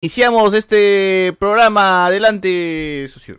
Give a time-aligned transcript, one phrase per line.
[0.00, 2.06] Iniciamos este programa.
[2.06, 3.38] Adelante, socio.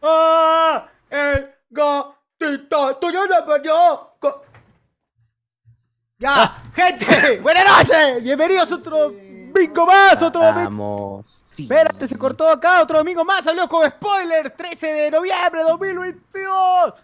[0.00, 0.88] ¡Ah!
[1.10, 2.96] ¡El gatito!
[2.96, 4.14] ¡Tú ya lo perdió!
[4.18, 4.42] Co-
[6.18, 8.22] Ya, gente, buenas noches.
[8.22, 10.64] Bienvenidos a otro domingo más, otro domingo.
[10.64, 11.44] Vamos.
[11.54, 11.64] Sí.
[11.64, 13.44] Espérate, se cortó acá, otro domingo más.
[13.44, 16.94] Salió con spoiler, 13 de noviembre de 2022.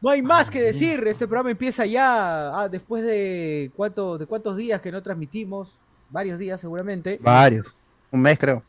[0.00, 4.56] No hay más que decir, este programa empieza ya ah, después de, cuánto, de cuántos
[4.56, 5.76] días que no transmitimos.
[6.14, 7.18] Varios días seguramente.
[7.20, 7.76] Varios.
[8.12, 8.62] Un mes, creo.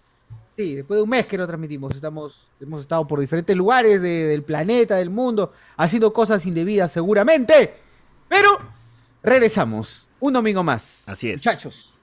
[0.57, 4.25] Sí, después de un mes que no transmitimos, estamos, hemos estado por diferentes lugares de-
[4.25, 7.75] del planeta, del mundo, haciendo cosas indebidas seguramente.
[8.27, 8.57] Pero
[9.21, 11.03] regresamos, un domingo más.
[11.05, 11.41] Así es.
[11.41, 11.93] Muchachos,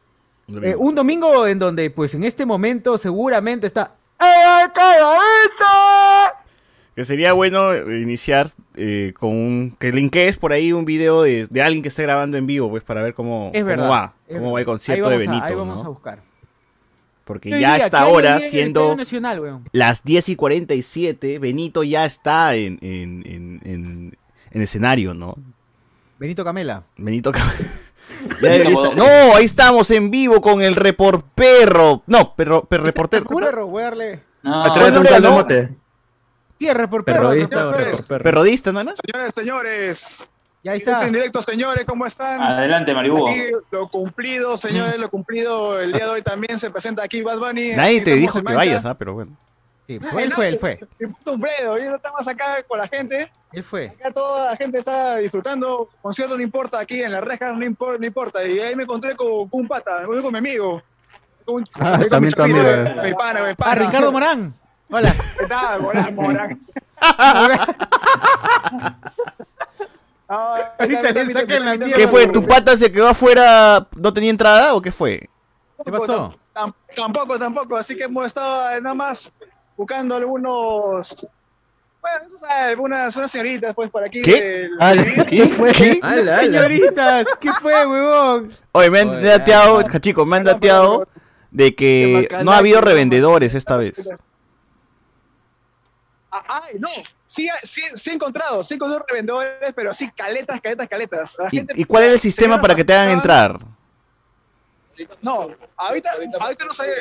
[0.47, 0.81] Un eh, domingo.
[0.81, 3.97] un domingo en donde pues en este momento seguramente está...
[4.21, 4.71] ¡Eh!
[6.95, 9.77] Que sería bueno iniciar eh, con un.
[9.79, 12.83] Que linkees por ahí un video de, de alguien que esté grabando en vivo, pues,
[12.83, 13.91] para ver cómo, Es cómo verdad.
[13.91, 14.15] va.
[14.29, 15.47] es Cómo va el concierto de vamos a- Benito.
[15.47, 15.85] ahí vamos ¿no?
[15.85, 16.19] a buscar.
[17.25, 17.85] Porque ¿Qué ya día?
[17.85, 19.65] hasta ¿Qué hay hoy ahora, siendo Nacional, weón?
[19.73, 24.19] las 10 y 47, Benito ya está en, en, en, en,
[24.51, 25.37] en escenario, ¿no?
[26.19, 26.83] Benito Camela.
[26.99, 27.49] Benito Cam-
[28.43, 29.05] Ya debería estar- No,
[29.37, 32.03] ahí estamos en vivo con el report perro.
[32.07, 33.25] No, perro, perro reportero.
[33.25, 33.49] ¿Cómo era?
[33.51, 34.21] Perro, voy a darle...
[34.43, 35.35] No, Atrévete un no, caldo no.
[35.37, 35.75] mote.
[36.63, 37.31] Tierra por perro.
[37.31, 37.91] Perrodista o perro.
[37.97, 38.25] repor- perro.
[38.25, 38.85] Perrodista, ¿no?
[38.85, 38.93] no?
[38.95, 40.29] Señores, señores,
[40.63, 41.05] Ya está.
[41.07, 42.41] en directo, señores, ¿cómo están?
[42.41, 43.29] adelante, Maribugo.
[43.29, 45.81] Aquí lo cumplido, señores, lo cumplido.
[45.81, 47.73] El día de hoy también se presenta aquí Bad Bunny.
[47.75, 48.59] Nadie te dijo que Mancha.
[48.59, 48.95] vayas, ¿ah?
[48.97, 49.37] Pero bueno.
[49.89, 50.79] Sí, fue, él fue, él fue.
[51.01, 53.29] Y puto un bledo, y no estamos acá con la gente.
[53.53, 53.87] Él fue.
[53.89, 55.89] Acá toda la gente está disfrutando.
[56.01, 57.99] Concierto no importa, aquí en las rejas no importa.
[57.99, 58.47] No importa.
[58.47, 60.81] Y ahí me encontré con, con un pata, me encontré con mi amigo.
[61.45, 63.75] Con, Ah, con también mi amigo, amigo, Mi pana, mi Ah, pana.
[63.87, 64.55] Ricardo Morán.
[64.93, 65.13] Hola.
[65.39, 65.81] ¿Qué tal?
[65.83, 66.61] Morán, Morán.
[70.29, 71.97] Ah, Ahorita le sacan la mierda.
[71.97, 72.27] ¿Qué fue?
[72.27, 73.87] ¿Tu pata se quedó afuera?
[73.97, 75.29] ¿No tenía entrada o qué fue?
[75.85, 76.35] ¿Qué pasó?
[76.55, 77.77] Tam- Tampoco, tampoco.
[77.77, 79.31] Así que hemos estado eh, nada más
[79.77, 81.27] buscando algunos.
[82.01, 84.23] Bueno, sabes, unas, unas señoritas, pues, por aquí.
[84.23, 84.43] ¿Qué?
[84.43, 84.93] del- Ah,
[85.29, 85.71] ¿Qué fue?
[86.03, 86.41] Ala, ala.
[86.43, 88.53] Señoritas, ¿qué fue, huevón?
[88.73, 91.07] Oye, me han Oye, dateado, chicos, me han dateado
[91.51, 94.09] de que Qué no ha habido revendedores esta vez.
[96.33, 96.89] Ay, no.
[97.27, 101.37] Sí, sí, sí he encontrado, sí he encontrado revendedores, pero así caletas, caletas, caletas.
[101.39, 103.59] La ¿Y, gente- y cuál era el sistema para que te hagan entrar?
[105.21, 106.11] No, ahorita,
[106.41, 106.95] ahorita no sabía,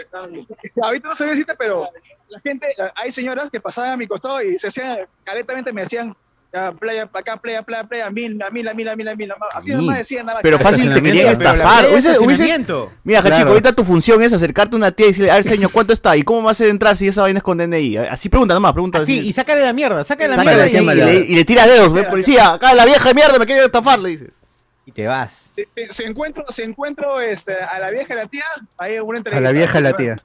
[0.81, 1.87] ahorita no sabía decirte, pero
[2.29, 6.15] la gente, hay señoras que pasaban a mi costado y se hacían, caletamente me decían,
[6.53, 9.31] ya, playa, acá, playa, playa, playa, mil, a mil, a mil, a mil, a mil,
[9.53, 10.39] así nomás decían nada.
[10.41, 11.85] Pero fácil te querían estafar.
[11.85, 12.11] La Hubiese-
[12.67, 12.85] de.
[13.03, 13.35] Mira, Claro.
[13.37, 15.93] chico, ahorita tu función es acercarte a una tía y decirle, a ver, señor, ¿cuánto
[15.93, 16.17] está?
[16.17, 17.97] ¿Y cómo me hace entrar si esa vaina es con DNI?
[17.97, 18.99] Así pregunta nomás, pregunta.
[18.99, 19.19] Así.
[19.19, 22.03] y sácale la mierda, sácale la Sácale mierda y, le, y le tiras dedos, ve,
[22.03, 24.29] policía, acá la vieja de mierda me quiere estafar, le dices.
[24.85, 25.51] Y te vas.
[25.91, 28.43] Si encuentro, si encuentro este, a la vieja y la tía,
[28.77, 29.41] ahí una A entrevista.
[29.41, 30.17] la vieja y la tía.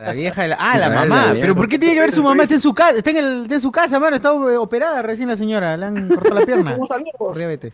[0.00, 0.56] La vieja de la...
[0.60, 1.26] Ah, la Ah, la mamá.
[1.32, 2.42] Pero ¿por qué tiene que ver su mamá?
[2.42, 4.16] Está en su casa, está en, el, está en su casa, mano.
[4.16, 5.76] Está operada recién la señora.
[5.76, 6.76] Le han cortado la pierna.
[6.78, 7.72] Un saludo, diabetes.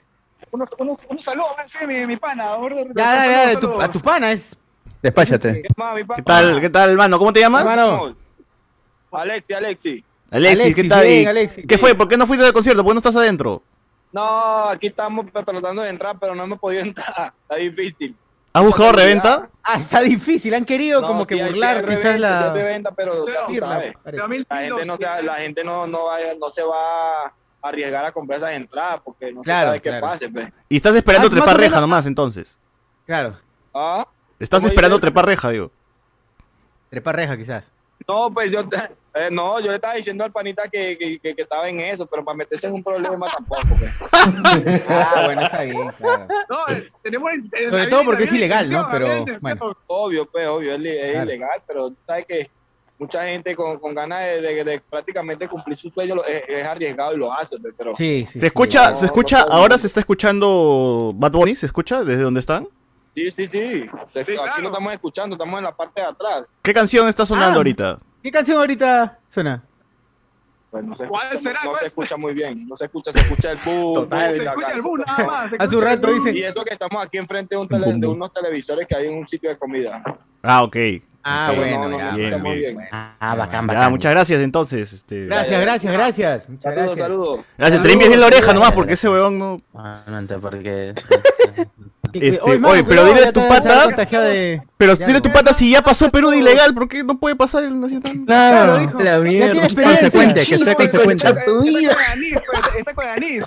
[0.52, 2.56] unos, unos, unos saludos, sí, mi, mi pana.
[2.94, 4.56] Ya, dale, dale, tu- a tu pana es...
[5.02, 5.62] Despáchate.
[5.62, 7.18] ¿Qué tal, qué tal, hermano?
[7.18, 7.62] ¿Cómo te llamas?
[7.62, 8.14] Hermano,
[9.10, 10.04] Alexi, Alexi.
[10.30, 11.04] Alexis, ¿qué Alexis, tal?
[11.06, 11.64] bien, ¿Y Alexis.
[11.66, 11.94] ¿Qué fue?
[11.96, 12.82] ¿Por qué no fuiste al concierto?
[12.84, 13.62] ¿Por qué no estás adentro?
[14.12, 17.32] No, aquí estamos tratando de entrar, pero no hemos podido entrar.
[17.42, 18.16] Está difícil.
[18.54, 19.48] ¿Has buscado reventa?
[19.62, 20.52] Ah, está difícil.
[20.52, 22.52] Han querido No, como que sí burlar sí quizás reventa, sí hay la...
[22.52, 27.22] reventa, pero sabes, la gente no, se- la gente no, no, vaya- no se va
[27.28, 30.06] a arriesgar a comprar esas entradas porque no Claro, sabe qué claro.
[30.06, 30.28] pase.
[30.28, 30.52] pues.
[30.68, 32.58] Y estás esperando Ah, trepar reja nomás, entonces.
[33.06, 33.38] Claro,
[33.72, 34.06] ¿Ah?
[34.38, 35.70] Estás ¿Cómo esperando trepar reja, digo.
[36.90, 37.70] trepa reja quizás.
[38.06, 41.34] No, pues yo, te- eh, no, yo le estaba diciendo al panita que, que, que,
[41.34, 43.62] que estaba en eso, pero para meterse en un problema tampoco.
[43.78, 43.92] pues.
[44.88, 46.26] Ah, bueno, está bien, claro.
[46.48, 47.30] No, eh, tenemos.
[47.70, 48.88] Sobre todo porque es ilegal, ¿no?
[48.90, 49.76] Pero, bueno.
[49.86, 51.24] Obvio, pues, obvio, es, es Claro.
[51.30, 52.50] ilegal, pero sabes que
[52.98, 56.64] mucha gente con, con ganas de, de- de prácticamente cumplir su sueño lo- es, es
[56.64, 57.96] arriesgado y lo hace, pues, pero...
[57.96, 58.38] Sí, sí.
[58.38, 59.78] ¿Se escucha, no, se escucha, no, ahora no.
[59.78, 61.56] se está escuchando Bad Bunny?
[61.56, 62.68] ¿Se escucha desde donde están?
[63.14, 63.84] Sí, sí, sí.
[64.14, 64.62] Se- aquí claro.
[64.62, 66.44] no estamos escuchando, estamos en la parte de atrás.
[66.62, 67.56] ¿Qué canción está sonando Ah.
[67.56, 67.98] ahorita?
[68.22, 69.62] ¿Qué canción ahorita suena?
[70.70, 71.60] Pues no se ¿Cuál escucha, será?
[71.64, 73.94] no ¿Cuál se escucha muy bien, no se escucha, se escucha el boom.
[73.94, 74.32] Total.
[74.32, 75.50] Se escucha el boom nada más.
[75.50, 76.24] se Hace un rato boom.
[76.24, 79.06] dice- Y eso que estamos aquí enfrente de, un tele- de unos televisores que hay
[79.08, 80.02] en un sitio de comida.
[80.42, 80.76] Ah, ok.
[81.24, 82.14] Ah, bueno, no, ya.
[82.38, 82.78] Bien.
[82.90, 83.90] Ah, bacán, Ya, bacán.
[83.92, 84.92] muchas gracias entonces.
[84.94, 85.26] Este...
[85.26, 86.48] Gracias, gracias, gracias.
[86.48, 87.06] Muchas Saludos, gracias.
[87.06, 87.40] saludos.
[87.58, 89.60] Gracias, te limpias bien la oreja nomás porque ese huevón no...
[89.74, 90.94] Ah, no entiendo por qué.
[90.94, 91.66] Que-
[92.14, 95.32] Este, oye, mano, oye, pero cuidado, dile ya tu pata- de- Pero Ya, dile tu
[95.32, 98.12] pata si ya pasó Perú de ilegal, ¿por qué no puede pasar el nacional?
[98.26, 98.98] Claro, dijo.
[99.00, 99.52] La Ya mierda.
[99.52, 100.10] tiene experiencia.
[100.10, 101.26] Consecuente, que sea consecuente.
[101.28, 103.44] Está con anís, pues, está con anís.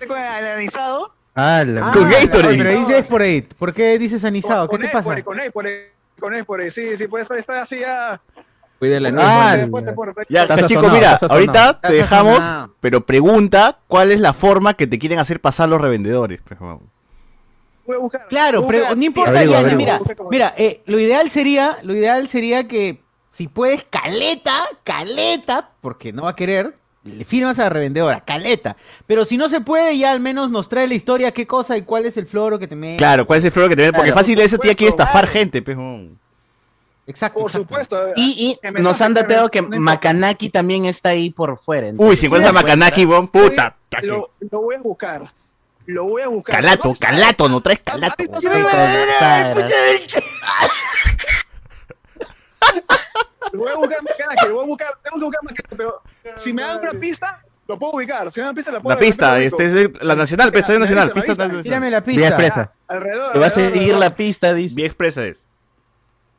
[0.00, 1.14] Está con el anisado.
[1.34, 2.58] Ah, la Ah, Con Gatorade.
[2.58, 3.42] Pero dices por ahí.
[3.42, 4.66] ¿Por qué dices anisado?
[4.66, 5.04] ¿Qué Con te él, pasa?
[5.04, 5.86] Por, con él, por el,
[6.18, 8.20] con Espore, sí, sí, pues está, está así ya.
[8.80, 9.20] Cuídela, no.
[9.22, 9.56] Ah.
[10.28, 12.40] Ya, sazonado, mira, ahorita te dejamos,
[12.80, 16.40] pero pregunta cuál es la forma que te quieren hacer pasar los revendedores.
[16.46, 16.58] pues,
[17.88, 17.88] vamos.
[17.88, 18.28] Voy a buscar.
[18.28, 19.40] Claro, voy a pero no importa,
[19.76, 20.00] mira,
[20.30, 23.00] mira, eh, lo ideal sería, lo ideal sería que
[23.30, 24.54] si puedes caleta,
[24.84, 26.74] caleta, porque no va a querer,
[27.04, 28.76] le firmas a la revendedora, caleta.
[29.06, 31.82] Pero si no se puede, ya al menos nos trae la historia, qué cosa y
[31.82, 32.96] cuál es el floro que te me.
[32.96, 33.92] Claro, ¿cuál es el floro que te ven?
[33.92, 34.18] Porque Claro.
[34.18, 35.28] fácil ese tía quiere estafar claro.
[35.28, 36.10] gente, vamos.
[37.06, 37.40] Exacto.
[37.40, 37.68] Por exacto.
[37.68, 38.12] supuesto.
[38.16, 39.62] Y, y nos han dateado que.
[39.62, 41.90] Makanaki también está ahí por fuera.
[41.96, 43.76] Uy, si encuentras a Makanaki, weón, puta.
[44.02, 45.32] Lo, lo voy a buscar.
[45.88, 46.56] Lo voy a buscar.
[46.56, 48.12] Calato, calato, no traes calato.
[48.12, 49.68] ¿Has visto encuentras, esa- con Sara.
[53.52, 54.12] Lo voy a buscar más
[54.42, 56.02] que lo voy a buscar, tengo que buscar más que pero
[56.36, 58.30] si me dan una pista, lo puedo ubicar.
[58.30, 60.78] Si me dan pista, la puedo La pista, la este es la nacional, pues, estadio
[60.80, 61.62] Me nacional, pista nacional.
[61.62, 62.28] Tírame la Vía pista.
[62.28, 62.72] expresa.
[62.88, 63.32] Alrededor.
[63.32, 64.74] Te va a seguir la pista, dice.
[64.74, 65.46] Vía expresa es.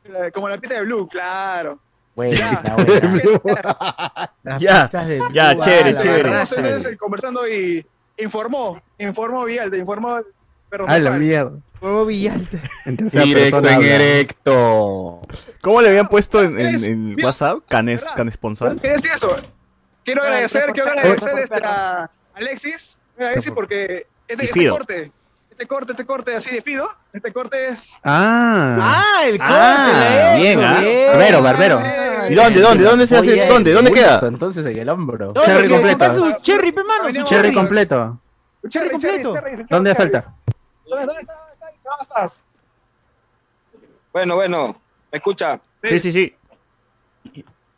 [0.04, 1.80] Eh, Como la pista de Blue, claro.
[2.14, 2.36] Buena,
[2.74, 2.76] Ya.
[3.42, 4.58] buena.
[4.58, 5.20] Ya, chévere,
[6.28, 6.96] ah, la chévere.
[6.96, 7.84] conversando y
[8.20, 10.24] informó, informó Vialde, informó el
[10.68, 11.52] perro A la mierda.
[11.80, 12.58] Huevo Villalta.
[12.84, 13.94] En tercera Directo persona en habla.
[13.94, 15.20] erecto.
[15.62, 17.58] ¿Cómo le habían puesto en, en- en Mira, WhatsApp?
[17.68, 18.16] Canes, ¿verdad?
[18.16, 18.76] can sponsor.
[18.82, 19.36] Eso.
[20.04, 25.12] Quiero agradecer, quiero agradecer este, a Alexis, a Alexis porque este, este corte,
[25.50, 28.78] este corte, este corte así de Fido, este corte es Ah.
[28.80, 29.52] Ah, el corte.
[29.54, 30.80] Ah, he bien, ah.
[30.80, 31.06] bien.
[31.08, 31.80] Barbero, barbero.
[32.30, 33.32] ¿Y dónde, dónde, dónde se hace?
[33.32, 34.20] Oye, ¿Dónde, dónde queda?
[34.22, 35.32] Entonces en el hombro.
[35.44, 36.14] Cherry completo.
[36.14, 38.20] su cherry, pe, mano, su Cherry completo.
[38.68, 39.34] Cherry completo.
[39.68, 40.34] ¿Dónde asalta?
[40.86, 41.36] ¿Dónde, dónde estás?
[41.38, 41.72] ¿Dónde estás?
[41.84, 42.42] ¿Dónde estás?
[44.12, 44.80] Bueno, bueno,
[45.12, 45.60] ¿me escucha?
[45.84, 46.36] Sí, sí, sí.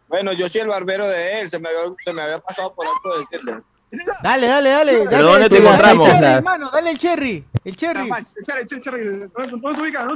[0.09, 2.87] Bueno, yo soy el barbero de él, se me había, se me había pasado por
[2.87, 3.63] alto decirle.
[4.23, 4.93] Dale, dale, dale.
[4.93, 6.09] ¿Pero dale, dónde te encontramos?
[6.09, 7.44] el cherry, hermano, dale el cherry.
[7.65, 8.09] El cherry.
[8.09, 10.06] ¿Dónde te ubicas?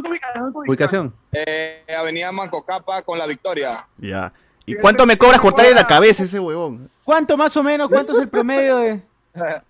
[0.67, 1.15] Ubicación.
[1.33, 3.87] Eh, Avenida Mancocapa con la Victoria.
[3.99, 4.33] Ya.
[4.65, 6.91] ¿Y cuánto me cobras cortarle la cabeza ese huevón?
[7.05, 7.89] ¿Cuánto más o menos?
[7.89, 9.03] ¿Cuánto es el promedio de...?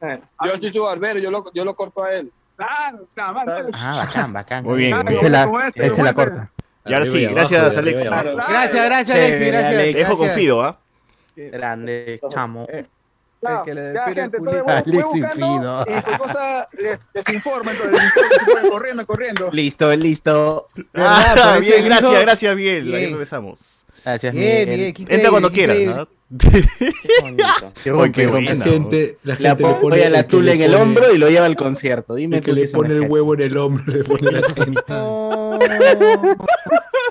[0.00, 2.30] Yo soy su barbero, yo lo, yo lo corto a él.
[2.54, 3.46] Claro, nada más.
[3.72, 4.64] Ah, bacán, bacán.
[4.64, 6.50] Muy bien, Él se la, este, corta.
[6.84, 8.04] Y ahora sí, gracias, abajo, Alex.
[8.04, 9.74] Gracias, gracias, Alexi, gracias.
[9.74, 9.92] Alex.
[9.92, 10.78] Te dejo confido, ¿ah?
[11.34, 12.66] Grande, chamo.
[13.40, 14.64] Claro, que le ya, despide gente, el entonces culito.
[14.64, 15.80] voy- voy Alex buscando Infido.
[15.80, 19.50] Y cualquier cosa les, les informa, entonces les informo, se pueden corriendo, corriendo.
[19.52, 20.66] Listo, listo.
[20.94, 22.84] Ah, bien, que gracias, hizo- gracias, bien.
[22.84, 23.10] Ahí Bien.
[23.10, 23.84] regresamos.
[24.04, 24.92] Gracias, Bien, Miguel.
[24.96, 25.76] bien, Entra cuando quieras.
[25.78, 26.08] ¿no?
[26.38, 26.64] Qué
[27.22, 27.72] bonito.
[28.14, 28.54] Qué buena.
[28.54, 31.56] La gente, la le pone la tula le en el hombro y lo lleva al
[31.56, 32.14] concierto.
[32.14, 34.30] Dime El que tú le si pone el que- huevo en el hombro, le pone
[34.32, 35.04] la cinta.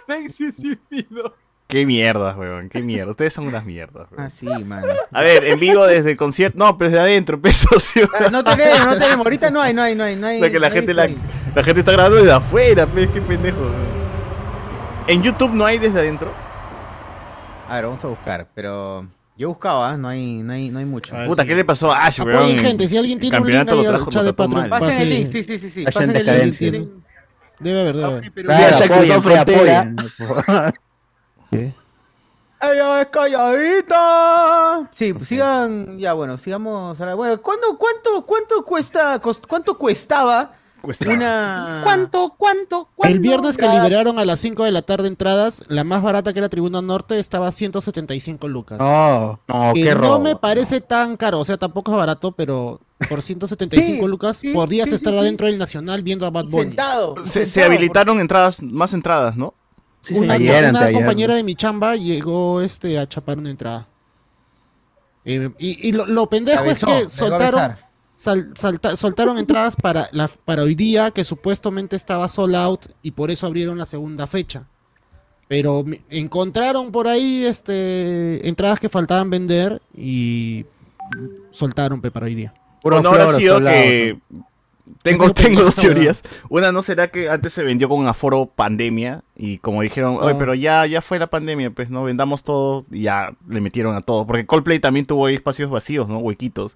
[1.67, 3.09] Qué mierdas, weón, qué mierda.
[3.11, 4.23] Ustedes son unas mierdas, weón.
[4.25, 4.87] Ah, sí, mano.
[5.11, 6.59] A ver, en vivo desde el concierto.
[6.59, 8.01] No, pero desde adentro, peso, sí.
[8.19, 9.25] Ah, No tenemos, no tenemos.
[9.25, 10.15] Ahorita no hay, no hay, no hay.
[10.15, 11.09] No hay O sea, que la no hay gente, la,
[11.55, 13.59] la gente está grabando desde afuera, pues, qué pendejo.
[13.61, 13.95] weón.
[15.07, 16.31] En YouTube no hay desde adentro.
[17.67, 19.07] A ver, vamos a buscar, pero...
[19.37, 19.97] Yo buscaba, ¿ah?
[19.97, 21.13] no hay, no hay, no hay mucho.
[21.17, 21.49] Ah, Puta, sí.
[21.49, 22.37] ¿qué le pasó a Ash, weón?
[22.37, 24.69] Apoyen, gente, si alguien El tiene un link lo trajo, lo de Patreon.
[24.69, 25.83] Pasen el link, sí, sí, sí, sí.
[25.83, 26.89] Pasen en el link.
[27.59, 28.31] Debe haber, debe haber.
[28.31, 29.95] Claro, apoyen,
[31.47, 31.75] apoyen.
[32.61, 33.07] ¡Ella es
[33.99, 34.89] calladita!
[34.91, 36.99] Sí, sigan, ya bueno, sigamos.
[37.01, 41.09] a la- Bueno, ¿cuándo, cuánto, cuánto cuesta, cos- cuánto cuestaba Cuesta.
[41.11, 41.81] una...
[41.83, 46.01] ¿Cuánto, cuánto, El viernes que liberaron a las 5 de la tarde entradas, la más
[46.01, 48.79] barata que era Tribuna Norte estaba a 175 lucas.
[48.79, 50.19] No, no, que qué no robo.
[50.19, 54.53] me parece tan caro, o sea, tampoco es barato, pero por 175 Sí, lucas sí,
[54.53, 55.21] podrías sí, estar sí, sí.
[55.21, 56.63] adentro del Nacional viendo a Bad Bunny.
[56.63, 57.15] Sentado.
[57.25, 59.53] Se, habilitaron entradas, más entradas, ¿no?
[60.07, 60.33] Sí, una.
[60.35, 63.87] Ayer, compañera de mi chamba llegó este a chapar una entrada.
[65.25, 67.75] Eh, y y lo, lo pendejo es que soltaron,
[68.15, 73.11] sal- salta- soltaron entradas para, la, para hoy día, que supuestamente estaba sold out, y
[73.11, 74.67] por eso abrieron la segunda fecha.
[75.47, 80.65] Pero encontraron por ahí este entradas que faltaban vender y
[81.51, 82.53] soltaron pe, para hoy día.
[82.81, 84.19] Puro ¿O no habrá sido que...
[85.01, 86.21] Tengo tengo dos teorías.
[86.49, 89.23] Una, ¿no será que antes se vendió con aforo pandemia?
[89.35, 90.37] Y como dijeron, oye, Ah.
[90.37, 94.01] pero ya, ya fue la pandemia, pues no vendamos todo y ya le metieron a
[94.01, 94.27] todo.
[94.27, 96.19] Porque Coldplay también tuvo ahí espacios vacíos, ¿no?
[96.19, 96.75] Huequitos.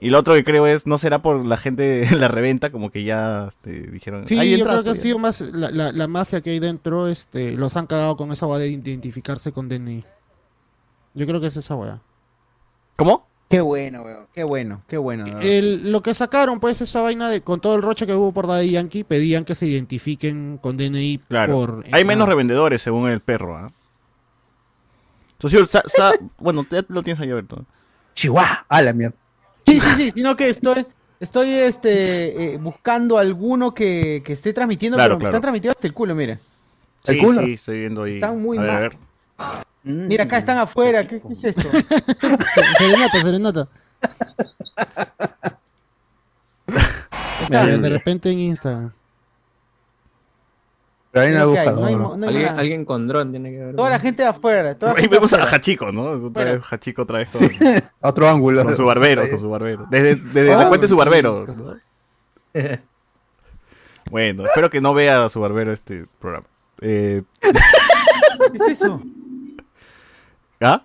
[0.00, 2.70] Y lo otro que creo es, ¿no será por la gente en la reventa?
[2.70, 5.00] Como que ya este, dijeron, Sí, "Hay yo creo que ha todavía".
[5.02, 8.46] sido más la, la- la mafia que hay dentro, este, los han cagado con esa
[8.46, 10.04] hueá de identificarse con DNI.
[11.14, 12.02] Yo creo que es esa hueá.
[12.96, 13.26] ¿Cómo?
[13.48, 14.26] Qué bueno, weón.
[14.34, 15.24] Qué bueno, qué bueno.
[15.40, 18.48] El- lo que sacaron, pues, esa vaina de, con todo el roche que hubo por
[18.48, 21.52] Daddy Yankee, pedían que se identifiquen con DNI Claro.
[21.52, 21.84] por...
[21.92, 23.68] Hay menos revendedores, según el perro, ¿ah?
[25.68, 27.64] Sa- sa- bueno, ya lo tienes ahí abierto.
[28.14, 29.14] Chihuahua, a la mierda.
[29.66, 30.86] Sí, sí, sí, sino que estoy,
[31.20, 35.30] estoy este, eh, buscando alguno que, que esté transmitiendo, Claro, pero me claro.
[35.30, 36.38] están transmitiendo hasta el culo, mire.
[37.00, 37.42] Sí, culo?
[37.42, 38.14] sí, estoy viendo ahí.
[38.14, 38.82] Están muy a ver, a mal.
[38.82, 38.96] ver.
[39.88, 41.06] Mira, acá están afuera.
[41.06, 41.62] ¿Qué, qué es esto?
[42.78, 43.68] Serenata, serenata.
[47.48, 48.92] Mira, de repente en Instagram.
[51.12, 51.66] Pero hay una ¿Qué hay?
[51.66, 51.96] No hay buscadora.
[52.08, 52.60] mo- no hay Alguien, nada.
[52.60, 53.76] alguien con dron tiene que ver.
[53.76, 54.74] Toda la gente de afuera.
[54.76, 55.56] Toda Ahí vemos a afuera.
[55.56, 56.02] Hachiko, ¿no?
[56.26, 57.48] Otra vez Hachiko otra vez con,
[58.00, 58.64] Otro ángulo.
[58.64, 59.86] con su barbero, con su barbero.
[59.90, 61.46] Desde, desde Ah, la cuenta de su barbero.
[64.08, 66.46] Bueno, espero que no vea a su barbero este programa.
[66.80, 67.50] Eh, ¿Qué
[68.54, 69.02] es eso?
[70.66, 70.82] ¿Ah?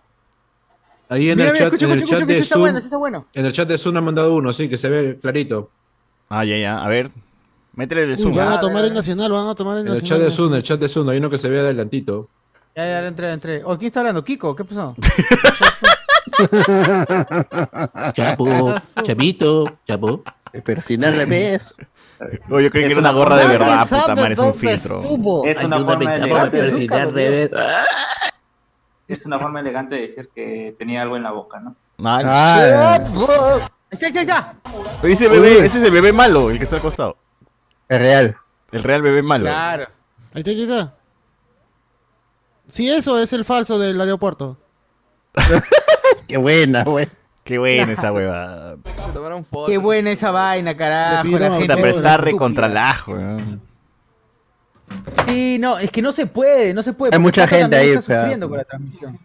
[1.09, 2.97] Ahí en Mira, el chat, escucha, en el escucha, chat de Zoom, bueno, ese está
[2.97, 3.25] bueno.
[3.33, 5.69] en el chat de Zoom ha mandado uno, sí, que se ve clarito.
[6.29, 6.81] Ah, ya, ya.
[6.81, 7.09] A ver.
[7.73, 8.35] Métele el Uy, zoom.
[8.35, 10.19] van Ah, a tomar el nacional, van a tomar el En el nacional.
[10.19, 12.29] chat de Zoom, en el chat de Zoom, hay uno que se ve adelantito.
[12.75, 13.61] Ya, ya, entré, entré.
[13.65, 14.23] Oh, ¿quién está hablando?
[14.23, 14.95] Kiko, ¿qué pasó?
[18.13, 20.23] Chapo, Chapito, Chapo.
[20.63, 21.75] Pero no al revés.
[22.51, 24.99] Oh, yo creí que era una gorra de verdad, puta madre, es un filtro.
[25.43, 26.59] Es una Ayúdame, forma Chapo, a elegante.
[26.59, 27.49] perfilar revés.
[29.11, 31.75] Es una forma elegante de decir que tenía algo en la boca, ¿no?
[31.97, 32.23] Mal.
[32.25, 32.97] Ah,
[33.89, 34.55] está, está, está.
[35.01, 37.17] Pero ese bebé, ese es el bebé malo, el que está al costado.
[37.89, 38.37] es real.
[38.71, 39.43] El real bebé malo.
[39.45, 39.87] Claro.
[40.33, 40.95] Ahí está, ahí está.
[42.69, 44.57] Sí, eso es el falso del aeropuerto.
[46.27, 47.09] Qué buena, güey.
[47.43, 48.77] Qué buena esa hueva.
[49.67, 51.37] Qué buena esa vaina, carajo.
[51.37, 53.61] La gente pero está recontra lajo, weón.
[55.27, 57.13] Sí, no, es que no se puede, no se puede.
[57.15, 59.19] Hay mucha gente ahí, está sufriendo con la transmisión.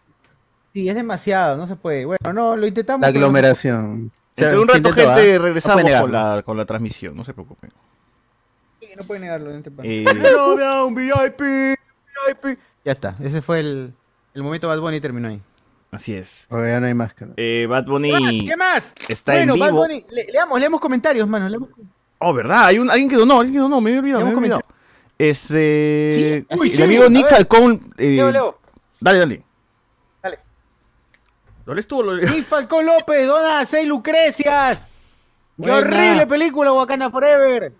[0.72, 2.04] Sí, es demasiado, no se puede.
[2.04, 3.00] Bueno, no, lo intentamos.
[3.00, 4.12] La pero no se aglomeración.
[4.36, 5.38] Entre un rato, intentó, gente, ¿ah?
[5.38, 7.70] regresamos No con, la, con la transmisión, no se preocupen.
[8.78, 9.50] puede, no puede negarlo.
[9.50, 9.70] en este.
[9.82, 10.04] Eh,
[10.86, 11.40] un VIP,
[12.28, 12.58] VIP.
[12.84, 13.94] Ya está, ese fue el,
[14.34, 15.40] el momento Bad Bunny terminó ahí.
[15.90, 16.46] así es.
[16.48, 17.32] Porque ya no hay máscara.
[17.36, 18.92] Eh, Bad Bunny ¿Qué más?
[19.08, 19.78] está bueno, en Bad vivo.
[19.80, 21.48] Bunny, le- leamos, leamos comentarios, mano.
[21.48, 21.70] leamos-
[22.18, 22.66] Oh, ¿verdad?
[22.66, 24.62] Hay un, alguien que donó, alguien que donó, me había olvidado, me había olvidado.
[25.18, 26.10] Este...
[26.12, 27.28] Sí, el uy, sí, amigo Nick.
[27.28, 27.80] Falcón...
[27.96, 28.58] eh, Leo, Leo.
[29.00, 29.44] Dale, dale.
[30.22, 30.38] Dale.
[31.64, 32.30] ¿Lo lees tú lo lees?
[32.30, 34.82] Nick Falcón López, dona 6 Lucrecias.
[35.62, 37.72] ¡Qué horrible película, Wakanda Forever!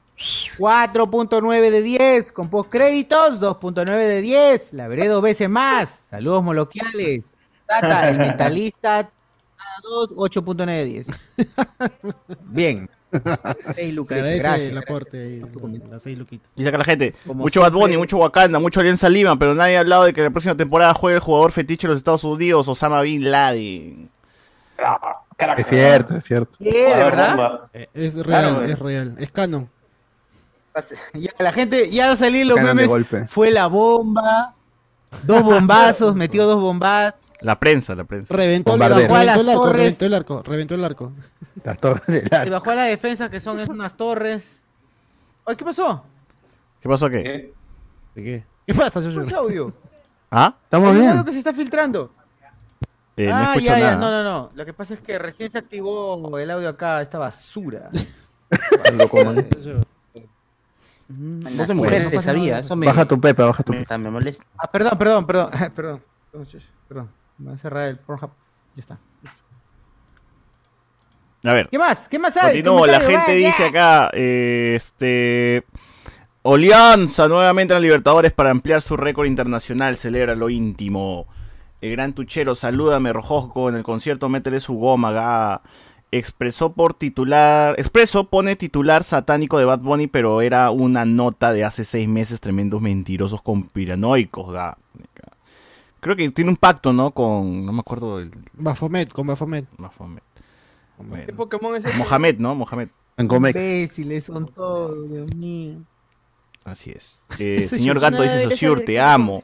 [0.57, 4.73] 4.9 de 10, con postcréditos, 2.9 de 10.
[4.73, 6.00] La veré dos veces más.
[6.09, 7.26] Saludos moloquiales.
[7.66, 9.11] Tata, el mentalista,
[9.83, 11.07] 2, 8.9 de 10.
[12.45, 12.88] Bien.
[13.23, 14.70] 6 Se Lucrecias, agradece gracias.
[14.70, 15.42] el aporte ahí,
[15.90, 16.49] las seis luquitas.
[16.56, 19.76] Dice acá la gente, Como mucho Bad Bunny, mucho Wakanda, mucho Alianza Lima, pero nadie
[19.76, 22.68] ha hablado de que la próxima temporada juegue el jugador fetiche de los Estados Unidos,
[22.68, 24.11] Osama Bin Laden.
[25.56, 26.58] Es cierto, es cierto.
[26.62, 26.70] ¿Qué?
[26.94, 27.61] ¿De verdad?
[27.73, 28.25] Eh, Es real,
[28.56, 29.14] Claro, es real.
[29.18, 29.68] Es canon.
[31.14, 32.87] Ya, la gente, ya va a salir los memes.
[32.87, 33.26] golpe.
[33.26, 34.54] Fue la bomba.
[35.23, 37.14] Dos bombazos, metió dos bombas.
[37.40, 38.35] La prensa, la prensa.
[38.35, 39.76] Reventó el, Bajó a las reventó el arco, torres.
[39.76, 41.12] reventó el arco, reventó el arco.
[41.64, 42.50] Las torres del Se arco.
[42.52, 44.61] bajó a la defensa, que son unas torres.
[45.45, 46.05] Ay, ¿qué pasó?
[46.81, 47.23] ¿Qué pasó qué?
[47.23, 47.55] ¿Qué?
[48.14, 48.45] ¿De qué?
[48.66, 49.25] ¿Qué pasa, Joshua?
[49.26, 49.73] ¿Qué audio?
[50.31, 50.55] ¿Ah?
[50.64, 51.25] Estamos Hay un audio bien.
[51.25, 52.11] que se está filtrando.
[53.16, 53.97] Eh, no ah, escucho ya, ya.
[53.97, 53.97] nada.
[53.97, 54.50] No, no, no.
[54.55, 57.90] Lo que pasa es que recién se activó el audio acá, esta basura.
[61.09, 63.99] No se mujer, te sabía, eso me, Baja tu pepe, baja tu me, pepe.
[63.99, 64.45] me molesta.
[64.59, 65.50] Ah, perdón, perdón, perdón.
[65.75, 66.02] perdón.
[66.88, 68.31] Perdón, voy a cerrar el Pornhub.
[68.75, 68.99] Ya está.
[71.45, 71.69] A ver.
[71.71, 72.09] ¿Qué más?
[72.09, 72.62] ¿Qué más hay?
[72.62, 73.47] Continúo, la gente vaya.
[73.47, 75.64] dice acá, eh, este...
[76.43, 81.26] Alianza nuevamente en Libertadores para ampliar su récord internacional, celebra lo íntimo.
[81.81, 85.62] El gran tuchero, salúdame, Rojosco, en el concierto métele su goma, ga.
[86.12, 91.64] Expresó por titular, Expreso pone titular satánico de Bad Bunny, pero era una nota de
[91.64, 94.78] hace seis meses, tremendos mentirosos conspiranoicos, ga.
[96.06, 97.10] Creo que tiene un pacto, ¿no?
[97.10, 98.30] Con, no me acuerdo del...
[98.52, 99.66] Bafomet, con Bafomet.
[99.76, 100.22] Mahomet.
[100.96, 101.98] ¿Qué Bueno, Pokémon es ese?
[101.98, 102.54] Mohamed, ¿no?
[102.54, 102.90] Mohamed.
[103.16, 103.56] En Comex.
[103.60, 105.78] Imbéciles son todos, Dios mío.
[106.64, 107.26] Así es.
[107.40, 109.42] Eh, señor Gato dice ser te el- amo.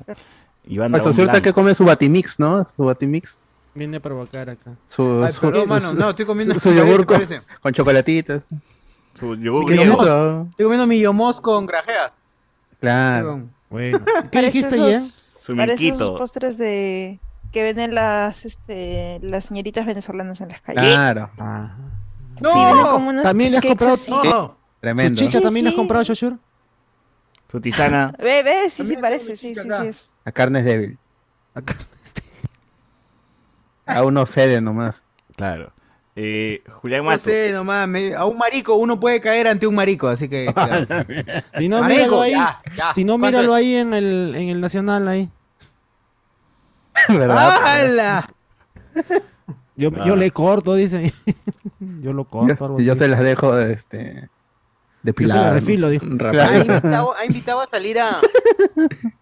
[0.68, 2.64] Iván Eso Dragón cierto que come su batimix, ¿no?
[2.64, 3.40] Su batimix.
[3.74, 4.76] Viene a provocar acá.
[4.86, 5.90] Su, Ay, su- mano.
[5.90, 6.54] su- No, estoy comiendo.
[6.54, 7.20] su, su yogur con,
[7.60, 8.46] con chocolatitas.
[9.14, 9.94] Su yogur ¿Qué griego.
[10.00, 12.12] Estoy comiendo mi yomos con grajeas.
[12.78, 13.48] Claro.
[13.68, 13.98] Bueno.
[14.30, 15.02] ¿Qué dijiste ya?
[15.42, 16.16] Su milquito.
[16.16, 17.18] postres de
[17.50, 20.82] que venden las este las señoritas venezolanas en las calles.
[20.84, 21.30] Claro.
[22.38, 24.10] Sí, unos ¿También le has comprado así.
[24.10, 24.48] No.
[24.50, 25.18] ¿Tu Tremendo.
[25.18, 25.78] chicha Sí, también le has sí.
[25.78, 26.38] comprado, Joshua?
[27.50, 28.14] Su tisana.
[28.18, 29.60] Ve, ve, sí, sí parece, sí, sí, sí.
[29.60, 29.84] acá.
[29.84, 30.08] es.
[30.24, 30.98] La carne es débil.
[31.54, 31.74] Acá.
[32.02, 32.22] este.
[33.84, 35.02] A uno cede nomás.
[35.34, 35.72] Claro.
[36.14, 37.22] Eh, Julián No Matos.
[37.22, 37.88] sé, nomás.
[37.88, 40.46] me- a un marico, uno puede caer ante un marico, así que.
[41.54, 42.32] Si no, Marico, míralo ahí.
[42.32, 42.92] ya, ya.
[42.92, 43.62] Si no, ¿Cuánto míralo es?
[43.62, 45.30] ahí en el, en el Nacional ahí.
[47.08, 47.58] ¿Verdad?
[47.64, 48.30] ¡Hala!
[49.74, 50.04] Yo, Ah.
[50.06, 51.14] yo le corto, dice.
[52.02, 52.64] yo lo corto.
[52.66, 52.98] algo Yo, yo así.
[53.00, 54.28] se las dejo este,
[55.02, 55.54] depilada.
[55.54, 56.04] refilo, dijo.
[56.06, 58.20] Ha invitado, ha invitado a salir a.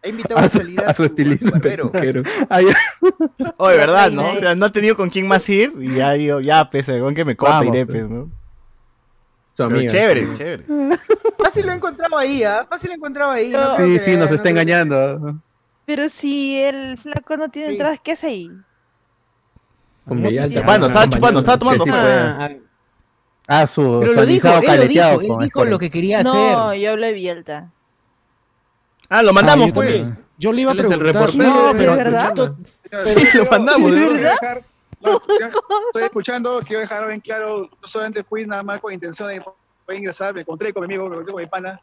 [0.02, 1.50] Ha invitado a, A su- salir a, a su estilista.
[1.50, 1.90] barbero.
[2.48, 2.66] Ay,
[3.56, 4.30] Oye, ¿verdad, no?
[4.32, 7.14] O sea, no ha tenido con quién más ir y ya digo, ya, pese, con
[7.14, 7.98] que me corta iré, pues.
[8.06, 8.30] pues, ¿no?
[9.54, 10.64] Su Pero chévere, chévere.
[11.38, 12.66] Fácil lo he encontrado ahí, ¿ah?
[12.68, 13.50] Fácil lo he encontrado ahí.
[13.50, 15.40] no sí, sí, nos no está engañando.
[15.84, 17.74] Pero si el flaco no tiene Sí.
[17.74, 18.50] entradas, ¿qué hace ahí?
[20.08, 21.84] Chupando, estaba chupando, estaba tomando.
[21.84, 21.96] Sí, sí.
[21.96, 22.50] Ah,
[23.50, 25.90] ah, Ah, su pero lo dijo, él lo caleteado dijo, él con dijo lo que
[25.90, 26.30] quería No,
[26.68, 26.80] hacer.
[26.80, 27.70] yo hablo de Bielta.
[29.08, 29.88] Ah, lo Ah, mandamos, yo pues.
[29.96, 30.18] también.
[30.38, 31.06] Yo le iba a el preguntar.
[31.06, 32.32] reportero No, pero ¿De verdad?
[32.34, 32.56] to-
[33.02, 34.12] Sí, lo mandamos, ¿De ¿no?
[35.02, 35.50] No, ya
[35.86, 39.42] estoy escuchando, quiero dejar bien claro, no solamente fui nada más con intención de
[39.96, 41.80] ingresar, me encontré con mi amigo, me encontré con mi pana,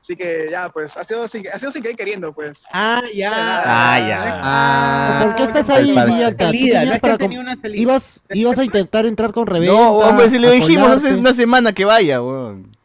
[0.00, 2.64] así que ya, pues, ha sido sin, ha sido sin querer queriendo, pues.
[2.72, 3.62] Ah, ya.
[3.64, 4.40] Ah, ya.
[4.42, 5.88] Ah, ¿Por qué estás ahí?
[5.88, 7.80] ¿Tú Salida, no es que tenía una salida.
[7.80, 9.74] ibas, ibas a intentar entrar con reventa.
[9.74, 12.76] No, hombre, si le dijimos hace una semana que vaya, weón.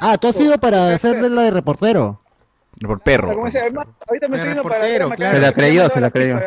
[0.00, 2.20] Ah, tú has ido para hacerle la de reportero.
[2.80, 3.30] Por perro.
[3.30, 5.30] Ahorita me estoy para.
[5.30, 6.40] Se la creyó, se la creyó.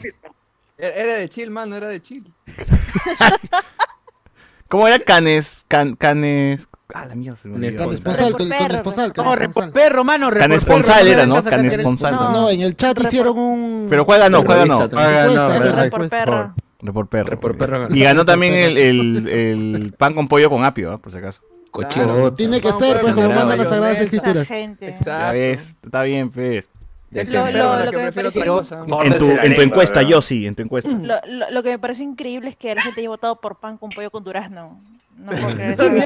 [0.00, 0.28] pista.
[0.76, 2.32] Era de chill, mano, era de chill.
[4.68, 5.64] ¿Cómo era Canes?
[5.68, 6.66] Can, canes.
[6.92, 7.84] Ah, la mierda se me olvidó.
[7.84, 9.24] Canesponsal, con.
[9.24, 10.30] No, reportero, mano.
[10.30, 11.38] Canesponsal era, ¿no?
[11.38, 12.12] escuchar.
[12.12, 13.86] No, en el chat hicieron un...
[13.88, 16.54] Pero Encuesta, no, pues, perro.
[16.80, 17.30] Report perro.
[17.30, 17.88] Report perro.
[17.90, 20.98] Y ganó también el, el, el pan con pollo con apio, ¿ah?
[20.98, 21.40] por si acaso.
[21.70, 22.32] Cochino.
[22.34, 24.48] Tiene que ser, pues, como mandan las Sagradas Escrituras.
[24.50, 25.32] Exacto.
[25.34, 26.68] está bien, pues.
[27.10, 29.06] Lo- que lo- perro, lo la que me.
[29.06, 30.90] En tu, en tu encuesta, yo sí, en tu encuesta.
[30.90, 33.78] Lo, lo, lo que me parece increíble es que la gente haya votado por pan
[33.78, 34.80] con pollo con durazno.
[35.16, 35.32] No.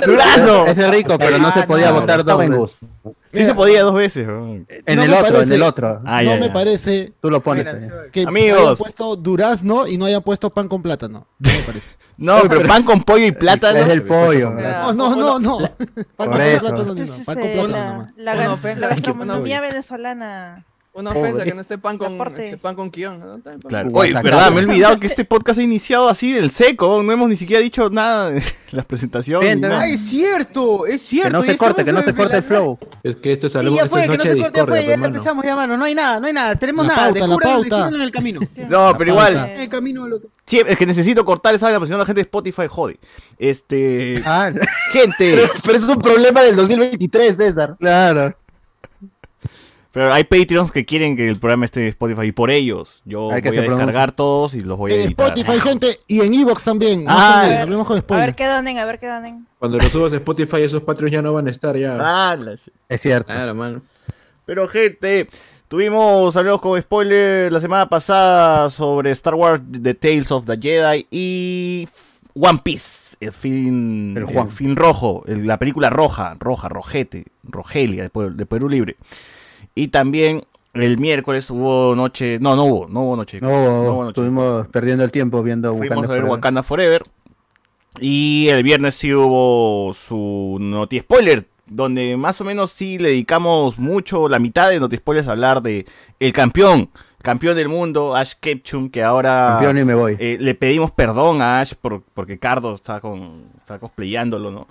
[0.06, 0.66] ¡Durazno!
[0.66, 2.88] Ese es rico, pero no Ah, se podía votar dos veces.
[3.32, 4.26] Sí se podía dos veces.
[4.26, 4.66] weón.
[4.68, 6.00] En el otro, en el otro.
[6.04, 7.66] Ah, no ya, me parece Tú lo pones
[8.12, 8.60] que Amigos.
[8.60, 11.26] hayan puesto durazno y no hayan puesto pan con plátano.
[11.38, 11.96] No me parece.
[12.18, 13.78] No, pero pan con pollo y plátano.
[13.78, 14.50] Es el pollo.
[14.50, 15.58] No, no, no, no.
[16.16, 17.24] Pan con plátano, no.
[17.24, 18.34] Pan con eh, plátano la,
[18.88, 20.64] gastronomía venezolana.
[20.98, 21.44] Una ofensa Pobre.
[21.44, 23.20] que no esté pan con, este, pan con guion.
[23.20, 23.38] ¿no?
[23.38, 23.90] Pan Claro.
[23.92, 27.02] Oye, verdad, me he olvidado que este podcast ha iniciado así del seco.
[27.04, 28.42] No hemos ni siquiera dicho nada de
[28.72, 29.40] la presentación.
[29.40, 29.80] Bien, ni nada.
[29.82, 31.28] Ah, es cierto, es cierto.
[31.30, 32.78] Que no se corte, que no se corte el flow.
[33.04, 34.84] Es que esto es algo, ya fue, es que no noche se de corte, fue,
[34.86, 35.76] ya empezamos ya, mano.
[35.76, 36.56] No hay nada, no hay nada.
[36.56, 37.12] Tenemos La nada.
[37.14, 37.88] pauta, la pauta.
[37.88, 38.40] en el camino.
[38.68, 39.36] No, pero igual.
[39.54, 40.06] En el camino
[40.46, 42.98] Sí, es que necesito cortar esa vaina, porque si no la gente de Spotify jode.
[43.38, 44.22] Este.
[44.26, 44.50] Ah,
[44.92, 45.48] Gente.
[45.64, 47.76] Pero eso es un problema del 2023, César.
[47.78, 48.34] claro.
[49.90, 53.32] Pero hay Patreons que quieren que el programa esté en Spotify y por ellos yo
[53.32, 55.28] Hay que voy a descargar todos y los voy a En editar.
[55.36, 57.04] Spotify, gente, y en Evox también.
[57.04, 59.46] No Ah, olviden, hablemos con ver, a ver qué donen, a ver qué donen.
[59.58, 61.96] Cuando lo subas a Spotify, esos Patreons ya no van a estar ya.
[61.98, 62.36] Ah,
[62.88, 63.32] Es cierto.
[63.32, 63.80] Claro, mano.
[64.44, 65.28] Pero gente,
[65.68, 71.06] tuvimos hablamos con spoiler la semana pasada sobre Star Wars The Tales of the Jedi
[71.10, 71.88] y
[72.34, 74.50] One Piece, el fin, El el Juan.
[74.50, 78.96] fin rojo, el- la película roja, roja, rojete, Rogelia de, Pueblo- de Perú Libre.
[79.78, 80.42] Y también
[80.74, 83.40] el miércoles hubo noche, no, no hubo, no hubo noche.
[83.40, 84.20] No, hubo noche.
[84.20, 86.30] estuvimos perdiendo el tiempo viendo Fuimos Wakanda a ver Forever.
[86.30, 87.02] Wakanda Forever.
[88.00, 93.78] Y el viernes sí hubo su Noti Spoiler, donde más o menos sí le dedicamos
[93.78, 95.86] mucho, la mitad de Noti Spoilers a hablar de
[96.18, 96.90] el campeón,
[97.22, 100.16] campeón del mundo, Ash Ketchum, que ahora Campeón y me voy.
[100.18, 104.66] eh, le pedimos perdón a Ash por, porque Cardo está, con, está cosplayándolo, ¿no?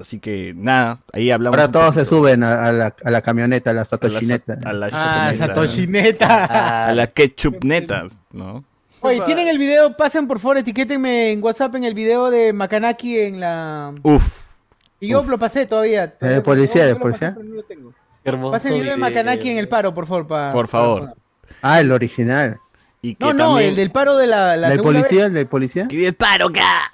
[0.00, 1.58] Así que nada, ahí hablamos.
[1.58, 3.96] Ahora todos se suben a, a la, a la camioneta, a la a la sa-
[3.98, 4.58] Satoshineta.
[4.64, 6.88] A la, Ah.
[6.88, 8.64] A la Ketchup Neta, ¿no?
[9.00, 9.96] Oye, ¿tienen el video?
[9.96, 13.92] Pasen por favor, etiquétenme en WhatsApp en el video de Makanaki en la...
[14.02, 14.52] Uf.
[15.00, 15.28] Y yo Uf.
[15.28, 16.14] lo pasé todavía.
[16.20, 17.32] ¿De policía, de pasé, policía?
[17.36, 17.92] pero no lo tengo.
[18.24, 18.52] Hermoso.
[18.52, 18.98] Pasen el video de.
[19.00, 20.26] Makanaki en el paro, por favor.
[20.28, 21.14] pa- Por favor.
[21.60, 22.58] Ah, el original.
[23.02, 25.18] Y que No, no, también- el del paro de la, la ¿El segunda policía?
[25.18, 25.26] vez.
[25.26, 25.88] ¿El del policía?
[25.88, 26.92] ¡Que el paro acá!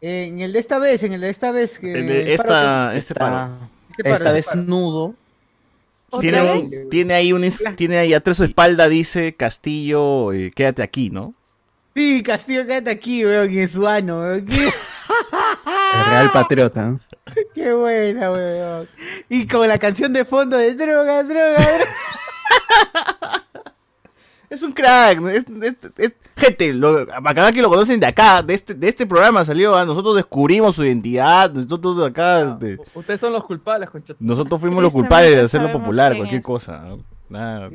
[0.00, 1.78] En el de esta vez, en el de esta vez.
[1.78, 3.54] Que El de esta, este paro.
[3.96, 4.60] este paro, Esta este vez paro.
[4.62, 5.14] nudo.
[6.20, 11.10] Tiene, tiene ahí un tiene ahí atrás de su espalda dice Castillo, eh, quédate aquí,
[11.10, 11.34] ¿no?
[11.94, 14.46] Sí, Castillo, quédate aquí, weón, en su ano, weón.
[14.48, 16.98] El Real Patriota.
[17.54, 18.88] qué buena, weón.
[19.28, 21.84] Y con la canción de fondo de droga, droga, droga.
[24.50, 28.54] Es un crack, es, es- es- gente, lo, acá que lo conocen de acá, de
[28.54, 29.84] este, de este programa salió, ¿ah?
[29.84, 34.14] nosotros descubrimos su identidad, nosotros acá, de- Ustedes son los culpables, concha.
[34.18, 36.44] nosotros fuimos los Tristemente culpables de hacerlo popular, cualquier es.
[36.46, 36.98] cosa, ¿no?
[37.28, 37.68] Nada,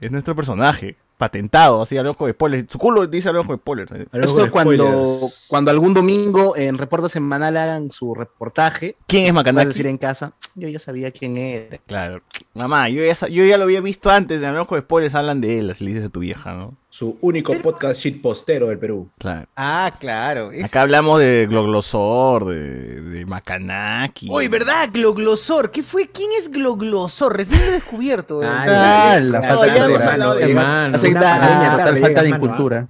[0.00, 0.96] es nuestro personaje.
[1.16, 2.70] Patentado, así, hablamos con spoilers.
[2.70, 3.92] Su culo dice hablamos con spoilers.
[4.12, 8.96] Esto cuando, cuando algún domingo en Reporte Semanal hagan su reportaje.
[9.06, 9.68] ¿Quién es Macanaki?
[9.68, 11.78] decir en casa, yo ya sabía quién era.
[11.86, 12.22] Claro.
[12.54, 15.58] Mamá, yo ya, yo ya lo había visto antes, de hablamos con spoilers, hablan de
[15.58, 16.76] él, así le dices a tu vieja, ¿no?
[16.94, 19.08] Su único podcast shitpostero del Perú.
[19.18, 19.46] Claro.
[19.56, 20.52] Ah, claro.
[20.52, 24.28] es- Acá hablamos de Gloglosor, de, de Macanaki.
[24.30, 24.90] Oye, ¿verdad?
[24.92, 25.70] Gloglosor.
[25.70, 26.08] ¿Qué fue?
[26.10, 27.34] ¿Quién es Gloglosor?
[27.38, 28.40] Recién lo he descubierto.
[28.40, 28.52] weón.
[28.54, 32.88] Ah, la No, falta ya de- Hace total falta de mano, incultura.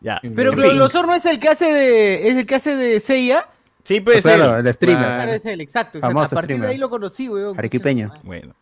[0.00, 0.20] Ya.
[0.34, 0.50] Pero.
[0.54, 2.28] Gloglosor no es el que hace de.
[2.28, 3.48] es el que hace de Seiya.
[3.84, 5.04] Sí, pues, Claro, el streamer.
[5.06, 5.98] Claro, es él, exacto.
[5.98, 6.00] exacto.
[6.00, 6.66] Famoso A partir streamer.
[6.66, 7.56] de ahí lo conocí, weón.
[7.56, 8.12] Arequipeño.
[8.24, 8.52] Bueno.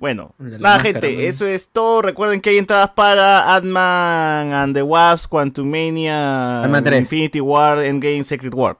[0.00, 2.00] Bueno, nada, gente, eso es todo.
[2.00, 7.00] Recuerden que hay entradas para Ant-Man and the Wasp, Quantumania, Ant-Man 3.
[7.00, 8.78] Infinity War, Endgame, Secret War.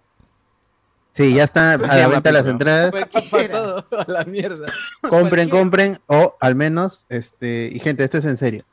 [1.10, 2.90] Sí, ya están ¿Cómo a la venta las entradas.
[3.50, 4.72] Todo a la mierda.
[5.10, 8.64] Compren, compren, o al menos, este, y gente, esto es en serio.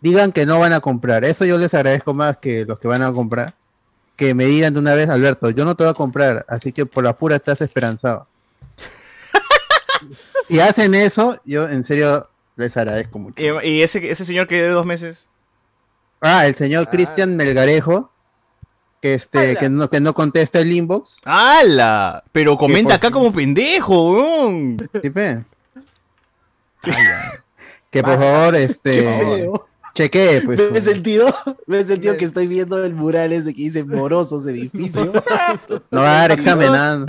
[0.00, 1.24] Digan que no van a comprar.
[1.24, 3.54] Eso yo les agradezco más que los que van a comprar.
[4.16, 6.84] Que me digan de una vez, Alberto, yo no te voy a comprar, así que
[6.84, 8.26] por la pura estás esperanzado.
[10.48, 13.42] Y hacen eso, yo en serio les agradezco mucho.
[13.42, 15.26] Y, y ese, ese señor que de dos meses.
[16.20, 18.12] Ah, el señor Cristian Melgarejo,
[19.00, 21.20] que este, que no, que no contesta el inbox.
[21.24, 22.22] ¡Hala!
[22.30, 24.88] Pero comenta acá como pendejo, weón.
[25.02, 25.44] Sí, pe.
[27.90, 29.50] Que por favor, este.
[29.94, 30.72] Chequee, pues.
[30.72, 31.26] me he sentido,
[31.66, 35.12] me he sentido que estoy viendo el mural ese que dice morosos edificio.
[35.90, 37.06] No va a dar examen, nada.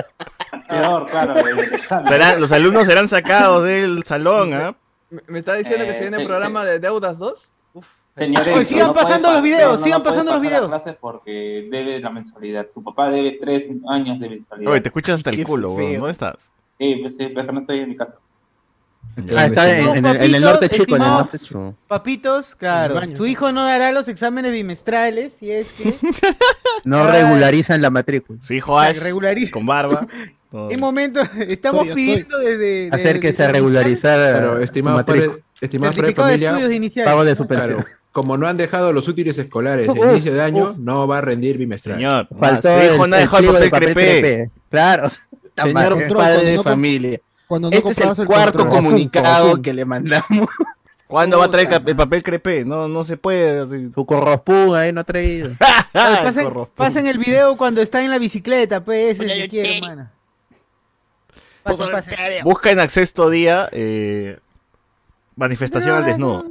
[0.67, 1.33] Peor, claro.
[2.03, 4.75] Serán- los alumnos serán sacados del salón, ¿ah?
[5.09, 7.51] ¿Me, me está diciendo que se viene el programa de Deudas 2?
[8.15, 10.67] Señores, Oye, sigan no pasando los videos, sigan no pasando los videos.
[10.69, 12.67] clases porque debe la mensualidad.
[12.71, 14.71] Su papá debe tres años de mensualidad.
[14.71, 15.97] Oye, te escuchas hasta el Qué culo, feo.
[15.99, 16.35] ¿Dónde estás?
[16.77, 18.13] Sí, pues sí, pero no estoy en mi casa.
[19.35, 21.75] Ah, está en, en el, en el norte chico, en el norte chico.
[21.87, 22.99] Papitos, claro.
[23.15, 25.95] Su hijo no dará los exámenes bimestrales si es que.
[26.83, 28.39] No regularizan la matrícula.
[28.41, 29.51] Su hijo Ash, regulariza.
[29.53, 30.05] con barba.
[30.69, 32.57] En momento, estamos Estoy- pidiendo desde.
[32.57, 35.27] desde- Acérquese a desde- regularizar Pero, su estimado matrícula.
[35.31, 37.11] padre, estimado padre de Certificado de familia, iniciales.
[37.11, 37.77] Pago de su claro,
[38.11, 40.77] como no han dejado los útiles escolares Uf, en inicio de año, uf.
[40.77, 41.97] no va a rendir bimestral.
[41.97, 44.19] Señor, Faltó su hijo el- no ha el dejado el de papel crepé.
[44.21, 44.51] crepé.
[44.69, 45.09] Claro.
[45.09, 47.19] Señor padre cuando de no familia.
[47.47, 48.69] Cuando no este es el el cuarto control.
[48.83, 50.47] comunicado que le mandamos.
[51.07, 52.65] ¿Cuándo va a traer el papel crepé?
[52.65, 53.59] No, no se puede.
[53.59, 53.91] así.
[53.93, 55.49] Su corrospún ahí no ha traído.
[55.93, 60.09] El pasen, el video cuando está en la bicicleta, pues, ese si quiere, hermano.
[61.63, 62.43] Pasen, pasen.
[62.43, 64.37] Busca en Acceso Día eh,
[65.35, 66.45] manifestación al desnudo.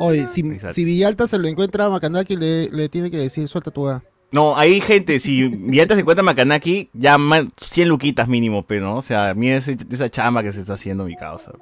[0.00, 3.70] Oye, si, si Villalta se lo encuentra a Macanaki, le, le tiene que decir, suelta
[3.70, 4.02] tu A.
[4.32, 8.96] No, hay gente, si Villalta se encuentra Macanaki, ya man- 100 luquitas mínimo, pero ¿no?
[8.96, 11.52] O sea, mira ese- esa chamba que se está haciendo mi causa.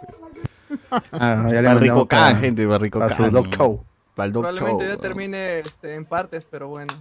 [1.13, 3.43] Ah, ya le Para Rico mandamos Can, para- gente, para Rico para ¿no?
[3.51, 3.85] show.
[4.15, 4.43] Para el show.
[4.43, 4.99] Probablemente ya ¿no?
[4.99, 6.93] termine este, en partes, pero bueno.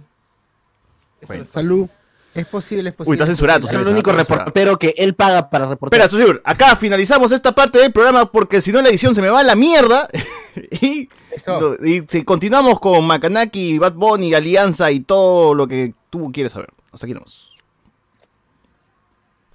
[1.26, 1.44] Bueno.
[1.52, 1.88] Salud.
[2.38, 3.10] Es posible, es posible.
[3.10, 3.66] Uy, está censurado.
[3.66, 6.00] Es el único reportero que él paga para reportar.
[6.00, 9.28] Espera, Susur, acá finalizamos esta parte del programa porque si no la edición se me
[9.28, 10.08] va a la mierda.
[10.80, 11.74] y, Eso.
[11.84, 16.68] y si continuamos con Macanaki, Bad Bunny, Alianza y todo lo que tú quieres saber.
[16.92, 17.48] Hasta aquí nomás.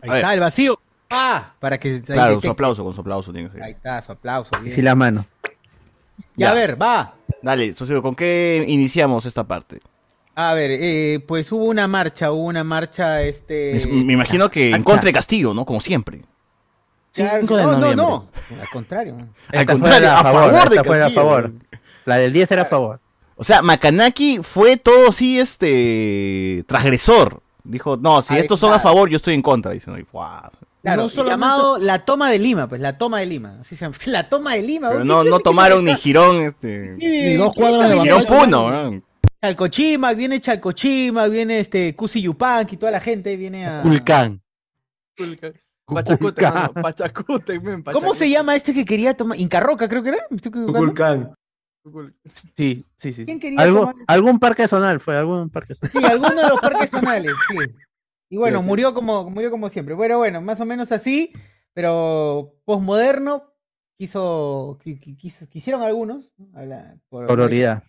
[0.02, 0.22] Ahí A ver.
[0.22, 0.80] está, el vacío.
[1.10, 2.02] Ah, para que.
[2.02, 3.64] Claro, su aplauso, con su aplauso tiene que ser.
[3.64, 4.50] Ahí está, su aplauso.
[4.60, 4.76] Y bien.
[4.76, 5.26] si la mano.
[6.36, 6.52] Ya, Ya.
[6.52, 7.16] a ver, va.
[7.42, 9.80] Dale, Susur, ¿con qué iniciamos esta parte?
[10.36, 13.76] A ver, eh, pues hubo una marcha, hubo una marcha, este...
[13.76, 15.64] Es- me imagino que en contra de Castillo, ¿no?
[15.66, 16.22] Como siempre.
[17.14, 17.96] Claro, 5 de no, no, noviembre.
[18.06, 18.28] no,
[18.62, 19.28] al contrario.
[19.52, 21.10] Al contrario, a favor de la a Castillo.
[21.12, 21.52] favor.
[22.06, 23.00] La del 10 era a favor.
[23.36, 27.42] O sea, Macanaki fue todo así, este, transgresor.
[27.64, 29.72] Dijo, no, si estos son a favor, yo estoy en contra.
[29.72, 30.50] Dicen, y, "Guau".
[30.82, 33.86] Claro, No solamente- llamado la toma de Lima, pues la toma de Lima, así se
[33.86, 33.96] llama.
[34.08, 34.90] La toma de Lima.
[34.90, 38.26] Pero ¿qué no, no tomaron ni Girón, este, Ni dos cuadras de Girón.
[38.26, 39.02] Puno, ¿no?
[39.48, 43.82] Chalcochima, viene Chalcochima, viene este Cusi Yupanqui, toda la gente viene a...
[43.82, 44.42] Culcán.
[45.86, 48.20] Pachacute, mano, Pachacute, men, ¿Cómo Pachacute.
[48.20, 49.38] se llama este que quería tomar?
[49.38, 50.26] Incarroca, creo que era.
[50.30, 51.36] ¿Me estoy equivocando?
[51.84, 52.16] Kukulkan.
[52.56, 53.26] Sí, sí, sí.
[53.26, 53.96] ¿Quién quería Algo, tomar?
[54.08, 55.92] algún parque zonal fue, algún parque zonal.
[55.92, 57.58] Sí, alguno de los parques zonales, sí.
[58.30, 58.68] Y bueno, Sí, sí.
[58.70, 59.94] murió como, murió como siempre.
[59.94, 61.34] Bueno, bueno, más o menos así,
[61.74, 63.54] pero posmoderno
[63.98, 66.32] quiso, qui- qui- quiso- quisieron algunos
[67.10, 67.84] por- Sororidad.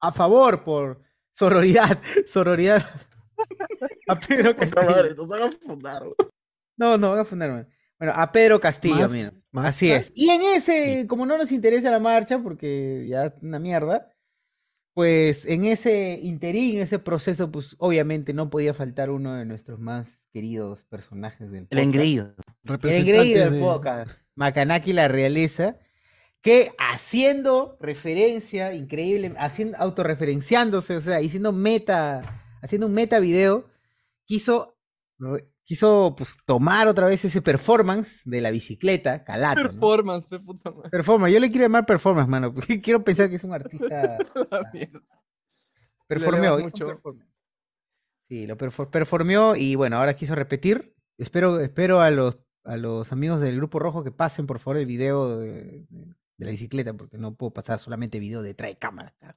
[0.00, 2.84] A favor por sororidad, sororidad.
[4.08, 5.14] a Pedro Castillo.
[6.76, 7.68] No, no, voy a fundar.
[7.98, 9.32] Bueno, a Pedro Castillo, Más- mira.
[9.52, 10.10] más Así es.
[10.14, 14.10] Y en ese, como no nos interesa la marcha, porque ya es una mierda,
[14.94, 20.28] pues en ese interín, ese proceso, pues obviamente no podía faltar uno de nuestros más
[20.32, 21.84] queridos personajes del El podcast.
[21.84, 22.34] engreído.
[22.64, 24.26] El engreído del de- podcast.
[24.34, 25.76] Macanaki la realeza,
[26.42, 32.22] que haciendo referencia, increíble, haciendo, autorreferenciándose, o sea, haciendo meta,
[32.62, 33.68] haciendo un meta video,
[34.24, 34.78] quiso,
[35.64, 39.62] quiso pues, tomar otra vez ese performance de la bicicleta, calato.
[39.64, 39.68] ¿no?
[39.70, 40.88] Performance, de puta madre.
[40.90, 44.16] Performance, yo le quiero llamar performance, mano, porque quiero pensar que es un artista.
[46.06, 47.00] Performeó, mucho.
[48.28, 50.94] Sí, lo perfor- performeó y bueno, ahora quiso repetir.
[51.18, 54.86] Espero, espero a los, a los amigos del Grupo Rojo que pasen por favor el
[54.86, 59.12] video de, de- de la bicicleta, porque no puedo pasar solamente video detrás de cámara.
[59.20, 59.36] carajo.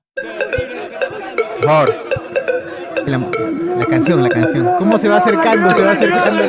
[3.05, 4.75] La, la canción, la canción.
[4.77, 5.69] ¿Cómo se va acercando?
[5.73, 6.45] Se va acercando.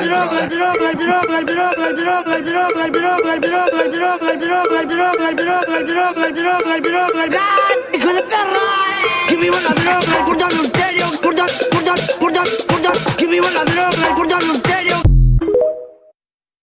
[7.92, 8.60] ¡Hijo de perra!
[9.28, 11.00] ¡Que viva la droga, la droga, el!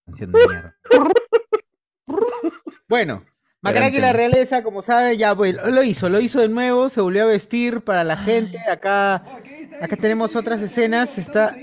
[0.06, 0.76] Canción de mierda.
[2.88, 3.24] Bueno,
[3.62, 7.22] Macaraki la realeza, como sabe, ya pues, lo hizo, lo hizo de nuevo, se volvió
[7.22, 8.58] a vestir para la gente.
[8.68, 9.22] Acá,
[9.80, 11.54] acá tenemos otras escenas, está,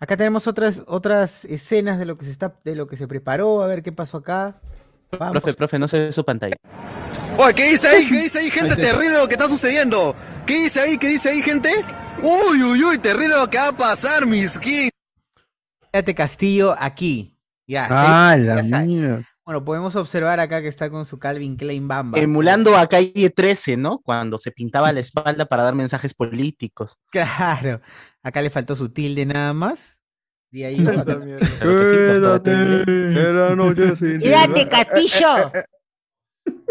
[0.00, 3.62] acá tenemos otras, otras escenas de lo que se está, de lo que se preparó.
[3.62, 4.56] A ver qué pasó acá.
[5.12, 5.40] Vamos.
[5.40, 6.56] Profe, profe, no se ve su pantalla.
[7.38, 8.08] Oye, ¿qué dice ahí?
[8.08, 8.74] ¿Qué dice ahí, gente?
[8.74, 10.16] Terrible lo que está sucediendo.
[10.46, 10.98] ¿Qué dice ahí?
[10.98, 11.70] ¿Qué dice ahí, gente?
[12.22, 14.58] Uy, uy, uy, terrible lo que va a pasar, mis.
[14.58, 17.38] Quédate Castillo aquí.
[17.68, 17.86] Ya.
[17.88, 18.42] Ah, ¿sí?
[18.42, 19.26] la Ya sabe.
[19.46, 22.18] Bueno, podemos observar acá que está con su Calvin Klein Bamba.
[22.18, 24.00] Emulando a calle 13, ¿no?
[24.00, 26.98] Cuando se pintaba la espalda para dar mensajes políticos.
[27.12, 27.80] Claro.
[28.24, 30.00] Acá le faltó su tilde nada más.
[30.50, 31.20] Y ahí acá-
[31.60, 32.50] Quédate.
[34.20, 35.52] Quédate, Castillo.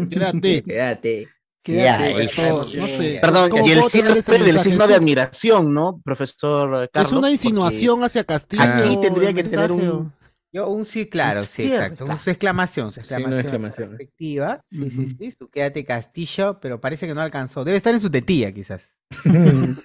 [0.10, 0.62] Quédate.
[0.64, 1.28] Quédate.
[1.64, 2.28] Quédate.
[2.36, 3.20] todo, no sé.
[3.22, 7.08] Perdón, ¿Cómo y el ese del signo de admiración, ¿no, profesor Carlos?
[7.08, 8.64] Es una Porque insinuación hacia Castillo.
[8.64, 10.12] Aquí tendría que tener un...
[10.56, 12.06] Yo, un sí, claro, sí, exacto.
[12.06, 13.96] Un, su exclamación, su Sí, una exclamación.
[13.96, 14.62] Efectiva.
[14.72, 15.32] Sí, sí, sí.
[15.32, 17.66] Su quédate Castillo, pero parece que no alcanzó.
[17.66, 18.96] Debe estar en su tetilla, quizás.
[19.26, 19.76] Debe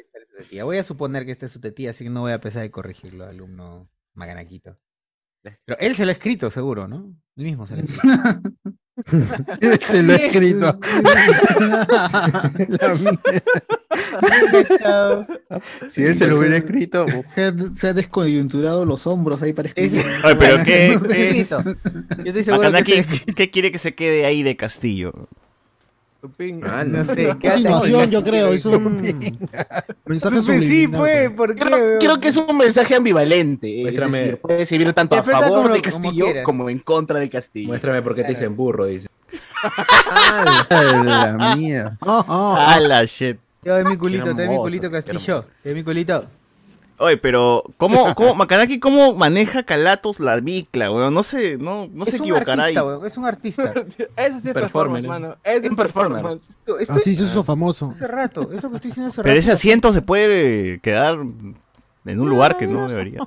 [0.00, 0.64] estar en su tetilla.
[0.64, 2.70] Voy a suponer que esté en su tetilla, así que no voy a pesar de
[2.70, 4.78] corregirlo, alumno Maganaquito.
[5.64, 7.16] Pero él se lo ha escrito, seguro, ¿no?
[7.36, 8.77] Él mismo se lo ha escrito.
[9.82, 10.78] Se lo he escrito.
[12.68, 13.20] La mierda.
[15.90, 17.06] Si él se lo hubiera escrito.
[17.34, 20.04] Se ha, se ha descoyunturado los hombros ahí para escribir.
[20.24, 21.64] Oye, pero qué, No.
[21.64, 21.74] Yo
[22.24, 25.28] estoy seguro que Macanaki, se- ¿qué quiere que se quede ahí de Castillo?
[26.64, 28.52] Ah, No sé, Es quédate insinuación, yo creo.
[28.52, 29.00] Es un
[30.06, 31.00] mensaje sí, subliminal.
[31.00, 31.60] pues, ¿por qué?
[31.60, 31.98] Creo, weón?
[32.00, 33.78] creo que es un mensaje ambivalente.
[33.78, 34.18] Es Muéstrame.
[34.18, 37.68] decir, puede servir tanto a favor como- de Castillo como en contra de Castillo.
[37.68, 39.08] Muéstrame por qué te dicen burro, dice.
[40.70, 41.96] A la mierda.
[42.00, 43.38] Ah, la shit.
[43.62, 45.42] Yo de mi culito, Qué te doy mi culito, qué Castillo.
[45.62, 46.24] Te doy mi culito.
[47.00, 51.14] Oye, pero ¿cómo, cómo Macanaki cómo maneja Calatos la bicla, weón?
[51.14, 52.76] No se, no, no se es un equivocará ahí.
[52.76, 53.74] artista, weón, es un artista.
[54.16, 55.36] Eso sí es performance, mano.
[55.44, 56.22] Eso es Un performer.
[56.22, 56.90] performance.
[56.90, 57.88] Así se hizo famoso.
[57.90, 59.38] Hace rato, esto que estoy diciendo hace Pero rato.
[59.40, 61.18] ese asiento se puede quedar
[62.04, 63.20] en un lugar que no debería.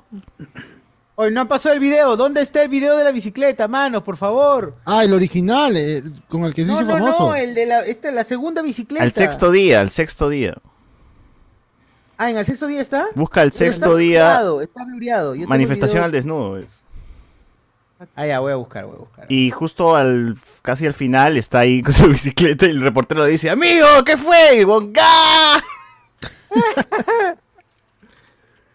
[1.14, 2.16] Hoy no pasó el video.
[2.16, 4.02] ¿Dónde está el video de la bicicleta, mano?
[4.02, 4.76] Por favor.
[4.86, 7.28] Ah, el original, eh, con el que se No, hizo no, famoso.
[7.28, 9.04] no, el de la, esta, la segunda bicicleta.
[9.04, 10.56] Al sexto día, al sexto día.
[12.22, 13.08] Ah, ¿en el sexto día está?
[13.16, 14.40] Busca el Pero está sexto día.
[14.62, 14.84] Está.
[15.34, 16.58] Yo Manifestación al desnudo.
[16.58, 16.84] es.
[18.14, 19.26] Ah, ya, voy a buscar, voy a buscar.
[19.28, 23.30] Y justo al casi al final está ahí con su bicicleta y el reportero le
[23.30, 24.60] dice, amigo, ¿qué fue?
[24.60, 25.02] Y Bonga.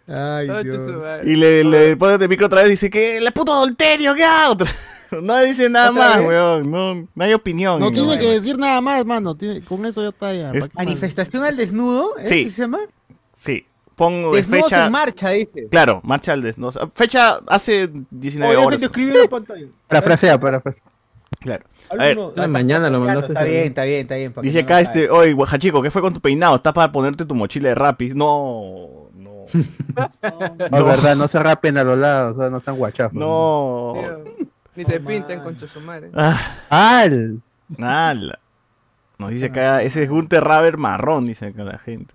[0.10, 0.88] Ay, Dios.
[1.25, 4.23] Y le, le pone el micro otra vez y dice que la puto adulterio, ¿qué
[4.25, 4.53] hago?
[4.53, 4.71] Otra-
[5.21, 6.27] No dice nada ¿Otra más, vez?
[6.27, 6.69] weón.
[6.71, 7.79] No, no hay opinión.
[7.79, 9.36] No en tiene que decir nada más, mano.
[9.36, 10.33] Tiene- con eso ya está.
[10.73, 12.25] Manifestación al desnudo, ¿eh?
[12.25, 12.43] Sí.
[12.45, 12.79] ¿Sí se llama?
[13.39, 13.65] Sí.
[13.95, 14.86] Pongo de fecha.
[14.86, 15.67] en marcha, dice.
[15.71, 16.91] Claro, marcha al desnudo.
[16.93, 18.80] Fecha hace 19 Oye, horas.
[18.80, 19.65] te escribí en la pantalla.
[19.88, 20.84] Parafrasea, parafrasea.
[21.39, 21.65] Claro.
[21.89, 24.34] A ver, Alguno- Ah, mañana lo mandaste Está bien, está bien, está bien.
[24.34, 26.56] para que dice no acá lo este, oye, guajachico, ¿qué fue con tu peinado?
[26.56, 28.15] ¿Estás para ponerte tu mochila de rapis?
[28.15, 29.45] No, no,
[30.71, 33.13] No, es verdad, no se rapen a los lados, o sea, no sean guachafos.
[33.13, 33.93] no.
[34.76, 36.12] Ni te pinten, concha su madre.
[36.13, 37.41] Ah, ¡Al!
[39.17, 42.13] Nos dice acá, ese es Gunter Raber marrón, dice acá la gente.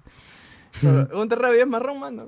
[1.13, 2.27] Un terrabio es marrón, mano.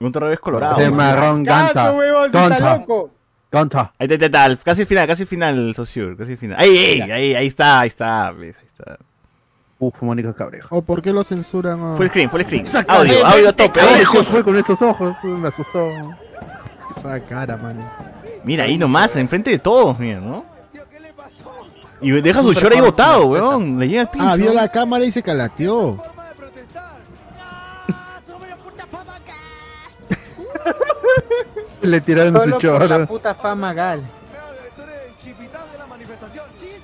[0.00, 0.78] Gunter Raber es colorado.
[0.78, 0.94] Man.
[0.94, 1.92] marrón ganta.
[1.92, 3.10] Loco.
[3.50, 3.92] Gonta.
[3.98, 6.58] Ahí está, está, casi final, casi final, Sociur, casi final.
[6.60, 8.98] Ahí, ahí, ahí, ahí está, ahí está, ahí está.
[9.78, 10.76] Uf, Mónica Cabrejo.
[10.76, 11.80] ¿O por qué lo censuran?
[11.80, 11.94] ah?
[11.96, 12.66] Full screen, full screen.
[12.88, 13.80] Audio, audio a tope.
[13.80, 15.16] ¿qué fue con esos ojos?
[15.24, 15.88] Me asustó.
[16.94, 17.90] Esa cara, mano.
[18.44, 20.44] Mira, ahí nomás, enfrente de todos, mira, ¿no?
[22.00, 23.78] Y deja su short ahí botado, weón.
[23.78, 24.28] Le llega el pincho.
[24.28, 26.00] Ah, vio la cámara y se calateó.
[31.82, 33.06] Le tiraron su Solo por la choro.
[33.06, 34.02] puta fama gal.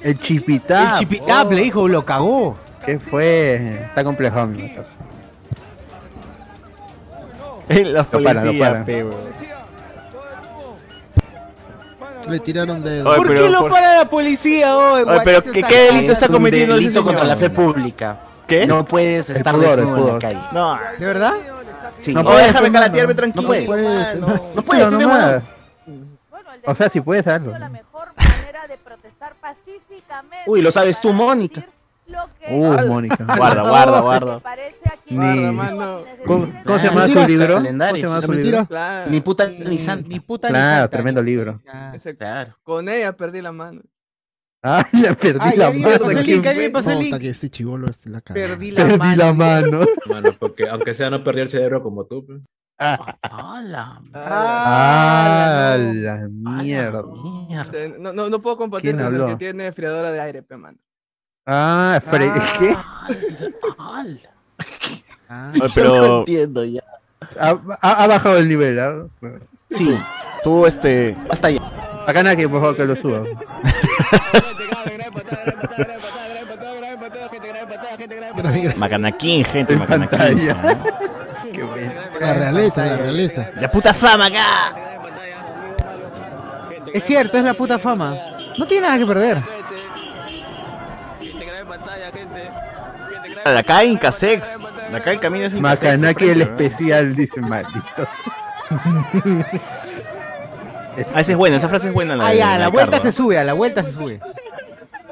[0.02, 0.92] El chipitap.
[0.94, 2.56] El chipitap, le dijo, lo cagó.
[2.84, 3.80] ¿Qué fue?
[3.86, 4.96] Está complejo mi caso.
[7.68, 8.84] La Lo para, lo para.
[12.28, 13.08] Le tiraron dedo.
[13.08, 16.12] Oye, ¿Por pero qué lo por- para la policía, oh, Oye, pero ¿qué, qué delito
[16.12, 17.04] está cometiendo ese delito señor?
[17.14, 18.18] contra la fe pública.
[18.46, 18.66] ¿Qué?
[18.66, 20.40] No puedes El estar pudor, el desnudo en la calle.
[20.52, 21.32] No, ¿De verdad?
[22.04, 22.12] Sí.
[22.14, 22.82] No no, puedes, déjame hermano.
[22.84, 23.42] calatearme tranquilo.
[23.42, 23.66] No puedes.
[24.20, 24.90] No puedes.
[26.30, 27.56] Bueno, el O sea, si puedes hazlo.
[27.58, 30.50] la mejor manera de protestar pacíficamente.
[30.50, 31.60] Uy, lo sabes tú, Mónica.
[31.62, 31.74] decir
[32.06, 33.24] lo que Uh, Mónica.
[33.24, 34.40] Guarda, guarda, guarda.
[35.06, 35.56] Ni-.
[36.26, 37.46] ¿Cómo, cómo se llama su libro?
[37.54, 37.98] ¿Cómo calendarios.
[38.00, 38.56] se llama su La libro?
[38.58, 38.66] mentira.
[38.66, 39.10] Claro.
[39.10, 40.08] Ni puta ni santa.
[40.08, 40.88] Ni puta ni Claro, santa.
[40.88, 41.60] tremendo libro.
[41.72, 41.92] Ah.
[41.94, 42.56] Ese- Claro.
[42.62, 43.80] Con ella perdí la mano.
[44.66, 47.18] Ah, le perdí Ay, la mano.
[47.20, 48.40] que este chivolo es la cara.
[48.40, 49.16] Perdí la Perdí mano.
[49.16, 49.80] la mano.
[50.08, 52.24] Mano, porque aunque sea no perdió el cerebro como tú.
[52.26, 52.40] pues.
[53.30, 54.00] Hola.
[54.14, 57.02] Ah, la mierda.
[57.50, 59.34] Este, No, no, no puedo compartir ¿Quién con el habló?
[59.34, 60.78] que tiene enfriadora de aire, pe, mano.
[61.46, 62.74] Ah, Fre- ¿qué?
[63.78, 64.00] Ah.
[64.00, 64.28] Oye,
[65.58, 66.82] No pero entiendo ya.
[67.38, 67.50] Ha,
[67.82, 68.78] ha- ha bajado el nivel.
[68.80, 69.06] ¿ah?
[69.70, 69.96] Sí,
[70.42, 71.16] tú, este.
[71.28, 71.60] hasta allá.
[72.06, 73.24] Bacana que por favor que lo suba.
[78.76, 80.48] Macanaquín, gente, En Macanaquín.
[82.20, 83.50] La realeza, la realeza.
[83.60, 84.74] La puta fama acá.
[86.92, 88.16] Es cierto, es la puta fama.
[88.58, 89.42] No tiene nada que perder.
[93.44, 94.60] De acá hay Incasex.
[94.90, 95.54] De acá el camino es.
[95.54, 98.08] Macanaki el especial, dice malditos.
[101.14, 102.16] Ah, esa es buena, esa frase es buena.
[102.16, 104.20] La Ah, ya, la vuelta se sube, a la vuelta se sube.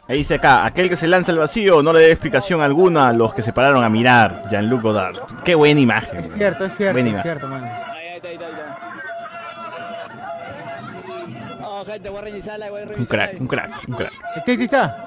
[0.08, 3.12] Ahí dice acá, aquel que se lanza al vacío no le dé explicación alguna a
[3.12, 4.44] los que se pararon a mirar.
[4.50, 5.16] Jean-Luc Godard.
[5.44, 6.18] Qué buena imagen.
[6.18, 6.36] Es bro.
[6.38, 7.22] cierto, es cierto, Buena es imagen.
[7.30, 7.68] cierto, mano.
[12.98, 14.12] Un crack, un crack, un crack.
[14.36, 15.06] Este, está.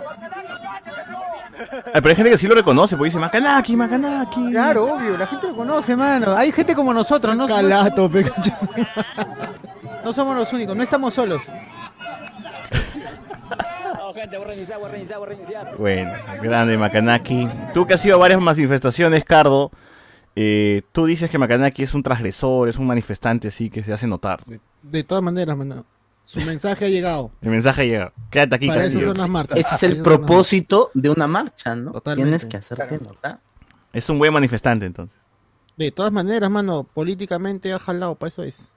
[1.94, 4.52] Ay, pero hay gente que sí lo reconoce, porque dice Macanaki, Macanaki.
[4.52, 6.36] Claro, obvio, la gente lo conoce, mano.
[6.36, 8.10] Hay gente como nosotros, no, Calato,
[10.06, 11.42] no somos los únicos, no estamos solos.
[15.80, 17.50] Bueno, grande Macanaki.
[17.74, 19.72] Tú que has ido a varias manifestaciones, Cardo,
[20.36, 24.06] eh, tú dices que Macanaki es un transgresor, es un manifestante así que se hace
[24.06, 24.44] notar.
[24.84, 25.84] De todas maneras, mano.
[26.24, 27.32] Su mensaje ha llegado.
[27.42, 28.14] El mensaje llega.
[28.30, 29.58] Quédate aquí, Para eso son las marchas.
[29.58, 31.92] Ese es el propósito de una marcha, ¿no?
[31.94, 32.30] Totalmente.
[32.30, 33.40] Tienes que hacerte notar.
[33.92, 35.20] Es un buen manifestante, entonces.
[35.78, 38.68] De todas maneras, mano, políticamente ha jalado, para eso es.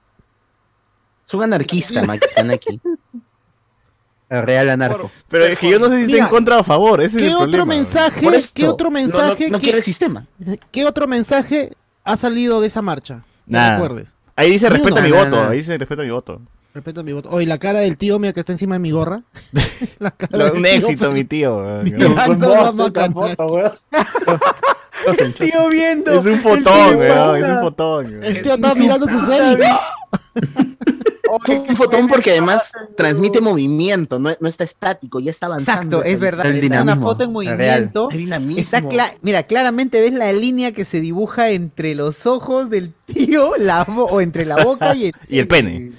[1.29, 2.81] Es un anarquista, Macanaki.
[4.31, 5.11] El real anarco.
[5.29, 7.01] Pero es que yo no sé si está Mira, en contra o a favor.
[7.01, 7.65] Ese es ¿Qué el otro problema.
[7.67, 8.21] mensaje?
[8.23, 9.49] Por esto, ¿Qué otro no- no- mensaje?
[9.51, 10.27] No, qué- quiere el sistema.
[10.71, 11.73] ¿Qué otro mensaje
[12.05, 13.23] ha salido de esa marcha?
[13.47, 13.75] Nada.
[13.79, 14.15] recuerdes.
[14.37, 15.03] Ahí dice Ni respeta uno.
[15.05, 15.37] mi Nada, voto.
[15.37, 15.51] nada.
[15.51, 16.43] Ahí dice respeta mi voto.
[16.75, 17.31] Respeta mi voto.
[17.31, 19.23] Oye, la cara del tío, mira que está encima de mi gorra.
[19.99, 21.59] la cara del un tío, éxito, pero- mi tío.
[22.77, 22.99] Macanaki.
[25.39, 26.19] Tío viendo.
[26.21, 27.37] Es un el fotón, weón.
[27.43, 28.25] Es un fotón.
[28.25, 29.57] El tío está mirando su serie.
[31.47, 35.99] Es un fotón porque además transmite movimiento, no, no está estático, ya está avanzando.
[35.99, 36.47] Exacto, es verdad.
[36.47, 38.09] El Es una foto en movimiento.
[38.57, 43.53] Está cla- Mira, claramente ves la línea que se dibuja entre los ojos del tío,
[43.59, 45.93] la o entre la boca y el, Y el pene.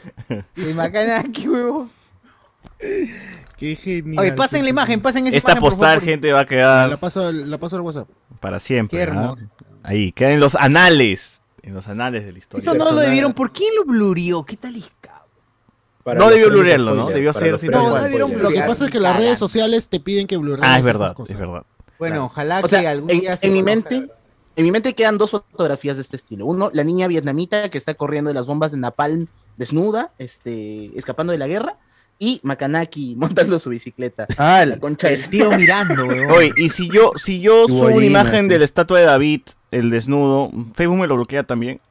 [0.55, 1.89] El Macanaki, huevo.
[3.57, 4.19] Qué genial.
[4.19, 6.03] Oye, pasen la imagen, pasen esa Esta imagen, por postal, favor.
[6.05, 8.07] gente, va a La quedar paso, al- la paso al WhatsApp.
[8.39, 8.97] para siempre.
[8.97, 9.03] Qué ¿ah?
[9.03, 9.45] hermoso.
[9.83, 11.41] Ahí, queda en los anales.
[11.61, 12.61] En los anales de la historia.
[12.61, 13.33] Eso no lo debieron.
[13.33, 14.43] ¿Por quién lo blurió?
[14.43, 14.77] ¿Qué tal?
[14.77, 14.89] isca-
[16.03, 17.09] Para No debió premios blurearlo, ¿no?
[17.09, 18.07] Debió ser sin No.
[18.07, 21.15] Lo que pasa es que las redes sociales te piden que blurrees Ah, es verdad,
[21.17, 21.63] es verdad.
[21.97, 24.07] Bueno, ojalá O sea, que algún en, día se en mi mente,
[24.55, 26.45] en mi mente quedan dos fotografías de este estilo.
[26.45, 31.31] Uno, la niña vietnamita que está corriendo de las bombas de Napalm desnuda, este, escapando
[31.31, 31.77] de la guerra,
[32.17, 34.27] y Macanaki montando su bicicleta.
[34.37, 36.31] Ah, La el, concha de tío mirando, weón.
[36.31, 38.49] Oye, y si yo, si yo subo una imagen sí.
[38.49, 41.81] de la estatua de David, el desnudo, Facebook me lo bloquea también.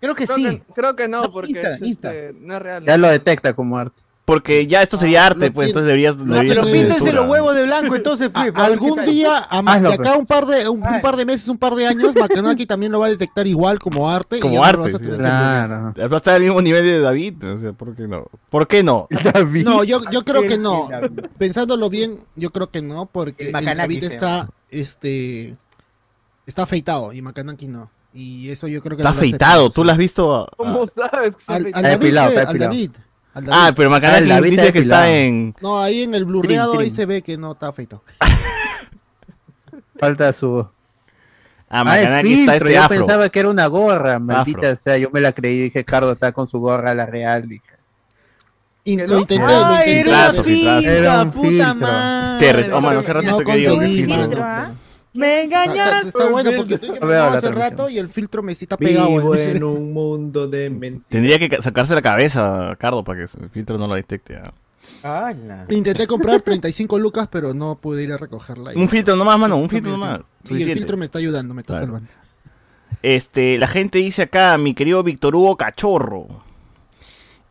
[0.00, 0.44] Creo que Creo, sí.
[0.44, 2.14] que, creo que no, No, porque Insta, es, Insta.
[2.14, 2.84] este, no es real.
[2.84, 4.02] ya lo detecta como arte.
[4.24, 6.18] Porque ya esto sería arte, lo pues entonces deberías.
[6.18, 9.88] no, deberías Pero píntense los huevos de blanco, entonces, pues, A- algún día, a Hazlo,
[9.88, 10.18] de acá pues.
[10.18, 13.00] un par de un, un par de meses, un par de años, Macanaki también lo
[13.00, 14.38] va a detectar igual como arte.
[14.38, 14.98] Como arte, sí.
[14.98, 15.94] Claro.
[15.96, 17.42] Va a estar al mismo nivel de David.
[17.42, 18.26] O sea, ¿por qué no?
[18.50, 19.06] ¿Por qué no?
[19.32, 19.64] David.
[19.64, 20.90] No, yo, yo creo que no.
[21.38, 25.56] Pensándolo bien, yo creo que no, porque El David está, este,
[26.46, 27.90] está afeitado y Macanaki no.
[28.14, 29.70] Y eso yo creo que Está no afeitado.
[29.70, 30.34] ¿Tú lo has visto?
[30.34, 31.36] a- ¿Cómo sabes?
[31.36, 32.72] que Al, al Está David, depilado, está al depilado.
[32.72, 32.90] David,
[33.34, 33.74] al Ah, David.
[33.76, 35.06] pero David dice está que está depilado.
[35.26, 35.54] en.
[35.60, 38.02] No, ahí en el blurreado ahí se ve que no está afeitado.
[39.98, 40.60] Falta su.
[41.70, 42.96] Ah, Ah, es Macanaki está este Yo afro.
[42.98, 44.80] pensaba que era una gorra, maldita Afro.
[44.82, 44.96] sea.
[44.98, 45.58] Yo me la creí.
[45.64, 47.46] Dije, Cardo está con su gorra, la real.
[47.48, 47.62] Dije.
[48.84, 49.20] In- ¿Que lo no?
[49.20, 50.00] intenté, lo intenté.
[50.00, 50.88] era Filtrazo, un filtro, filtrazo.
[50.98, 51.74] Era un puta filtro.
[51.74, 52.52] madre.
[52.54, 54.70] Res- Oh, mano, hace rato No que digo que filtro, ¿ah?
[55.14, 55.78] Me engañaste.
[55.80, 59.08] está- está bueno porque estoy que me hace rato y el filtro me está pegado.
[59.08, 61.08] Vivo en un mundo de mentiras.
[61.08, 64.40] Tendría que ca- sacarse la cabeza, Cardo, para que el filtro no lo detecte.
[65.02, 65.66] ¡Hala!
[65.70, 68.72] Intenté comprar 35 lucas, pero no pude ir a recogerla.
[68.74, 70.20] Un filtro nomás, mano, un filtro nomás.
[70.48, 71.86] Y el filtro me está ayudando, me está Claro.
[71.86, 72.08] salvando.
[73.02, 76.26] Este, la gente dice acá, mi querido Víctor Hugo Cachorro.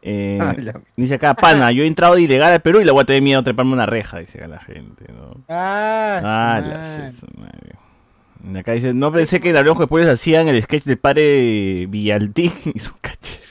[0.01, 2.91] Eh, Ah, la- dice acá, pana, yo he entrado de ilegal al Perú y le
[2.91, 5.31] voy a tener miedo a treparme una reja, dice acá la gente, ¿no?
[5.49, 6.21] ¡Ah!
[6.23, 11.85] Ah, la acá dice, no pensé que en Hablemos después hacían el sketch del padre
[11.89, 13.41] Villaltín y su cachero.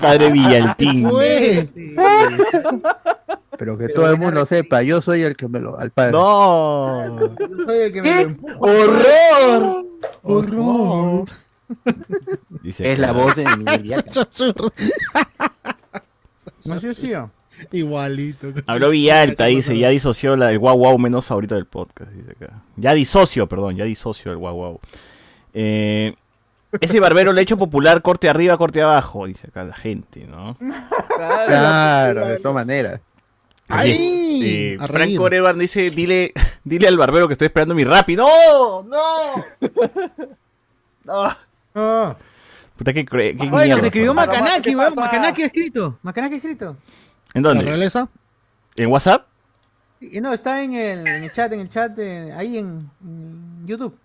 [0.00, 1.08] padre Villaltín.
[3.56, 5.78] Pero que todo el mundo sepa, yo soy el que me lo.
[5.78, 6.12] Al padre.
[6.12, 7.20] No.
[7.38, 8.54] Yo soy el que me lo empuja.
[8.58, 9.86] ¡Horror!
[10.22, 11.28] Horror.
[12.62, 13.84] Dice Es la voz de Miguel.
[16.64, 17.30] ¿No si yo?
[17.72, 18.52] Igualito.
[18.66, 22.62] Habló Villalta, dice, ya disoció la, el guau guau menos favorito del podcast, dice acá.
[22.76, 24.80] Ya disocio, perdón, ya disocio el guau guau.
[25.52, 26.14] Eh,
[26.80, 30.56] ese barbero le ha hecho popular corte arriba, corte abajo, dice acá la gente, ¿no?
[31.46, 33.00] Claro, de todas maneras.
[33.68, 34.40] Así es, ¡Ay!
[34.44, 35.20] eh, reír.
[35.20, 36.32] Orevan dice, dile,
[36.64, 38.16] dile al barbero que estoy esperando mi rapi.
[38.16, 38.82] ¡No!
[38.82, 39.44] ¡No!
[41.04, 41.36] ¡No!
[41.74, 42.16] No.
[42.76, 44.14] Puta, qué, cre- qué Oye, se escribió.
[44.14, 44.92] Macanaki, ¿Qué weón.
[44.96, 45.98] Macanaki ha escrito.
[46.02, 46.76] Macanaki escrito.
[47.34, 47.64] ¿En ¿La dónde?
[47.64, 48.08] realeza?
[48.76, 49.26] ¿En WhatsApp?
[50.00, 53.66] Y No, está en el, en el chat, en el chat, eh, ahí en, en
[53.66, 53.96] YouTube.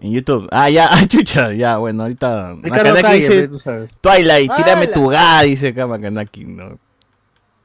[0.00, 0.48] En YouTube.
[0.50, 2.56] Ah, ya, ah, chucha, ya, bueno, ahorita.
[2.62, 3.88] Macanaki Calle, dice, tú sabes.
[4.00, 6.78] Twilight, tírame tu ga, dice acá Macanaki, ¿no?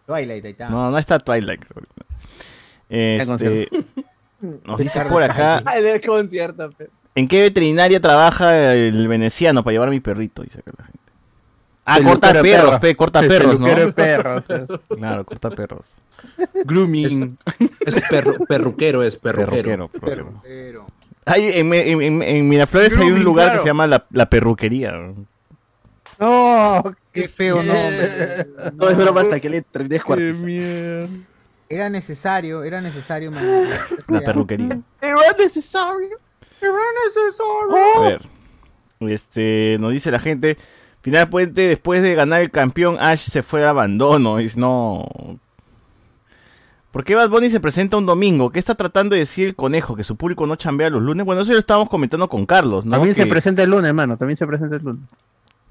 [0.06, 0.70] Twilight, ahí está.
[0.70, 1.86] No, no está Twilight, creo.
[2.90, 3.68] Este,
[4.66, 6.70] nos dice por acá, Ay, del concierto.
[7.18, 10.44] ¿En qué veterinaria trabaja el veneciano para llevar a mi perrito?
[10.44, 10.98] Dice acá la gente.
[11.90, 12.80] Ah, El corta perros, perros.
[12.82, 13.66] pe, corta perros, ¿no?
[13.66, 14.68] peluquero de perros, eh.
[14.98, 15.96] Claro, corta perros.
[16.66, 17.38] Grooming.
[17.80, 19.88] Es perru- perruquero, es perruquero.
[19.90, 20.86] Perruquero, perruquero.
[21.26, 24.94] Hay, en, en- en- en Miraflores hay un lugar que se llama la, la perruquería.
[26.20, 28.48] No, Qué feo nombre.
[28.76, 31.10] No es broma hasta que le terminé de cuartizar.
[31.70, 33.32] Era necesario, era necesario.
[33.32, 33.44] man.
[34.08, 34.80] La perruquería.
[35.02, 36.18] Era necesario.
[36.62, 36.74] Era
[37.06, 37.96] necesario.
[37.98, 38.22] A ver.
[39.12, 40.58] Este, nos dice la gente.
[41.02, 44.38] Final puente, después de ganar el campeón, Ash se fue al abandono.
[44.38, 45.06] Dice, no.
[46.92, 48.50] ¿Por qué Bad Bunny se presenta un domingo?
[48.50, 49.96] ¿Qué está tratando de decir el conejo?
[49.96, 51.26] ¿Que su público no chambea los lunes?
[51.26, 52.92] Bueno, eso lo estábamos comentando con Carlos, ¿no?
[52.94, 54.18] También se presenta el lunes, hermano.
[54.18, 55.02] También se presenta el lunes.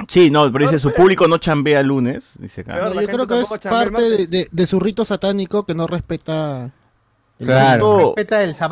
[0.08, 2.34] Sí, no, pero dice, su público no chambea el lunes.
[2.38, 4.30] Dice la yo creo que es parte de, martes.
[4.30, 6.70] de- de su rito satánico que no respeta.
[7.38, 8.14] El Claro.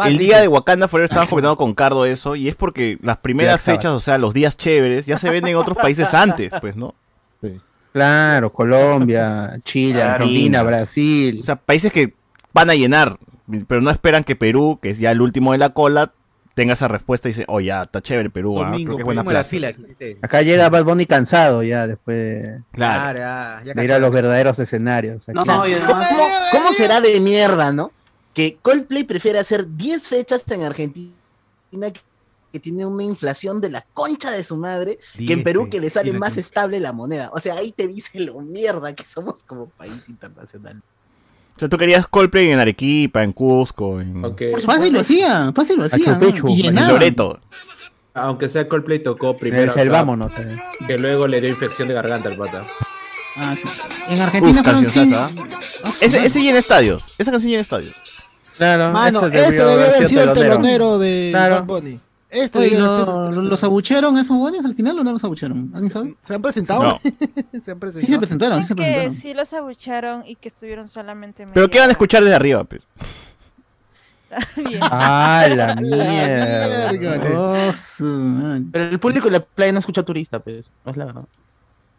[0.06, 3.60] el día de Wakanda Forever estábamos comentando con Cardo eso, y es porque las primeras
[3.60, 6.94] fechas, o sea, los días chéveres, ya se venden en otros países antes, pues, ¿no?
[7.92, 10.62] Claro, Colombia, Chile, Argentina.
[10.64, 11.38] Brasil.
[11.40, 12.14] O sea, países que
[12.52, 13.16] van a llenar,
[13.68, 16.12] pero no esperan que Perú, que es ya el último de la cola,
[16.54, 19.04] tenga esa respuesta y dice, oh, ya, está chévere Perú, ah, Domingo, creo que es
[19.04, 19.44] buena plaza.
[19.48, 20.18] fila que.
[20.22, 23.18] Acá llega Bad Bunny cansado ya después de, Claro.
[23.18, 25.28] ya, ya de ir a los verdaderos escenarios.
[25.28, 27.92] No, Aquí- no, y además, ¿Cómo, cómo será de mierda, no?
[28.34, 31.12] Que Coldplay prefiere hacer 10 fechas en Argentina
[31.70, 32.00] que,
[32.52, 35.70] que tiene una inflación de la concha de su madre, que en 10, Perú pe,
[35.70, 36.40] que le sale más concha.
[36.40, 37.30] estable la moneda.
[37.32, 40.82] O sea, ahí te dice lo mierda que somos como país internacional.
[41.56, 44.20] O sea, tú querías Coldplay en Arequipa, en Cusco, en,
[44.66, 46.18] Fácil lo hacía, fácil lo hacía.
[46.48, 46.74] Y en.
[46.88, 47.38] Loreto.
[48.14, 50.36] aunque sea Coldplay tocó primero Selvámonos.
[50.40, 50.58] eh.
[50.88, 52.64] que luego le dio infección de garganta al pata.
[53.36, 53.62] Ah, sí.
[54.08, 55.80] En Argentina Uf, fueron cancionzaza, cien- ¿ah?
[55.84, 57.94] Ah, Ese, ese llena estadios, esa canción llena estadios.
[58.56, 60.54] Claro, Mano, este debió debe haber sido el telonero.
[60.54, 61.54] telonero de Claro.
[61.56, 62.00] Bad Bunny.
[62.30, 65.22] Este Oye, debe ¿lo- ser- lo- ¿Los abuchearon esos buenos al final o no los
[65.22, 65.70] abuchearon?
[65.72, 66.14] ¿Alguien sabe?
[66.22, 66.82] ¿Se han presentado?
[66.82, 66.98] No.
[67.02, 68.18] se han Sí se presentado.
[68.20, 69.14] presentaron, sí se que presentaron.
[69.14, 72.82] sí los abucharon y que estuvieron solamente Pero ¿qué van a escuchar desde arriba, pues?
[74.82, 76.90] Ah, la mierda.
[77.38, 77.70] Oh.
[78.72, 80.72] Pero el público en la playa no escucha turista, pues.
[80.84, 81.24] No es la verdad.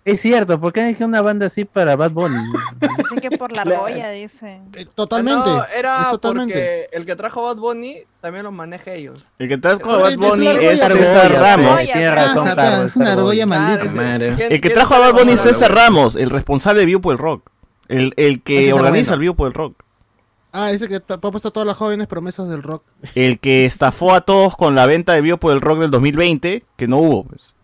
[0.05, 2.37] Es cierto, ¿por qué dejé una banda así para Bad Bunny?
[2.79, 4.69] Dicen que por la argolla, dicen.
[4.73, 5.49] Eh, Totalmente.
[5.49, 6.53] No, era es totalmente.
[6.53, 9.23] porque el que trajo Bad Bunny también lo maneja ellos.
[9.39, 11.73] El que trajo a Bad Bunny es César Argolla, Ramos.
[11.73, 12.85] pues, Tiene razón, Ah, o sea, Carlos.
[12.85, 13.79] es una argolla maldita.
[13.79, 14.33] Claro, Madre.
[14.35, 17.17] ¿quién- El que trajo a Bad Bunny es César Ramos, el responsable de por el
[17.17, 17.49] Rock.
[17.87, 19.75] El, el que organiza el por el Rock.
[20.53, 22.83] Ah, ese que ha puesto a todas las jóvenes promesas del rock.
[23.15, 26.63] El que estafó a todos con la venta de Vivo por el Rock del 2020,
[26.77, 27.54] que no hubo, pues.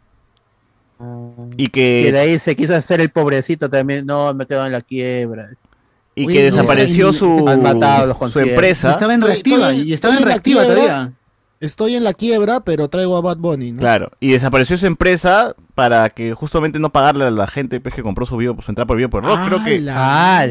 [1.58, 4.06] Y Que de ahí se quiso hacer el pobrecito también.
[4.06, 5.48] No, me quedo en la quiebra.
[6.16, 8.92] y que no, desapareció su, han matado los su empresa.
[8.92, 11.14] Estaba en reactiva y estaba en reactiva todavía.
[11.62, 13.80] Estoy en la quiebra, pero traigo a Bad Bunny, ¿no?
[13.80, 18.02] Claro, y desapareció esa empresa para que justamente no pagarle a la gente pues, que
[18.02, 19.40] compró su video, su entrada por video por rock.
[19.46, 19.86] creo que.
[19.92, 20.44] ¡Ah,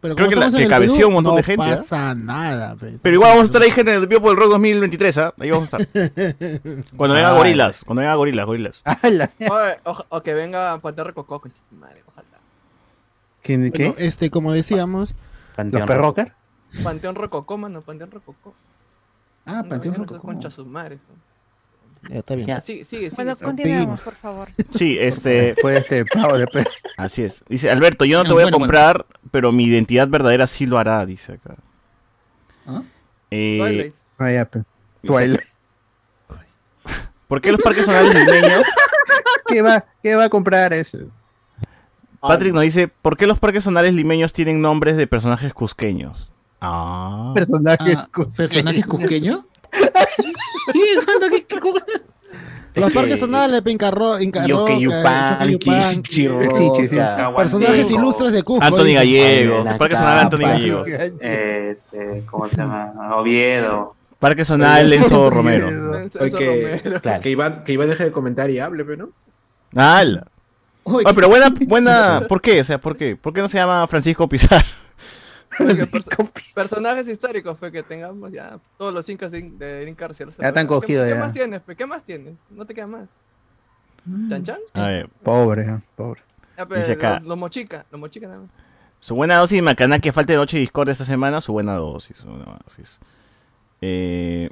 [0.00, 1.64] Pero Creo que, la- que cabeció Perú, un montón no de gente.
[1.64, 1.70] ¿ah?
[1.70, 2.76] pasa nada.
[2.76, 2.96] pe.
[3.02, 5.34] Pero igual vamos a estar ahí, gente, en el video por el rock 2023, ¿ah?
[5.40, 6.12] Ahí vamos a estar.
[6.96, 7.32] Cuando venga.
[7.32, 8.82] Gorilas, cuando venga Gorilas, Gorilas.
[9.84, 12.28] O, o que venga Panteón Rococó, su madre, ojalá.
[13.42, 13.56] ¿Qué?
[13.58, 15.12] Bueno, este, como decíamos,
[15.56, 16.30] ¿Los perrockers?
[16.84, 18.54] Panteón Rococó, mano, Panteón Rococó.
[19.46, 20.14] Ah, Panteón Rococó.
[20.14, 20.26] Rococó.
[20.32, 21.00] Concha sus madres.
[22.08, 22.46] Ya, está bien.
[22.62, 23.10] Sigue, sigue, sigue.
[23.16, 23.44] Bueno, sigue.
[23.46, 24.48] continuemos, por favor.
[24.72, 25.30] Sí, este.
[25.54, 26.66] Después este pago después.
[26.96, 27.42] Así es.
[27.48, 30.66] Dice, Alberto, yo no te Ah, voy a bueno, comprar, pero mi identidad verdadera sí
[30.66, 31.54] lo hará, dice acá.
[32.66, 32.82] ¿Ah?
[33.30, 33.94] Eh, Twilight.
[34.18, 34.50] Ah, ya.
[35.02, 35.40] Twilight.
[37.28, 38.64] ¿Por qué los parques zonales limeños?
[39.46, 40.98] ¿Qué va, ¿Qué va a comprar eso?
[42.20, 46.30] Patrick nos dice, ¿por qué los parques zonales limeños tienen nombres de personajes cusqueños?
[46.66, 47.32] Ah.
[47.34, 49.40] Personajes Ah, ¿Personajes cusqueños?
[50.72, 51.74] Qué- cómo?
[52.76, 54.64] los que- parques zonales, Pincarro, Incarro,
[57.36, 58.64] personajes ilustres de Cusco.
[58.64, 58.94] Anthony.
[58.94, 60.38] Gallegos, Parque Zonal Anthony.
[60.40, 60.88] Gallegos.
[60.88, 62.92] Este, ¿Cómo se llama?
[63.16, 63.94] Oviedo.
[64.18, 65.66] Parque Zonal Enzo Romero.
[66.18, 69.08] Que, que, Iván, que Iván deje de comentar y hable, pero no.
[69.76, 72.60] Ah, pero buena, buena, ¿por qué?
[72.60, 73.16] O sea, ¿por qué?
[73.16, 74.66] ¿Por qué no se llama Francisco Pizarro?
[75.58, 79.94] Porque perso- personajes históricos fue que tengamos ya todos los incas de, de.
[80.40, 81.20] Ya están ¿Qué- cogidos ¿Qué, ya.
[81.20, 81.60] más tienes?
[81.62, 81.76] pe?
[81.76, 82.34] ¿Qué más tienes?
[82.50, 83.08] No te queda más.
[84.28, 84.58] ¿Chan Chan?
[84.74, 85.76] A ver, Pobre, ¿eh?
[85.96, 86.20] pobre.
[86.58, 87.18] Ya, pero Dice acá.
[87.20, 88.50] Los, los mochica, los mochica nada más.
[89.00, 91.74] su buena dosis de Macaná que falta de noche y discordia esta semana, su buena
[91.76, 92.16] dosis.
[92.18, 92.98] su buena dosis.
[93.80, 94.50] Eh,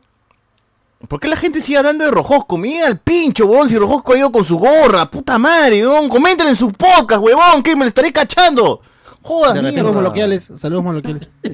[1.09, 2.57] ¿Por qué la gente sigue hablando de Rojosco?
[2.57, 6.09] Mira al pincho, huevón, si Rojosco ha ido con su gorra, puta madre, huevón.
[6.09, 8.81] Coméntale en su podcast, huevón, que me le estaré cachando.
[9.23, 9.93] Joda, Saludos mierda.
[9.93, 11.29] moloquiales, saludos moloquiales.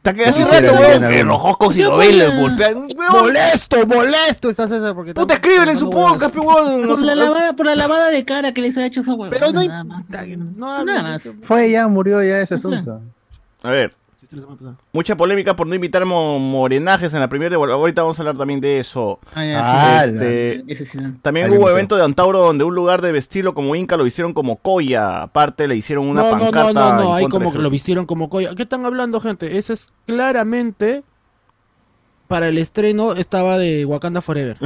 [0.00, 1.26] Está que hace No, rato, que bien.
[1.28, 2.40] Rojosco si ¿Qué lo ve, le pasa?
[2.40, 2.68] golpea.
[2.68, 2.88] huevón.
[3.12, 6.88] Molesto, molesto está César porque Puta, escríbele en su podcast, huevón.
[6.88, 9.30] Por la, lavada, por la lavada de cara que les ha hecho esa huevona.
[9.30, 11.22] Pero no hay- Nada más.
[11.42, 13.02] Fue ya, murió ya ese asunto.
[13.62, 13.90] A ver,
[14.92, 18.36] mucha polémica por no invitar mo- morenajes en la primera de Ahorita vamos a hablar
[18.36, 19.18] también de eso.
[19.34, 20.10] Ah, ya, sí.
[20.14, 21.14] Este, Ese sí, no.
[21.22, 24.32] También hubo me evento de Antauro donde un lugar de vestirlo como Inca lo hicieron
[24.32, 25.22] como Coya.
[25.22, 26.72] Aparte le hicieron una no, no, pancarta.
[26.72, 28.54] no, no, no, en contra como de que lo vistieron como colla.
[28.54, 29.58] ¿Qué están hablando, gente?
[29.58, 31.02] Eso es claramente
[32.28, 34.56] para el estreno estaba de Wakanda Forever.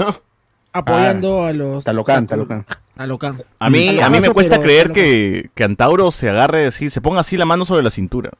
[0.73, 2.67] Apoyando a los Talocán, Talocán.
[2.97, 3.43] a Locan.
[3.59, 7.01] A mí, a mí me cuesta pero- creer que, que Antauro se agarre decir, se
[7.01, 8.33] ponga así la mano sobre la cintura.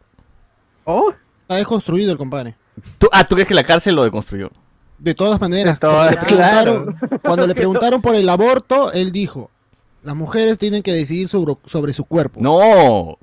[0.85, 1.13] Oh,
[1.43, 2.55] Está desconstruido el compadre.
[2.99, 4.51] ¿Tú, ah, ¿tú crees que la cárcel lo deconstruyó?
[4.99, 5.75] De todas maneras.
[5.75, 9.51] De todas, cuando, le preguntaron, cuando le preguntaron por el aborto, él dijo,
[10.03, 12.41] las mujeres tienen que decidir sobre, sobre su cuerpo.
[12.41, 13.19] No.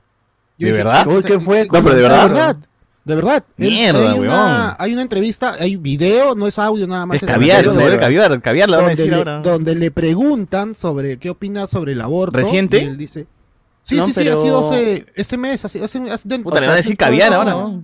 [0.58, 1.08] Yo ¿De dije, verdad?
[1.08, 1.68] Uy, ¿qué fue?
[1.72, 2.24] No, pero de verdad.
[2.24, 2.58] De verdad.
[3.04, 3.44] De verdad.
[3.58, 4.76] Mierda, hay, una, weón.
[4.78, 7.22] hay una entrevista, hay video, no es audio nada más.
[7.22, 9.40] Es caviar, se vuelve caviar, caviar la van a donde, decir le, ahora.
[9.40, 12.38] donde le preguntan sobre qué opina sobre el aborto.
[12.38, 12.78] ¿Reciente?
[12.78, 13.26] y él dice,
[13.82, 16.74] sí, No, sí, sí, ha sido hace, este mes, hace, hace, hace- Puta, le van
[16.74, 17.84] a decir caviar ahora, no.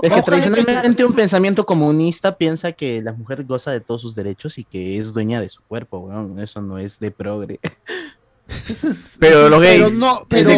[0.00, 4.56] Es que tradicionalmente un pensamiento comunista piensa que la mujer goza de todos sus derechos
[4.58, 6.38] y que es dueña de su cuerpo, weón.
[6.38, 7.58] Eso no es de progre.
[9.18, 9.82] Pero los gays.
[9.82, 10.56] Pero no, Es pero de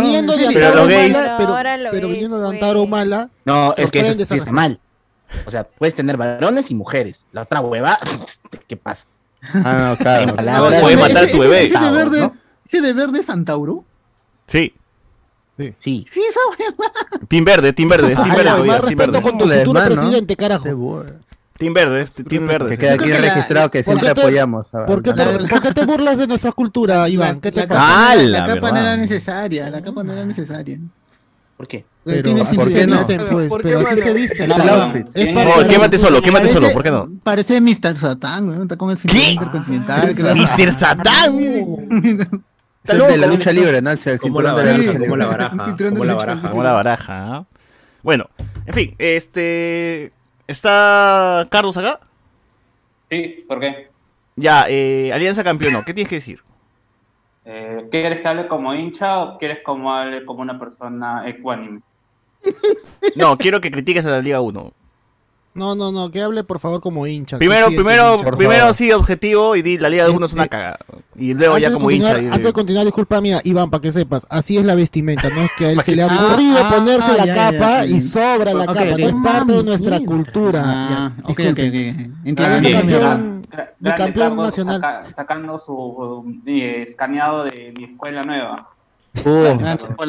[0.00, 2.48] viniendo de Pero Antaro gays- Mala, pero, viniendo de.
[2.48, 4.78] Antaro Mala, No, es que eso sí está mal.
[5.44, 7.26] O sea, puedes tener varones y mujeres.
[7.32, 7.98] La otra hueva,
[8.68, 9.06] ¿qué pasa?
[9.42, 10.26] Ah, no, claro.
[10.36, 11.64] No, matar a tu bebé.
[11.64, 12.36] Ese de verde, ¿no?
[12.64, 13.84] ese de verde es Santauro.
[14.46, 14.72] Sí.
[15.58, 16.06] Sí.
[16.10, 16.92] Sí, esa hueva.
[17.28, 18.44] Team Verde, Team Verde, Team Verde.
[18.44, 19.22] Todavía, más Team respeto Verde.
[19.22, 21.04] con tu futuro presidente, carajo.
[21.56, 22.68] Team Verde, Team Verde.
[22.70, 24.74] Que queda aquí que la- registrado que ¿por siempre qué te- apoyamos.
[24.74, 27.40] a- ¿Por qué, te, por qué te burlas de nuestra cultura, Iván?
[27.40, 27.80] ¿Qué te la pasa?
[28.10, 30.78] Ah, no- la la capa no era necesaria, la capa no era necesaria.
[31.56, 31.86] ¿Por qué?
[32.04, 32.96] Pero ¿por se qué no?
[32.98, 34.50] visten, pues, ¿Por qué, pero así se visten.
[34.52, 35.06] Es el outfit.
[35.14, 37.08] Es Oh, Oh, la quémate solo, quémate solo, Parece- ¿por qué no?
[37.24, 37.96] Parece Mr.
[37.96, 40.14] Satán, weón, está con el cinturón intercontinental.
[40.18, 40.72] la- Mr.
[40.78, 42.44] Satán.
[42.92, 43.90] Es el de la lucha libre, ¿no?
[43.90, 46.50] El cinturón de la lucha baraja, como la baraja, como la baraja.
[46.50, 47.46] Como la baraja.
[48.02, 48.28] Bueno,
[48.66, 50.12] en fin, este.
[50.46, 52.00] ¿Está Carlos acá?
[53.10, 53.88] Sí, ¿por qué?
[54.36, 55.82] Ya, eh, Alianza Campeonó.
[55.84, 56.40] ¿Qué tienes que decir?
[57.44, 61.80] Eh, ¿Quieres que hable como hincha o quieres como hable como una persona ecuánime?
[63.16, 64.72] No, quiero que critiques a la Liga 1.
[65.56, 67.38] No, no, no, que hable por favor como hincha.
[67.38, 68.30] Primero, primero, hincha.
[68.32, 70.78] primero sí objetivo y di la Liga 1 es una cagada.
[71.16, 72.20] Y luego Antes ya de como hincha.
[72.20, 75.40] y- Antes de continuar, disculpa, mira, Iván, para que sepas, así es la vestimenta, no
[75.42, 77.86] es que a él se le ha ocurrido Ah, ponerse ah, la ya, capa ya,
[77.86, 78.08] y sí.
[78.08, 80.62] sobra la capa, no es parte de nuestra Mami, cultura.
[80.66, 81.58] Ah, ok, ok.
[81.58, 83.42] Entiendo.
[83.80, 84.80] Mi campeón nacional.
[84.80, 88.68] saca- sacando su eh, escaneado de mi escuela nueva.
[89.24, 90.04] Uh, Ah, tipo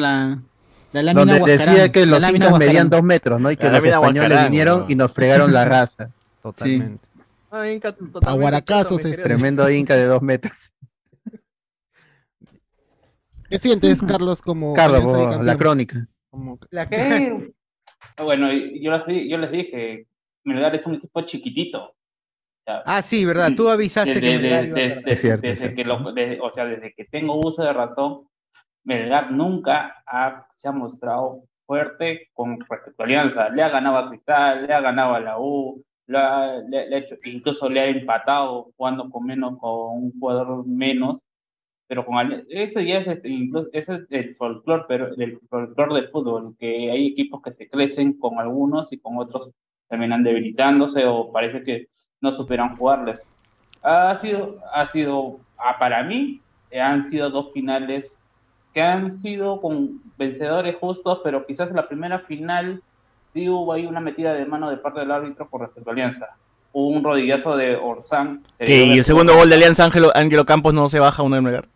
[0.92, 3.50] la, la lámina donde Huascarán, decía que los incas medían dos metros, ¿no?
[3.50, 6.10] Y que La los españoles Huascarán, vinieron y nos fregaron la raza.
[6.42, 7.06] Totalmente.
[7.50, 9.22] Ah, Inca, totalmente Aguaracazos, mi este.
[9.22, 10.56] Tremendo Inca de dos metros.
[13.48, 16.06] ¿Qué sientes, Carlos, como Carlos, la crónica.
[16.30, 16.58] Como-
[16.90, 17.50] ¿Qué?
[18.22, 20.06] Bueno, yo les, di- yo les dije,
[20.44, 21.94] Melgar es un equipo chiquitito.
[22.66, 23.52] Ah, sí, verdad.
[23.56, 25.02] Tú avisaste desde- que desde- desde-.
[25.06, 28.28] Es cierto, desde es que lo- desde- o sea, desde que tengo uso de razón,
[28.84, 30.02] Melgar nunca
[30.54, 33.48] se ha mostrado fuerte con respecto a Alianza.
[33.50, 36.96] Le ha ganado a Cristal, le ha ganado a la U, le ha- le- le
[36.96, 41.20] ha hecho- incluso le ha empatado jugando con menos, con un jugador menos.
[41.86, 46.08] Pero con eso ya es, este, incluso, eso es el folclore, pero del folclore del
[46.10, 49.50] fútbol, que hay equipos que se crecen con algunos y con otros
[49.88, 51.88] terminan debilitándose o parece que
[52.20, 53.26] no superan jugarles.
[53.82, 58.18] Ha sido, ha sido, ah, para mí, eh, han sido dos finales
[58.74, 62.82] que han sido con vencedores justos, pero quizás en la primera final
[63.32, 66.28] sí hubo ahí una metida de mano de parte del árbitro por respecto a Alianza.
[66.72, 68.42] Hubo un rodillazo de Orsán.
[68.58, 71.22] que ¿Qué, dio ¿Y el segundo gol de Alianza, Ángelo, Ángelo Campos no se baja
[71.22, 71.66] uno de Melgar?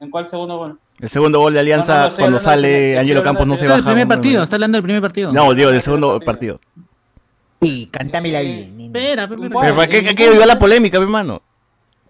[0.00, 0.78] ¿En cuál segundo gol?
[1.00, 3.64] El segundo gol de Alianza, No, no, no, estoy cuando sale Ángelo Campos no se
[3.64, 3.88] Está baja.
[3.90, 5.32] el primer partido, está hablando del primer partido.
[5.32, 6.58] No, digo, del segundo partido.
[7.60, 8.80] Sí, cántamela bien.
[8.80, 11.42] Espera, espera, Pero ¿para qué, qué, la polémica, mi hermano?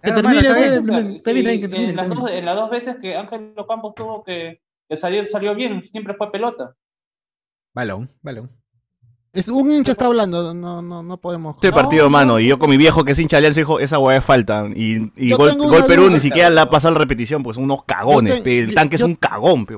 [0.01, 0.39] Que termine,
[1.87, 1.95] en,
[2.45, 6.75] las dos, veces que Ángelo Campos tuvo que, que salir, salió bien, siempre fue pelota.
[7.73, 8.49] Balón, balón.
[9.31, 11.55] Es un hincha está hablando, no, no, no podemos.
[11.55, 13.99] Este partido, mano, y yo con mi viejo que es hincha de Alianza dijo, esa
[13.99, 14.67] weá es falta.
[14.75, 15.51] Y, y gol,
[15.85, 16.13] Perú duda.
[16.13, 18.41] ni siquiera la ha pasado la repetición, pues son unos cagones.
[18.41, 19.75] Pe, el yo- tanque es un cagón, pe.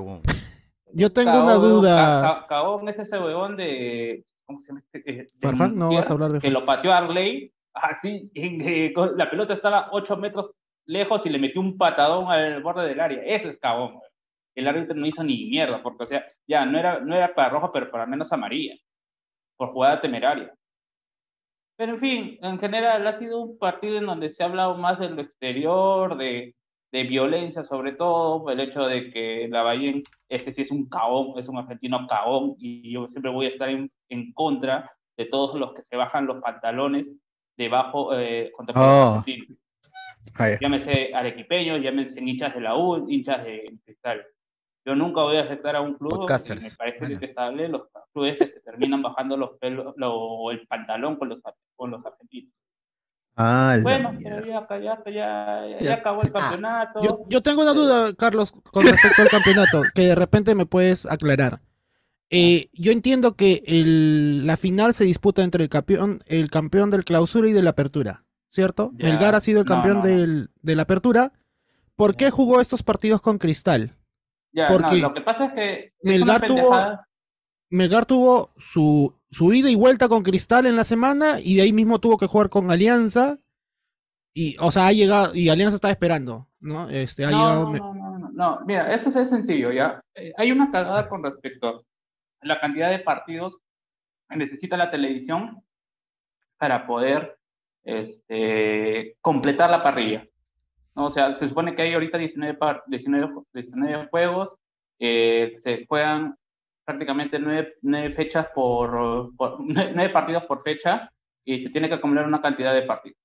[0.94, 1.96] Yo tengo una duda.
[2.22, 4.24] ca- ca- Cagón es ese huevón de.
[4.46, 4.98] ¿Cómo se llama este?
[5.10, 8.30] Eh, de Farfán, no Munguía, vas a hablar de Que lo pateó a Arley, así,
[8.34, 10.52] en- eh, con- la pelota estaba 8 metros
[10.86, 13.22] lejos y le metió un patadón al borde del área.
[13.24, 14.00] Eso es weón.
[14.54, 17.48] El árbitro no hizo ni mierda, porque, o sea, ya no era, no era para
[17.50, 18.74] rojo, pero para menos amarilla,
[19.56, 20.54] por jugada temeraria.
[21.76, 24.98] Pero en fin, en general ha sido un partido en donde se ha hablado más
[25.00, 26.54] de lo exterior, de,
[26.92, 31.48] de violencia sobre todo, el hecho de que Lavallén, ese sí es un cagón, es
[31.48, 35.72] un argentino cagón, y yo siempre voy a estar en, en contra de todos los
[35.74, 37.10] que se bajan los pantalones
[37.56, 39.24] debajo eh, contra los Oh.
[40.38, 40.48] Ah.
[40.60, 44.22] Llámese arequipeños, llámense hinchas de la U, hinchas de Cristal.
[44.84, 46.62] Yo nunca voy a aceptar a un club, y Podcasters.
[46.62, 47.82] me parece detestable los
[48.12, 51.40] clubes que se terminan bajando los pelos, lo- el pantalón con los,
[51.76, 52.50] con los argentinos.
[53.36, 55.78] Ah, Bueno, ya, ya, ya, ya, Ya.
[55.80, 57.02] ya acabó el campeonato.
[57.02, 61.06] Yo, yo tengo una duda, Carlos, con respecto al campeonato, que de repente me puedes
[61.06, 61.60] aclarar.
[62.34, 67.04] Eh, yo entiendo que el- la final se disputa entre el campeón, el campeón del
[67.04, 68.90] clausura y de la apertura, ¿cierto?
[68.94, 70.06] Melgar ha sido el campeón no, no.
[70.08, 71.32] del- de la apertura.
[71.94, 73.98] ¿Por qué jugó estos partidos con Cristal?
[74.50, 77.08] Ya, porque no, lo que pasa es que es Melgar tuvo, pendejada.
[77.68, 81.72] Melgar tuvo su, su ida y vuelta con Cristal en la semana y de ahí
[81.74, 83.38] mismo tuvo que jugar con Alianza.
[84.34, 86.88] Y, o sea, ha llegado, y Alianza está esperando, ¿no?
[86.88, 87.72] Este, ha No, llegado.
[87.74, 90.00] no, no, no, no, mira, esto es sencillo, ¿ya?
[90.14, 91.84] Eh, hay una cagada con respecto
[92.42, 93.58] la cantidad de partidos
[94.28, 95.62] que necesita la televisión
[96.58, 97.36] para poder
[97.84, 100.26] este, completar la parrilla.
[100.94, 101.06] ¿no?
[101.06, 104.56] O sea, se supone que hay ahorita 19, par- 19, 19 juegos,
[104.98, 106.36] eh, se juegan
[106.84, 109.58] prácticamente nueve, nueve fechas por, por
[110.12, 111.10] partidos por fecha
[111.44, 113.18] y se tiene que acumular una cantidad de partidos.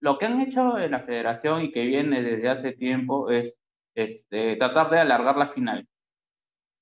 [0.00, 3.58] Lo que han hecho en la federación y que viene desde hace tiempo es
[3.94, 5.86] este, tratar de alargar la final.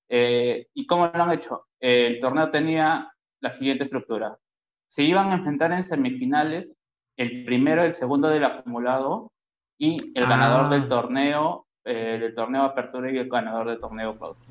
[0.09, 1.65] Eh, ¿Y cómo lo han hecho?
[1.81, 4.37] el torneo tenía la siguiente estructura.
[4.89, 6.75] Se iban a enfrentar en semifinales
[7.17, 9.31] el primero y el segundo del acumulado
[9.79, 10.69] y el ganador Ah.
[10.71, 14.49] del torneo, eh, del torneo apertura y el ganador del torneo clausura.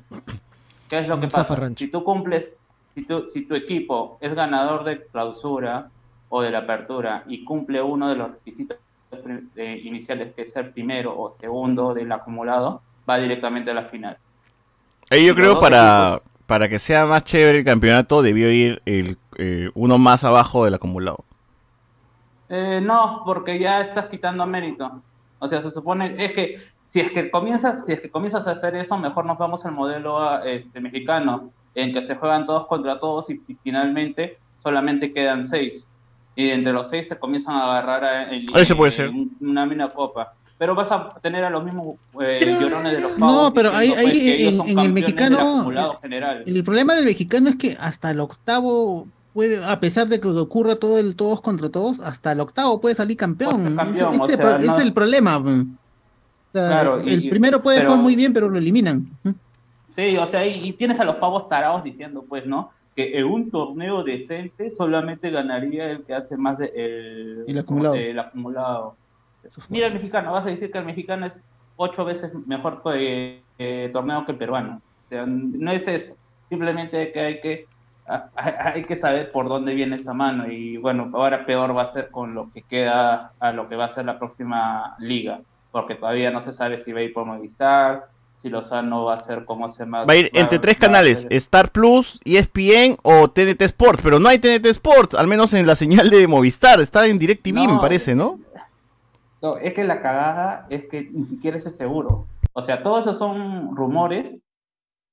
[0.88, 1.68] ¿Qué es lo que pasa?
[1.74, 2.50] Si tú cumples,
[2.94, 5.90] si tu, si tu equipo es ganador de clausura
[6.30, 8.78] o de la apertura y cumple uno de los requisitos
[9.56, 14.16] eh, iniciales, que es ser primero o segundo del acumulado, va directamente a la final.
[15.10, 19.70] Ahí yo creo para, para que sea más chévere el campeonato debió ir el, eh,
[19.74, 21.24] uno más abajo del acumulado.
[22.48, 25.02] Eh, no, porque ya estás quitando mérito.
[25.38, 28.52] O sea, se supone, es que si es que comienzas, si es que comienzas a
[28.52, 32.66] hacer eso, mejor nos vamos al modelo ah, este, mexicano, en que se juegan todos
[32.66, 35.86] contra todos y, y finalmente solamente quedan seis.
[36.34, 39.08] Y entre los seis se comienzan a agarrar a- en, Eso puede en ser.
[39.10, 40.32] un- una mina copa.
[40.58, 43.70] Pero vas a tener a los mismos eh, Pero- llorones de los no, pavos pero
[43.72, 45.70] ahí- pues, ahí en- el mexicano.
[46.44, 50.74] El problema del mexicano es que hasta el octavo puede, a pesar de que ocurra
[50.76, 53.78] todo el todos contra todos, hasta el octavo puede salir campeón.
[53.78, 55.38] Ese o ese sea, pro- no- es el problema.
[55.38, 55.76] mm.
[56.48, 59.06] O sea, Claro, y- el primero puede pero- jugar muy bien, pero lo eliminan.
[59.94, 62.70] Sí, o sea, y, y tienes a los pavos tarados diciendo, pues, ¿no?
[62.96, 67.94] que en un torneo decente solamente ganaría el que hace más de el, El acumulado.
[67.94, 68.96] el acumulado.
[69.68, 71.32] Mira el mexicano, vas a decir que el mexicano es
[71.76, 74.80] ocho veces mejor eh, eh, torneo que el peruano.
[75.06, 76.14] O sea, no es eso.
[76.48, 77.66] Simplemente que hay que
[78.06, 81.82] a- a- hay que saber por dónde viene esa mano y bueno, ahora peor va
[81.82, 85.40] a ser con lo que queda a lo que va a ser la próxima liga,
[85.70, 88.06] porque todavía no se sabe si va a ir por Movistar,
[88.40, 91.70] si Lozano va a ser como se más Va a ir entre tres canales, Star
[91.70, 96.08] Plus, ESPN o TNT Sport, pero no hay TNT Sport, al menos en la señal
[96.08, 98.38] de Movistar, está en DirecTV me No, parece, ¿no?
[99.42, 102.26] No, es que la cagada es que ni siquiera es seguro.
[102.52, 104.36] O sea, todos esos son rumores.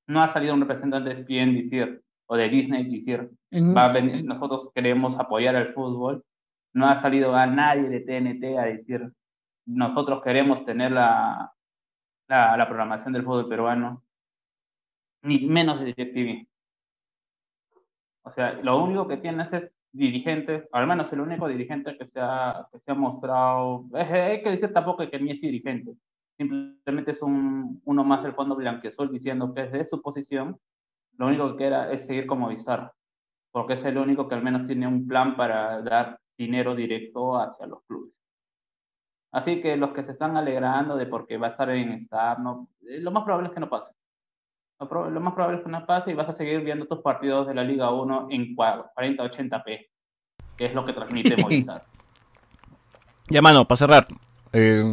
[0.08, 3.92] No ha salido un representante de ESPN decir, o de Disney decir, En- va a
[3.94, 6.24] venir, nosotros queremos apoyar al fútbol.
[6.74, 9.12] No ha salido a nadie de TNT a decir,
[9.68, 11.52] nosotros queremos tener la,
[12.28, 14.04] la, la programación del fútbol peruano.
[15.24, 16.48] Ni menos de DirecTV.
[18.24, 22.20] O sea, lo único que tiene es dirigentes, al menos el único dirigente que se
[22.20, 25.94] ha, que se ha mostrado, es- que decir tampoco que ni es dirigente,
[26.38, 30.58] simplemente es un, uno más del fondo blanquezol diciendo que desde su posición
[31.18, 32.92] lo único que queda es seguir como Bizarro,
[33.52, 37.66] porque es el único que al menos tiene un plan para dar dinero directo hacia
[37.68, 38.12] los clubes.
[39.32, 42.70] Así que los que se están alegrando de porque va a estar en Star, no,
[42.88, 43.92] eh, lo más probable es que no pase.
[44.80, 47.54] Lo, más probable es que no pase y vas a seguir viendo tus partidos de
[47.54, 49.88] la Liga 1 en 40-80p,
[50.58, 51.86] que es lo que transmite Movistar.
[53.30, 54.06] Ya mano, para cerrar,
[54.54, 54.84] eh,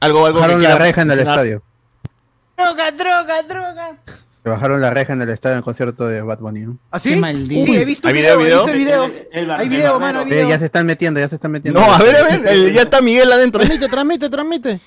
[0.00, 1.62] algo, algo Bajaron que la reja en el estadio.
[2.56, 3.96] Droga, droga, droga.
[4.44, 6.60] Se bajaron la reja en el estadio en el concierto de Bad Bunny.
[6.60, 6.78] ¿no?
[6.90, 7.10] ¿Ah, sí?
[7.10, 7.66] Qué maldito.
[7.72, 8.68] Sí, he visto ¿Hay video, visto video?
[8.72, 9.04] el video.
[9.04, 11.78] El- el bar- Hay video, mano, Eh, ya se están metiendo, ya se están metiendo.
[11.80, 13.60] No, a ver, a ver, el- ya está Miguel adentro.
[13.60, 14.80] Transmite, transmite, transmite.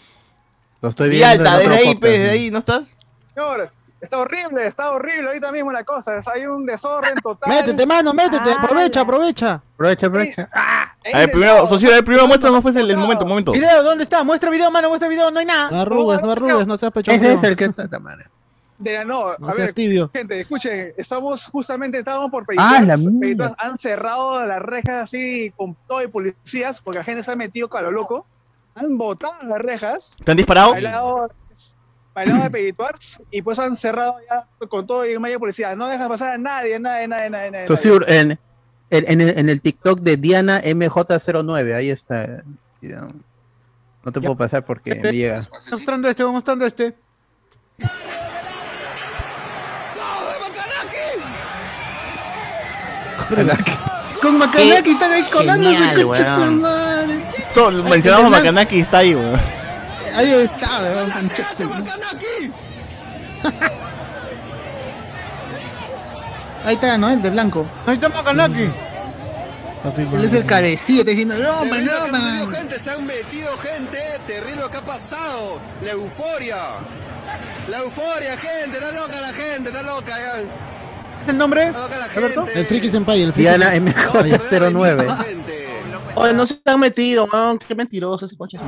[0.81, 1.27] Lo estoy Y viendo.
[1.27, 2.31] alta, en desde ahí, podcast, pues, desde ¿no?
[2.31, 2.95] ahí, ¿no estás?
[3.35, 6.17] Señores, está horrible, está horrible ahorita mismo la cosa.
[6.17, 7.49] es- Hay un desorden total.
[7.49, 8.51] Métete, mano, métete.
[8.51, 9.61] Aprovecha, aprovecha.
[9.75, 10.49] Aprovecha, aprovecha.
[10.53, 13.51] A ver, primero, socio, a ver, primero muéstranos pues el, el momento, momento.
[13.51, 14.23] Video, ¿dónde está?
[14.23, 15.71] Muestra video, mano, muestra video, no hay nada.
[15.71, 18.25] No arrugues, no arrugues, no seas pecho Ese es el que está madre.
[18.77, 20.09] De la no, No a ver, tibio.
[20.11, 23.19] gente, escuchen, estamos justamente, estábamos por Ah, la Peitoas, mierda.
[23.19, 27.35] Peitoas han cerrado las rejas así con todo de policías, porque la gente se ha
[27.35, 28.25] metido con lo loco,
[28.73, 30.73] han botado las rejas, ¿Te han disparado?
[32.15, 36.07] Lado de Peituars, y pues han cerrado ya con todo y de policía, no dejan
[36.09, 37.67] pasar a nadie, nadie, nadie, nadie, nadie.
[37.67, 38.31] Sosur, en,
[38.89, 42.43] en, en el, en el TikTok de Diana MJ09, ahí está.
[44.03, 45.47] No te puedo pasar porque me llega.
[45.69, 46.95] Mostrando este, voy mostrando este.
[54.21, 56.25] Con Macanaki están ahí colándose.
[57.53, 58.31] Todo, mencionamos
[58.71, 59.60] y está ahí, weón.
[60.15, 61.71] Ahí está, weón, su-
[66.65, 67.09] Ahí está, ¿no?
[67.09, 67.65] El de blanco.
[67.87, 68.69] Ahí está Macanaki.
[70.13, 72.51] Él es el cabecilla, está diciendo, no, Terrible no, man.
[72.53, 73.97] gente, se han metido gente,
[74.27, 76.57] terrible lo que ha pasado, la euforia,
[77.67, 80.39] la euforia, gente, está loca la gente, está loca ya.
[81.23, 81.65] ¿Es el nombre?
[81.67, 82.45] Está loca la Alberto?
[82.45, 82.59] gente.
[82.59, 84.31] El Friki Senpai, el Friki Diana Senpai.
[84.31, 85.25] MJ09.
[86.15, 87.57] Oye, no se han metido, weón.
[87.59, 88.59] Qué mentiroso ese coche.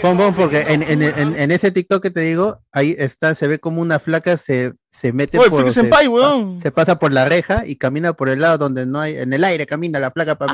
[0.00, 3.46] Pon, pon, porque en, en, en, en ese TikTok que te digo, ahí está, se
[3.46, 5.64] ve como una flaca se, se mete Oye, por.
[5.66, 6.60] Se, Senpai, weón.
[6.60, 9.16] se pasa por la reja y camina por el lado donde no hay.
[9.16, 10.52] En el aire camina la flaca para.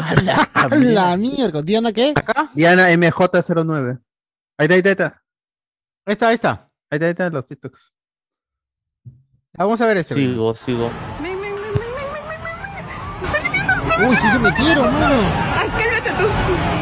[0.54, 1.62] A la mierda.
[1.62, 2.14] ¿Diana qué?
[2.54, 4.00] Diana MJ09.
[4.58, 5.22] Ahí está, ahí está, ahí está.
[6.06, 6.70] Ahí está, ahí está.
[6.90, 7.92] Ahí está, ahí está los TikToks.
[9.54, 10.14] Vamos a ver este.
[10.14, 10.90] Sigo, sigo.
[14.08, 15.51] Uy, sí se metieron, mano.
[16.10, 16.26] Tú.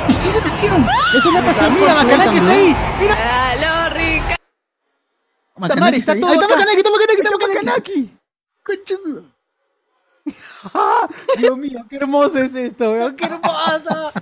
[0.08, 0.86] Y sí se metieron.
[1.16, 2.48] Eso no pasó Mira, Macanaki está también.
[2.48, 2.76] ahí.
[3.00, 4.36] Mira, Aló, rica.
[5.68, 6.54] Tamari, está todo Ahí está acá.
[6.56, 7.58] Macanaki, está Macanaki, está Macanaki.
[7.58, 9.30] Macanaki.
[11.38, 13.16] Dios mío, qué hermoso es esto, weón.
[13.16, 14.12] Qué hermoso.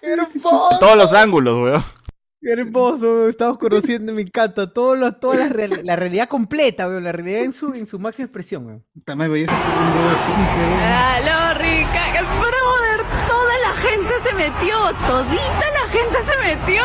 [0.00, 0.76] Qué hermoso.
[0.78, 1.84] Todos los ángulos, weón.
[2.40, 4.72] Qué hermoso, estamos conociendo, me encanta.
[4.72, 7.02] Todo lo, toda la, real- la realidad completa, weón.
[7.04, 8.84] La realidad en su, en su máxima expresión, weón.
[8.94, 9.46] Gente, güey.
[10.84, 12.00] Aló, rica.
[12.38, 12.54] Brother,
[14.36, 14.76] metió.
[15.06, 16.82] Todita la gente se metió.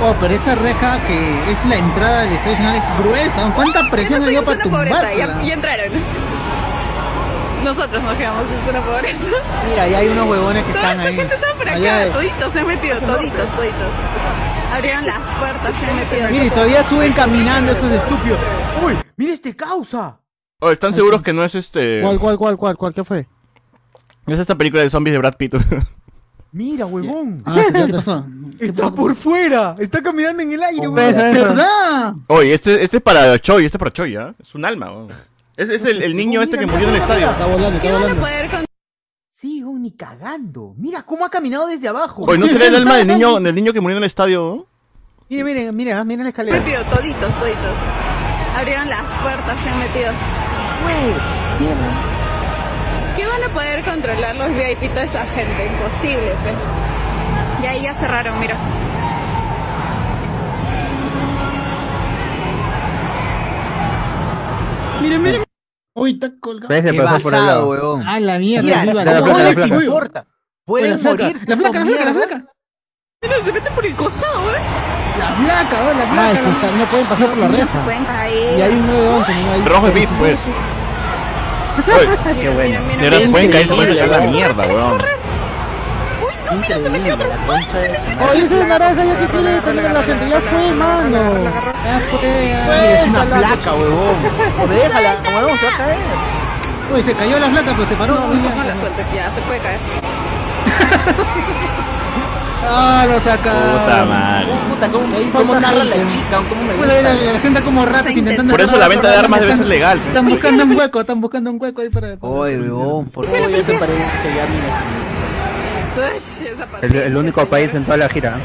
[0.00, 3.52] Oh, pero esa reja que es la entrada del Estadio Nacional es gruesa.
[3.54, 5.14] ¿Cuánta presión había para pobreza.
[5.14, 5.42] Ya, tumbarla?
[5.44, 5.86] ya entraron.
[7.64, 9.36] Nosotros nos quedamos, es una pobreza.
[9.68, 11.16] Mira, y hay unos huevones que Toda están esa ahí.
[11.16, 12.06] gente está por Allá acá.
[12.06, 12.12] es.
[12.12, 13.90] Toditos se han metido, toditos, toditos.
[14.74, 16.28] Abrieron las puertas, se han metido.
[16.30, 18.38] Mire, todavía suben caminando esos estúpidos.
[18.86, 20.20] Uy, mira este causa.
[20.60, 22.00] Oye, ¿están seguros que no es este.
[22.02, 22.94] ¿Cuál, cuál, cuál, cuál, cuál?
[22.94, 23.26] ¿Qué fue?
[24.28, 25.54] No es esta película de zombies de Brad Pitt?
[26.52, 27.42] Mira, huevón.
[27.44, 28.24] Ah, sí, ya ¿Qué te- pasó?
[28.58, 29.74] Está por fuera.
[29.78, 31.34] Está caminando en el aire, ¿Ves huevón.
[31.34, 32.14] ¿Verdad?
[32.26, 34.34] Oye, este, este es para Choi, este es para Choi, ¿ah?
[34.40, 35.08] Es un alma, weón.
[35.56, 37.30] Es, es el, el niño este que murió en el estadio.
[37.30, 38.26] Está volando, está volando.
[39.30, 40.74] Sí, oh, ni cagando.
[40.76, 42.24] Mira cómo ha caminado desde abajo.
[42.26, 44.66] Oye, ¿no será el alma del niño, del niño que murió en el estadio?
[45.28, 46.58] Miren, miren, miren, ah, miren la escalera.
[46.58, 47.76] Metido, toditos, toditos.
[48.56, 50.10] Abrieron las puertas, se han metido.
[51.58, 51.87] ¿Qué van a
[53.58, 55.66] poder controlar los VIP toda esa gente?
[55.66, 56.54] Imposible, pues.
[57.60, 58.56] Y ahí ya cerraron, mira.
[65.02, 65.42] Miren, miren.
[65.94, 66.68] Uy, está colgado.
[66.68, 67.92] Ves, se Qué pasó por el basado, lado.
[67.94, 68.02] weón.
[68.06, 68.62] Ah, la mierda.
[68.62, 70.26] Mira, la- la ¿cómo les importa?
[70.64, 71.40] Pueden morir.
[71.46, 72.44] la flaca, la flaca, la flaca.
[73.22, 74.58] Mira, se mete por el costado, ¿eh?
[75.18, 76.30] La flaca, oh, la Ah, flaca.
[76.32, 77.84] es que está- no pueden pasar por la reja.
[78.56, 79.52] Y hay un 911, ¿no?
[79.52, 80.38] Ahí- Rojo es VIP, pues.
[82.40, 82.80] Qué bueno.
[82.80, 84.98] De verdad se pueden caer, se pueden sacar la mierda, weón.
[86.50, 87.16] Increíble, la
[87.46, 90.28] concha de su Oye, esa naranja ya que quiere tener a la gente.
[90.30, 91.18] Ya fue, mano.
[91.84, 92.20] Ya fue.
[92.22, 94.16] Mira, es una placa, huevón.
[94.70, 95.98] Déjala, huevón, se va a caer.
[96.94, 98.14] Uy, se cayó la flaca, pues se paró.
[98.14, 99.78] No, Uy, no, no la sueltes, ya, se puede caer.
[102.62, 103.52] Ah, lo saca.
[103.52, 104.46] Puta madre.
[104.68, 106.36] Puta, ¿cómo, Ahí cómo narra la chica?
[106.48, 107.14] ¿Cómo me la, gusta?
[107.32, 108.50] la gente como ratas intentando.
[108.52, 110.00] Por eso la venta de armas debe ser legal.
[110.08, 112.16] Están buscando un hueco, están buscando un hueco ahí para.
[112.20, 113.50] Oye, huevón, por favor.
[113.50, 114.04] Ese parece
[116.82, 118.36] El, el único país en toda la gira.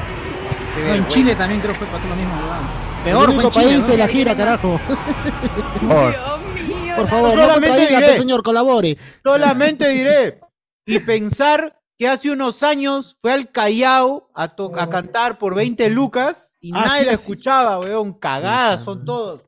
[0.87, 2.33] No, en Chile también creo que pasó lo mismo.
[2.33, 2.83] weón.
[3.05, 3.87] El Peor fue único país ¿no?
[3.87, 4.79] de la gira, carajo.
[5.87, 7.99] Por- Dios mío, Por la- favor, no diré.
[8.05, 8.97] pues, señor, colabore.
[9.23, 10.39] Solamente diré.
[10.85, 15.89] Y pensar que hace unos años fue al Callao a, to- a cantar por 20
[15.89, 17.23] lucas y Ah, nadie sí, la sí.
[17.31, 18.13] escuchaba, weón.
[18.13, 19.41] Cagadas son todos.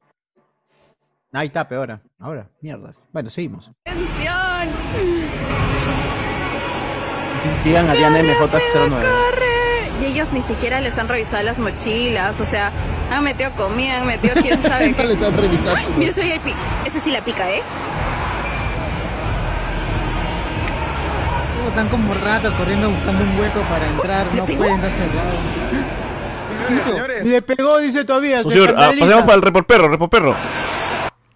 [1.34, 1.91] Ahí está peor.
[1.91, 2.02] ah.
[2.20, 3.04] Ahora, mierdas.
[3.12, 3.70] Bueno, seguimos.
[3.86, 4.70] Atención.
[7.64, 8.89] Digan a Diana MJ09.
[8.89, 9.46] Corre.
[10.02, 12.72] Y ellos ni siquiera les han revisado las mochilas, o sea,
[13.12, 15.06] han metido comida, han metido quién sabe No qué.
[15.06, 15.78] les han revisado.
[15.98, 16.54] Mira ese VIP,
[16.86, 17.62] ese sí la pica, ¿eh?
[21.68, 24.26] Están como ratas corriendo buscando un hueco para entrar.
[24.34, 26.86] No pueden estar cerrados.
[26.86, 28.43] Señores, le pegó, dice todavía.
[28.43, 30.36] se Señor, ah, pasemos para el reporperro, reporperro.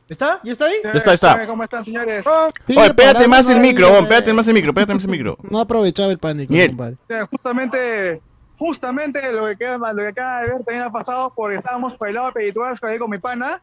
[0.07, 0.39] ¿Está?
[0.43, 0.75] ¿Ya está ahí?
[0.83, 1.45] Ya está, está.
[1.45, 2.25] ¿Cómo están, señores?
[2.65, 5.09] Pide Oye, pégate más el no, micro, weón, pégate más el micro, pégate más el
[5.09, 5.37] micro.
[5.43, 6.97] No aprovechaba el pánico, compadre.
[7.29, 8.21] Justamente,
[8.57, 12.07] justamente lo que, queda- lo que acaba de ver también ha pasado porque estábamos por
[12.07, 13.61] el lado de Pedituas con, con mi pana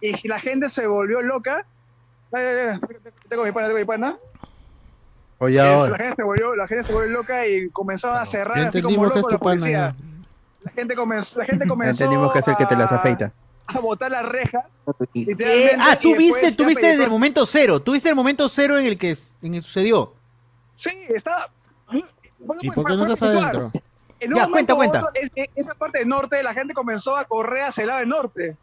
[0.00, 1.66] y la gente se volvió loca.
[3.28, 4.16] Tengo mi pana, tengo mi pana.
[5.44, 5.96] Oye, la, ahora.
[5.96, 8.94] gente se volvió, la gente se volvió loca y comenzó a cerrar Ya así como
[9.04, 9.96] entendimos que es loco tu la policía.
[10.62, 13.32] La gente comenzó, la gente comenzó Entendimos que es el que te las a- afeita.
[13.66, 14.80] a botar las rejas.
[15.12, 17.80] Literalmente, Ah, tú viste, tú viste desde el momento cero.
[17.80, 20.14] Tú viste el momento cero en el que, en el que sucedió.
[20.76, 21.50] Sí, estaba.
[22.60, 23.60] ¿Y por qué no estás adentro?
[24.20, 24.98] En un Ya, cuenta, cuenta.
[25.00, 28.00] otro, es- es- esa parte del norte, la gente comenzó a correr hacia el lado
[28.00, 28.56] del norte.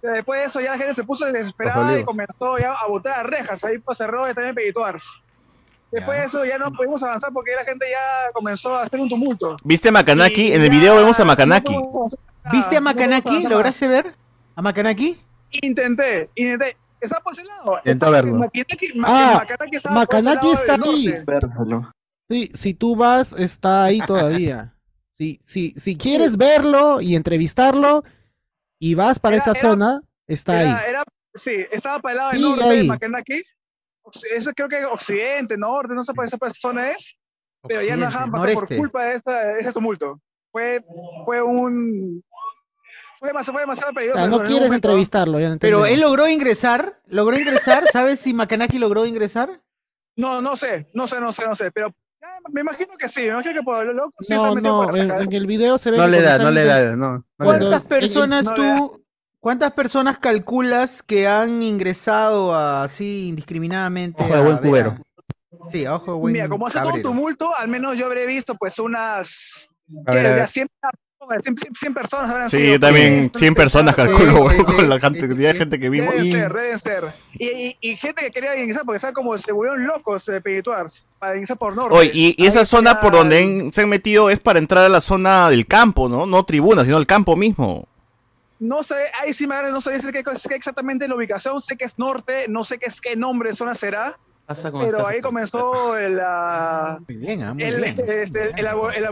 [0.00, 3.26] Después de eso, ya la gente se puso desesperada y comenzó ya a botar las
[3.26, 3.62] rejas.
[3.64, 5.20] Ahí pues, cerró y también Pedituars.
[5.92, 9.08] Después de eso, ya no pudimos avanzar porque la gente ya comenzó a hacer un
[9.08, 9.54] tumulto.
[9.62, 10.48] ¿Viste a Makanaki?
[10.48, 11.74] Y En el video vemos a Makanaki.
[11.74, 12.06] no
[12.50, 13.42] ¿Viste a Makanaki?
[13.44, 14.14] ¿Lograste ver?
[14.56, 15.18] ¿A Makanaki?
[15.50, 16.76] Intenté, intenté.
[17.00, 17.76] Estaba por ese lado.
[17.78, 18.34] Intentó verlo.
[18.38, 21.14] Makanaki, Ah, Makanaki ese Makanaki está ahí.
[22.30, 24.74] Sí, si tú vas, está ahí todavía.
[25.18, 28.02] Si, si, si quieres verlo y entrevistarlo
[28.78, 30.68] y vas para Era- esa era- zona, está ahí.
[30.68, 32.78] Era, era- sí, estaba para el lado del norte ahí.
[32.78, 33.42] de Macanaki.
[34.34, 37.16] Eso creo que occidente, norte, no sé por esa zona es.
[37.66, 38.76] Pero ya no dejaban pasar por noreste.
[38.76, 40.20] culpa de, esta- de ese tumulto.
[40.50, 40.84] Fue,
[41.24, 42.22] fue un.
[43.20, 44.18] Fue demasiado, fue demasiado O peligroso.
[44.18, 47.00] sea, en no un quieres entrevistarlo, ya Pero él logró ingresar.
[47.06, 47.84] ¿Logró ingresar?
[47.92, 49.60] ¿Sabes si Makanaki logró ingresar?
[50.16, 51.70] No, no sé, no sé, no sé, no sé.
[51.70, 51.94] Pero
[52.52, 54.96] me imagino que sí, me imagino que por lo loco sí se No, por no,
[54.96, 57.12] en, en el video se ve No le da, no le da, no.
[57.12, 57.44] no le da.
[57.44, 59.01] ¿Cuántas en- personas tú,
[59.42, 64.22] cuántas personas calculas que han ingresado así indiscriminadamente?
[64.22, 64.96] Ojo de buen cubero.
[65.66, 68.54] Sí, ojo de buen Mira, como hace todo un tumulto, al menos yo habré visto
[68.54, 69.68] pues unas.
[70.06, 70.38] A ver, a ver.
[70.38, 70.68] Ya 100,
[71.42, 74.98] 100, 100 personas habrán Sí, yo también pues, 100 personas Sí, calculo, sí, con la
[74.98, 76.10] cantidad sí, de gente que vimos.
[76.14, 77.04] Deben Y- ser, deben ser.
[77.34, 81.04] Y, y, y gente que quería ingresar porque saben como se volvieron locos de Pedituars
[81.18, 81.96] para ingresar por norte.
[81.96, 84.84] Oye, y, y esa Ahí zona ya- por donde se han metido es para entrar
[84.84, 86.26] a la zona del campo, ¿no?
[86.26, 87.86] No tribuna, sino el campo mismo.
[88.62, 91.76] No sé, ahí sí me agarra, no sé decir qué, qué exactamente la ubicación, sé
[91.76, 95.06] que es norte, no sé qué es qué nombre de zona será, Pasa con pero
[95.06, 96.20] ahí comenzó el,
[97.08, 97.96] Muy bien, ah, muy el, bien.
[98.08, 99.06] este, el, el el.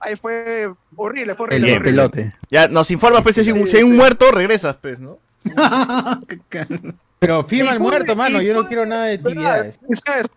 [0.00, 1.72] Ahí fue horrible, fue El horrible.
[1.72, 1.90] Horrible.
[1.90, 2.32] pelote.
[2.50, 5.18] Ya nos informas, pues, si hay un, si hay un muerto, regresas, pues, ¿no?
[7.18, 8.40] Pero firma el muerto, mano.
[8.40, 9.78] Yo no quiero nada de actividades.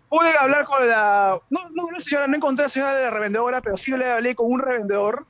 [0.08, 1.38] Pude hablar con la.
[1.48, 4.10] No, no, no, señora, no encontré a la señora de la revendedora, pero sí le
[4.10, 5.24] hablé con un revendedor.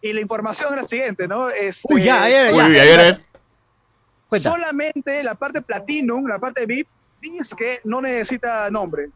[0.00, 1.50] Y la información era la siguiente, ¿no?
[1.50, 2.66] Este, Uy, ya, ya, Uy, ya.
[2.66, 3.18] uy, a ver, a ver.
[4.28, 4.50] Cuenta.
[4.50, 6.88] Solamente la parte Platinum, la parte VIP,
[7.20, 9.10] dice que no necesita nombre.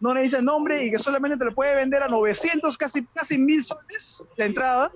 [0.00, 3.64] No necesita nombre y que solamente te lo puede vender a 900, casi, casi 1000
[3.64, 4.92] soles la entrada.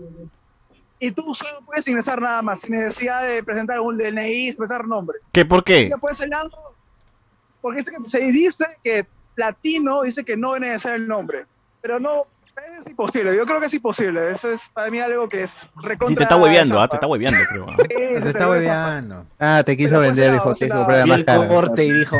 [0.98, 5.18] Y tú solo puedes ingresar nada más, sin necesidad de presentar un DNI, presentar nombre.
[5.32, 5.88] ¿Qué por qué?
[5.88, 5.96] Ya
[7.60, 11.46] porque se dice que Platino dice que no es necesario el nombre,
[11.80, 12.26] pero no,
[12.80, 16.08] es imposible, yo creo que es imposible, eso es para mí algo que es recontra...
[16.08, 17.66] Sí, te está hueveando, ah, te está hueveando, creo.
[17.70, 19.26] Sí, Te se está ve hueveando.
[19.40, 21.48] Ah, te quiso vender, dijo, tienes que comprar más cara.
[21.48, 22.16] corte y dijo.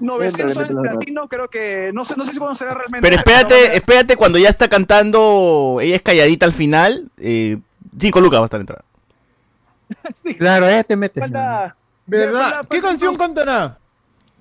[0.00, 3.02] 900 soles platino, creo que no sé, no sé si cuándo será realmente.
[3.02, 7.58] Pero espérate, espérate cuando ya está cantando, ella es calladita al final, eh,
[7.98, 8.84] cinco lucas va a estar entrada.
[10.38, 11.20] Claro, ya te metes.
[11.20, 11.76] Falta,
[12.06, 12.66] ¿Verdad?
[12.68, 13.78] ¿Qué canción cantará?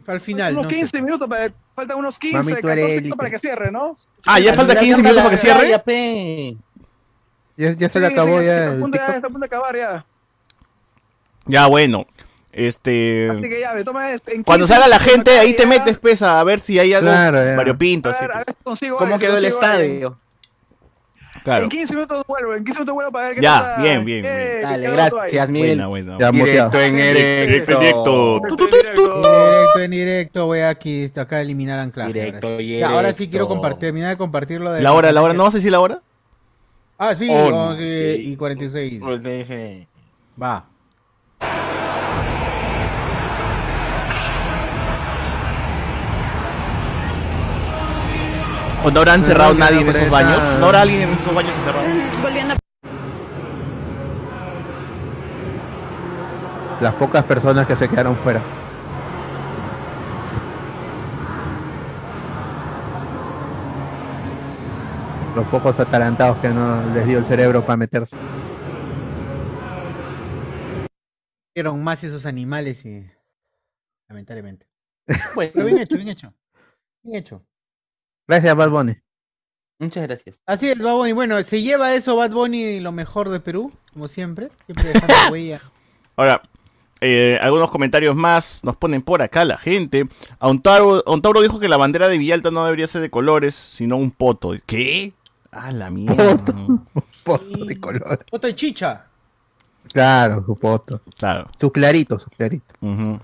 [0.08, 0.54] Al final.
[0.54, 0.76] unos no sé.
[0.78, 3.96] 15 minutos, para, faltan unos 15, Mami, tú 14 eres minutos para que cierre, ¿no?
[4.26, 5.70] Ah, ya falta 15 minutos para que cierre.
[7.58, 9.16] Ya, ya se Sí, le acabó sí, ya está a el punto TikTok.
[9.16, 10.06] está a punto de acabar ya.
[11.46, 12.06] Ya, bueno.
[12.52, 13.30] Este.
[13.30, 15.70] Así que ya, me toma este, en Cuando 15 salga la gente, ahí te ya-
[15.70, 17.56] metes, pesa, a ver si hay algo Claro, ya.
[17.56, 18.10] variopinto.
[18.10, 18.22] A así.
[18.22, 20.18] ver, a ver si consigo ¿Cómo si quedó el estadio?
[21.44, 21.64] Claro.
[21.66, 24.22] En 15 minutos vuelvo, en 15 minutos vuelvo para ver qué Ya, pasa, bien, bien,
[24.22, 24.62] bien.
[24.62, 25.50] Dale, gracias.
[25.50, 25.70] Miguel.
[25.88, 26.32] Buena, buena.
[26.32, 28.40] Directo en Directo, directo.
[28.42, 32.14] Directo, en directo, voy aquí acá a eliminar anclaje.
[32.14, 32.78] Directo, ahora, sí.
[32.78, 35.56] Ya, ahora sí quiero compartir, terminar de compartirlo de La hora, la hora, ¿no vas
[35.56, 36.00] a decir la hora?
[36.98, 38.32] Ah, sí, Oh, 11 sí.
[38.32, 39.02] y 46.
[40.42, 40.66] Va.
[48.84, 50.42] ¿O no habrán cerrado nadie en esos baños?
[50.42, 50.60] no.
[50.60, 51.86] ¿No habrá alguien en esos baños encerrado?
[52.22, 52.56] Volviendo
[56.82, 58.42] Las pocas personas que se quedaron fuera.
[65.36, 68.18] Los pocos atalantados que no les dio el cerebro para meterse.
[71.54, 73.06] Vieron más esos animales y.
[74.10, 74.68] Lamentablemente.
[75.36, 76.34] Pero bien hecho, bien hecho.
[77.04, 77.46] Bien hecho.
[78.32, 78.94] Gracias, Bad Bunny.
[79.78, 80.40] Muchas gracias.
[80.46, 81.12] Así es, Bad Bunny.
[81.12, 84.50] Bueno, se lleva eso Bad Bunny lo mejor de Perú, como siempre.
[84.66, 85.62] Siempre dejando huella.
[86.16, 86.42] Ahora,
[87.02, 90.08] eh, algunos comentarios más nos ponen por acá la gente.
[90.40, 94.12] Ontauro, Ontauro dijo que la bandera de Villalta no debería ser de colores, sino un
[94.12, 94.54] poto.
[94.66, 95.12] ¿Qué?
[95.52, 96.38] Ah, la mierda.
[97.26, 98.26] Foto de color.
[98.32, 99.08] Foto de chicha.
[99.92, 101.02] Claro, su foto.
[101.18, 101.50] Claro.
[101.60, 102.78] Sus claritos, sus claritos.
[102.80, 103.20] Ujú.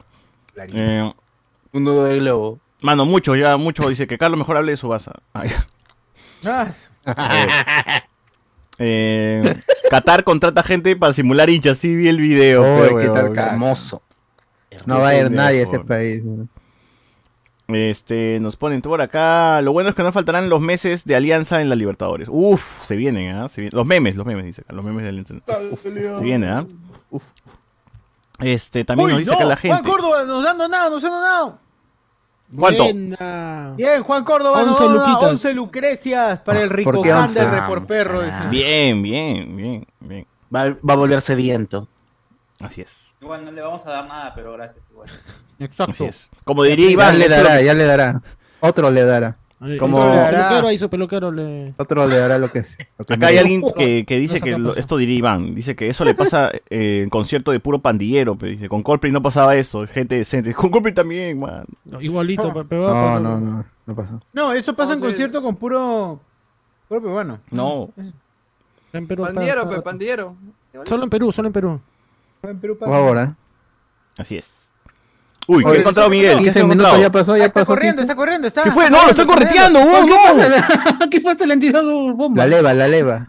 [0.57, 1.13] Eh,
[1.71, 2.59] Un nudo de globo.
[2.81, 3.89] Mano, mucho, ya mucho.
[3.89, 5.11] Dice que Carlos mejor hable de su base.
[5.33, 5.43] Ah.
[6.45, 6.67] Ah,
[8.79, 9.55] Eh,
[9.89, 11.79] Qatar contrata gente para simular hinchas.
[11.79, 12.95] Sí, vi el video.
[12.99, 13.35] Qué tal.
[13.35, 14.03] Hermoso.
[14.85, 16.23] No va a ir nadie a ese país.
[17.67, 19.61] Este, nos ponen por acá.
[19.61, 22.27] Lo bueno es que no faltarán los meses de alianza en la Libertadores.
[22.31, 23.49] Uf, se vienen, ¿ah?
[23.49, 23.75] Se vienen.
[23.75, 24.73] Los memes, los memes, dice acá.
[24.73, 25.33] Los memes de alianza.
[25.81, 25.89] Se
[26.23, 26.65] viene, ¿ah?
[28.39, 29.89] Este, también Uy, nos dice no, acá la Juan gente.
[29.89, 31.59] Córdoba nos han donado, nos han donado.
[32.55, 32.83] ¿Cuánto?
[32.83, 33.73] Buena.
[33.75, 35.31] Bien, Juan Córdoba nos 11 ha donado luquitas.
[35.31, 37.39] 11 lucrecias para el rico ¿Por qué can 11?
[37.39, 38.23] del Reporperro.
[38.23, 38.47] ese.
[38.49, 40.27] Bien, bien, bien, bien.
[40.53, 41.87] Va, va a volverse viento.
[42.61, 43.15] Así es.
[43.21, 45.09] Igual no le vamos a dar nada, pero gracias igual.
[45.59, 45.91] Exacto.
[45.91, 46.29] Así es.
[46.43, 48.21] Como diría Iván, ya le dará, ya le dará.
[48.61, 49.37] Otro le dará.
[49.79, 51.73] Como- Su peluquero ahí, su peluquero le.
[51.77, 52.77] Otro le dará lo que es.
[52.97, 55.75] lo que Acá hay alguien que, que dice No que lo- esto diría Iván, dice
[55.75, 59.21] que eso le pasa eh, en concierto de puro pandillero, pero dice, con Coldplay no
[59.23, 61.65] pasaba eso, gente decente, con Coldplay también, man.
[61.85, 63.21] No, igualito, pe- pe- va a No, pasar.
[63.21, 64.19] no, no, no pasa.
[64.31, 66.19] No, eso pasa en No, concierto con puro.
[66.87, 67.39] Puro peruano.
[67.49, 67.89] No,
[68.93, 70.35] En Perú, pa- Pandillero, pa- pandillero.
[70.85, 71.81] Solo en Perú, solo en Perú.
[72.43, 73.33] En Perú favor, ¿eh?
[74.19, 74.66] así es.
[75.47, 76.37] Uy, ¿qué ha encontrado Miguel?
[76.37, 77.01] ¿Qué 15 has minutos encontrado?
[77.01, 77.71] ya pasó, Ah, ya está pasó.
[77.73, 78.01] corriendo, 15.
[78.01, 78.63] está corriendo, está.
[78.63, 78.83] ¿Qué fue?
[78.85, 80.15] está No, lo estoy correteando, ¿Qué weón, no.
[80.23, 81.07] pasa?
[81.11, 81.45] ¿Qué pasa?
[81.45, 82.43] Le han tirado bomba.
[82.43, 83.25] La leva, la leva.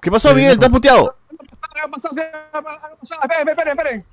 [0.00, 0.52] ¿Qué pasó, Miguel?
[0.52, 1.14] ¿Estás puteado?
[2.22, 4.04] Esperen, esperen, esperen.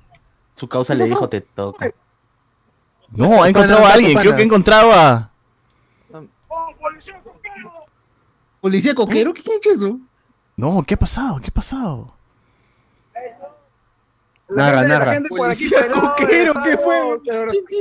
[0.54, 1.90] Su causa le dijo te toca.
[3.10, 5.30] No, ha encontrado a alguien, creo que ha encontrado a...
[6.48, 7.72] ¡Oh, policía coquero!
[8.60, 9.98] Policía coquero, ¿qué ha hecho eso?
[10.56, 11.38] No, ¿qué ha pasado?
[11.40, 12.13] ¿Qué ha pasado?
[14.48, 15.12] La Narra, gente- la narra.
[15.14, 17.20] gente por aquí, Policía coquero, ¿qué fue?
[17.24, 17.30] ¿Qué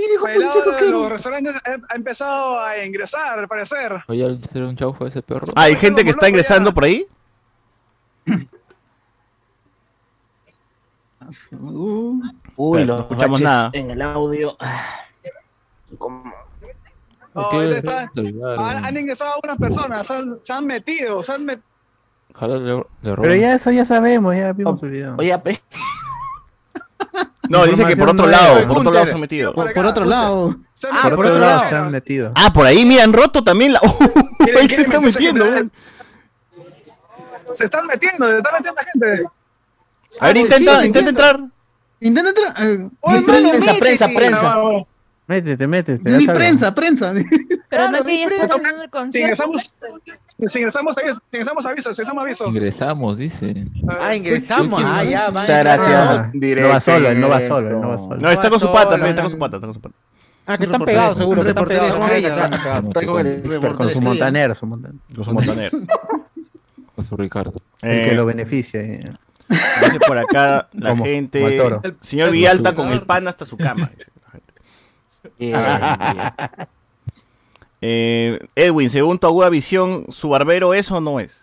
[0.09, 0.91] dijo policía coquero?
[1.01, 1.55] Los restaurantes
[1.89, 4.01] ha, empezado a ingresar, al parecer.
[4.07, 5.47] Oye, ¿será un chaufa ese perro?
[5.55, 7.05] Ah, ¿Hay gente que está ingresando por ahí?
[12.55, 13.69] Uy, no escuchamos nada.
[13.73, 14.57] en el audio.
[15.89, 15.97] ¿Qué?
[17.33, 18.11] ahorita está-
[18.57, 21.65] han, han ingresado algunas personas, se han, se han metido, se han metido.
[23.01, 25.15] Pero ya eso ya sabemos, ya vimos el video.
[25.17, 25.33] Oye,
[27.49, 29.53] No, dice que por otro lado, por otro lado se han metido.
[29.53, 30.55] por, por otro lado.
[30.91, 32.31] Ah, Por otro lado se han metido.
[32.35, 33.79] Ah, por ahí, mira, han roto también la...
[34.59, 35.71] Ahí se está metiendo, weón.
[37.55, 39.25] Se están metiendo, se están metiendo gente.
[40.19, 41.09] A ver, Ah, intenta, sí, intenta sí.
[41.09, 41.39] entrar.
[42.01, 42.53] Intenta entrar.
[42.63, 42.89] eh,
[43.25, 44.55] prensa, prensa, prensa.
[45.23, 45.25] Ah.
[45.27, 46.15] Métete, métete.
[46.15, 46.33] Algo.
[46.33, 47.13] prensa, prensa.
[47.69, 48.45] Pero no que ya prensa.
[48.55, 49.19] estás el Si concierto.
[49.19, 49.75] ingresamos,
[50.37, 52.47] si ingresamos, aviso, si ingresamos aviso, si ingresamos aviso.
[52.47, 53.65] Ingresamos, dice.
[53.87, 54.79] Ah, ingresamos.
[54.79, 55.41] Sí, sí, ah, ya, va.
[55.41, 55.89] Muchas gracias.
[55.95, 58.17] Ah, no va solo, él no va solo, él no va solo.
[58.17, 59.95] No, está con su pata, está con su pata, está con su pata.
[60.45, 61.41] Ah, que están pegados, seguro.
[61.41, 61.95] Que están pegados.
[61.97, 64.99] Ah, con el Expert con su montanero, su montanero.
[65.15, 65.77] Con su montanero.
[66.95, 67.53] Con su Ricardo.
[67.81, 68.79] El que Eh, lo beneficia.
[68.81, 68.99] eh.
[69.49, 71.57] Dice por acá la gente.
[72.01, 73.89] Señor Villalta con el pan hasta su cama.
[77.85, 81.33] Eh, Edwin, según tu aguda visión, ¿su barbero es o no es?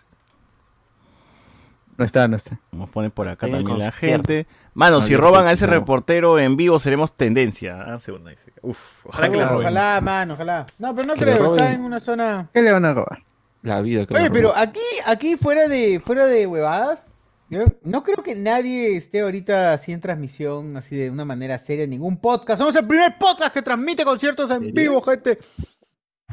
[1.97, 2.59] No está, no está.
[2.71, 4.47] Nos ponen por acá también la gente.
[4.73, 5.73] Mano, No, si roban a ese no.
[5.73, 7.83] reportero en vivo, seremos tendencia.
[7.85, 8.53] Ah, dice.
[8.63, 9.67] Uf, ojalá que la Ojalá, roben.
[9.67, 10.65] ojalá, mano, ojalá.
[10.79, 12.49] No, pero no Que creo, está en una zona.
[12.51, 13.21] ¿Qué le van a robar?
[13.61, 17.10] La vida que Oye, pero aquí, aquí fuera de, fuera de huevadas,
[17.51, 21.85] yo no creo que nadie esté ahorita así en transmisión, así de una manera seria,
[21.85, 22.59] ningún podcast.
[22.59, 25.37] Somos el primer podcast que transmite conciertos en vivo, gente.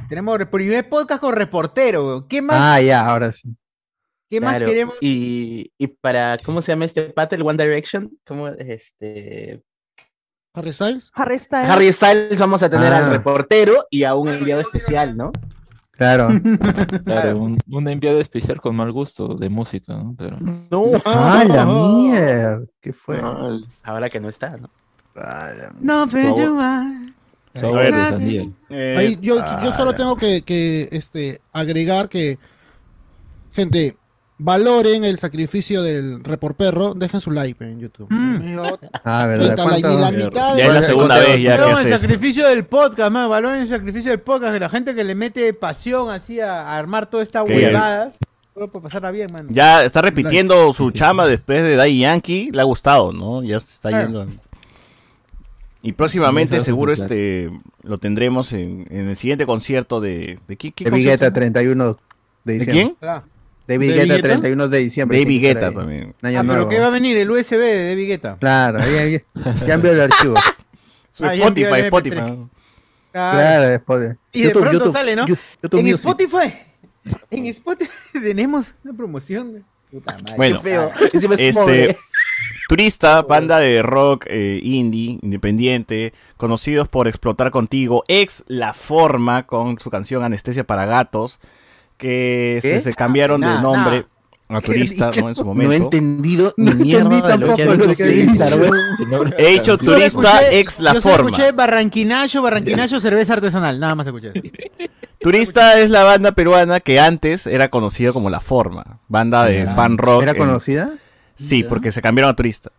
[0.08, 2.26] Tenemos el primer podcast con reportero.
[2.28, 3.54] ¿Qué más, Ah, ya, ahora sí.
[4.30, 4.94] ¿qué más queremos?
[5.00, 7.34] Y, y para, ¿cómo se llama este pata?
[7.34, 8.16] El One Direction.
[8.24, 9.60] ¿Cómo este?
[10.54, 11.10] Harry Styles.
[11.14, 11.68] Harry Styles.
[11.68, 12.98] Harry Styles vamos a tener Ah.
[13.06, 15.32] al reportero y a un enviado especial, ¿no?
[15.98, 16.28] Claro.
[17.04, 20.14] Claro, un, un enviado especial con mal gusto de música, ¿no?
[20.16, 20.36] Pero.
[20.70, 20.92] No.
[21.04, 22.60] Ah, la mierda.
[22.80, 23.20] ¿Qué fue?
[23.20, 23.66] Mal.
[23.82, 24.70] Ahora que no está, ¿no?
[25.16, 26.58] Ah, la No, pero yo.
[28.70, 32.38] Eh, Ahí yo, ah, yo solo tengo que, que, este, agregar que,
[33.52, 33.96] gente,
[34.38, 38.06] valoren el sacrificio del reporperro, dejen su like en YouTube.
[38.10, 38.58] Mm.
[39.04, 39.50] Ah, ¿verdad?
[39.50, 40.24] Puta, la- y la ¿Cuánto?
[40.26, 41.98] mitad de- ya es la segunda ¿Cuánto- vez ya que el esto.
[41.98, 43.28] sacrificio del podcast, man.
[43.28, 46.76] Valoren el sacrificio del podcast de la gente que le mete pasión así a, a
[46.78, 48.12] armar toda esta huevada.
[48.54, 49.48] Solo por pasarla bien, mano.
[49.52, 52.50] Ya está repitiendo su chama después de Daddy Yankee.
[52.52, 53.42] Le ha gustado, ¿no?
[53.44, 54.04] Ya se está Claro.
[54.06, 54.26] yendo.
[55.82, 57.50] Y próximamente Sí, seguro este
[57.82, 60.40] lo tendremos en, en el siguiente concierto de...
[60.48, 60.72] ¿De quién?
[60.74, 61.24] qué De concierto?
[61.24, 61.94] Guetta 31 de
[62.44, 62.72] ¿De diciembre.
[62.72, 62.96] quién?
[63.08, 63.22] Ah,
[63.68, 64.28] David ¿David Guetta Guetta?
[64.28, 65.18] 31 de diciembre.
[65.18, 66.14] David que Guetta también.
[66.20, 66.68] Un año Ah, pero nuevo.
[66.70, 67.16] ¿qué va a venir?
[67.18, 68.36] El USB de David Guetta.
[68.40, 70.34] Claro, ya, ya, ya envió el archivo.
[71.12, 72.16] Su Ah, Spotify, el Spotify.
[72.16, 72.48] MP3.
[73.12, 74.16] Claro, después de.
[74.32, 75.26] Y de pronto sale, ¿no?
[75.26, 75.98] YouTube en Music.
[76.00, 76.54] Spotify.
[77.30, 79.64] En Spotify tenemos una promoción.
[79.90, 80.34] Puta madre.
[80.36, 80.90] Bueno, Qué feo.
[81.38, 81.96] Este, pobre.
[82.68, 89.78] Turista, banda de rock eh, indie, independiente, conocidos por explotar contigo, ex La Forma con
[89.78, 91.38] su canción Anestesia para Gatos,
[91.98, 94.06] que se cambiaron de nombre nada.
[94.48, 95.28] a Turista, ¿Qué ¿no?
[95.28, 95.84] En su No he momento.
[95.84, 98.58] entendido No ni mierda entendí de lo que ha dicho César,
[99.08, 101.30] nombre He dicho Turista, escuché- ex La yo Forma.
[101.30, 103.78] escuché Barranquinacho, Barranquinacho, cerveza artesanal.
[103.78, 104.40] Nada más escuché eso.
[105.20, 109.76] Turista es la banda peruana que antes era conocida como La Forma, banda de Ya.
[109.76, 110.22] pan rock.
[110.22, 110.90] ¿Era en- conocida?
[111.34, 112.70] Sí, porque se cambiaron a Turista.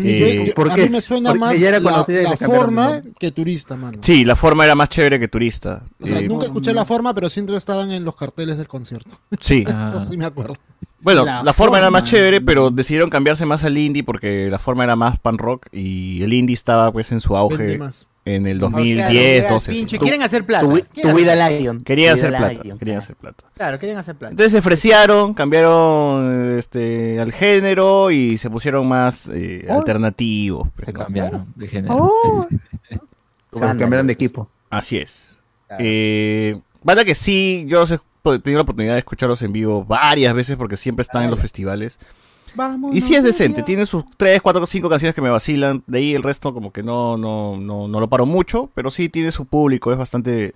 [0.00, 3.76] Eh, yo- ¿por a mí me suena Porque más ella era la, forma que turista,
[3.76, 3.98] mano.
[4.00, 5.82] Sí, La Forma era más chévere que Turista.
[6.00, 9.18] O sea, Eh, nunca escuché la forma, pero siempre estaban en los carteles del concierto.
[9.40, 9.64] sí.
[9.66, 9.92] Ah.
[9.94, 10.54] Eso sí me acuerdo.
[11.02, 14.58] Bueno, La la, forma, era más chévere, pero decidieron cambiarse más al indie porque la
[14.58, 18.06] forma era más pan rock y el indie estaba pues en su auge más.
[18.28, 19.72] En el O sea, 2010, ya, 12.
[19.72, 20.02] pinche, así.
[20.02, 20.66] quieren hacer plata.
[20.66, 21.80] Tu, tu vida hacer- Lion.
[21.80, 22.78] Querían hacer plata, Lion.
[22.78, 23.44] querían hacer plata.
[23.54, 24.30] Claro, quieren hacer plata.
[24.32, 30.68] Entonces se ofrecieron, cambiaron este al género y se pusieron más eh, alternativos.
[30.74, 30.98] pues, Se ¿no?
[30.98, 31.94] cambiaron de género.
[31.96, 32.46] Oh.
[33.52, 34.26] Se cambiaron de pues.
[34.26, 34.48] equipo.
[34.70, 35.40] Así es.
[35.66, 35.82] Claro.
[35.84, 40.56] Eh, banda que sí, yo he tenido la oportunidad de escucharlos en vivo varias veces
[40.56, 41.98] porque siempre están en los festivales.
[42.54, 42.94] Vamos.
[42.94, 45.82] Y sí es decente, tiene sus 3, 4, 5 canciones que me vacilan.
[45.86, 49.08] De ahí el resto como que no, no, no, no lo paro mucho, pero sí
[49.08, 50.52] tiene su público, es bastante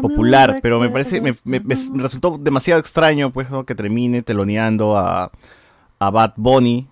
[0.00, 0.58] popular.
[0.62, 3.64] Pero me parece, me, me- me resultó demasiado extraño pues ¿no?
[3.64, 5.30] que termine teloneando a,
[5.98, 6.86] a Bad Bunny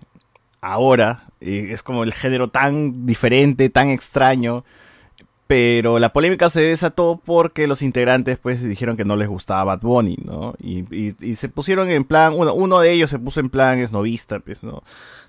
[0.60, 1.24] ahora.
[1.40, 4.64] Eh, es como el género tan diferente, tan extraño.
[5.46, 9.80] Pero la polémica se desató porque los integrantes pues dijeron que no les gustaba Bad
[9.82, 10.54] Bunny, ¿no?
[10.58, 13.78] Y, y- y se pusieron en plan, uno, uno de ellos se puso en plan
[13.78, 14.82] esnovista, pues, ¿no?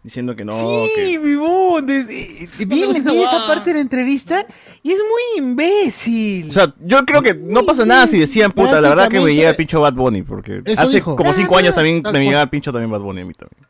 [0.03, 1.17] Diciendo que no, Sí, que...
[1.17, 1.81] vivo.
[1.81, 2.65] de- de- Vi,
[3.01, 4.45] vi esa parte de la entrevista
[4.83, 6.47] y es muy imbécil.
[6.47, 9.35] O sea, yo creo que no pasa nada si decían, puta, la verdad que me
[9.35, 11.17] llega el pincho Bad Bunny, porque hace dijo.
[11.17, 13.65] como cinco años también me llegaba el pincho también Bad Bunny a mí también.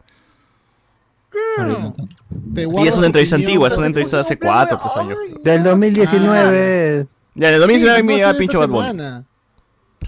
[2.55, 5.17] Y es una entrevista antigua, es una entrevista de hace cuatro, tres años.
[5.43, 7.05] Del 2019.
[7.35, 9.23] Ya, en el 2019 Sí, me no el pincho Bad Bunny.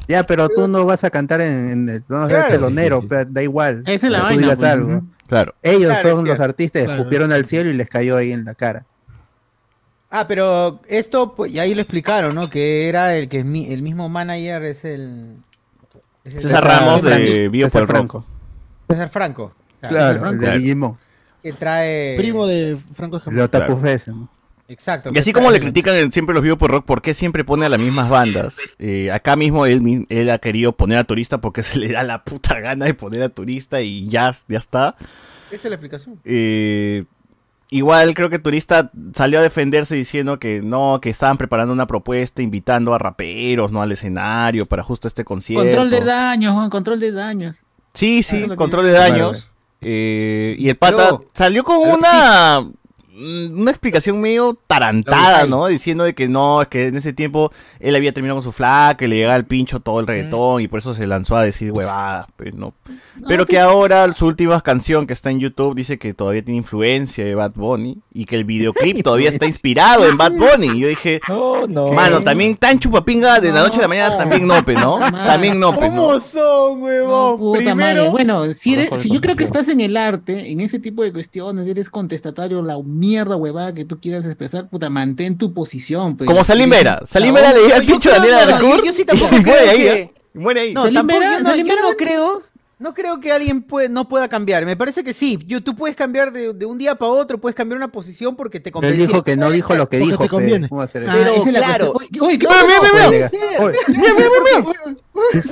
[0.07, 2.49] Ya, pero tú no vas a cantar en, en el, Claro.
[2.49, 3.83] telonero, da igual.
[3.85, 4.71] Esa es la tú vaina, digas pues.
[4.71, 5.01] algo.
[5.27, 5.55] Claro.
[5.61, 8.85] Ellos Claro, son los artistas, Claro, al cielo y les cayó ahí en la cara.
[10.09, 12.49] Ah, pero esto, pues, y ahí lo explicaron, ¿no?
[12.49, 15.35] Que era el que es mi- el mismo manager es el.
[16.23, 17.19] es el- César Ramos Franco.
[17.19, 17.95] de Vivo por César el Rock.
[17.97, 18.25] Franco.
[18.89, 19.53] César Franco.
[19.81, 20.45] Claro, el Franco.
[20.45, 20.97] de Digimon.
[21.47, 22.17] Que trae.
[22.17, 23.45] Primo de Franco Escamilla.
[23.45, 23.81] Otaku Claro.
[23.81, 24.27] Fest, ¿no?
[24.67, 25.11] Exacto.
[25.13, 27.69] Y así como le critican siempre los vivos por rock, ¿por qué siempre pone a
[27.69, 28.57] las mismas bandas?
[28.79, 32.59] Eh, acá mismo él, ha querido poner a Turista porque se le da la puta
[32.59, 34.97] gana de poner a Turista y ya, ya está.
[35.51, 36.19] Esa es la explicación.
[36.25, 37.05] Eh,
[37.69, 42.41] igual creo que Turista salió a defenderse diciendo que no, que estaban preparando una propuesta
[42.41, 45.63] invitando a raperos, no al escenario para justo este concierto.
[45.63, 47.65] Control de daños, Juan, control de daños.
[47.93, 49.46] Sí, sí, control de daños.
[49.81, 52.67] Eh, y el pata salió con una
[53.17, 55.47] una explicación medio tarantada.
[55.47, 55.67] ¿no?
[55.67, 58.97] Diciendo de que no, es que en ese tiempo él había terminado con su flaca,
[58.97, 61.71] que le llegaba al pincho todo el reggaetón y por eso se lanzó a decir
[61.71, 62.73] huevadas, pues no.
[63.27, 67.25] Pero que ahora su última canción que está en YouTube dice que todavía tiene influencia
[67.25, 70.77] de Bad Bunny y que el videoclip todavía está inspirado en Bad Bunny.
[70.77, 71.19] Y yo dije,
[71.93, 74.99] mano, también tan chupapinga de la noche a la mañana también no, pe, ¿no?
[74.99, 75.95] También no, pe, ¿no?
[75.95, 77.37] ¿Cómo son, huevón?
[77.37, 78.09] Puta Primero, madre.
[78.09, 81.03] Bueno, si, eres- Mejor si yo creo que estás en el arte, en ese tipo
[81.03, 82.77] de cuestiones, eres contestatario, la
[83.07, 86.17] mierda huevada que tú quieras expresar, puta, mantén tu posición.
[86.17, 86.27] pues.
[86.27, 87.01] Como Salim Vera.
[87.05, 90.13] Salim Vera le llega al pincho a Daniela Darcourt yo sí tampoco muere ahí, ¿eh?
[90.33, 90.73] Muere ahí.
[90.73, 92.43] No, Salim tampoco, Vera- yo, no, Salim yo Vera- no creo,
[92.79, 94.63] no creo que alguien puede, no pueda cambiar.
[94.65, 95.39] Me parece que sí.
[95.47, 98.59] Yo, tú puedes cambiar de, de un día para otro, puedes cambiar una posición porque
[98.59, 98.97] te Él conviene.
[98.97, 100.21] dijo que no dijo lo que dijo.
[100.23, 100.29] pe.
[100.29, 101.11] ¿Cómo va a ser eso?
[101.11, 101.93] Pero es claro.
[101.93, 102.25] cuestión.
[102.27, 102.67] Oye, oye, ¿qué Mira, pasó?
[102.67, 103.29] mira, mira, mira.
[103.31, 103.41] mira.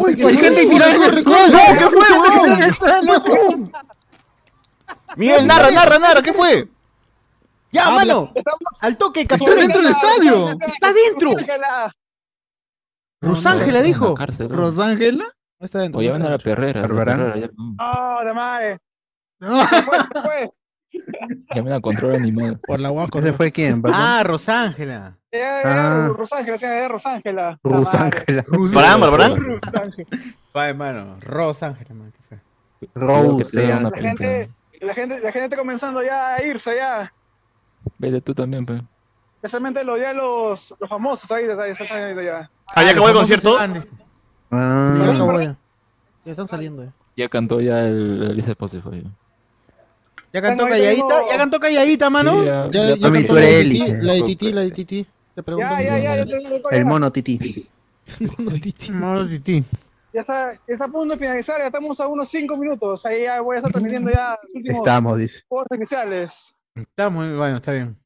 [0.03, 1.57] Oye, Hay gente en el suelo.
[1.57, 3.72] No, ¿qué fue, weón?
[5.15, 6.68] Miguel, narra, narra, narra, ¿qué fue?
[7.76, 7.97] Ya, Habla.
[8.15, 8.34] mano.
[8.81, 10.49] Al toque, Está dentro del estadio.
[10.65, 11.31] Está dentro.
[13.22, 14.15] Rosángela dijo.
[14.49, 15.26] ¿Rosángela?
[15.60, 15.99] Está dentro.
[15.99, 16.81] O llevan a la perrera.
[16.81, 17.18] la ¿Barbarán?
[17.18, 17.76] perrera, ya, no.
[17.77, 18.80] No, de madre.
[21.53, 22.60] Llamen a control animal.
[22.65, 23.19] Por la guaco.
[23.19, 23.81] ¿Ese fue quién?
[23.85, 25.18] Ah, Rosángela.
[25.65, 26.10] Ah.
[26.15, 27.60] Rosángela, sí, de Rosángela.
[27.64, 28.43] Rusángela.
[28.47, 29.35] ¿Barbarán, Barbarán?
[29.35, 30.10] Rosángela.
[30.56, 31.18] Va, hermano.
[31.19, 32.14] Rosángela, man.
[32.14, 32.39] ¿qué fue?
[32.93, 33.57] Rose.
[33.81, 34.49] La gente,
[34.80, 37.11] la gente, la gente está comenzando ya a irse ya.
[37.98, 38.82] Vete tú también, pues.
[39.38, 42.49] Especialmente los, ya los, los famosos ahí, ahí están saliendo ya.
[42.74, 43.57] Ah, ya acabó el concierto.
[43.60, 43.68] Ah.
[45.06, 45.56] Ya acabó ya.
[46.26, 46.84] Ya están saliendo.
[46.84, 46.94] ya.
[47.16, 49.03] Ya cantó ya el, de Spotify.
[50.34, 52.40] Ya cantó Bueno, ahí calladita, tengo- ya cantó calladita, mano.
[52.41, 53.80] Sí, ya- Ya, ya ya Mami, cantó tú la eres de Eli.
[53.80, 55.07] Titi, La de Titi, la de Titi.
[55.36, 55.70] Te pregunto.
[55.70, 56.86] Ya, ya, ya, El ya.
[56.86, 57.68] mono tití.
[58.91, 59.64] Mono Titi.
[60.14, 63.06] Ya está, ya está a punto de finalizar, ya estamos a unos 5 minutos.
[63.06, 65.44] Ahí ya voy a estar transmitiendo ya los últimos Estamos, dice.
[65.49, 66.55] juegos especiales.
[66.76, 67.97] Está muy bueno, está bien.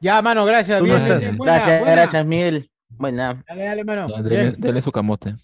[0.00, 0.78] Ya, mano, gracias.
[0.78, 1.20] ¿Tú no bien, estás?
[1.20, 1.94] bien, buena, Gracias, buena.
[1.94, 2.70] gracias, Miguel.
[2.88, 3.44] Buena.
[3.46, 4.08] Dale, dale, mano.
[4.22, 5.34] Dele, dele su camote.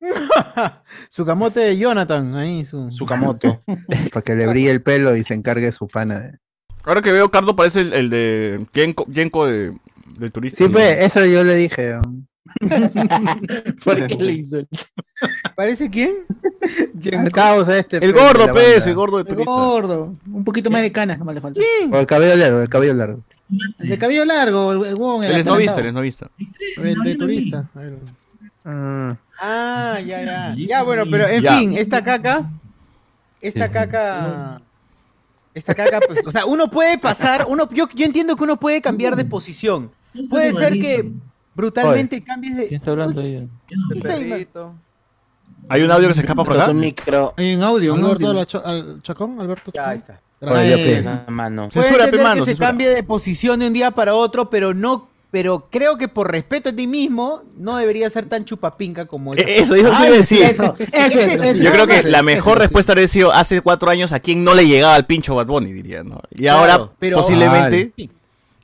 [1.10, 2.90] su camote de Jonathan, ahí su.
[2.90, 3.62] Sukamoto.
[4.12, 6.18] Para que le brille el pelo y se encargue su pana.
[6.20, 6.38] de-
[6.84, 9.72] Ahora que veo, Cardo parece el, el de Yenko, Yenko de,
[10.18, 10.58] de turista.
[10.58, 11.94] Siempre, eso yo le dije.
[13.84, 14.58] ¿Por qué le hizo?
[15.56, 16.10] ¿Parece quién?
[17.02, 18.04] El caos este.
[18.04, 18.90] El gordo, pez, banda.
[18.90, 19.50] el gordo de El turista.
[19.52, 20.14] gordo.
[20.30, 21.60] Un poquito más de canas, nomás le falta.
[21.90, 23.20] O el cabello largo, el cabello largo.
[23.78, 25.56] El de cabello largo, el, el huevón, Él es atarantado.
[25.56, 26.30] novista, él es novista.
[26.76, 27.68] El de turista.
[28.64, 30.54] Ah, Ah, ya, ya.
[30.56, 31.58] Ya, bueno, pero en Ya.
[31.58, 32.50] fin, esta caca.
[33.40, 34.60] Esta caca.
[35.52, 38.80] Esta caca, pues, o sea, uno puede pasar, uno, yo, yo entiendo que uno puede
[38.80, 39.90] cambiar de posición.
[40.30, 41.10] Puede ser que
[41.54, 42.66] brutalmente cambies de.
[42.68, 43.48] ¿Quién está hablando ahí?
[43.66, 44.30] ¿Qué está ahí, man?
[44.30, 44.74] Perrito.
[45.68, 46.72] ¿Hay un audio que se escapa por acá?
[46.74, 47.32] Micro.
[47.36, 48.38] Hay un audio, un Alberto audio.
[48.40, 50.16] la Cho- al Chacón, Alberto Ya, ahí Chacón.
[50.40, 50.54] está.
[50.60, 50.98] Oye.
[50.98, 51.68] Esa mano.
[51.70, 54.50] Puede Censura, entender pe, mano, que se cambie de posición de un día para otro,
[54.50, 59.06] pero no, pero creo que por respeto a ti mismo, no debería ser tan chupapinca
[59.06, 60.42] como Eh, Eso, eso sí iba a decir.
[60.42, 63.62] Eso, eso, eso, Yo creo que eso, la eso, mejor eso, respuesta habría sido hace
[63.62, 66.20] cuatro años a quien no le llegaba al pincho Bad Bunny, diría, ¿no?
[66.30, 67.92] Y Claro, ahora pero- posiblemente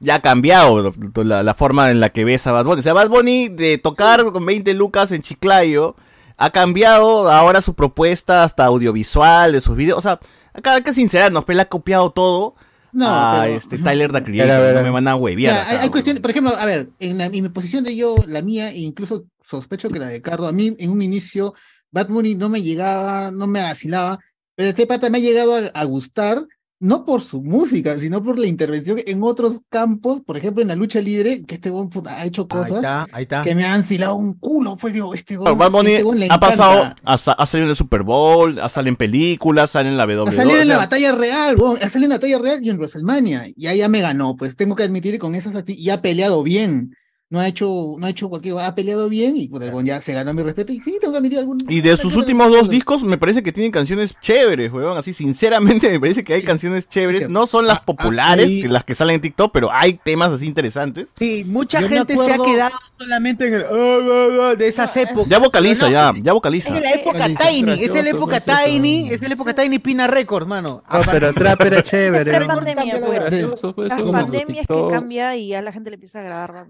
[0.00, 0.92] ya ha cambiado
[1.24, 2.80] la, la forma en la que ves a Bad Bunny.
[2.80, 5.94] O sea, Bad Bunny de tocar con 20 lucas en Chiclayo
[6.36, 9.98] ha cambiado ahora su propuesta hasta audiovisual de sus videos.
[9.98, 10.18] O sea,
[10.54, 12.54] acá hay que sincerarnos, pero ha copiado todo
[12.92, 14.72] No, a pero- este Tyler era.
[14.72, 15.54] No me van a hueviar.
[15.54, 18.14] Ya, acá, hay, cuestiones, por ejemplo, a ver, en, la- en mi posición de yo,
[18.26, 21.52] la mía, e incluso sospecho que la de Cardo, a mí en un inicio
[21.90, 24.18] Bad Bunny no me llegaba, no me vacilaba,
[24.54, 26.46] pero este pata me ha llegado a, a gustar,
[26.80, 30.74] no por su música, sino por la intervención en otros campos, por ejemplo en la
[30.74, 33.42] lucha libre, que este puta, ha hecho Ahí cosas está, ahí está.
[33.42, 36.94] que me han silado un culo, pues digo, este Bad Bunny este le ha pasado,
[37.04, 40.30] ha, ha salido en el Super Bowl, ha salido en películas, sale en la WWE.
[40.30, 42.76] A salir en la batalla real, weón, a salir en la batalla real y en
[42.78, 43.44] WrestleMania.
[43.54, 46.00] Y ahí ya me ganó, pues tengo que admitir que con esas acti- y ha
[46.00, 46.94] peleado bien.
[47.30, 50.00] No ha hecho, no ha hecho cualquier, ha peleado bien y pues, el huevón ya
[50.00, 51.62] se ganó mi respeto y sí, tengo que admitir algún.
[51.68, 54.98] Y de sus últimos dos discos me parece que tienen canciones chéveres, weón.
[54.98, 57.28] Así, sinceramente me parece que hay canciones chéveres.
[57.28, 60.44] No son las populares, ahí- que las que salen en TikTok, pero hay temas así
[60.44, 61.06] interesantes.
[61.20, 64.96] Sí, mucha Yo gente se ha quedado solamente en el "Ah, ah, ah", de esas
[64.96, 65.28] épocas.
[65.28, 66.70] Ya vocaliza, ya, ya vocaliza.
[66.70, 69.78] Es de la época Tiny, es de la época Tiny, es de la época Tiny
[69.78, 70.82] Pina Records, mano.
[70.92, 72.32] No, pero Trap era chévere.
[72.40, 73.88] Pues.
[73.88, 76.66] La pandemia es que cambia y a la gente le empieza a agradar.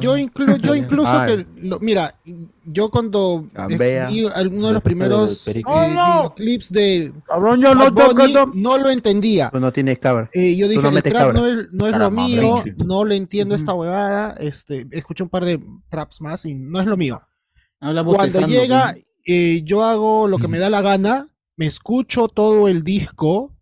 [0.00, 2.14] Yo, inclu- yo incluso que, lo- mira,
[2.64, 3.46] yo cuando
[4.08, 5.62] vi uno de los primeros eh.
[5.64, 6.34] ¡Oh, no!
[6.34, 9.50] clips de Cabrón, yo no Bunny, no lo entendía.
[9.50, 10.30] Tú no tienes cabra.
[10.32, 13.16] Eh, yo Tú dije, no el trap no es, no es lo mío, no le
[13.16, 15.60] entiendo esta huevada, este, escuché un par de
[15.90, 17.22] raps más y no es lo mío.
[17.80, 18.94] Cuando llega,
[19.26, 23.52] eh, yo hago lo que me da la gana, me escucho todo el disco.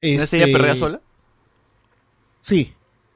[0.00, 1.00] ¿Ese ella este, perrea sola?
[2.40, 2.73] Sí,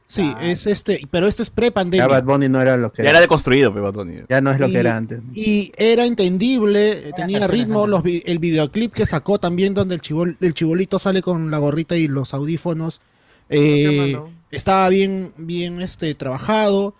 [0.09, 2.07] sí, es este, pero esto es Ya pre-pandemia.
[2.09, 4.15] Bad Bunny no era lo que Ya era deconstruido, pe, Bad Bunny.
[4.29, 5.21] Ya no es lo Y- que era antes.
[5.35, 10.01] Y era entendible, eh, tenía ritmo, los vi- el videoclip que sacó también donde el,
[10.01, 13.01] chibol, el chibolito sale con la gorrita y los audífonos.
[13.51, 14.19] eh,
[14.51, 16.95] estaba bien, bien este, trabajado.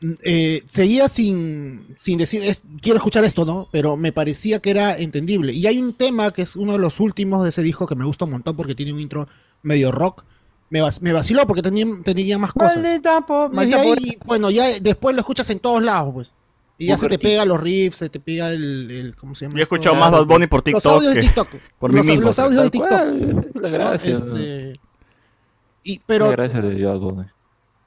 [0.00, 3.66] Mm, eh, seguía sin, sin decir, "Es- quiero escuchar esto, ¿no?
[3.72, 5.52] Pero me parecía que era entendible.
[5.54, 8.04] Y hay un tema que es uno de los últimos de ese disco que me
[8.04, 9.26] gusta un montón porque tiene un intro
[9.62, 10.24] medio rock.
[10.68, 12.78] Me, vac- me vaciló porque tenía, tenía más cosas.
[12.82, 16.34] Maldita po- Desde maldita ahí, bueno, ya después lo escuchas en todos lados, pues.
[16.78, 19.54] Y ya se te pega los riffs, se te pega el, el- ¿cómo se llama?
[19.54, 19.76] Yo he esto?
[19.76, 21.48] escuchado más Bad Bunny por Los TikTok audios de TikTok.
[21.78, 22.90] por mí los, mismo, los audios de TikTok.
[22.90, 24.36] cual, la gracia, ¿no?
[24.36, 24.80] Este,
[25.84, 27.24] y, pero Gracias de Bad Bunny.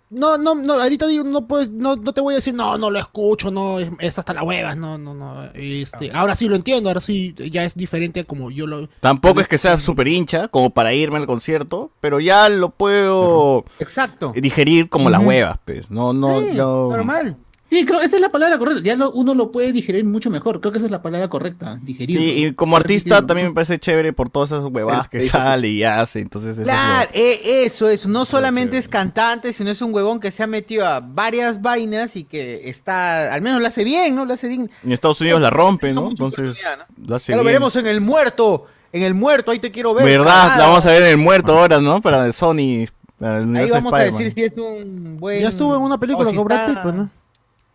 [0.10, 2.90] No, no, no, ahorita digo, no puedes, no, no te voy a decir, no, no
[2.90, 5.44] lo escucho, no, es, es hasta la huevas, no, no, no.
[5.54, 8.90] Este, ahora sí lo entiendo, ahora sí ya es diferente a como yo lo.
[9.00, 13.66] Tampoco es que sea súper hincha como para irme al concierto, pero ya lo puedo
[13.80, 14.34] Exacto.
[14.36, 15.92] digerir como las huevas, pues.
[15.92, 16.90] No, no, Sí, no.
[16.90, 17.36] Normal.
[17.70, 18.82] Sí, creo esa es la palabra correcta.
[18.84, 20.60] Ya lo- uno lo puede digerir mucho mejor.
[20.60, 21.78] Creo que esa es la palabra correcta.
[21.84, 22.18] Digerir.
[22.18, 25.84] Sí, y como artista también me parece chévere por todas esas huevadas que sale y
[25.84, 28.10] hace, entonces eso es lo- Claro, eh, eso, eso.
[28.10, 32.16] No solamente es cantante, sino es un huevón que se ha metido a varias vainas
[32.16, 34.26] y que está, al menos lo hace bien, ¿no?
[34.26, 34.68] Lo hace digno.
[34.84, 36.10] En Estados Unidos la rompe, ¿no?
[36.10, 36.58] Entonces,
[37.06, 37.54] lo hace Ya lo bien.
[37.54, 38.66] veremos en el muerto.
[38.92, 40.04] En el muerto, ahí te quiero ver.
[40.06, 40.58] ¿Verdad?
[40.58, 42.02] La vamos a ver en el muerto ahora, ¿no?
[42.02, 42.88] Para el Sony,
[43.22, 45.42] Ahí vamos a decir si es un buen.
[45.42, 47.10] Ya estuvo en una película o si con Brad Pitt, pues, ¿no?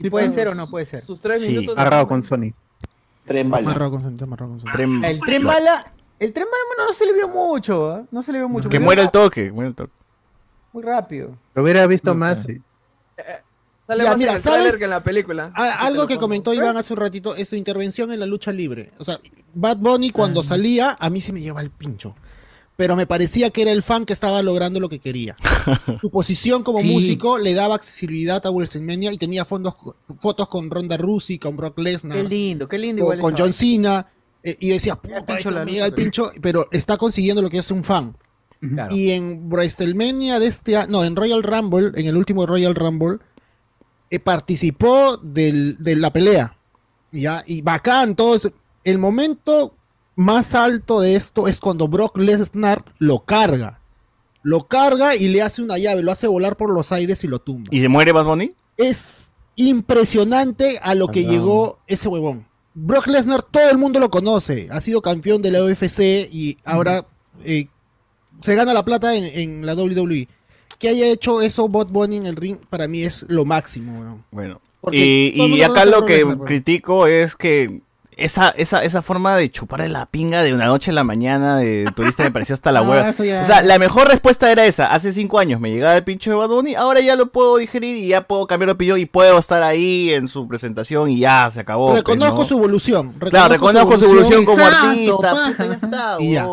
[0.01, 1.03] Si puede ser o no puede ser.
[1.05, 1.49] Sus tres Sí.
[1.49, 1.77] minutos.
[2.09, 2.53] con Sony.
[3.25, 4.69] Tren Amarrado con Sony, amarrado con Sony.
[4.71, 5.87] Tren- El tren bala.
[6.19, 7.91] El tren bala, bueno, no se le vio mucho.
[7.91, 8.03] ¿ah?
[8.11, 8.69] No se le vio mucho.
[8.69, 9.93] Que muera el toque, muera el toque.
[10.73, 11.37] Muy rápido.
[11.55, 12.43] Lo hubiera visto más.
[12.43, 12.61] sí.
[13.87, 14.77] Sale Ya, más mira, en el ¿sabes?
[14.79, 15.53] que en la película.
[15.55, 18.93] Ah, algo que comentó Iván hace un ratito es su intervención en la lucha libre.
[18.99, 19.21] O sea,
[19.55, 22.17] Bad Bunny cuando salía, a mí se me lleva el pincho.
[22.77, 25.37] Pero me parecía que era el fan que estaba logrando lo que quería.
[26.01, 26.89] Su posición como Sí.
[26.93, 29.75] músico le daba accesibilidad a WrestleMania y tenía fondos,
[30.19, 33.03] fotos con Ronda Rousey, con Brock Lesnar, Qué lindo, qué lindo.
[33.03, 33.53] o igual con John.
[33.53, 34.09] Cena.
[34.43, 37.71] eh, y decía, Mira puta, llega el pero- pincho, pero está consiguiendo lo que es
[37.71, 38.17] un fan.
[38.61, 38.95] Claro.
[38.95, 43.19] Y en WrestleMania de este año, no, en Royal Rumble, en el último Royal Rumble,
[44.11, 46.57] eh, participó del- de la pelea.
[47.13, 47.43] ¿ya?
[47.47, 48.51] Y bacán, todo eso.
[48.83, 49.77] El momento
[50.17, 53.81] más alto de esto es cuando Brock Lesnar lo carga.
[54.43, 57.39] Lo carga y le hace una llave, lo hace volar por los aires y lo
[57.39, 57.69] tumba.
[57.71, 58.55] ¿Y se muere Bad Bunny?
[58.77, 61.33] Es impresionante a lo que Perdón.
[61.35, 62.47] llegó ese huevón.
[62.75, 64.67] Brock Lesnar, todo el mundo lo conoce.
[64.71, 67.07] Ha sido campeón de la UFC y ahora
[67.45, 67.69] eh,
[68.43, 70.29] se gana la plata en, en la WWE.
[70.79, 74.01] Que haya hecho eso Bot Bunny en el ring, para mí es lo máximo.
[74.01, 74.25] weón.
[74.31, 74.61] Bueno.
[74.81, 76.47] Porque Y, y acá lo que Lesnar, weón.
[76.47, 77.81] critico es que
[78.17, 81.91] esa, esa, esa forma de chuparle la pinga de una noche a la mañana de
[81.95, 83.11] turista me pareció hasta la Ah, hueva.
[83.13, 84.87] ya- O sea, la mejor respuesta era esa.
[84.93, 87.97] Hace cinco años me llegaba el pinche de Bad Bunny, ahora ya lo puedo digerir
[87.97, 91.51] y ya puedo cambiar de opinión y puedo estar ahí en su presentación y ya
[91.53, 91.87] se acabó.
[91.89, 92.47] pues, Reconozco ¿no?
[92.47, 93.13] su evolución.
[93.19, 95.31] Claro, reconozco su evolución como Exacto, artista.
[95.31, 96.47] puta, ya está, Y ya.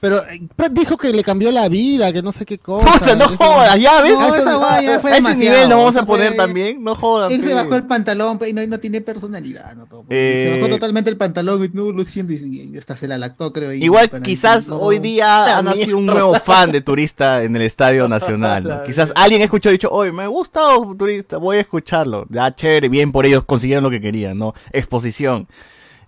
[0.00, 2.86] Pero eh, Pratt dijo que le cambió la vida, que no sé qué cosa.
[3.00, 4.12] Puta, no jodas, ya ves.
[4.12, 6.36] No, a ese, esa guaya fue a ese demasiado, nivel no vamos a poner fue-
[6.36, 6.84] también.
[6.84, 7.32] No jodas.
[7.32, 9.74] Él se bajó el pantalón y no, no tiene personalidad.
[9.74, 13.08] No, todo, Eh, Se bajó totalmente el pantalón y no luciendo y, y hasta se
[13.08, 13.72] la lactó, creo.
[13.72, 14.76] y Igual quizás no.
[14.76, 18.82] hoy día ha nacido un nuevo fan de turista en el Estadio Nacional.
[18.86, 20.60] Quizás alguien escuchó y dicho, oye, me gusta
[20.96, 22.24] turista, voy a escucharlo.
[22.30, 24.54] Ya, chévere, bien por ellos, consiguieron lo que querían, ¿no?
[24.72, 25.48] Exposición.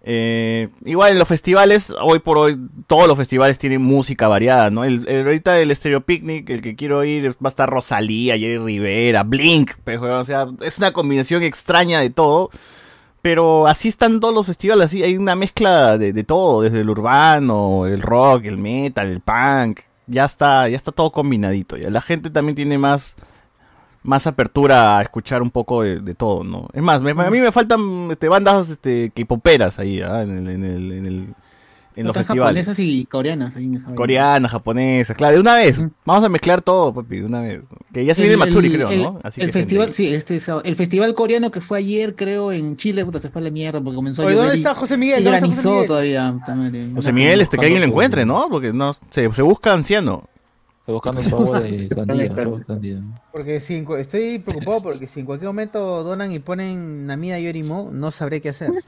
[0.03, 4.83] Eh, igual en los festivales, hoy por hoy, todos los festivales tienen música variada, ¿no?
[4.83, 9.73] Ahorita el Stereo Picnic, el que quiero ir, va a estar Rosalía, Jerry Rivera, Blink,
[9.87, 12.51] weón, o sea, es una combinación extraña de todo.
[13.23, 16.89] Pero así están todos los festivales, así hay una mezcla de, de todo, desde el
[16.89, 21.77] urbano, el rock, el metal, el punk, ya está, ya está todo combinadito.
[21.77, 21.91] Ya.
[21.91, 23.17] La gente también tiene más,
[24.03, 26.69] más apertura a escuchar un poco de, de todo, ¿no?
[26.73, 30.23] Es más, me- a mí me faltan este, bandas este, K-poperas ahí, ¿ah?
[30.23, 31.35] en, el, en, el, en, el-
[31.97, 32.65] en los festivales.
[32.65, 33.57] japonesas y coreanas.
[33.57, 33.95] ahí en.
[33.95, 35.83] Coreanas, japonesas, claro, de una vez.
[36.07, 37.63] Vamos a mezclar todo, papi, de una vez.
[37.93, 39.21] Que ya se viene el Matsuri, creo, el- ¿no?
[39.23, 42.77] Así el que, festival, gente, sí, este el festival coreano que fue ayer, creo, en
[42.79, 44.97] Chile, puta, se fue a la mierda porque comenzó a Oye, llover ¿dónde está José
[44.97, 45.21] Miguel?
[45.21, 45.87] Y ¿Dónde está José Miguel?
[45.87, 46.35] todavía.
[46.95, 48.49] José Miguel, este, que alguien lo encuentre, ¿no?
[48.49, 50.25] Porque no, se, se busca anciano.
[50.91, 53.03] Estoy buscando un pavo de sandía, de sandía.
[53.31, 58.11] Porque si estoy preocupado porque si en cualquier momento donan y ponen Namida Yorimo, no
[58.11, 58.73] sabré qué hacer.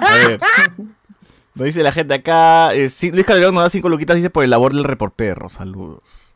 [0.00, 0.40] A ver.
[1.54, 2.74] Nos dice la gente acá.
[2.74, 5.48] eh, Luis Calderón nos da cinco luquitas, dice por el labor del reporperro.
[5.48, 6.34] Saludos.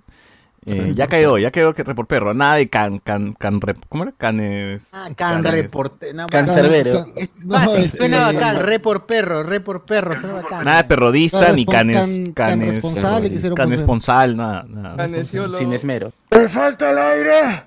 [0.67, 2.35] Eh, ya quedó, ya quedó que reporperro.
[2.35, 4.13] Nada de can, can, can, rep- ¿cómo era?
[4.13, 4.89] Canes.
[4.93, 6.13] Ah, can canes- reporte.
[6.13, 7.07] no, Cancerbero.
[7.17, 8.59] Es No, fácil, este- suena bacán.
[8.61, 10.21] Re por perro, re por perro.
[10.21, 10.65] Suena bacán.
[10.67, 11.97] Nada de perrodista ni canes.
[12.07, 13.79] can- can canes responsable quisieron can poner.
[13.79, 14.65] responsal, nada.
[14.69, 15.09] nada.
[15.57, 16.13] Sin esmero.
[16.31, 17.63] ¡Me falta el aire!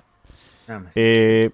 [0.94, 1.50] Eh,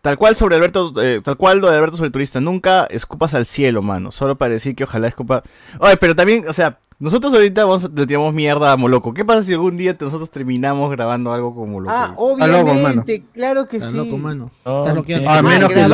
[0.00, 3.34] tal cual sobre Alberto, eh, tal cual lo de Alberto sobre el turista, nunca escupas
[3.34, 4.12] al cielo, mano.
[4.12, 5.42] Solo para decir que ojalá escupa.
[5.80, 9.14] Oye, pero también, o sea, nosotros ahorita vamos a- le tiramos mierda a Moloco.
[9.14, 11.92] ¿Qué pasa si algún día nosotros terminamos grabando algo con Moloco?
[11.94, 13.92] Ah, loco, obviamente, claro que sí.
[13.92, 14.50] loco, mano.
[14.64, 15.40] A menos que Ah,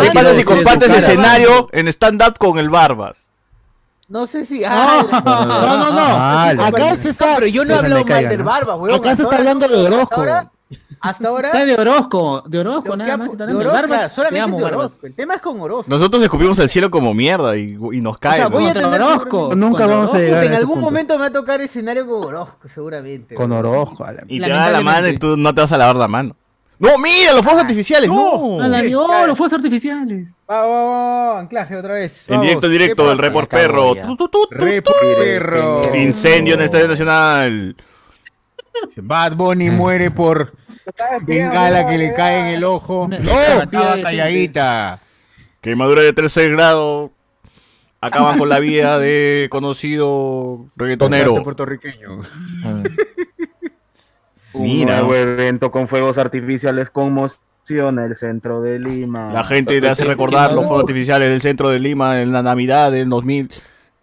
[0.03, 3.19] ¿Qué pasa si compartes escenario en stand-up con el Barbas?
[4.09, 4.63] No sé si.
[4.65, 6.17] ah, No, no, no.
[6.19, 6.63] Vale.
[6.63, 7.37] Acá se está.
[7.37, 8.95] Pero yo no hablo mal del barba, weón.
[8.95, 10.15] Acá se está hablando de Orozco.
[10.17, 10.51] ahora,
[11.01, 13.37] hasta ahora Está de Orozco, de Orozco, nada más.
[13.37, 13.87] de Orozco, Barbas.
[13.89, 14.79] claro, solamente es de Barbas.
[14.81, 15.07] Orozco.
[15.07, 15.91] El tema es con Orozco.
[15.91, 18.37] Nosotros escupimos el cielo como mierda y, y nos cae.
[18.37, 19.55] sea, voy a tener Orozco.
[19.55, 20.91] Nunca vamos a llegar a en ese algún punto.
[20.91, 23.35] momento me va a tocar escenario con Orozco, seguramente.
[23.35, 23.53] Con.
[23.53, 24.05] Orozco.
[24.05, 26.09] a la- Y te da la mano y tú no te vas a lavar la
[26.09, 26.37] mano.
[26.77, 27.33] ¡No, mira!
[27.33, 28.11] ¡Los fuegos artificiales!
[28.11, 28.61] ¡No!
[28.61, 30.29] A la vio, los fuegos artificiales.
[30.51, 32.29] Va, va, va, va, anclaje otra vez.
[32.29, 33.95] En directo, en directo, del Report Perro.
[33.95, 34.91] Tu, tu, tu, tu, Re tu.
[35.21, 35.95] perro.
[35.97, 37.77] Incendio en el Estadio Nacional.
[38.97, 40.53] Bad Bunny muere por
[41.23, 43.09] bengala que le cae en el ojo.
[43.09, 45.01] No, No, estaba calladita.
[45.61, 47.11] Quemadura de tercer grado.
[48.01, 51.43] Acaban con la vida de conocido reggaetonero.
[51.43, 52.21] puertorriqueño.
[54.55, 59.33] Mira, Un nuevo evento con fuegos artificiales conmociona el centro de Lima.
[59.33, 62.93] la gente le hace recordar los fuegos artificiales del centro de Lima en la Navidad
[62.93, 63.51] del 2000.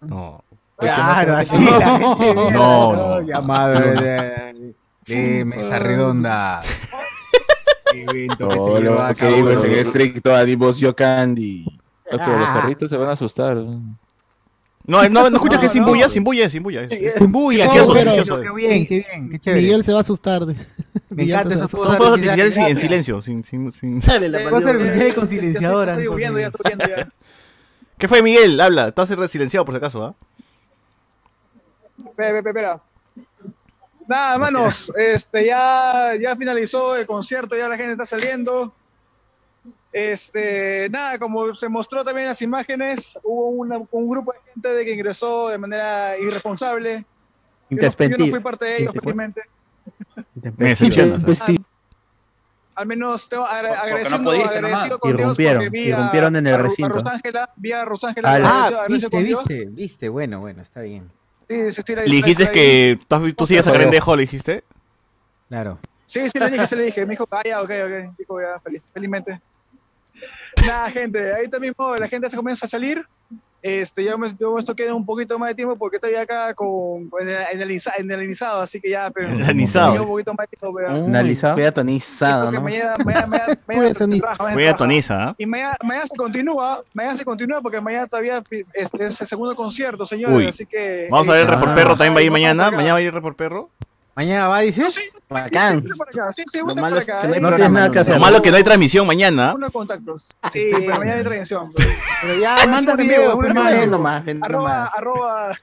[0.02, 0.44] No.
[0.78, 1.56] Claro, así.
[1.58, 3.22] la gente, mira, No, no.
[3.22, 4.74] Llamado de,
[5.08, 6.62] de mesa redonda.
[7.94, 9.36] Evento que se Todo lleva a lo que cabo.
[9.36, 11.66] digo es en estricto a Divocio Candy.
[12.10, 12.60] Pero los Ah.
[12.62, 13.56] perritos se van a asustar.
[13.58, 16.88] No, no, no escuchas que es sin bulla, sin bulla, sin bulla.
[16.90, 19.62] Sin bulla, Qué bien, qué bien, qué chévere.
[19.62, 20.46] Miguel se va a asustar.
[20.46, 21.72] de- Me Miguel encanta esos.
[21.72, 23.22] Son fuegos artificiales en, silencio.
[23.22, 24.02] Sin, sin, sin...
[24.02, 25.92] Fuegos artificiales con silenciadora.
[25.94, 27.10] Estoy huyendo ya, estoy huyendo ya.
[27.98, 28.60] ¿Qué fue, Miguel?
[28.60, 28.88] Habla.
[28.88, 30.16] Estás silenciado por si acaso, ¿ah?
[32.00, 32.82] Espera, espera, espera.
[34.12, 38.74] Nada, manos, este, ya, ya finalizó el concierto, ya la gente está saliendo.
[39.94, 44.70] Este, nada, como se mostró también en las imágenes, hubo una- un grupo de gente
[44.70, 47.06] de que ingresó de manera irresponsable.
[47.70, 47.82] Yo no,
[48.18, 49.42] yo no fui parte de ellos, felizmente.
[50.58, 50.76] Me.
[52.76, 53.70] Al menos tengo agra-
[54.20, 56.98] no agradecido con Dios Irrumpieron, vi irrumpieron en el recinto.
[56.98, 59.44] A Rosángela, vi a Rosángela, Ah, viste, con Dios.
[59.48, 60.10] viste, viste.
[60.10, 61.12] Bueno, bueno, está bien.
[61.52, 63.72] Sí, sí, sí, la- Le dijiste la- que tú, tú sigues a.
[63.74, 64.64] Grendejo, le dijiste.
[65.50, 65.80] Claro.
[66.06, 67.06] Sí, sí le dije, sí le dije.
[67.06, 68.18] Me dijo, ah, ya, ok, ok.
[68.18, 69.42] Dijo, ya, feliz, felizmente.
[70.66, 73.06] Nada, gente, ahí también mismo la gente se comienza a salir.
[73.64, 77.12] Este, yo, me, yo esto queda un poquito más de tiempo porque estoy acá con,
[77.22, 80.02] en, el, en, el, así que ya, pero Analizado.
[80.02, 80.76] un poquito más de tiempo.
[80.76, 81.12] pero- Uy,
[81.64, 82.62] Eso atonizado, que ¿no?
[82.64, 83.46] mañana, mañana,
[85.12, 85.36] ¿ah?
[85.38, 88.42] Y mañana, mañana se continúa, mañana se continúa porque mañana todavía
[88.74, 90.48] este, es el segundo concierto, señores, Uy.
[90.48, 91.08] así que...
[91.12, 91.56] Vamos a ver el Ah.
[91.56, 92.72] Report Perro, también va a ir mañana.
[92.72, 93.70] Mañana va a ir el Report Perro.
[94.16, 95.00] Mañana va, dices.
[95.30, 95.84] Bacán.
[95.88, 97.40] Sí, por acá, sí, sí, Lo malo es que no hay.
[97.40, 98.02] No tienes nada que ¿no?
[98.02, 98.14] hacer.
[98.16, 99.54] Lo malo es que no hay transmisión mañana.
[99.56, 100.34] Uno de contactos.
[100.52, 101.72] Sí, pero mañana hay transmisión.
[102.22, 103.42] Pero ya, manda video,
[103.88, 105.60] nomás, ven Arroba, arroba.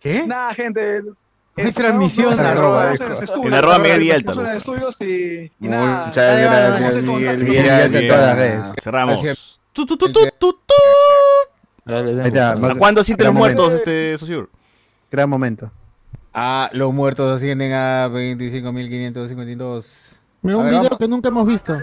[0.00, 0.26] ¿Qué?
[0.26, 1.02] Nada, gente.
[1.02, 6.06] No hay este, transmisión, arroba, en arroba Miguel en nada.
[6.06, 7.38] Muchas gracias, Miguel.
[7.38, 8.72] Miguel en todas las redes.
[8.82, 9.22] Cerramos.
[9.72, 10.74] Tu, tu, tu, El tu, que- tu, tu.
[11.86, 12.20] Dale, dale.
[12.22, 14.50] Ahí está, ¿A va- cuándo sienten los muertos, este, Sociur?
[15.10, 15.70] Gran momento.
[16.38, 20.16] Ah, los muertos ascienden a 25.552.
[20.42, 20.98] Mira un ver, video vamos.
[20.98, 21.74] que nunca hemos visto.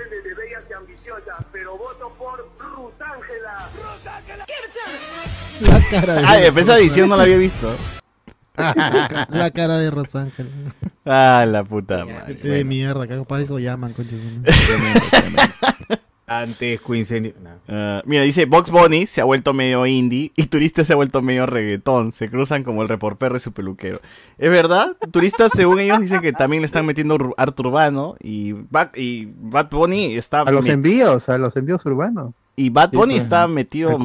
[5.62, 7.76] La cara de Ah, esa edición no la había visto.
[9.30, 10.48] La cara de Rosángel.
[11.06, 12.38] Ah, la puta madre.
[12.38, 14.16] Qué de mierda, que capaz eso llaman, concha.
[16.26, 17.34] Antes Quincendio.
[17.68, 21.22] Ah, mira, dice Box Bunny se ha vuelto medio indie y Turista se ha vuelto
[21.22, 22.14] medio reggaetón.
[22.14, 24.00] Se cruzan como el reporperro y su peluquero.
[24.38, 24.96] ¿Es verdad?
[25.12, 29.70] Turistas, según ellos, dicen que también le están metiendo arte urbano y Bad, y Bad
[29.70, 30.42] Bunny está.
[30.42, 32.34] A los envíos, a los envíos urbanos.
[32.56, 33.98] Y Bad Sí, Bunny pues, está metido.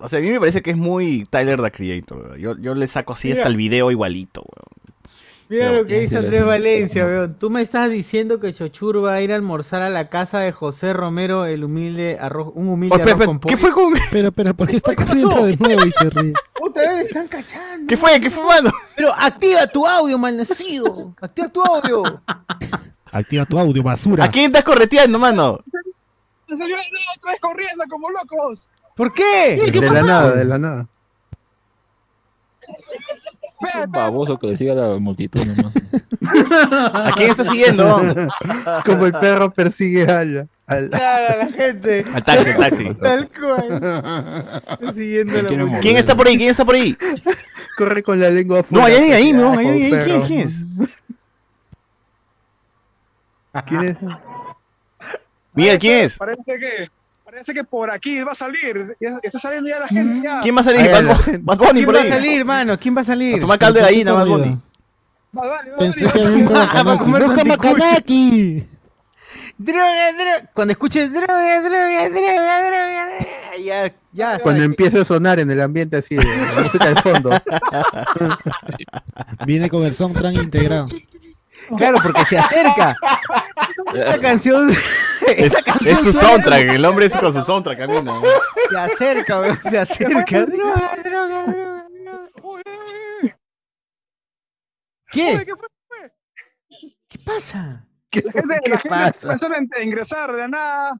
[0.00, 2.38] O sea, a mí me parece que es muy Tyler the Creator.
[2.38, 4.85] Yo, yo le saco así hasta el video igualito, weón.
[5.48, 7.34] Mira Pero- lo que dice Andrés Valencia, weón.
[7.34, 10.50] Tú me estás diciendo que Chochur va a ir a almorzar a la casa de
[10.50, 13.58] José Romero, el humilde arroz, un humilde Oh, arroz con ¿qué pollo.
[13.58, 13.94] fue con.?
[14.10, 15.46] Pero, pero, ¿por qué está ¿qué corriendo pasó?
[15.46, 16.32] de nuevo y se ríe?
[16.60, 17.86] Otra vez están cachando.
[17.86, 18.20] ¿Qué fue?
[18.20, 18.70] ¿Qué fue, mano?
[18.96, 21.14] Pero activa tu audio, malnacido.
[21.20, 22.02] Activa tu audio.
[23.12, 24.24] Activa tu audio, basura.
[24.24, 25.60] ¿A quién estás correteando, mano?
[26.46, 26.82] Se salió no,
[27.16, 28.72] otra vez corriendo como locos.
[28.96, 29.70] ¿Por qué?
[29.72, 30.88] De la nada, de la nada.
[33.58, 35.72] Un baboso que le siga la multitud nomás.
[36.92, 37.98] ¿A quién está siguiendo?
[38.84, 40.46] Como el perro persigue a la.
[40.66, 42.04] a la- Claro, a la gente.
[42.14, 42.94] Al taxi, al taxi.
[42.94, 44.92] Tal cual.
[44.94, 45.80] Siguiendo la.
[45.80, 46.36] ¿Quién está por ahí?
[46.36, 46.96] ¿Quién está por ahí?
[47.78, 48.86] Corre con la lengua No, afuera.
[48.86, 50.02] ahí, ahí, ahí, no, ahí, ahí, ahí.
[50.04, 50.62] ¿Quién, quién es?
[53.66, 53.96] ¿Quién es?
[55.54, 56.18] Miguel, ¿quién es?
[56.18, 56.88] Parece que,
[57.36, 58.96] parece que por aquí va a salir.
[58.98, 60.26] Ya, está saliendo ya la gente.
[60.26, 60.40] Ya.
[60.40, 60.90] ¿Quién va a salir?
[60.90, 62.78] Bad, Bad Bunny ¿Quién por va a salir, mano?
[62.78, 63.36] ¿Quién va a salir?
[63.36, 64.58] A tomar caldo de gallina, Bad Bunny.
[65.78, 68.64] Pensé que Va a Macanaki.
[69.58, 70.50] Droga, droga.
[70.54, 73.08] Cuando escuches droga, droga, droga, droga, droga,
[73.62, 74.38] ya, ya.
[74.38, 77.30] Cuando empieza a sonar en el ambiente así, de la música de fondo.
[79.46, 80.88] Viene con el soundtrack integrado.
[81.76, 82.96] Claro, porque se acerca.
[83.94, 84.70] Esa canción.
[85.26, 88.02] Es, Esa canción es su suena- soundtrack, el hombre es con su soundtrack camina.
[88.02, 88.22] ¿no?
[88.70, 90.44] Se acerca, weón, se acerca.
[90.46, 93.36] Droga, droga, droga, droga.
[95.10, 95.44] ¿Qué?
[95.44, 96.12] ¿Qué fue?
[97.08, 97.86] ¿Qué pasa?
[98.10, 99.36] ¿Qué, La gente, qué la gente pasa?
[99.48, 100.98] comenzó a ingresar de la nada.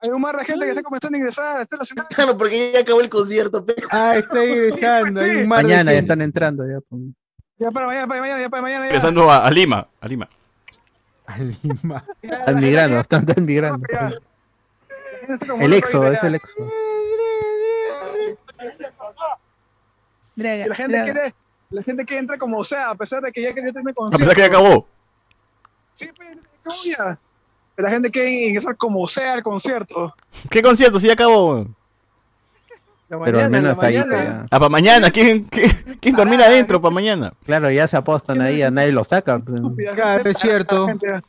[0.00, 1.60] Hay un mar de gente que está comenzando a ingresar.
[1.60, 2.08] Está relacionado.
[2.14, 3.64] Claro, porque ya acabó el concierto.
[3.64, 3.74] pe.
[3.90, 5.20] Ah, está ingresando.
[5.22, 5.98] Hay un mar de Mañana ya gente.
[5.98, 6.64] están entrando.
[6.68, 7.02] Ya, pues.
[7.58, 8.84] Ya para mañana, para mañana, ya para mañana.
[8.84, 8.90] Ya.
[8.92, 10.28] Regresando a, a Lima, a Lima.
[11.26, 12.04] A Lima.
[12.22, 13.86] Están migrando, están, están migrando.
[15.60, 16.54] El exo, es el exo.
[20.36, 21.34] La gente quiere,
[21.70, 24.34] la gente que entra como sea, a pesar de que ya quería tener A pesar
[24.34, 24.86] que ya acabó.
[25.92, 26.30] Sí, pues,
[26.60, 27.18] acabó ya.
[27.74, 30.14] Pero la gente quiere ingresar como sea al concierto.
[30.50, 30.98] ¿Qué concierto?
[30.98, 31.66] Sí, ya acabó.
[33.08, 34.02] La Pero al menos la está ahí.
[34.06, 34.28] pues.
[34.50, 35.10] Ah, para mañana.
[35.10, 35.70] ¿Quién, quién,
[36.00, 37.32] quién dormir adentro para mañana?
[37.46, 39.38] Claro, ya se apostan ahí, a nadie lo saca.
[39.38, 39.60] pues.
[39.94, 40.86] Claro, es cierto.
[40.88, 41.22] la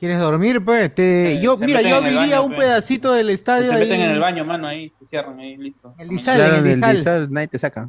[0.00, 0.92] ¿Quieres dormir, pues?
[0.94, 1.38] Te...
[1.40, 2.66] Yo, mira, yo abriría baño, un pues.
[2.66, 3.80] pedacito del estadio Se ahí.
[3.84, 4.92] meten en el baño, mano, ahí.
[4.98, 5.94] Se cierran ahí, listo.
[5.96, 6.96] El Dizal, Claro, el el Dizal.
[6.96, 7.88] Dizal nadie te saca.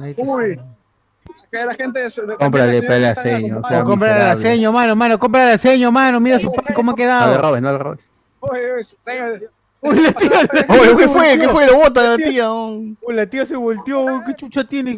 [0.00, 0.54] Ahí te Uy.
[0.56, 1.66] saca.
[1.66, 4.18] La gente es- Cómprale, la pele a gente está seño, o como- sea, Oh, cómprale
[4.24, 6.18] la seño, mano, mano, cómprale la seño, mano.
[6.20, 7.42] Mira su pan cómo ha No le quedado.
[7.42, 8.12] robes, no le robes.
[8.40, 9.48] Oye, oye,
[9.82, 11.38] señor, Uy, la tía, la Oye, tía ¿qué se fue?
[11.38, 11.50] ¿Qué volteó.
[11.50, 11.66] fue?
[11.66, 12.52] Lo bota la tía.
[12.52, 12.70] oh.
[13.00, 14.00] Uy, la tía se volteó.
[14.04, 14.94] Uy, ¿Qué chucha tiene?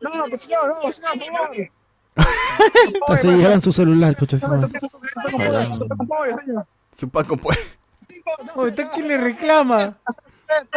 [0.00, 1.70] No, no, pues señor, no, señor, por favor.
[3.08, 4.68] Así llevan su celular, Dame su madre.
[4.72, 6.66] queso con pollo, su queso con pollo, señor.
[6.96, 7.58] Su pan con pollo.
[8.56, 9.96] Uy, ¿está quién le reclama?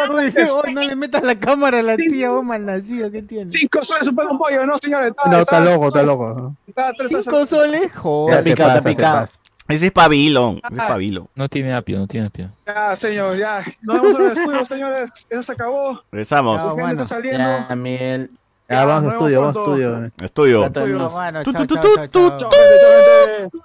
[0.09, 3.51] Oh, no le metas la cámara a la tía, vos malnacido, ¿qué tiene?
[3.51, 5.03] Cinco soles su pan con pollo, no, señor.
[5.03, 6.55] Está, No, está loco, está loco.
[6.65, 6.93] Está.
[7.07, 7.93] ¿Cinco soles?
[7.95, 8.43] Joder.
[8.43, 9.27] se picado, está se picado.
[9.67, 10.61] Ese es Pavilon.
[10.63, 11.27] Ese es Pavilon.
[11.35, 12.51] No tiene apio, no tiene apio.
[12.65, 13.65] Ya, señor, ya.
[13.81, 15.27] Nos vemos en el estudio, señores.
[15.29, 16.01] Eso se acabó.
[16.11, 16.63] Regresamos.
[16.63, 16.91] Ya, bueno.
[16.91, 17.39] está saliendo.
[17.39, 18.29] Ya, Miel.
[18.69, 20.11] Ya, vamos a nos estudio, vamos estudio.
[20.21, 20.61] Estudio.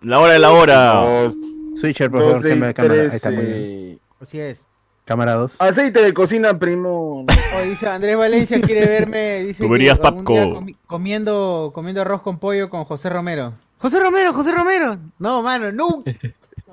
[0.02, 1.30] La hora de la hora.
[1.74, 2.94] Switcher, por favor, 12 cámara, y cámara.
[3.02, 3.56] Ahí está, muy bien.
[3.56, 3.98] 13.
[4.20, 4.71] Así es.
[5.12, 5.60] Cámara 2.
[5.60, 7.26] Aceite de cocina, primo.
[7.28, 10.60] Oh, dice Andrés Valencia quiere verme, dice Tú verías, que algún día Papco.
[10.60, 13.52] comi- comiendo, comiendo arroz con pollo con José Romero.
[13.76, 14.96] José Romero, José Romero.
[15.18, 16.02] No, mano, no.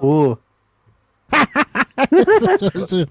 [0.01, 0.33] Uh,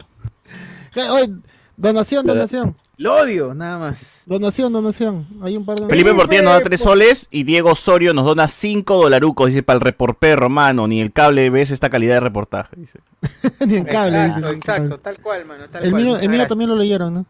[1.77, 2.75] donación, donación.
[2.99, 4.23] Lo odio, nada más.
[4.27, 5.25] Donación, donación.
[5.41, 5.87] Hay un par de.
[5.87, 9.47] Felipe Portilla nos da 3 soles y Diego Osorio nos dona 5 dolarucos.
[9.47, 10.89] Dice, para el reporperro, mano.
[10.89, 12.75] Ni el cable ves esta calidad de reportaje.
[12.77, 12.99] Dice.
[13.67, 14.19] Ni en cable.
[14.25, 14.57] Exacto, dice.
[14.59, 16.35] exacto, tal cual, mano, tal El cual.
[16.35, 17.27] el también lo leyeron, ¿no?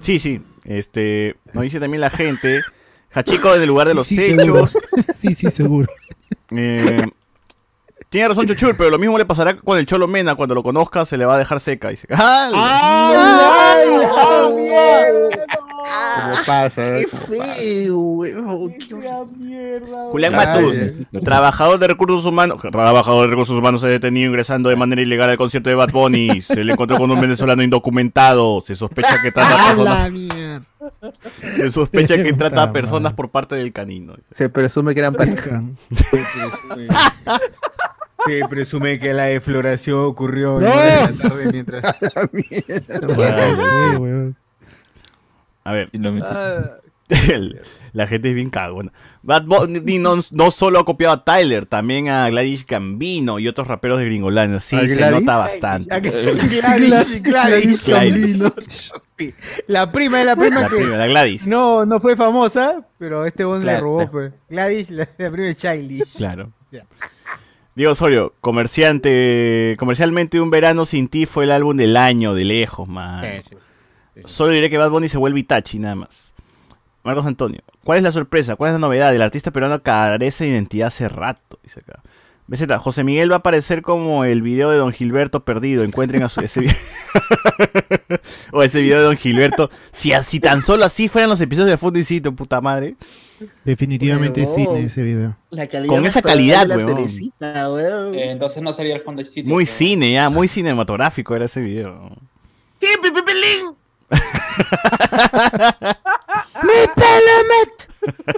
[0.00, 0.42] Sí, sí.
[0.64, 2.60] Este, nos dice también la gente.
[3.12, 4.44] Hachico en el lugar de los Sí, hechos.
[4.44, 4.66] seguro.
[5.16, 5.86] sí, sí, seguro.
[6.50, 6.96] Eh,
[8.14, 10.36] tiene razón Chuchur, pero lo mismo le pasará con el Cholo Mena.
[10.36, 11.88] Cuando lo conozca se le va a dejar seca.
[11.88, 12.06] Dice.
[12.12, 13.74] ¡Ah!
[16.22, 17.00] ¿Cómo pasa?
[17.00, 18.72] Qué feo, weón.
[20.12, 20.76] Julián Ay, Matus,
[21.24, 25.30] trabajador de recursos humanos, trabajador de recursos humanos se ha detenido ingresando de manera ilegal
[25.30, 26.40] al concierto de Bad Bunny.
[26.40, 28.60] Se le encontró con un venezolano indocumentado.
[28.60, 30.12] Se sospecha que trata a ¡A personas,
[31.56, 34.14] se sospecha que trata a personas por parte del canino.
[34.30, 35.62] Se presume que eran pareja.
[38.26, 40.66] Que presume que la defloración ocurrió ¡No!
[40.72, 41.84] en de la tarde mientras.
[45.64, 45.90] A ver.
[46.24, 46.70] Ah,
[47.30, 47.60] El-
[47.92, 48.92] La gente es bien cagona.
[49.22, 53.68] Bad Bunny no, no solo ha copiado a Tyler, también a Gladys Gambino y otros
[53.68, 54.58] raperos de Gringolandia.
[54.60, 55.20] Sí, ¿A se Gladys?
[55.24, 56.00] nota bastante.
[56.00, 58.42] Gladys, Gladys, Gladys.
[59.68, 61.46] La prima es la prima La que prima, la Gladys.
[61.46, 63.96] no, no fue famosa, pero este bon le Claro, robó.
[63.98, 64.10] claro.
[64.12, 64.32] Pues.
[64.50, 66.16] Gladys, la, la prima de Childish.
[66.16, 66.52] Claro.
[67.74, 72.86] Diego Osorio, comerciante, comercialmente Un Verano Sin Ti fue el álbum del año, de lejos,
[72.86, 73.42] man.
[73.42, 73.56] Sí,
[74.14, 76.32] sí, Solo diré que Bad Bunny se vuelve Itachi, nada más.
[77.02, 78.56] Marcos Antonio, ¿cuál es la sorpresa?
[78.56, 79.14] ¿Cuál es la novedad?
[79.14, 82.00] El artista peruano carece de identidad hace rato, dice acá.
[82.46, 85.82] BZ, José Miguel va a aparecer como el video de Don Gilberto perdido.
[85.82, 86.76] Encuentren a su, ese video.
[88.52, 89.70] o ese video de Don Gilberto.
[89.92, 92.96] Si, si tan solo así fueran los episodios de Fondo y Sitio, puta madre.
[93.64, 94.56] Definitivamente Huevón.
[94.56, 95.36] cine ese video.
[95.50, 96.94] La calidad Con esa calidad, la weón.
[96.94, 98.14] Teresita, weón.
[98.14, 99.52] Eh, entonces no sería el fondo de sitio.
[99.52, 102.10] Muy cine, ya, muy cinematográfico era ese video.
[102.78, 103.22] ¿Qué, Pepe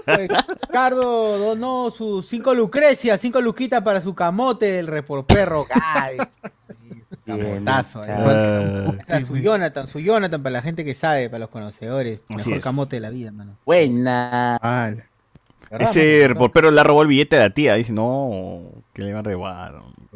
[0.05, 0.29] Pelín?
[0.63, 5.67] Ricardo donó sus cinco lucrecias, cinco luquitas para su camote, el reporperro.
[5.71, 6.19] Ay,
[7.27, 8.09] Camotazo, eh.
[8.11, 8.93] Ah.
[9.01, 12.23] Está su Jonathan, su Jonathan para la gente que sabe, para los conocedores.
[12.29, 12.65] Así Mejor es.
[12.65, 13.57] camote de la vida, mano.
[13.65, 14.61] Buena.
[15.71, 17.75] Ese reportero le robó el billete a la tía.
[17.75, 18.63] Dice, no,
[18.93, 19.75] que le van a robar.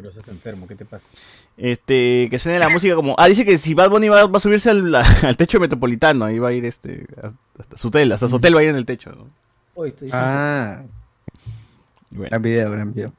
[0.09, 1.05] Está enfermo, ¿qué te pasa?
[1.57, 3.15] Este, que suene la música como.
[3.17, 6.39] Ah, dice que si Bad Bunny va, va a subirse al, al techo metropolitano, ahí
[6.39, 7.05] va a ir este.
[7.57, 9.11] Hasta su hotel, hasta su hotel va a ir en el techo.
[9.11, 9.29] ¿no?
[9.75, 10.81] Hoy estoy Ah,
[12.11, 12.29] Bueno.
[12.29, 13.13] gran video, gran video.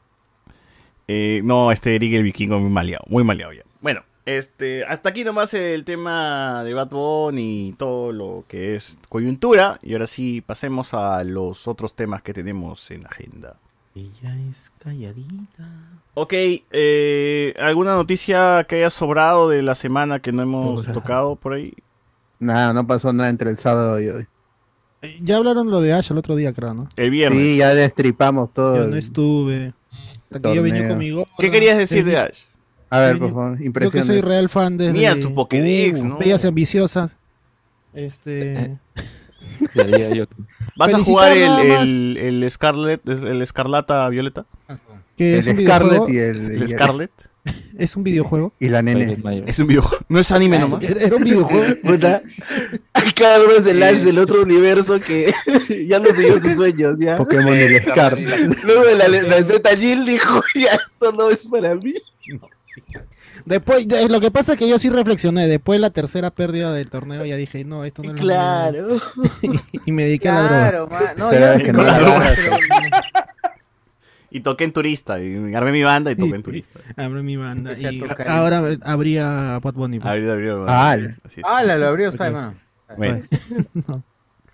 [1.09, 3.63] Eh, no, este Eric el Vikingo muy maleado, muy maleado ya.
[3.81, 8.97] Bueno, este, hasta aquí nomás el tema de Bad Bunny y todo lo que es
[9.09, 9.79] coyuntura.
[9.83, 13.57] Y ahora sí, pasemos a los otros temas que tenemos en agenda.
[13.95, 15.69] Ella es calladita.
[16.15, 21.53] Ok, eh, ¿alguna noticia que haya sobrado de la semana que no hemos tocado por
[21.53, 21.75] ahí?
[22.39, 24.27] Nada, no pasó nada entre el sábado y hoy.
[25.03, 26.89] Eh, Ya hablaron lo de Ash el otro día, creo, ¿no?
[26.97, 27.39] El viernes.
[27.39, 28.77] Sí, ya destripamos todo.
[28.77, 29.75] Yo no estuve.
[30.31, 30.89] Hasta que yo venía torneo.
[30.95, 31.31] con mi gorra.
[31.39, 32.39] ¿Qué querías decir de Ash?
[32.89, 34.07] A ver, por favor, Yo que impresiones.
[34.07, 34.93] soy real fan de.
[34.93, 36.17] Mira tu Pokédex, ¿no?
[36.19, 37.13] Bellas ambiciosas.
[37.93, 38.79] Este.
[40.77, 44.47] ¿Vas a jugar el, el, el Scarlet, el Escarlata Violeta?
[45.17, 47.11] Que es El Scarlet y el, ¿El Scarlet?
[47.77, 48.53] Es un videojuego.
[48.61, 49.17] y la nene.
[49.47, 50.05] Es un videojuego.
[50.09, 50.83] No es anime nomás.
[50.85, 51.75] Era un videojuego.
[51.85, 52.23] Puta.
[53.17, 55.35] Cada uno es el Ash del otro universo que
[55.89, 57.17] ya no siguió sus sueños, ya.
[57.17, 58.63] Pokémon y el Scarlet.
[58.65, 61.95] Luego de la, la Z Jill dijo, ya esto no es para mí.
[63.45, 65.47] Después, de- lo que pasa es que yo sí reflexioné.
[65.49, 68.21] Después de la tercera pérdida del torneo, ya dije, no, esto no es.
[68.21, 68.99] Claro.
[69.87, 70.59] y me dediqué a la droga.
[70.61, 71.03] Claro, man.
[71.17, 71.83] No, Será que no.
[74.31, 75.21] Y toqué en turista.
[75.21, 76.81] Y armé mi banda y toqué en turista.
[76.97, 77.73] Abrí mi banda.
[77.79, 78.29] Y tocar.
[78.29, 79.99] ahora habría Bad Bunny.
[80.01, 80.11] pues.
[80.11, 80.65] Abrió, abrió.
[80.69, 80.93] Ah,
[81.25, 81.47] Así es.
[81.47, 82.55] Ah, la lo abrió, ¿sabes, mano?
[82.97, 83.23] Bueno.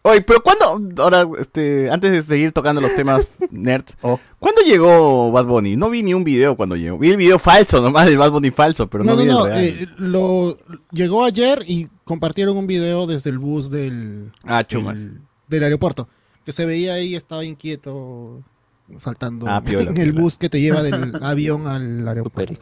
[0.09, 1.03] Oye, pero ¿cuándo?
[1.03, 4.19] Ahora, este, antes de seguir tocando los temas nerd, Oh.
[4.39, 5.77] ¿cuándo llegó Bad Bunny?
[5.77, 6.99] No vi ni un video cuando llegó.
[6.99, 9.51] Vi el video falso nomás de Bad Bunny falso, pero no, no, no, vi el
[9.51, 9.65] real.
[9.65, 10.59] eh, lo,
[10.93, 15.01] llegó ayer y compartieron un video desde el bus del, ah, chumas.
[15.49, 16.09] del aeropuerto.
[16.45, 18.43] Que se veía ahí, estaba inquieto,
[18.97, 22.55] saltando Ah, piola, en el bus que te lleva del avión al aeropuerto.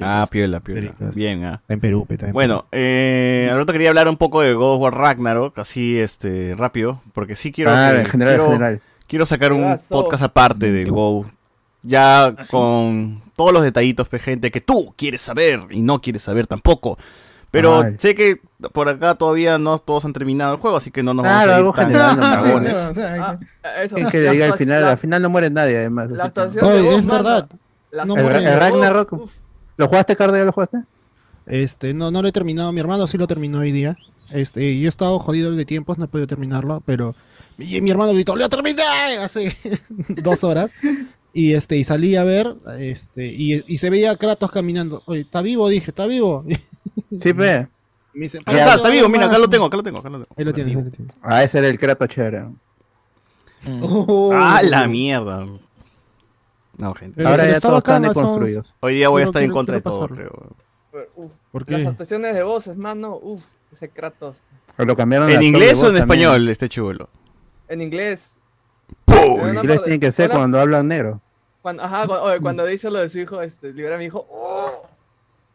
[0.00, 0.94] Ah, piola, piola.
[1.14, 1.62] Bien, ah.
[1.68, 4.80] En Perú, pe, está en Bueno, eh, Alberto quería hablar un poco de God of
[4.82, 8.80] War Ragnarok, así, este, rápido, porque sí quiero, Ah, que- en general, en quiero, general.
[9.06, 11.26] quiero sacar un podcast aparte del Go.
[11.82, 16.46] Ya con todos los detallitos, pe, gente, que tú quieres saber y no quieres saber
[16.48, 16.98] tampoco.
[17.50, 17.94] Pero Ay.
[17.98, 18.40] sé que
[18.72, 21.78] por acá todavía no todos han terminado el juego, así que no nos Claro, vamos
[21.78, 22.18] a ir tan
[22.90, 23.96] o sea, Ah, eso.
[23.96, 26.10] Es que La le diga al final, la- al final no muere nadie, además.
[26.10, 27.48] La actuación de es verdad.
[27.90, 29.12] La No El, el Ragnarok.
[29.14, 29.30] uf.
[29.78, 30.36] ¿Lo jugaste, Cardo?
[30.36, 30.78] ¿Ya lo jugaste?
[31.46, 32.70] Este, no, no lo he terminado.
[32.72, 33.96] Mi hermano sí lo terminó hoy día.
[34.30, 37.14] Este, yo he estado jodido de tiempos, no he podido terminarlo, pero
[37.56, 38.82] mi, mi hermano gritó, ¡lo terminé!
[39.22, 39.56] hace
[40.22, 40.72] dos horas.
[41.32, 45.02] Y este, y salí a ver, este, y, y se veía a Kratos caminando.
[45.06, 45.68] Oye, ¿está vivo?
[45.70, 46.44] Dije, ¿está vivo?
[47.18, 47.68] Sí, pe.
[48.14, 49.40] Me dice, "Para está, está vivo, mira, acá más".
[49.42, 50.34] lo tengo, acá lo tengo, acá lo tengo.
[50.36, 51.16] Ahí lo tienes, ahí lo tienes.
[51.22, 52.46] Ah, ese era el Kratos chévere.
[53.82, 54.30] Oh.
[54.34, 55.46] Ah, la mierda.
[56.76, 57.26] No, gente.
[57.26, 58.74] Ahora ya todos están deconstruidos.
[58.80, 60.56] Hoy día voy a quiero- estar en contra de todo, creo.
[61.16, 61.86] Uf, ¿Por Las qué?
[61.88, 64.36] actuaciones de voces, mano, uff, ese Kratos.
[64.78, 66.02] O lo cambiaron ¿En inglés o en también.
[66.04, 67.08] español este chulo?
[67.68, 68.30] En inglés.
[69.08, 71.20] En Una inglés tiene que ser cuando hablan negro.
[71.62, 74.26] Cuando, ajá, cuando, oye, cuando dice lo de su hijo, este, libera a mi hijo.
[74.30, 74.88] ¡oh!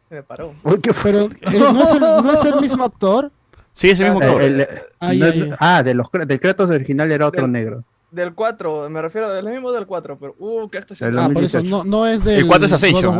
[0.08, 0.54] Se me paró.
[0.64, 3.30] Eh, ¿no, es el, ¿no es el mismo actor?
[3.72, 4.42] Sí, ese mismo Ah, actor.
[4.42, 4.68] El- el-
[5.00, 7.84] Ah, no es- ah, de los, del Kratos original era otro Del- negro.
[8.10, 11.60] del 4, me refiero del mismo del 4, pero uh, que esto Ah, por eso
[11.62, 13.14] no, no es del El 4 es Ascension,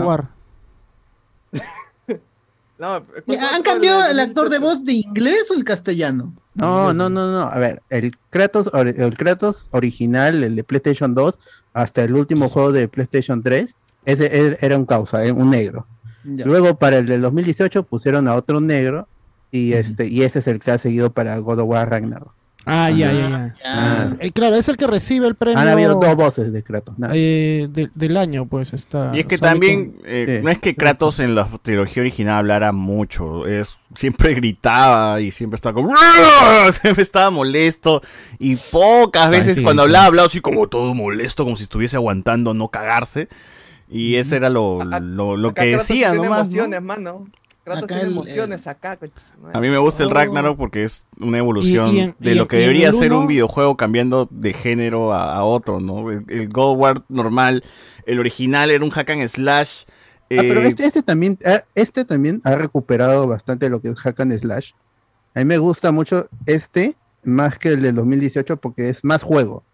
[2.76, 4.60] el ¿Han 4 cambiado el actor de 2018.
[4.60, 6.32] voz de inglés o el castellano?
[6.54, 7.42] No, no, no, no.
[7.42, 11.38] A ver, el Kratos, el Kratos original, el de PlayStation 2,
[11.72, 13.74] hasta el último juego de PlayStation 3,
[14.04, 15.86] ese er- era un causa, eh, un negro.
[16.24, 16.44] Ya.
[16.46, 19.06] Luego para el del 2018 pusieron a otro negro
[19.50, 22.32] y este y ese es el que ha seguido para God of War Ragnarok.
[22.66, 23.54] Ah, ya, ya, ya.
[23.62, 24.06] Ah.
[24.20, 25.58] Eh, claro, es el que recibe el premio.
[25.58, 26.94] Han habido dos voces de Kratos.
[27.12, 29.10] eh, de- del año, pues está.
[29.14, 33.46] Y es que también, eh, no es que Kratos en la trilogía original hablara mucho,
[33.46, 35.94] es siempre gritaba y siempre estaba como
[36.82, 38.00] siempre estaba molesto
[38.38, 39.88] y pocas veces sí, cuando sí.
[39.88, 43.28] hablaba hablaba así como todo molesto, como si estuviese aguantando no cagarse
[43.94, 46.48] y ese era lo, lo, lo Acá que decía tiene nomás.
[46.48, 46.64] ¿no?
[46.64, 47.26] emociones, mano.
[47.64, 48.98] Kratos Acá tiene el- emociones acá.
[49.54, 50.10] A mí me gusta el.
[50.10, 53.26] Ragnarok porque es una evolución Y- y en- de y lo que debería ser un
[53.26, 56.10] videojuego cambiando de género a, a otro, ¿no?
[56.10, 57.64] El, el War normal,
[58.04, 59.84] el original era un hack and slash.
[59.86, 63.98] Ah, pero eh, este, este también ah, este también ha recuperado bastante lo que es
[64.00, 64.72] Hack and Slash.
[65.34, 69.64] A mí me gusta mucho este más que el del 2018 porque es más juego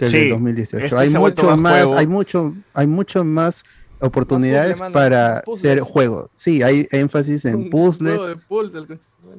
[0.00, 0.84] que el Sí, del 2018.
[0.86, 3.62] este hay mucho más hay mucho hay mucho más
[4.00, 6.30] oportunidades para ser juego.
[6.34, 8.18] Sí, hay énfasis en puzzles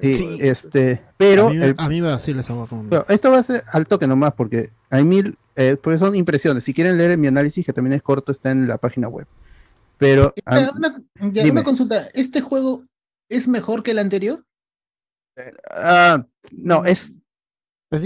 [0.03, 2.75] y este, pero a mí, el- a mí me vacila esa guapa.
[2.75, 6.63] Bueno, esto va a ser al toque nomás porque hay mil, eh, pues son impresiones.
[6.63, 9.25] Si quieren leer mi análisis, que también es corto, está en la página web.
[9.97, 10.97] Pero Espera, am- una,
[11.33, 11.51] ya, dime.
[11.51, 12.07] una consulta.
[12.13, 12.85] ¿Este juego
[13.29, 14.45] es mejor que el anterior?
[15.71, 17.13] ah, no, es,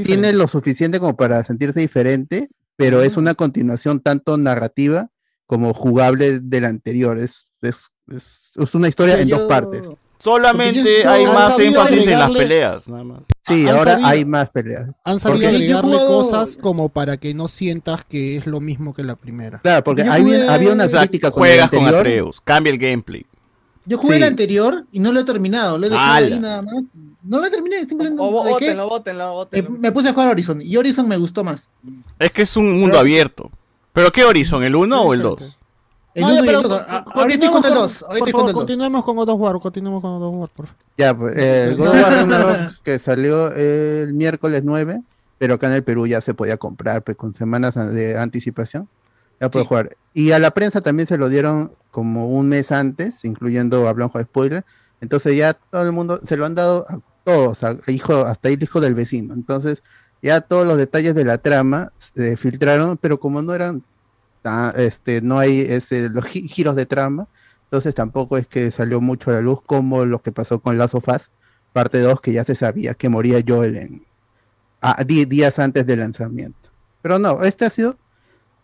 [0.04, 5.10] tiene lo suficiente como para sentirse diferente, pero es una continuación tanto narrativa
[5.46, 7.18] como jugable del anterior.
[7.20, 9.92] Es, es, es, es una historia en dos partes.
[10.20, 13.20] Solamente yo- hay más énfasis en las peleas, nada más.
[13.46, 14.90] Sí, han ahora sabido- hay más peleas.
[15.04, 18.94] Han sabido Porque- agregarle jugado- cosas como para que no sientas que es lo mismo
[18.94, 19.60] que la primera.
[19.60, 22.00] Claro, porque hay jugué- había una O sea, con el juegas con anterior.
[22.00, 23.24] Atreus, cambia el gameplay.
[23.86, 24.22] Yo jugué Sí.
[24.24, 25.78] el anterior y no lo he terminado.
[25.78, 26.36] Lo he dejado ¡Hala!
[26.36, 26.86] ahí nada más.
[27.24, 28.52] No lo terminé, simplemente O lo dejé.
[28.54, 29.70] bótenlo, bótenlo, Me, bótenlo.
[29.72, 31.72] me puse a jugar Horizon y Horizon me gustó más.
[32.20, 33.52] Es que es un mundo abierto.
[33.94, 34.64] ¿Pero qué Horizon?
[34.64, 35.42] ¿El 1 o el 2?
[36.14, 36.84] El No, uno ya, y pero el dos.
[36.86, 38.04] co- A- co- Ahorita con el con- 2.
[38.04, 38.62] Ahorita Por estoy con el 2.
[38.62, 40.82] continuemos con God of War, continuemos con God of War, por favor.
[40.98, 45.02] Ya, pues, el God of War Ragnarok, que salió el miércoles 9,
[45.38, 48.88] pero acá en el Perú ya se podía comprar pues, con semanas de anticipación.
[49.40, 49.98] Ya puede jugar.
[50.14, 54.18] Y a la prensa también se lo dieron como un mes antes, incluyendo a Blanco
[54.18, 54.66] de Spoiler.
[55.02, 58.62] Entonces ya todo el mundo se lo han dado a todos, a hijo, hasta el
[58.62, 59.34] hijo del vecino.
[59.34, 59.84] Entonces
[60.22, 63.84] ya todos los detalles de la trama se filtraron, pero como no eran,
[64.76, 67.28] este, no hay ese, los gi- giros de trama,
[67.64, 70.96] entonces tampoco es que salió mucho a la luz como lo que pasó con Last
[70.96, 71.32] of Us,
[71.74, 74.06] parte 2, que ya se sabía que moría Joel en,
[74.82, 76.70] a- días antes del lanzamiento.
[77.02, 77.96] Pero no, este ha sido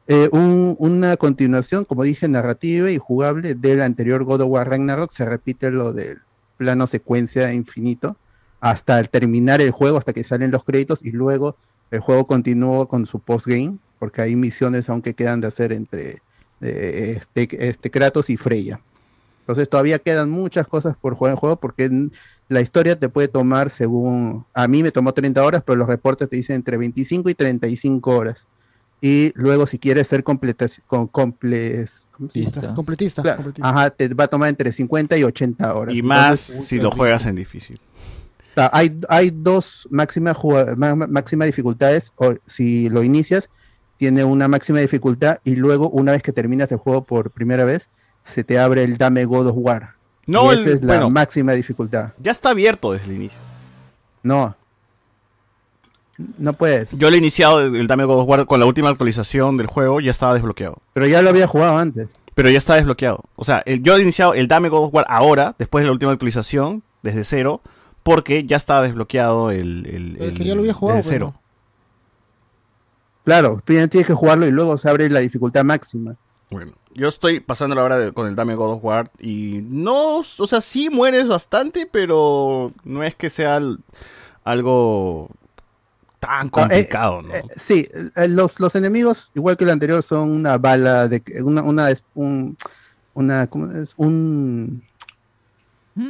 [0.07, 5.11] eh, un- una continuación, como dije, narrativa y jugable del anterior God of War Ragnarok.
[5.11, 6.19] Se repite lo del
[6.57, 8.17] plano secuencia infinito
[8.59, 11.55] hasta el terminar el juego, hasta que salen los créditos y luego
[11.89, 16.21] el juego continúa con su postgame, porque hay misiones aún que quedan de hacer entre
[16.61, 18.79] eh, este, este Kratos y Freya.
[19.41, 21.89] Entonces todavía quedan muchas cosas por jugar en juego porque
[22.47, 26.29] la historia te puede tomar según, a mí me tomó 30 horas, pero los reportes
[26.29, 28.45] te dicen entre 25 y 35 horas.
[29.03, 32.07] Y luego si quieres ser completa, con comples.
[32.11, 32.59] Completista.
[32.59, 33.23] Claro, completista.
[33.61, 35.95] Ajá, te va a tomar entre 50 y 80 horas.
[35.95, 37.79] Y más Entonces, si lo juegas en difícil.
[38.53, 40.37] sea, hay, hay dos máximas
[41.09, 42.13] máxima dificultades.
[42.17, 43.49] O si lo inicias,
[43.97, 47.89] tiene una máxima dificultad y luego, una vez que terminas el juego por primera vez,
[48.21, 49.95] se te abre el Dame God of War.
[50.27, 51.09] No, y esa el- es la bueno.
[51.09, 52.13] máxima dificultad.
[52.19, 53.39] Ya está abierto desde el inicio.
[54.21, 54.55] No.
[56.37, 56.91] No puedes.
[56.97, 59.99] Yo lo he iniciado el Dame God of War con la última actualización del juego,
[60.01, 60.77] ya estaba desbloqueado.
[60.93, 62.09] Pero ya lo había jugado antes.
[62.35, 63.23] Pero ya está desbloqueado.
[63.35, 65.91] O sea, el- yo he iniciado el Dame God of War ahora, después de la
[65.93, 67.61] última actualización, desde cero,
[68.03, 70.17] porque ya estaba desbloqueado el.
[70.19, 71.41] el, que ya lo había jugado, Desde pero cero.
[73.23, 76.15] Claro, tú ya tienes que jugarlo y luego se abre la dificultad máxima.
[76.49, 80.17] Bueno, yo estoy pasando la hora de- con el Dame God of War y no,
[80.17, 83.79] o sea, sí mueres bastante, pero no es que sea al-
[84.43, 85.29] algo
[86.21, 87.33] tan complicado, ¿no?
[87.33, 87.85] Eh, sí,
[88.15, 91.89] eh, los, los enemigos, igual que el anterior, son una bala de que- una, una,
[91.91, 92.55] es- un,
[93.13, 93.93] una ¿cómo es?
[93.97, 94.83] un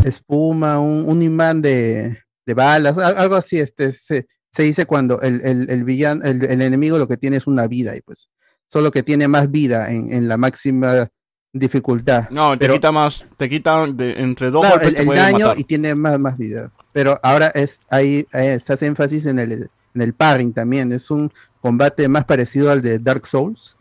[0.05, 5.19] espuma, un, un imán de, de balas, al- algo así, este se, se dice cuando
[5.21, 8.29] el, el, el villano, el, el enemigo lo que tiene es una vida y pues
[8.67, 11.07] solo que tiene más vida en, en la máxima
[11.53, 12.29] dificultad.
[12.29, 15.59] No, te Pero- quita más, te quita de- entre dos Claro, golpes el, daño matar.
[15.59, 16.71] y tiene más, más vida.
[16.93, 20.91] Pero ahora es ahí eh, se hace énfasis en el, en el parring también.
[20.91, 21.31] Es un
[21.61, 23.77] combate más parecido al de Dark Souls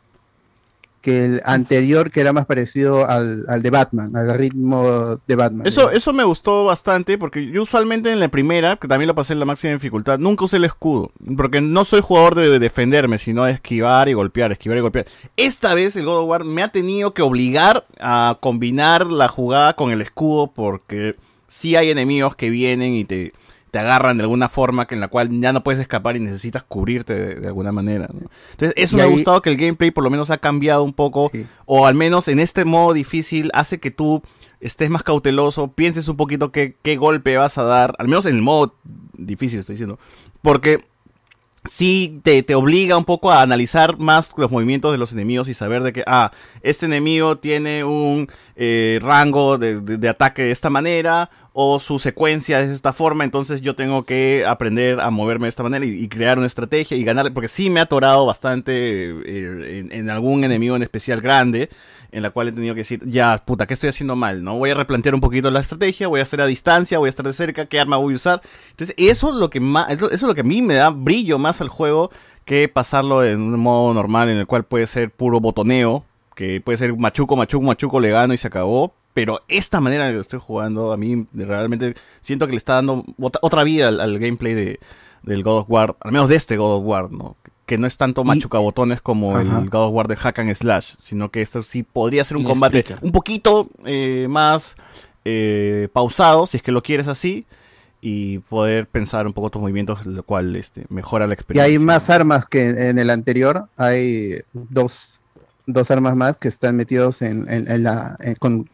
[1.00, 5.66] que el anterior, que era más parecido al, al de Batman, al ritmo de Batman.
[5.66, 9.32] Eso, eso me gustó bastante porque yo usualmente en la primera, que también lo pasé
[9.32, 11.10] en la máxima dificultad, nunca usé el escudo.
[11.36, 15.06] Porque no soy jugador de defenderme, sino de esquivar y golpear, esquivar y golpear.
[15.36, 19.74] Esta vez el God of War me ha tenido que obligar a combinar la jugada
[19.74, 21.16] con el escudo porque
[21.48, 23.32] sí hay enemigos que vienen y te,
[23.70, 26.62] te agarran de alguna forma que en la cual ya no puedes escapar y necesitas
[26.64, 28.08] cubrirte de, de alguna manera.
[28.12, 28.28] ¿no?
[28.52, 30.92] Entonces, eso Y me ha gustado que el gameplay por lo menos ha cambiado un
[30.92, 31.30] poco,
[31.66, 34.22] o al menos en este modo difícil hace que tú
[34.60, 38.36] estés más cauteloso, pienses un poquito qué, qué golpe vas a dar, al menos en
[38.36, 38.74] el modo
[39.16, 39.98] difícil estoy diciendo,
[40.42, 40.84] porque
[41.64, 45.54] sí te, te obliga un poco a analizar más los movimientos de los enemigos y
[45.54, 46.30] saber de que, ah,
[46.62, 51.98] este enemigo tiene un eh, rango de, de- de ataque de esta manera o su
[51.98, 55.84] secuencia es de esta forma, entonces yo tengo que aprender a moverme de esta manera
[55.84, 60.44] y, crear una estrategia y ganar, porque sí me ha atorado bastante eh, en, algún
[60.44, 61.68] enemigo en especial grande,
[62.12, 64.44] en la cual he tenido que decir, ya, puta, ¿qué estoy haciendo mal?
[64.44, 64.58] ¿No?
[64.58, 67.26] Voy a replantear un poquito la estrategia, voy a hacer a distancia, voy a estar
[67.26, 68.42] de cerca, qué arma voy a usar.
[68.70, 71.38] Entonces, eso es lo que más, eso es lo que a mí me da brillo
[71.38, 72.10] más al juego
[72.44, 76.04] que pasarlo en un modo normal en el cual puede ser puro botoneo,
[76.34, 78.94] que puede ser machuco, machuco, machuco, le gano y se acabó.
[79.20, 82.74] Pero esta manera en que lo estoy jugando, a mí realmente siento que le está
[82.74, 83.04] dando
[83.42, 84.80] otra, vida al, al gameplay de,
[85.22, 87.36] del God of War, al menos de este God of War, ¿no?
[87.66, 89.58] Que no es tanto machucabotones como Ajá.
[89.60, 92.44] el God of War de Hack and Slash, sino que esto sí podría ser un
[92.44, 93.00] Y combate explica.
[93.04, 94.74] un poquito eh, más
[95.24, 97.44] eh, pausado, si es que lo quieres así,
[98.00, 101.70] y poder pensar un poco tus movimientos, lo cual este, mejora la Y experiencia.
[101.70, 103.68] hay más armas que en, en el anterior.
[103.76, 105.20] Hay dos,
[105.66, 108.70] dos armas más que están metidos en, en- en la, en- con,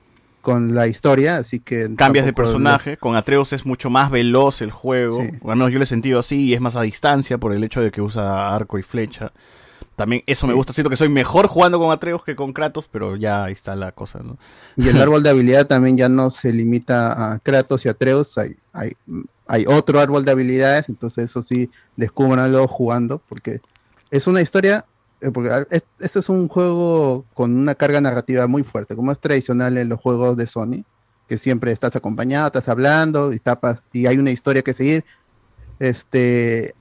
[0.47, 1.93] con la historia, así que...
[1.97, 5.31] Cambias de personaje, con Atreus es mucho más veloz el juego, Sí.
[5.43, 7.65] o al menos yo lo he sentido así, y es más a distancia por el
[7.65, 9.33] hecho de que usa arco y flecha.
[9.97, 13.17] También eso me gusta, siento que soy mejor jugando con Atreus que con Kratos, pero
[13.17, 14.39] ya ahí está la cosa, ¿no?
[14.77, 18.55] Y el árbol de habilidad también ya no se limita a Kratos y Atreus, hay,
[18.73, 18.93] hay,
[19.49, 23.59] hay otro árbol de habilidades, entonces eso sí, descúbranlo jugando, porque
[24.13, 24.85] es una historia,
[25.33, 29.19] porque ah, es- esto es un juego con una carga narrativa muy fuerte, como es
[29.19, 30.85] tradicional en los juegos de Sony,
[31.29, 35.05] que siempre estás estás estás hablando y, tapas, y hay una historia que seguir.
[35.79, 36.75] Este,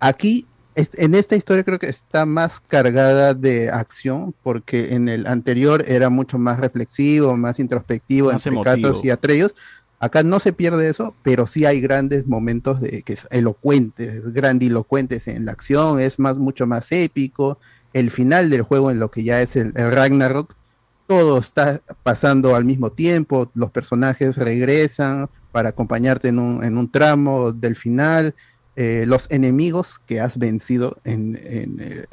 [0.00, 5.84] aquí, en esta historia creo que está más cargada de acción, porque en el anterior
[5.86, 8.42] era mucho más reflexivo, más introspectivo Más.
[8.82, 9.54] Kratos y Atreus.
[10.04, 15.26] Acá no se pierde eso, pero sí hay grandes momentos de que es elocuentes, grandilocuentes
[15.28, 17.58] en la acción, es más, mucho más épico.
[17.94, 20.54] El final del juego, en lo que ya es el, Ragnarok,
[21.06, 26.92] todo está pasando al mismo tiempo, los personajes regresan para acompañarte en un, en un
[26.92, 28.34] tramo del final,
[28.76, 32.04] eh, los enemigos que has vencido en, eh,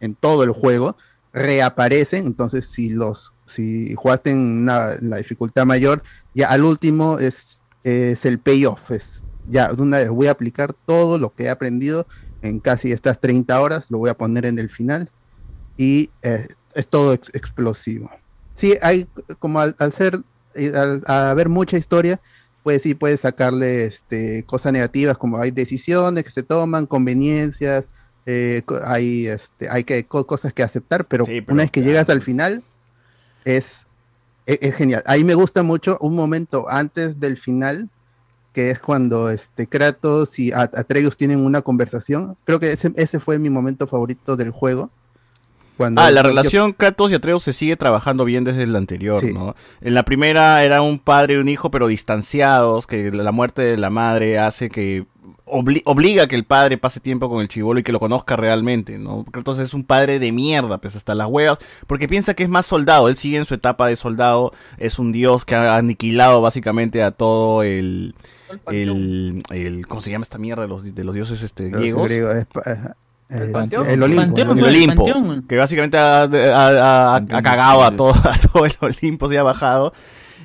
[0.00, 0.96] en todo el juego
[1.34, 6.02] reaparecen, entonces si los si jugaste en una- en la dificultad mayor,
[6.34, 10.72] ya al último es, es el payoff, es ya de una vez voy a aplicar
[10.86, 12.06] todo lo que he aprendido
[12.42, 15.10] en casi estas 30 horas, lo voy a poner en el final
[15.76, 18.10] y eh, es todo ex- explosivo.
[18.54, 19.06] Sí, hay
[19.38, 20.20] como al, al ser,
[20.54, 22.20] eh, al haber mucha historia,
[22.62, 27.86] pues sí puedes sacarle este, cosas negativas, como hay decisiones que se toman, conveniencias,
[28.26, 31.24] eh, hay, este, hay que, co- cosas que aceptar, pero,
[31.54, 32.62] una vez que llegas al final,
[33.44, 33.86] es,
[34.46, 35.02] e- es, genial.
[35.06, 37.88] Ahí me gusta mucho un momento antes del final,
[38.52, 42.36] que es cuando este, Kratos y At- Atreus tienen una conversación.
[42.44, 44.90] Creo que ese, ese fue mi momento favorito del juego.
[45.76, 49.18] Cuando Ah, la yo- relación Kratos y Atreus se sigue trabajando bien desde el anterior,
[49.18, 49.32] Sí.
[49.32, 49.54] ¿no?
[49.80, 53.76] En la primera era un padre y un hijo, pero distanciados, que la muerte de
[53.78, 55.06] la madre hace que
[55.46, 58.36] obli- obliga a que el padre pase tiempo con el chivolo y que lo conozca
[58.36, 59.24] realmente, ¿no?
[59.24, 62.66] Kratos es un padre de mierda, pues hasta las huevas, porque piensa que es más
[62.66, 67.02] soldado, él sigue en su etapa de soldado, es un dios que ha aniquilado básicamente
[67.02, 68.14] a todo el...
[68.70, 72.46] El, el- ¿Cómo se llama esta mierda de los, de los dioses este, griegos, es
[73.52, 73.86] Panteón.
[73.88, 74.22] el Olimpo.
[74.26, 75.06] Panteón, el Olimpo.
[75.48, 79.42] Que básicamente ha, ha- ha- ha cagado a todo, a todo el Olimpo, se ha
[79.42, 79.92] bajado.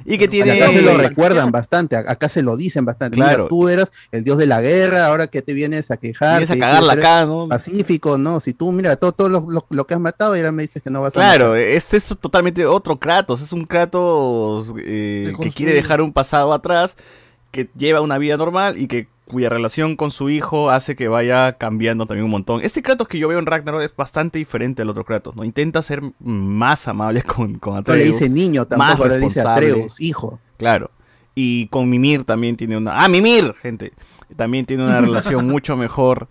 [0.09, 0.51] Y que tiene...
[0.53, 3.17] acá se lo recuerdan bastante, a- acá se lo dicen bastante.
[3.17, 3.47] Mira, Claro.
[3.49, 6.39] tú eras el dios de la guerra, ahora que te vienes a quejar.
[6.39, 7.49] Vienes a cagarla acá, ¿no?
[7.49, 8.39] Pacífico, ¿no?
[8.39, 10.81] Si tú, mira, todo, todo lo, lo- lo que has matado y ahora me dices
[10.81, 11.59] que no vas a Claro, matar.
[11.59, 16.95] este es totalmente otro Kratos, es un Kratos eh, que quiere dejar un pasado atrás,
[17.51, 21.53] que lleva una vida normal y que cuya relación con su hijo hace que vaya
[21.53, 22.61] cambiando también un montón.
[22.63, 25.43] Este Kratos que yo veo en Ragnarok es bastante diferente al otro Kratos, ¿no?
[25.43, 27.99] Intenta ser más amable con, con No Atreus.
[27.99, 29.41] le dice niño más tampoco, le dice.
[29.41, 30.39] Atreus, hijo.
[30.57, 30.91] Claro.
[31.35, 33.03] Y con Mimir también tiene una...
[33.03, 33.53] ¡Ah, Mimir!
[33.61, 33.93] Gente.
[34.35, 36.27] También tiene una relación mucho mejor.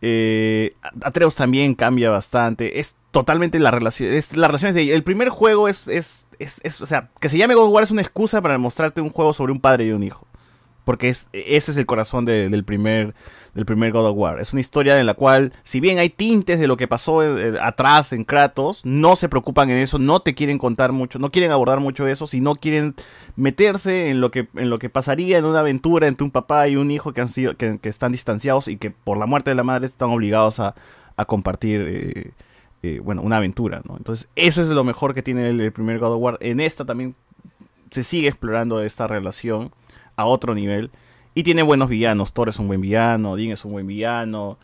[0.00, 2.80] Eh, Atreus también cambia bastante.
[2.80, 4.12] Es totalmente la relación.
[4.12, 7.38] Es la relación de El primer juego es, es, es, es- O sea, que se
[7.38, 9.90] llame God of War es una excusa para mostrarte un juego sobre un padre y
[9.90, 10.26] un hijo.
[10.86, 13.12] Porque es, ese es el corazón de- del, primer,
[13.54, 14.38] del primer God of War.
[14.40, 17.58] Es una historia en la cual, si bien hay tintes de lo que pasó eh,
[17.60, 21.50] atrás en Kratos, no se preocupan en eso, no te quieren contar mucho, no quieren
[21.50, 22.94] abordar mucho eso, sino quieren
[23.34, 26.76] meterse en lo que, en lo que pasaría en una aventura entre un papá y
[26.76, 29.64] un hijo que, han sido, que, están distanciados y que por la muerte de la
[29.64, 30.76] madre están obligados a,
[31.16, 32.30] a compartir eh,
[32.84, 33.82] eh, bueno, una aventura.
[33.98, 36.38] Entonces, eso es lo mejor que tiene el, el primer God of War.
[36.40, 37.16] En esta también
[37.90, 39.72] se sigue explorando esta relación
[40.16, 40.90] a otro nivel.
[41.34, 42.32] Y tiene buenos villanos.
[42.32, 44.58] Thor es un buen villano, Odin es un buen villano.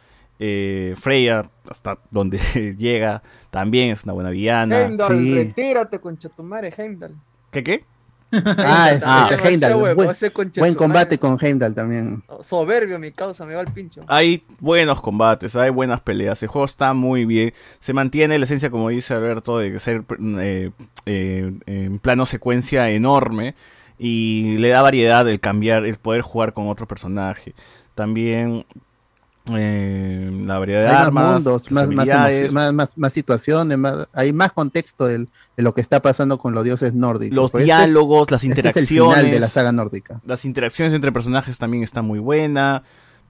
[0.45, 2.39] eh, Freya, hasta donde
[2.79, 4.81] llega, también es una buena villana.
[4.81, 7.15] Heimdall, retírate, concha tu madre, Heimdall.
[7.53, 7.85] ¿Qué qué?
[8.33, 9.29] Ah, es- Ah.
[9.31, 9.71] este Heimdall.
[9.73, 12.25] Ese huevo, buen, buen combate con Heimdall también.
[12.43, 14.01] Soberbio, mi causa, me va el pincho.
[14.09, 18.71] Hay buenos combates, hay buenas peleas, el juego está muy bien, se mantiene la esencia,
[18.71, 20.03] como dice Alberto, de ser
[20.41, 20.71] eh,
[21.07, 23.55] eh, en plano secuencia enorme
[24.05, 27.55] y le da variedad el cambiar, el poder jugar con otro personaje.
[27.95, 28.67] También
[29.57, 34.07] eh, la variedad de Hay más armas, mundos, más, más, más, más- más situaciones, más-
[34.13, 37.35] hay más contexto del- de lo que está pasando con los dioses nórdicos.
[37.35, 40.21] los Pues este es- diálogos, las este es el interacciones final de la saga nórdica.
[40.25, 42.83] Las interacciones entre personajes también están muy buena.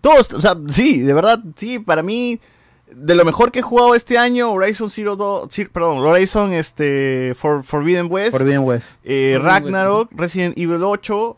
[0.03, 2.40] Todos, o sea, sí, de verdad, sí, para mí,
[2.94, 7.62] de lo mejor que he jugado este año, Horizon Zero sí, perdón, Horizon este, For-
[7.62, 9.01] Forbidden West, Forbidden West.
[9.05, 11.36] eh, Forbidden Ragnarok, Resident Evil 8.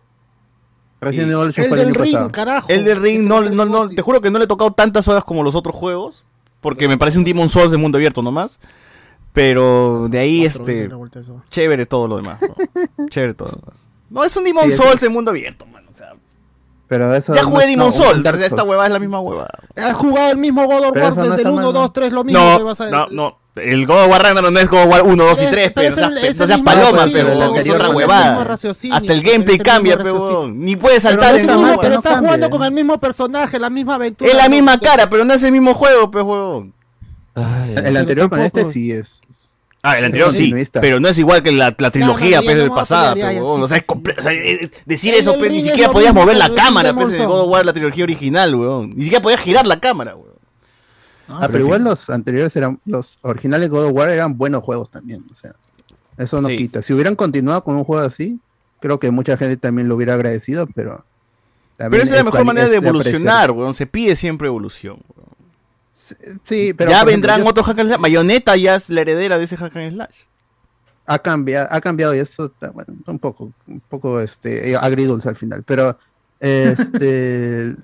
[1.00, 2.62] Resident Evil 8 fue el año pasado.
[2.68, 5.24] El del Ring, no, no, no, te juro que no le he tocado tantas horas
[5.24, 6.24] como los otros juegos,
[6.60, 8.58] porque me parece un Demon Souls de mundo abierto nomás.
[9.32, 10.88] Pero de ahí, este,
[11.50, 12.38] chévere todo lo demás.
[12.40, 13.06] ¿no?
[13.08, 13.90] chévere todo lo demás.
[14.08, 15.83] No, es un Demon Sí, Souls de mundo abierto, man.
[16.88, 18.68] Pero eso ya no- jugué Demon no, Souls, Dark esta Souls.
[18.68, 19.48] hueva es la misma hueva.
[19.76, 21.92] Has jugado el mismo God of Pero War no desde el está 1, mal, 2,
[21.92, 22.40] 3, lo mismo.
[22.50, 23.38] No, que vas a- no, no.
[23.56, 25.66] El God of War Ragnarok no es God of War 1, 2 y Pero 3,
[25.66, 28.42] es- pero pero no el- pe- es no seas paloma, pero es otra huevada.
[28.42, 31.60] Hasta el pero gameplay cambia, pero ni puedes Pero saltar no en es el el
[31.62, 32.28] mismo, pero no estás cambia.
[32.28, 34.28] jugando con el mismo personaje, la misma aventura.
[34.30, 34.50] Es la ¿no?
[34.50, 36.74] misma cara, pero no es el mismo juego, pues, huevón.
[37.36, 39.22] El anterior con este sí es.
[39.86, 40.50] Ah, el anterior sí,
[40.80, 43.58] pero no es igual que la, la trilogía no de pues, huevón.
[43.60, 44.32] sí, O sea, es sí, comple- o sea,
[44.86, 47.26] decir El eso, del pues, ni siquiera podías mover la cámara, pues, Souls.
[47.28, 48.94] God of War, la trilogía original, weón.
[48.96, 50.32] Ni siquiera podías girar la cámara, weón.
[51.28, 52.80] Ah, pero igual los anteriores eran.
[52.86, 55.22] Los originales God of War eran buenos juegos también.
[55.30, 55.54] O sea,
[56.16, 56.56] eso no Sí.
[56.56, 56.80] quita.
[56.80, 58.38] Si hubieran continuado con un juego así,
[58.80, 61.04] creo que mucha gente también lo hubiera agradecido, pero.
[61.76, 63.74] Pero esa es la mejor manera de evolucionar, weón.
[63.74, 64.96] Se pide siempre evolución.
[65.14, 65.43] weón.
[65.94, 66.90] Sí, pero.
[66.90, 68.00] ya ejemplo, vendrán yo- otros hack and slash.
[68.00, 70.16] Bayonetta ya es la heredera de ese hack and slash.
[71.06, 75.28] ha cambiado, ha cambiado y eso está, bueno, un poco, un poco este eh, agridulce
[75.28, 75.96] al final, pero
[76.40, 77.70] este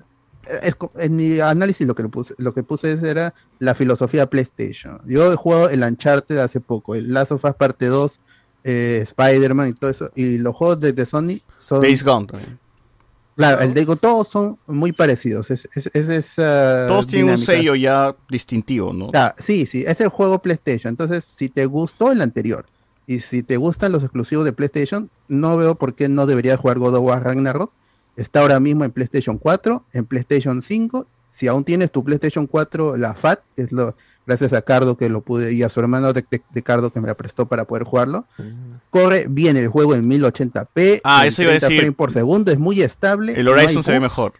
[0.63, 4.99] es en mi análisis lo que lo puse, lo que puse era la filosofía PlayStation.
[5.05, 8.19] Yo he jugado el Uncharted hace poco, el Last of Us parte 2,
[8.63, 12.59] eh, Spider-Man y todo eso, y los juegos de, de Sony son Days Gone también.
[13.41, 15.49] Claro, el Dego todos son muy parecidos.
[15.49, 19.09] Es, es, es esa Todos tienen un sello ya distintivo, ¿no?
[19.13, 20.91] Ah, sí, sí, es el juego PlayStation.
[20.91, 22.65] Entonces, si te gustó el anterior
[23.07, 26.77] y si te gustan los exclusivos de PlayStation, no veo por qué no deberías jugar
[26.77, 27.71] God of War Ragnarok.
[28.15, 31.07] Está ahora mismo en PlayStation 4, en PlayStation 5.
[31.31, 33.95] Si aún tienes tu PlayStation 4, la FAT, que es lo,
[34.27, 36.99] gracias a Cardo que lo pude, y a su hermano de, de- de Cardo que
[37.01, 38.25] me la prestó para poder jugarlo,
[38.89, 41.79] corre bien el juego en 1080p, Ah, en eso iba a 30 decir.
[41.79, 43.33] frames por segundo, es muy estable.
[43.33, 44.33] El no Horizon se ve mejor.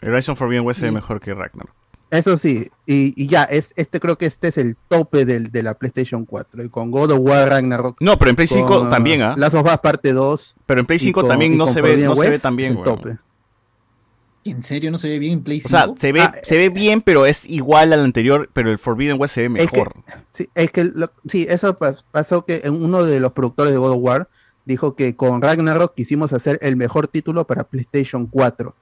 [0.00, 1.72] El Horizon Forbidden West se ve mejor que Ragnarok.
[2.10, 5.62] Eso sí, y, y ya, es, este creo que este es el tope del, de
[5.64, 6.62] la PlayStation 4.
[6.62, 7.96] Y con God of War Ragnarok.
[8.00, 9.34] No, pero en Play 5 con, también, ¿ah?
[9.36, 10.54] Last of Us parte 2.
[10.66, 12.80] Pero en Play y 5 con- también no se ve, no se ve tan bien,
[12.84, 13.16] tope.
[14.44, 15.94] ¿En serio no se ve bien en Play O sea, 5?
[15.98, 19.34] se ve, Ah, se ve bien, pero es igual al anterior, pero el Forbidden West
[19.34, 19.94] se ve Es que- mejor.
[20.32, 23.78] Sí, es que lo- sí, eso pas- pasó que en uno de los productores de
[23.78, 24.28] God of War
[24.66, 28.74] dijo que con Ragnarok quisimos hacer el mejor título para PlayStation 4.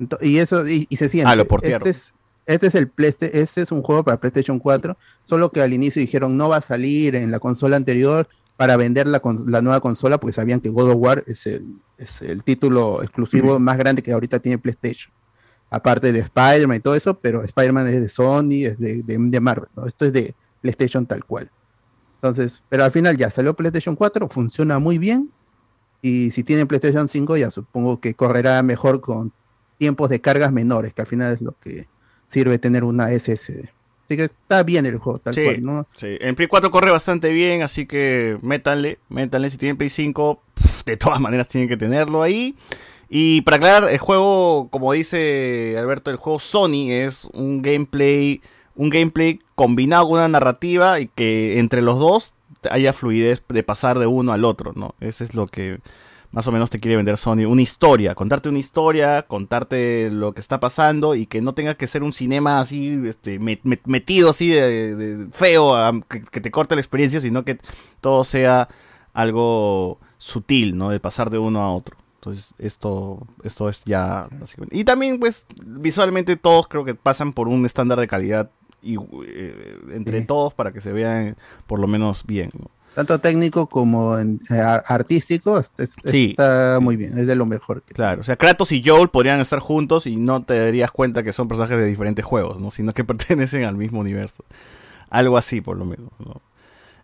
[0.00, 1.30] Ento- y eso, y, y se siente.
[1.30, 1.86] Ah, lo portearon.
[1.86, 2.12] Este es,
[2.46, 2.90] este es el
[3.32, 6.60] este es un juego para PlayStation 4, solo que al inicio dijeron no va a
[6.60, 10.90] salir en la consola anterior para vender la, la nueva consola, porque sabían que God
[10.90, 15.12] of War es el, es el título exclusivo más grande que ahorita tiene PlayStation.
[15.70, 19.40] Aparte de Spider-Man y todo eso, pero Spider-Man es de Sony, es de, de- de
[19.40, 19.86] Marvel, ¿no?
[19.86, 21.50] Esto es de PlayStation tal cual.
[22.16, 25.30] Entonces, pero al final ya salió PlayStation 4, funciona muy bien.
[26.00, 29.32] Y si tienen PlayStation 5, ya supongo que correrá mejor con
[29.78, 31.88] tiempos de cargas menores, que al final es lo que
[32.28, 33.70] sirve tener una SSD.
[34.04, 35.86] Así que está bien el juego, tal Sí, cual, ¿no?
[35.94, 36.16] sí.
[36.20, 39.48] En Play 4 corre bastante bien, así que métanle, métanle.
[39.50, 42.54] Si tienen Play 5, pf, de todas maneras tienen que tenerlo ahí.
[43.08, 48.40] Y para aclarar, el juego, como dice Alberto, el juego Sony es un gameplay,
[48.76, 52.32] un gameplay combinado con una narrativa y que entre los dos
[52.70, 54.94] haya fluidez de pasar de uno al otro, ¿no?
[55.00, 55.78] Eso es lo que
[56.34, 60.40] más o menos te quiere vender Sony, una historia, contarte una historia, contarte lo que
[60.40, 64.30] está pasando y que no tenga que ser un cinema así este, met- met- metido
[64.30, 67.58] así de, de- feo, a- que, que te corte la experiencia, sino que
[68.00, 68.68] todo sea
[69.12, 70.90] algo sutil, ¿no?
[70.90, 71.96] De pasar de uno a otro.
[72.16, 74.76] Entonces, esto, esto es ya básicamente.
[74.76, 78.50] Y también, pues, visualmente todos creo que pasan por un estándar de calidad
[78.82, 78.96] y,
[79.26, 81.36] eh, entre todos para que se vean
[81.68, 82.50] por lo menos bien.
[82.58, 82.70] ¿no?
[82.94, 85.70] Tanto técnico como en- eh, ar- artístico, es-
[86.04, 87.82] Sí, está muy bien, es de lo mejor.
[87.82, 91.22] que- Claro, o sea, Kratos y Joel podrían estar juntos y no te darías cuenta
[91.22, 92.70] que son personajes de diferentes juegos, ¿no?
[92.70, 94.44] Sino que pertenecen al mismo universo.
[95.10, 96.40] Algo así, por lo menos, ¿no?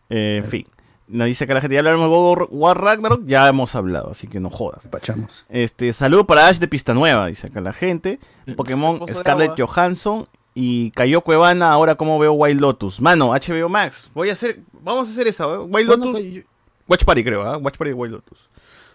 [0.09, 0.67] Eh, en fin.
[1.09, 2.09] Nos dice que la gente ya hablamos
[2.39, 4.87] de War Ragnarok, ya hemos hablado, así que no jodas.
[4.87, 5.45] Pachamos.
[5.49, 8.21] Este, saludo para Ash de Pista Nueva, dice acá la gente.
[8.57, 9.61] Pokémon Pozo de Scarlett.
[9.61, 13.01] Johansson y cayó Cuevana, ahora como veo Wild Lotus.
[13.01, 15.59] Mano, HBO Max, voy a hacer, vamos a hacer esa, ¿eh?
[15.59, 16.21] Wild ¿Cuándo Lotus.
[16.23, 16.43] cayó?
[16.89, 17.57] Watch Party creo, ¿ah?
[17.57, 18.49] Watch Party de Wild Lotus.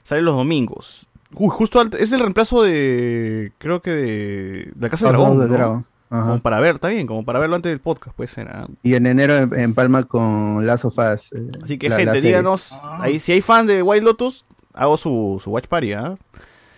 [0.03, 1.07] Sale los domingos.
[1.34, 5.86] Uy, justo al- es el reemplazo de, creo que de, de la Casa House Dragón.
[6.10, 6.27] Ajá.
[6.27, 8.48] Como para ver, está bien, como para verlo antes del podcast, puede ser.
[8.49, 8.68] ¿ah?
[8.84, 11.34] Y en enero en, en Palma con Last of Us.
[11.34, 15.41] eh, Así que la- gente, díganos, ahí si hay fan de Wild Lotus, hago su,
[15.44, 16.15] su Watch Party, ¿ah?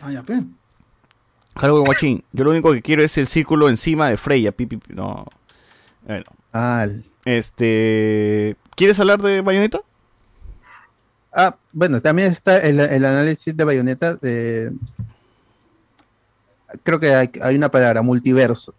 [0.02, 0.40] Ah, ya, pues.
[1.62, 2.24] De Watching.
[2.34, 4.52] Yo lo único que quiero es el círculo encima de Freya.
[4.52, 5.26] pi, pi, pi, No.
[6.06, 6.26] Bueno.
[7.26, 8.56] Este.
[8.76, 9.82] ¿Quieres hablar de Bayonetta?
[11.34, 14.18] Ah, bueno, también está el, el análisis de Bayonetta.
[14.24, 14.72] eh,
[16.84, 18.74] creo que hay, hay una palabra, multiverso.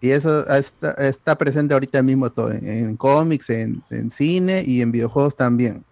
[0.00, 4.82] Y eso está, está presente ahorita mismo todo, en, en cómics, en, en cine y
[4.82, 5.84] en videojuegos también.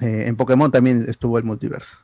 [0.00, 1.96] Eh, en Pokémon también estuvo el multiverso.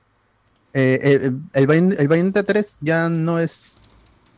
[0.75, 3.79] Eh, el, el, el Bayonetta 3 ya no es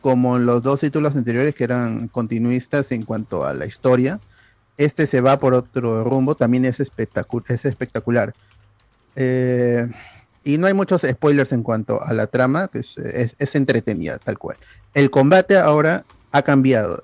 [0.01, 4.19] como los dos títulos anteriores que eran continuistas en cuanto a la historia.
[4.77, 8.33] Este se va por otro rumbo, también es, espectacu- es espectacular.
[9.15, 9.87] Eh,
[10.43, 12.95] y no hay muchos spoilers en cuanto a la trama, es-
[13.37, 14.57] es entretenida, tal cual.
[14.93, 17.03] El combate ahora ha cambiado.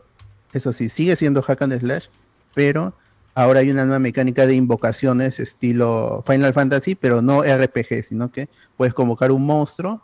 [0.54, 2.08] Eso sí, sigue siendo hack and slash,
[2.56, 2.96] pero
[3.38, 8.50] ahora hay una nueva mecánica de invocaciones estilo Final Fantasy, pero no RPG, sino que
[8.76, 10.04] puedes convocar un monstruo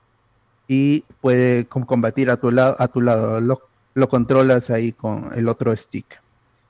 [0.68, 3.42] y puede com- combatir a tu lado, a tu lado.
[3.42, 3.62] Lo,
[3.96, 6.22] lo controlas ahí con el otro stick.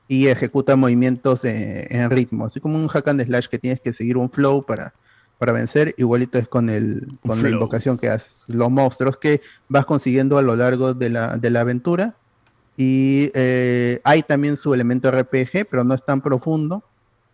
[0.08, 3.94] Y ejecuta movimientos eh, en ritmo, así como un hack and slash que tienes que
[3.94, 4.94] seguir un flow para,
[5.40, 5.94] para vencer.
[5.98, 8.46] Igualito es con, el, con la invocación que haces.
[8.48, 12.16] Los monstruos que vas consiguiendo a lo largo de la, de la aventura.
[12.78, 16.84] Y eh, hay también su elemento RPG, pero no es tan profundo.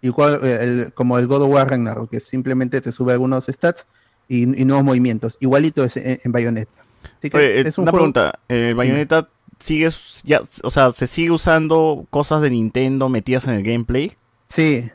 [0.01, 3.85] Igual eh, el- como el God of War Ragnarok, que simplemente te sube algunos stats
[4.27, 5.37] y, y nuevos movimientos.
[5.39, 6.71] Igualito es en, en Bayonetta.
[7.17, 8.39] Así que Oye, es un una juego- pregunta.
[8.47, 9.29] ¿El Bayonetta
[9.59, 9.89] sigue,
[10.23, 14.15] ya, o sea, se sigue usando cosas de Nintendo metidas en el gameplay?
[14.47, 14.89] Sí.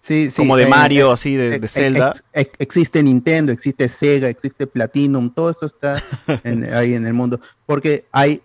[0.00, 2.10] Sí, sí, Como de eh, Mario, eh, así, de, eh, de Zelda.
[2.10, 6.02] ex- ex- existe Nintendo, existe Sega, existe Platinum, todo esto está
[6.44, 7.38] en- ahí en el mundo.
[7.66, 8.40] Porque hay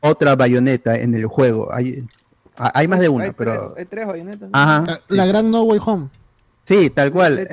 [0.00, 1.72] otra bayoneta en el juego.
[1.72, 2.04] Hay,
[2.56, 3.52] ha- hay más de una, Hay pero.
[3.52, 4.48] tres, hay tres bayonetas.
[4.52, 4.84] Ajá.
[4.86, 6.08] La, la gran No Way Home.
[6.64, 7.38] Sí, tal cual.
[7.38, 7.48] Es-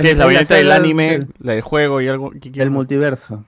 [0.00, 2.30] ¿Qué es la bayoneta del anime, la del juego y algo?
[2.32, 2.76] ¿qué- qué el más?
[2.76, 3.44] multiverso.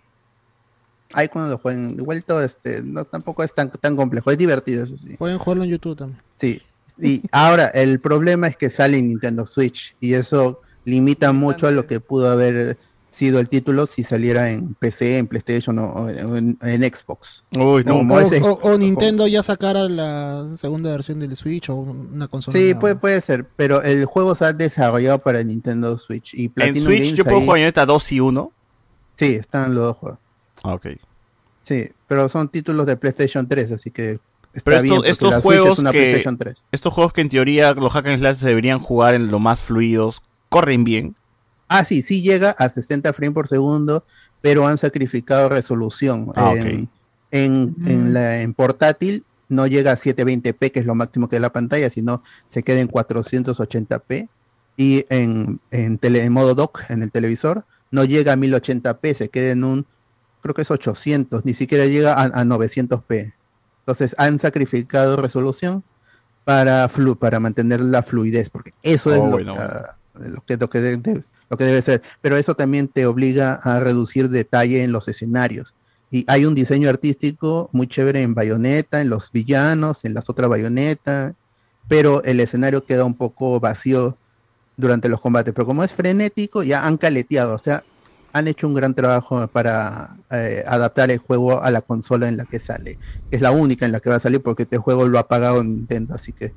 [1.12, 1.96] Ahí cuando lo jueguen.
[1.98, 5.16] Igual todo este, no, tampoco es tan, tan complejo, es divertido, eso sí.
[5.16, 6.20] Pueden jugarlo en YouTube también.
[6.36, 6.62] Sí.
[6.98, 11.70] Y ahora, el problema es que sale en Nintendo Switch y eso limita mucho a
[11.72, 12.76] lo que pudo haber
[13.10, 17.44] sido el título si saliera en PC, en PlayStation o, o en, en Xbox.
[17.52, 17.98] Uy, no.
[17.98, 22.28] Como O, ese- o- o Nintendo ya sacara la segunda versión del Switch o una
[22.28, 22.56] consola.
[22.56, 26.44] Sí, puede, puede ser, pero el juego se ha desarrollado para el Nintendo Switch y
[26.44, 28.52] En Platinum Switch Games yo puedo ahí- jugar Bayonetta 2 y 1.
[29.16, 30.18] Sí, están los dos juegos.
[30.64, 30.86] Ah, ok.
[31.62, 34.12] Sí, pero son títulos de PlayStation 3, así que
[34.52, 36.66] está Pero bien esto- estos la Switch juegos es una que PlayStation 3.
[36.72, 40.22] estos juegos que en teoría los hack and slash deberían jugar en lo más fluidos,
[40.48, 41.16] corren bien.
[41.72, 44.02] Ah, sí, sí llega a 60 frames por segundo,
[44.42, 46.32] pero han sacrificado resolución.
[46.34, 46.90] Ah, en,
[47.30, 51.42] en, en la, en portátil no llega a 720p, que es lo máximo que da
[51.42, 54.28] la pantalla, sino se queda en 480p.
[54.76, 59.28] Y en, en, tele- en modo dock, en el televisor, no llega a 1080p, se
[59.28, 59.86] queda en un,
[60.42, 63.34] creo que es 800, ni siquiera llega a, a 900p.
[63.80, 65.84] Entonces han sacrificado resolución
[66.44, 69.52] para, flu, para mantener la fluidez, porque eso es Oh, lo, bueno.
[69.56, 72.02] ah, lo que, lo, que de- de- lo que debe ser.
[72.22, 75.74] Pero eso también te obliga a reducir detalle en los escenarios.
[76.10, 80.48] Y hay un diseño artístico muy chévere en Bayonetta, en los villanos, en las otras
[80.48, 81.34] Bayonetta,
[81.88, 84.16] pero el escenario queda un poco vacío
[84.76, 85.52] durante los combates.
[85.52, 87.54] Pero como es frenético, ya han caleteado.
[87.54, 87.84] O sea,
[88.32, 92.44] han hecho un gran trabajo para eh, adaptar el juego a la consola en la
[92.44, 92.98] que sale.
[93.30, 95.62] Es la única en la que va a salir porque este juego lo ha pagado
[95.62, 96.52] Nintendo, así que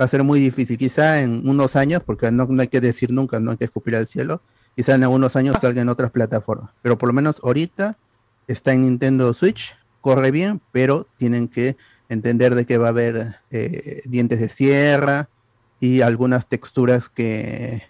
[0.00, 0.78] va a ser muy difícil.
[0.78, 3.96] Quizá en unos años, porque no, no hay que decir nunca, no hay que escupir
[3.96, 4.42] al cielo,
[4.76, 6.70] quizá en algunos años salga en otras plataformas.
[6.82, 7.98] Pero por lo menos ahorita
[8.46, 11.76] está en Nintendo Switch, corre bien, pero tienen que
[12.08, 15.28] entender de que va a haber eh, dientes de sierra
[15.80, 17.82] y algunas texturas que,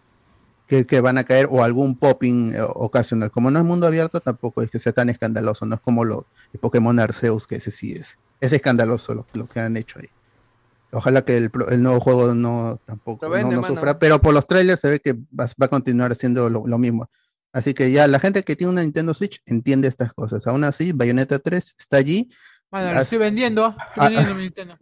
[0.67, 3.31] que, que van a caer o algún popping eh, ocasional.
[3.31, 6.27] Como no es mundo abierto, tampoco es que sea tan escandaloso, no es como lo,
[6.53, 10.09] el Pokémon Arceus, que ese sí es, es escandaloso lo, lo que han hecho ahí.
[10.93, 11.51] Ojalá que el,
[11.83, 15.45] nuevo juego no tampoco vende, no, sufra, pero por los trailers se ve que va,
[15.61, 17.11] va a continuar siendo lo, lo mismo.
[17.53, 20.47] Así que ya la gente que tiene una Nintendo Switch entiende estas cosas.
[20.47, 22.31] Aún así, Bayonetta 3 está allí.
[22.71, 23.65] Mano, lo estoy vendiendo.
[23.67, 23.77] ¿ah?
[23.79, 24.79] Estoy Ah, vendiendo mi Nintendo.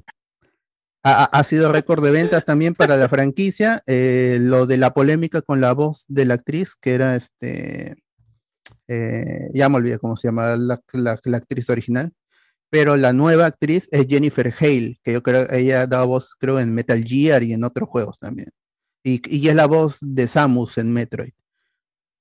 [1.03, 3.83] ha, ha- ha sido récord de ventas también para la franquicia.
[3.87, 7.97] Eh, lo de la polémica con la voz de la actriz, que era este.
[8.89, 12.13] eh, ya me olvidé cómo se llama la, la- la actriz original.
[12.71, 16.59] Pero la nueva actriz es Jennifer Hale, que yo creo ella ha dado voz, creo,
[16.61, 18.51] en Metal Gear y en otros juegos también.
[19.05, 21.33] Y, y es la voz de Samus en Metroid.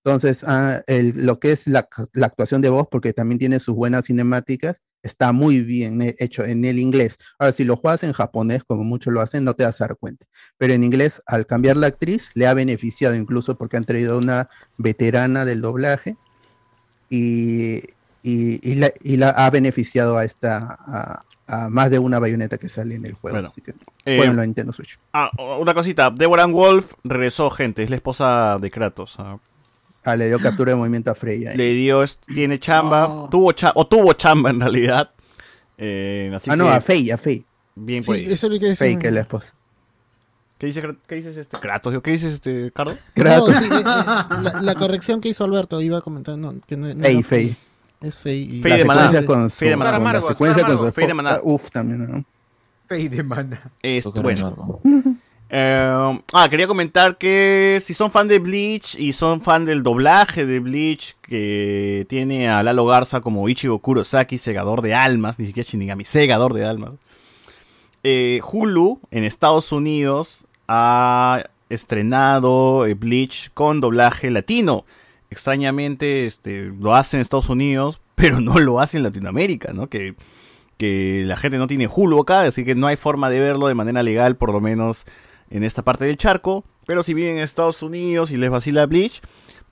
[0.03, 3.73] Entonces, ah, el- lo que es la, la actuación de voz, porque también tiene sus
[3.75, 7.17] buenas cinemáticas, está muy bien he- hecho en el inglés.
[7.39, 9.97] Ahora, si lo juegas en japonés, como muchos lo hacen, no te vas a dar
[9.97, 10.27] cuenta.
[10.57, 14.47] Pero en inglés, al cambiar la actriz, le ha beneficiado incluso porque han traído una
[14.77, 16.17] veterana del doblaje
[17.09, 17.81] y,
[18.29, 22.57] y- y la, y la ha beneficiado a esta a, a más de una bayoneta
[22.57, 23.35] que sale en el juego.
[23.35, 23.71] Bueno, así que
[24.05, 24.97] eh, jueguenlo en Nintendo Switch.
[25.13, 25.29] Ah,
[25.59, 26.09] una cosita.
[26.09, 27.83] Deborah Wolf regresó, gente.
[27.83, 29.15] Es la esposa de Kratos.
[29.19, 29.37] ah.
[30.03, 31.53] Ah, le dio captura de movimiento a Freya.
[31.55, 32.03] Le dio,
[32.33, 33.27] tiene chamba.
[33.31, 35.09] Tuvo cha- o tuvo chamba en realidad.
[35.77, 37.43] Eh, así ah, no, que- a Fey, a Fey.
[37.75, 38.23] Bien Sí, por ahí.
[38.31, 38.99] eso es lo que Fey, decía.
[38.99, 39.53] que es la esposa.
[40.57, 41.59] ¿Qué dice, qué dices este?
[41.59, 42.95] Kratos, ¿qué dices este, Cardo?
[43.15, 46.77] No, sí, eh, eh, la, la corrección que hizo Alberto iba a comentar, no, que
[46.77, 47.55] no, no Fey, Fey.
[48.01, 48.57] Es Fey.
[48.57, 49.01] y- Fey de Maná.
[49.11, 49.91] secuencia con su, Fey de Maná.
[49.91, 50.87] con la Amargo, secuencia con amargo.
[50.87, 51.23] su Fey de esposa.
[51.23, 51.39] Maná.
[51.43, 52.23] Uf, también, ¿no?
[52.87, 53.71] Fey de mana.
[53.81, 54.79] Esto, bueno.
[55.49, 60.45] Eh, ah, quería comentar que si son fan de Bleach y son fan del doblaje
[60.45, 65.67] de Bleach que tiene a Lalo Garza como Ichigo Kurosaki, segador de almas, ni siquiera
[65.69, 66.91] Shinigami, segador de almas.
[68.03, 74.85] Eh, Hulu en Estados Unidos ha estrenado eh, Bleach con doblaje latino.
[75.29, 79.87] Extrañamente este, lo hace en Estados Unidos, pero no lo hace en Latinoamérica, ¿no?
[79.87, 80.15] Que,
[80.77, 83.75] que la gente no tiene Hulu acá, así que no hay forma de verlo de
[83.75, 85.05] manera legal, por lo menos
[85.49, 86.65] en esta parte del charco.
[86.85, 89.21] Pero si viven en Estados Unidos y les vacila Bleach,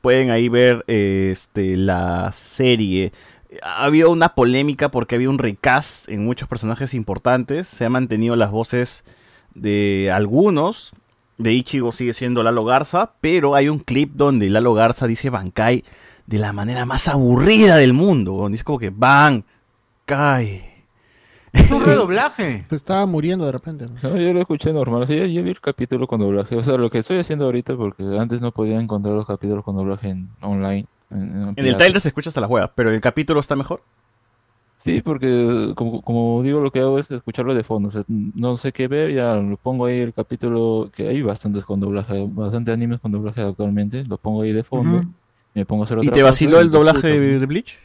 [0.01, 3.13] pueden ahí ver este, la serie.
[3.61, 7.67] Había una polémica porque había un recast en muchos personajes importantes.
[7.67, 9.03] Se han mantenido las voces
[9.53, 10.91] de algunos.
[11.38, 15.84] De Ichigo sigue siendo Lalo Garza, pero hay un clip donde Lalo Garza dice Bankai
[16.27, 18.34] de la manera más aburrida del mundo.
[18.34, 18.51] weón.
[18.51, 20.73] Dice como que Bankai.
[21.51, 22.65] Es un redoblaje.
[22.69, 23.85] Pues estaba muriendo de repente.
[23.85, 24.10] ¿no?
[24.10, 25.05] No, yo lo escuché normal.
[25.07, 26.55] Sí, yo, yo vi el capítulo con doblaje.
[26.55, 29.76] O sea, lo que estoy haciendo ahorita, porque antes no podía encontrar los capítulos con
[29.76, 30.88] doblaje en online.
[31.11, 33.81] En, en En el trailer se escucha hasta la hueá, pero el capítulo está mejor.
[34.84, 37.88] Sí, porque como, como digo, lo que hago es escucharlo de fondo.
[37.88, 41.64] O sea, no sé qué ver, ya lo pongo ahí el capítulo, que hay bastantes
[41.64, 44.03] con doblaje, bastantes animes con doblaje actualmente.
[44.03, 44.97] Lo pongo ahí de fondo.
[44.97, 45.07] Ujú.
[45.53, 47.39] Me pongo a hacer ¿Y otra te cosa vaciló el lo doblaje escucho.
[47.39, 47.80] de, Bleach?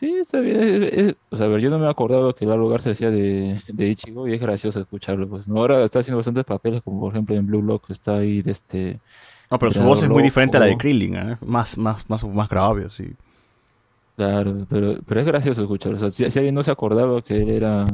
[0.00, 1.16] Sí, está bien.
[1.28, 4.26] o sea, a ver, yo no me acordaba que Lalo Garza decía de, de Ichigo
[4.26, 5.28] y es gracioso escucharlo.
[5.28, 5.58] Pues ¿no?
[5.58, 9.00] ahora está haciendo bastantes papeles, como por ejemplo en Blue Lock está ahí de este.
[9.50, 10.78] No, pero su voz es muy diferente a la de.
[10.78, 11.36] Krillin, ¿eh?
[11.44, 13.12] Más, más, más, más grave, sí.
[14.16, 15.96] Claro, pero, pero es gracioso escucharlo.
[15.96, 17.86] O sea, si, si alguien no se acordaba que él era.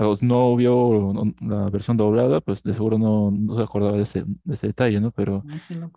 [0.00, 4.22] O no vio la versión doblada, pues de seguro no, no se acordaba de ese,
[4.24, 5.10] de ese detalle, ¿no?
[5.10, 5.44] Pero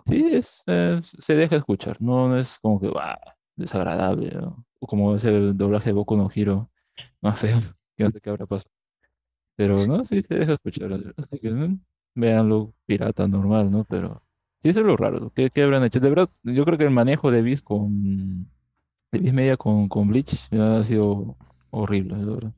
[0.08, 2.02] sí, es, eh, se deja escuchar.
[2.02, 3.20] No es como que, "Bah,
[3.56, 4.32] desagradable.
[4.32, 4.66] ¿no?
[4.80, 6.72] O como ese doblaje de Boku no Hero,
[7.22, 7.60] más feo,
[7.96, 8.72] que no sé qué habrá pasado.
[9.56, 10.94] Pero no, sí se deja escuchar.
[11.18, 11.80] Así que mm,
[12.16, 13.84] véanlo pirata normal, ¿no?
[13.86, 14.24] Pero
[14.64, 15.32] sí eso es lo raro.
[15.36, 16.00] ¿Qué, qué habrán hecho?
[16.00, 18.50] De verdad, yo creo que el manejo de Viz con
[19.12, 21.36] de Viz Media con, con Bleach ha sido
[21.70, 22.52] horrible, verdad.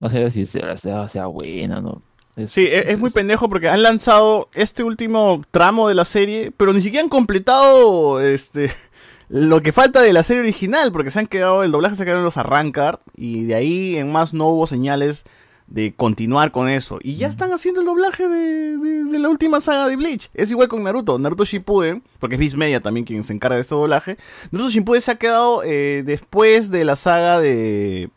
[0.00, 2.02] No sé si sea, sea, sea buena, ¿no?
[2.36, 6.52] Es- Sí, e- es, muy pendejo porque han lanzado este último tramo de la serie,
[6.56, 8.70] pero ni siquiera han completado este
[9.28, 12.16] lo que falta de la serie original, porque se han quedado, el doblaje se quedó
[12.18, 15.24] en los arrancar, y de ahí en más no hubo señales
[15.70, 16.98] de continuar con eso.
[17.02, 20.28] Y ya están haciendo el doblaje de, de- de la última saga de Bleach.
[20.34, 21.18] Es igual con Naruto.
[21.18, 24.18] Naruto Shippuden, porque es Viz Media también quien se encarga de este doblaje.
[24.50, 28.10] Naruto Shippuden se ha quedado eh, después de la saga de,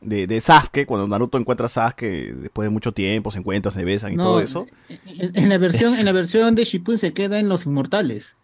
[0.00, 3.84] de, de Sasuke, cuando Naruto encuentra a Sasuke después de mucho tiempo, se encuentran, se
[3.84, 4.66] besan y No, todo eso.
[4.88, 8.36] En, en la versión, en la versión de Shippuden se queda en los inmortales.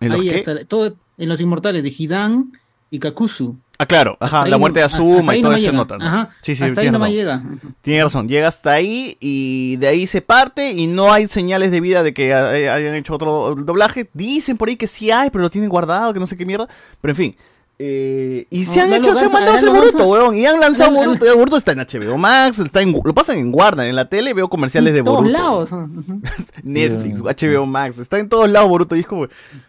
[0.00, 0.36] ¿En los Ahí qué?
[0.38, 2.52] está, todo, en Los Inmortales de Hidan
[2.90, 3.58] y Kakuzu.
[3.80, 5.76] Ah, claro, ajá, la muerte de no- Azuma y todo eso llega.
[5.76, 5.98] nota.
[5.98, 6.04] ¿no?
[6.04, 7.10] Ajá, Sí, sí, hasta ahí razón.
[7.10, 7.42] llega.
[7.80, 11.80] Tienes razón, llega hasta ahí y de ahí se parte y no hay señales de
[11.80, 14.10] vida de que eh, hayan hecho otro doblaje.
[14.14, 16.66] Dicen por ahí que sí hay, pero lo tienen guardado, que no sé qué mierda.
[17.00, 17.36] Pero en fin.
[17.80, 20.34] Eh, y se No, han hecho, se han mandado ese Boruto, weón.
[20.34, 21.26] Y han lanzado Lalo- Boruto.
[21.26, 24.34] El Boruto está en HBO Max, está en, lo pasan en Warner, en la tele
[24.34, 25.32] veo comerciales de todos Boruto.
[25.38, 25.72] lados.
[25.72, 26.20] Ujú.
[26.64, 29.26] Netflix, HBO Max, está en todos lados Boruto y es como,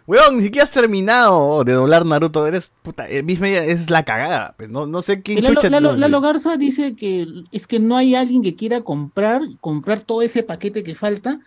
[0.07, 3.23] weón, ni siquiera has terminado de doblar Naruto, eres puta, eh,
[3.67, 7.27] es la cagada, pues, no, no sé quién chucha Lalo- lo- Lalo Garza dice que
[7.51, 11.39] es que no hay alguien que quiera comprar, comprar todo ese paquete que falta,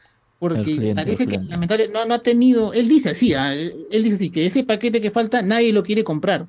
[0.49, 4.15] porque cliente, parece que lamentablemente no, no ha tenido, él dice así, ah, él dice
[4.17, 6.49] así, que ese paquete que falta nadie lo quiere comprar.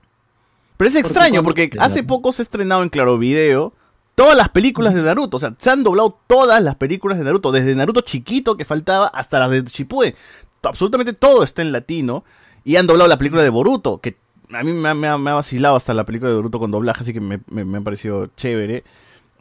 [0.77, 3.73] Pero es extraño porque hace poco se ha estrenado en Claro Video
[4.15, 5.37] todas las películas de Naruto.
[5.37, 7.51] O sea, se han doblado todas las películas de Naruto.
[7.51, 10.15] Desde Naruto chiquito que faltaba hasta las de Shippuden.
[10.63, 12.23] Absolutamente todo está en latino.
[12.63, 13.99] Y han doblado la película de Boruto.
[14.01, 14.15] Que
[14.51, 16.71] a mí me ha, me ha- me ha vacilado hasta la película de Boruto con
[16.71, 17.03] doblaje.
[17.03, 18.83] Así que me, me- me ha parecido chévere.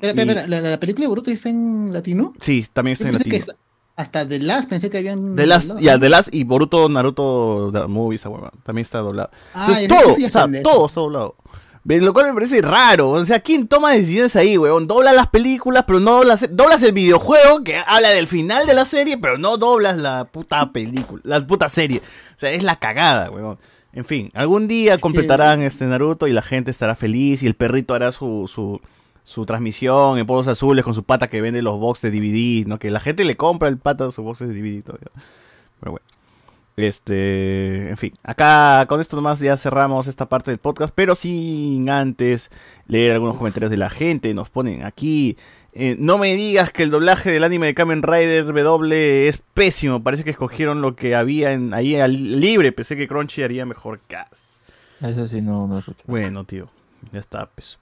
[0.00, 2.34] Espera, ¿la, la película de Boruto está en latino?
[2.40, 3.54] Sí, también está Yo en latino.
[4.02, 5.34] Hasta The Last pensé que habían...
[5.36, 9.30] The Last, ya, The Last y Boruto Naruto The Movie, esa hueva, también está doblado.
[9.54, 10.70] Ah, Entonces, todo, ya o sea, pendejo.
[10.70, 11.36] todo está doblado.
[11.84, 13.10] Lo cual me parece raro.
[13.10, 14.86] O sea, ¿quién toma decisiones ahí, weón?
[14.86, 18.84] Dobla las películas, pero no doblas, doblas el videojuego que habla del final de la
[18.84, 21.98] serie, pero no doblas la puta película, la puta serie.
[21.98, 23.58] O sea, es la cagada, weón.
[23.92, 27.94] En fin, algún día completarán este Naruto y la gente estará feliz y el perrito
[27.94, 28.80] hará su, su,
[29.24, 32.78] su transmisión en polvos azules con su pata que vende los box de DVD, ¿no?
[32.78, 35.10] Que la gente le compra el pata su box de DVD todavía.
[35.80, 36.06] Pero bueno.
[36.76, 41.90] Este, en fin, acá con esto nomás ya cerramos esta parte del podcast, pero sin
[41.90, 42.50] antes
[42.86, 44.32] leer algunos comentarios de la gente.
[44.32, 45.36] Nos ponen aquí,
[45.74, 50.02] eh, no me digas que el doblaje del anime de Kamen Rider W es pésimo.
[50.02, 52.72] Parece que escogieron lo que había en, ahí al libre.
[52.72, 54.52] Pensé que Crunchy haría mejor cast.
[55.02, 56.02] Eso sí, no, no escucho.
[56.06, 56.68] Bueno, tío,
[57.12, 57.78] ya está, pues.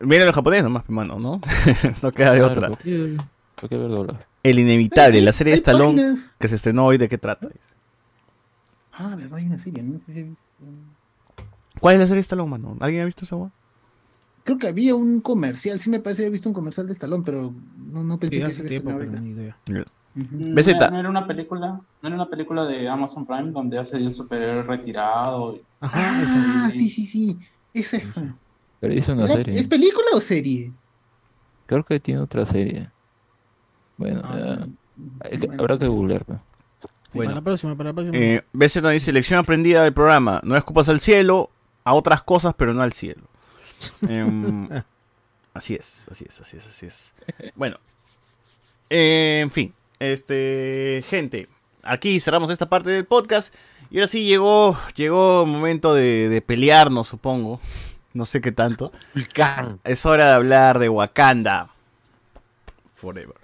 [0.00, 1.40] Miren el japonés nomás, mano, ¿no?
[2.02, 2.68] no queda de Claro, otra.
[2.68, 3.16] ¿por qué-
[3.60, 4.24] por qué ver doblaje?
[4.42, 7.48] El inevitable, la serie de Stallone páginas- que se estrenó hoy, ¿de qué trata?
[8.92, 10.44] Ah, verdad, hay una serie, no sé si he visto.
[11.80, 12.76] ¿Cuál es la serie de Stallone, mano?
[12.80, 13.36] ¿Alguien ha visto esa?
[14.44, 17.54] Creo que había un comercial, sí me parece haber visto un comercial de Stallone, pero
[17.78, 19.56] no, no pensé Sí, que hace se había tiempo, pero ni idea.
[20.14, 24.06] No, no era una película, no era una película de Amazon Prime donde hace de
[24.06, 25.58] un superhéroe retirado.
[25.80, 27.38] Ah, sí, sí, sí.
[27.72, 28.04] Esa es.
[28.84, 29.58] Pero hizo una ¿Era- serie.
[29.60, 30.72] ¿Es película o serie?
[31.66, 32.90] Creo que tiene otra serie.
[33.96, 34.66] Bueno, Ah,
[35.30, 36.24] que- habrá que googlear.
[36.24, 36.38] pues.
[37.14, 38.16] Para la próxima, para la próxima.
[38.18, 40.40] Eh, BZ nos dice, lección aprendida del programa.
[40.44, 41.50] No escupas al cielo,
[41.84, 43.22] a otras cosas, pero no al cielo.
[44.08, 44.68] Em,
[45.54, 47.14] así es, así es, así es, así es.
[47.54, 47.78] Bueno,
[48.90, 51.48] eh, en fin, este, gente,
[51.82, 53.54] aquí cerramos esta parte del podcast.
[53.90, 57.60] Y ahora sí llegó, llegó el momento de, de pelearnos, supongo.
[58.14, 58.92] No sé qué tanto.
[59.84, 61.68] Es hora de hablar de Wakanda.
[62.94, 63.34] Forever.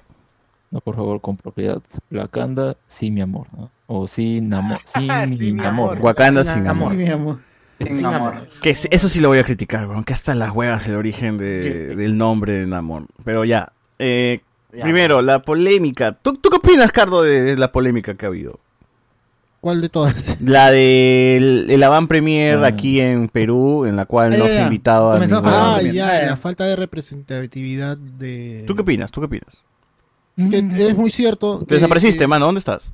[0.71, 1.83] No, por favor, con propiedad.
[2.11, 3.49] Wakanda, sí, mi amor.
[3.57, 3.71] ¿no?
[3.89, 4.79] O sí, amor.
[4.87, 5.99] Sí, Sí, mi amor.
[6.01, 6.95] Wakanda sin amor.
[6.95, 7.39] Mi amor.
[7.85, 8.47] Sin amor.
[8.63, 10.05] Que es- eso sí lo voy a criticar, weón.
[10.05, 13.07] Que hasta las huevas el origen de- del nombre de Namor.
[13.25, 13.73] Pero ya.
[13.99, 14.41] eh,
[14.73, 14.85] Ya.
[14.85, 16.13] primero, la polémica.
[16.13, 18.61] ¿Tú, tú qué opinas, Cardo, de la polémica que ha habido?
[19.61, 20.37] ¿Cuál de todas?
[20.45, 22.69] La del el avant premier Ah.
[22.69, 24.65] aquí en Perú, en la cual Ah, no ya, se ha ya.
[24.67, 25.95] invitado a Comenzó ningún- Ah, bien.
[25.95, 28.65] ya, Ah, la falta de representatividad de...
[28.67, 29.11] ¿Tú qué opinas?
[29.11, 29.55] ¿Tú qué opinas?
[30.51, 31.59] Que es muy cierto.
[31.61, 32.47] Te que- desapareciste, que- mano.
[32.47, 32.91] ¿Dónde estás?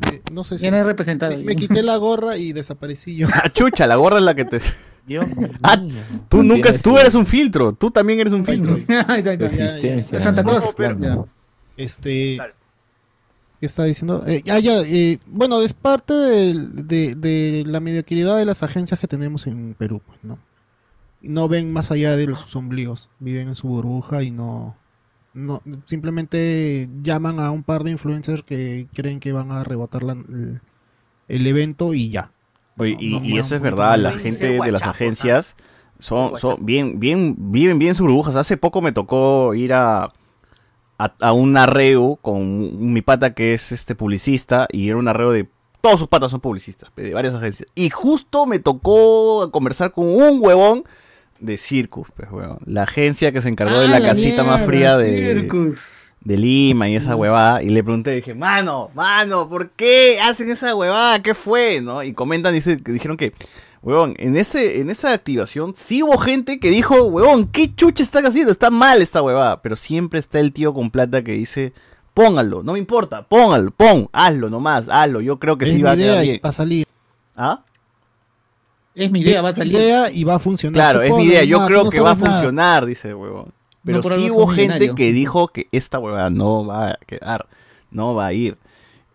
[0.00, 0.60] que- no sé si...
[0.60, 1.36] ¿Quién es representado?
[1.36, 3.26] Me, me quité la gorra y desaparecí yo.
[3.32, 4.60] Ah, chucha, la gorra es la que te...
[5.06, 5.24] Dios
[5.62, 5.80] Ah,
[6.28, 6.72] tú nunca...
[6.78, 7.72] Tú eres un filtro.
[7.72, 8.76] Tú también eres un filtro.
[10.20, 10.44] Santa.
[10.44, 10.74] Claus.
[11.76, 12.38] Este...
[12.38, 12.55] ¿Qué
[13.60, 14.22] está diciendo?
[14.26, 19.06] Eh, ah, ya, eh, bueno, es parte de, de la mediocridad de las agencias que
[19.08, 20.38] tenemos en Perú, pues, ¿no?
[21.22, 24.76] No ven más allá de los, sus ombligos, viven en su burbuja y no,
[25.34, 30.12] no, simplemente llaman a un par de influencers que creen que van a rebotar la-
[30.12, 30.60] el,
[31.28, 32.30] el evento y ya.
[32.76, 35.56] Oye, No, y, no y eso es verdad, la gente de las agencias
[35.98, 38.36] son, son bien, bien, viven bien sus burbujas.
[38.36, 40.12] Hace poco me tocó ir a,
[40.98, 45.32] a, a un arreo con mi pata que es este publicista y era un arreo
[45.32, 45.48] de
[45.80, 47.68] todos sus patas son publicistas, de varias agencias.
[47.76, 50.82] Y justo me tocó conversar con un huevón
[51.38, 52.58] de Circus, pues, huevón.
[52.64, 55.80] La agencia que se encargó de Ah, la casita más fría de, Circus.
[56.22, 57.62] de Lima y esa huevada.
[57.62, 61.22] Y le pregunté, dije, mano, mano, ¿por qué hacen esa huevada?
[61.22, 61.80] ¿Qué fue?
[61.80, 62.02] ¿No?
[62.02, 63.32] Y comentan, dice, que dijeron que,
[63.82, 68.26] huevón, en, ese, en esa activación sí hubo gente que dijo, huevón, ¿qué chucha están
[68.26, 68.52] haciendo?
[68.52, 69.62] Está mal esta huevada.
[69.62, 71.72] Pero siempre está el tío con plata que dice,
[72.14, 75.20] póngalo, no me importa, póngalo, pon, hazlo nomás, hazlo.
[75.20, 76.40] Yo creo que Es sí va a quedar bien.
[76.44, 76.86] va a salir.
[77.36, 77.60] ¿Ah?
[78.94, 79.74] Es mi idea, va a salir.
[79.74, 80.74] idea y va a funcionar.
[80.74, 81.44] Claro, es mi idea.
[81.44, 82.36] Yo nada, creo no que va a sabes nada.
[82.40, 83.52] funcionar, dice el huevón.
[83.84, 87.46] Pero No, sí hubo gente que dijo que esta huevada no va a quedar,
[87.90, 88.56] no va a ir.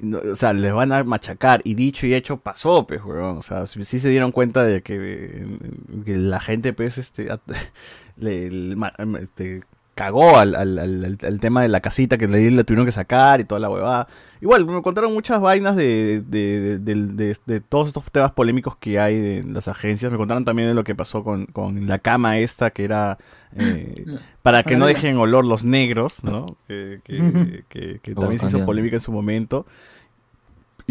[0.01, 1.61] No, o sea, les van a machacar.
[1.63, 3.37] Y dicho y hecho pasó, pues, huevón.
[3.37, 7.27] O sea, sí, se dieron cuenta de que, eh, la gente, pues, este,
[8.17, 8.75] le,
[9.21, 9.61] este,
[9.95, 13.43] cagó al, al- al- tema de la casita que le, le tuvieron que sacar y
[13.43, 14.07] toda la huevada.
[14.39, 19.37] Igual, me contaron muchas vainas de, de, de- de- todos estos temas polémicos que hay
[19.39, 20.11] en las agencias.
[20.11, 23.17] Me contaron también de lo que pasó con, con la cama esta, que era
[23.55, 24.05] eh,
[24.41, 26.57] para que no dejen olor los negros, ¿no?
[26.67, 29.65] Que, que- que- que también se hizo polémica en su momento.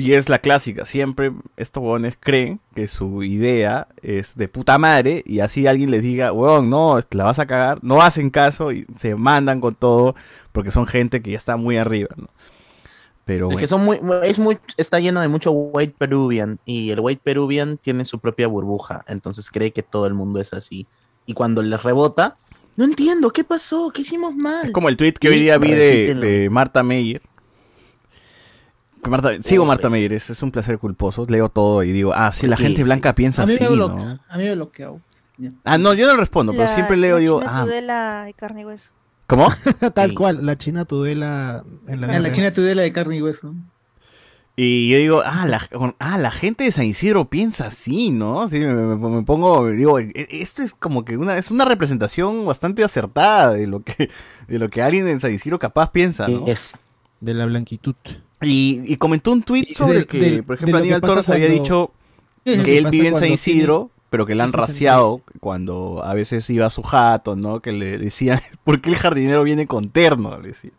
[0.00, 5.22] Y es la clásica, siempre estos huevones creen que su idea es de puta madre
[5.26, 8.86] y así alguien les diga, huevón, no, la vas a cagar, no hacen caso y
[8.96, 10.14] se mandan con todo
[10.52, 12.28] porque son gente que ya está muy arriba, ¿no?
[13.26, 13.58] Pero Es bueno.
[13.58, 17.76] que son muy, es muy, está lleno de mucho white Peruvian y el white Peruvian
[17.76, 20.86] tiene su propia burbuja, entonces cree que todo el mundo es así.
[21.26, 22.38] Y cuando les rebota,
[22.76, 23.90] no entiendo, ¿qué pasó?
[23.90, 24.64] ¿Qué hicimos mal?
[24.64, 27.20] Es como el tweet que hoy día vi de, de Marta Meyer.
[29.08, 31.24] Marta- sigo Marta Meyer, es, es un placer culposo.
[31.28, 33.64] Leo todo y digo, ah, sí, la Sí, gente sí, blanca piensa A mí así,
[33.66, 34.04] bloquea.
[34.04, 34.20] ¿no?
[34.28, 35.00] A mí me bloqueado.
[35.64, 38.60] Ah, no, yo no respondo, pero siempre leo y digo, china ah, Tudela y carne
[38.60, 38.90] y hueso.
[39.26, 39.48] ¿cómo?
[39.94, 43.54] Tal cual, la China Tudela en la, En la China Tudela de carne y hueso.
[44.56, 45.62] Y yo digo, ah la,
[46.00, 48.46] ah, la gente de San Isidro piensa así, ¿no?
[48.48, 52.44] Sí, me, me- me pongo, digo, e- esto es como que una, es una representación
[52.44, 54.10] bastante acertada de lo que,
[54.48, 56.44] de lo que alguien en San Isidro capaz piensa, ¿no?
[57.20, 57.94] De la blanquitud.
[58.42, 61.62] Y, y comentó un tweet sobre de- que, de- por ejemplo, Aníbal Torres había cuando-
[61.62, 61.92] dicho
[62.44, 66.02] ¿Qué es lo que él vive en San Isidro, pero que le han raciado cuando
[66.04, 67.60] a veces iba a su jato, ¿no?
[67.60, 70.38] Que le decían, ¿por qué el jardinero viene con terno?
[70.40, 70.70] Le decía.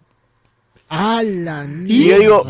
[0.90, 2.46] ¡Ah, la Y yo digo,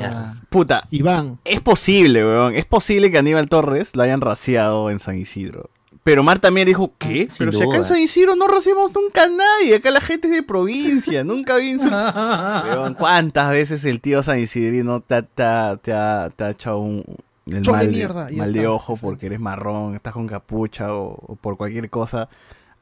[0.49, 1.37] puta, Iván.
[1.45, 5.69] es posible, weón, es posible que Aníbal Torres lo hayan raciado en San Isidro.
[6.03, 7.27] Pero Mar también dijo, ¿qué?
[7.29, 7.85] Sin Pero si acá en.
[7.85, 11.75] San Isidro no raciamos nunca a nadie, acá la gente es de provincia, nunca vi.
[11.75, 16.49] Weón, ¿Cuántas veces el tío San Isidrino te, ha- te, ha- te ha- te ha
[16.49, 17.03] echado un
[17.45, 21.35] el mal, de- mierda, mal de ojo porque eres marrón, estás con capucha o, o
[21.35, 22.29] por cualquier cosa?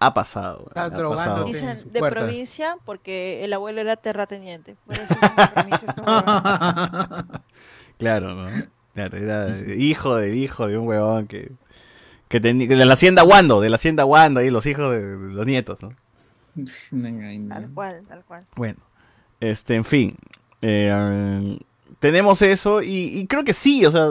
[0.02, 0.72] Ha pasado.
[0.76, 1.44] ha pasado.
[1.44, 2.22] Dicen su de puerta.
[2.22, 4.78] provincia porque el abuelo era terrateniente.
[4.86, 5.14] Por eso.
[7.98, 8.48] Claro, ¿no?
[8.94, 11.52] Claro, era hijo de hijo de un huevón que,
[12.30, 15.34] que tenía de la hacienda Wando, de la hacienda Wando, ahí los hijos de, de
[15.34, 15.90] los nietos, ¿no?
[17.50, 18.46] Tal cual, tal cual.
[18.56, 18.80] Bueno,
[19.40, 20.16] este, en fin,
[20.62, 21.60] eh,
[22.00, 24.08] tenemos eso y, y creo que sí, o sea,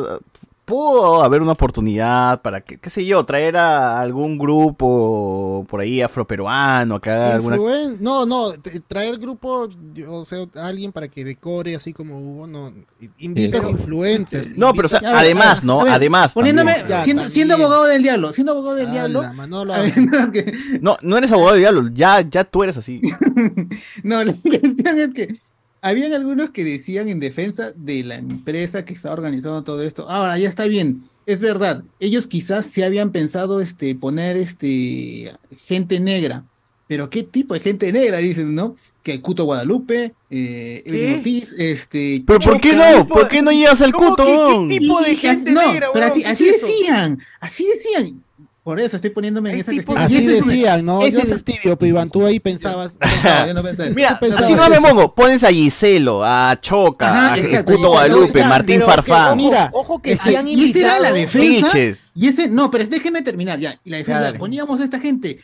[0.69, 6.03] pudo haber una oportunidad para que, qué sé yo, traer a algún grupo por ahí
[6.03, 8.53] afroperuano alguna Influen- No, no,
[8.87, 9.67] traer grupo,
[10.09, 12.73] o sea, a alguien para que decore así como hubo, no.
[13.19, 14.59] Invitas Pero- influencers.
[14.59, 15.85] No, pero, o sea, invitas- además, ¿no?
[15.85, 16.77] Ver, Además, Poniéndome.
[16.87, 19.23] Ya, siendo, abogado del diablo, siendo abogado del diablo.
[19.33, 19.73] Manolo,
[20.83, 23.01] No, no eres abogado de diablo, ya, ya tú eres así.
[24.03, 25.37] No, la cuestión es que
[25.81, 30.09] habían algunos que decían en defensa de la empresa que está organizando todo esto.
[30.11, 31.83] Ahora, ya está bien, es verdad.
[32.01, 35.33] Ellos quizás sí habían pensado este, poner este,
[35.67, 36.45] gente negra.
[36.87, 38.17] Pero ¿qué tipo de gente negra?
[38.19, 38.75] Dicen, ¿no?
[39.03, 42.23] Que Cuto Guadalupe, eh, Evelyn Ortiz, este...
[42.27, 43.07] Pero ¿por qué no?
[43.07, 44.25] ¿Por qué no llegas al ¿Cómo cuto?
[44.69, 48.23] qué tipo de Y- gente no, negra, pero así, ¿Qué es así decían, así decían.
[48.69, 49.97] Por eso estoy poniéndome en esa cuestión.
[49.97, 51.01] Así ese decían, ¿no?
[51.01, 52.99] ese Yo es- tibio, pero Iván, tú ahí pensabas.
[53.01, 53.97] No, yo no pensaba eso.
[53.97, 54.87] Mira, pensabas así no me eso.
[54.87, 55.15] pongo.
[55.15, 59.11] Pones a Giselo, a Choca, Ajá, a exacto, Cuto Guadalupe, no, Martín pero es que,
[59.11, 59.27] Farfán.
[59.29, 61.43] ojo, Mira, ojo que Ese- sí han y esa era la invitado.
[61.73, 62.11] defensa.
[62.15, 63.81] Y ese, no, pero déjeme terminar ya.
[63.83, 65.41] Y la defensa, poníamos a esta gente.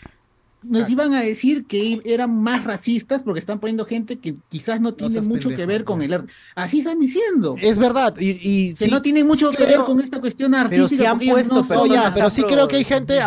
[0.65, 4.95] Nos iban a decir que eran más racistas porque están poniendo gente que quizás no
[4.95, 6.33] tiene mucho que ver con el arte.
[6.55, 7.57] Así están diciendo.
[7.61, 10.65] Es verdad, y, y que sí, no tiene mucho que ver con esta cuestión Pero
[10.65, 11.03] artística.
[11.03, 13.19] sí han porque ellos puesto no No, son- ya, pero sí creo que hay gente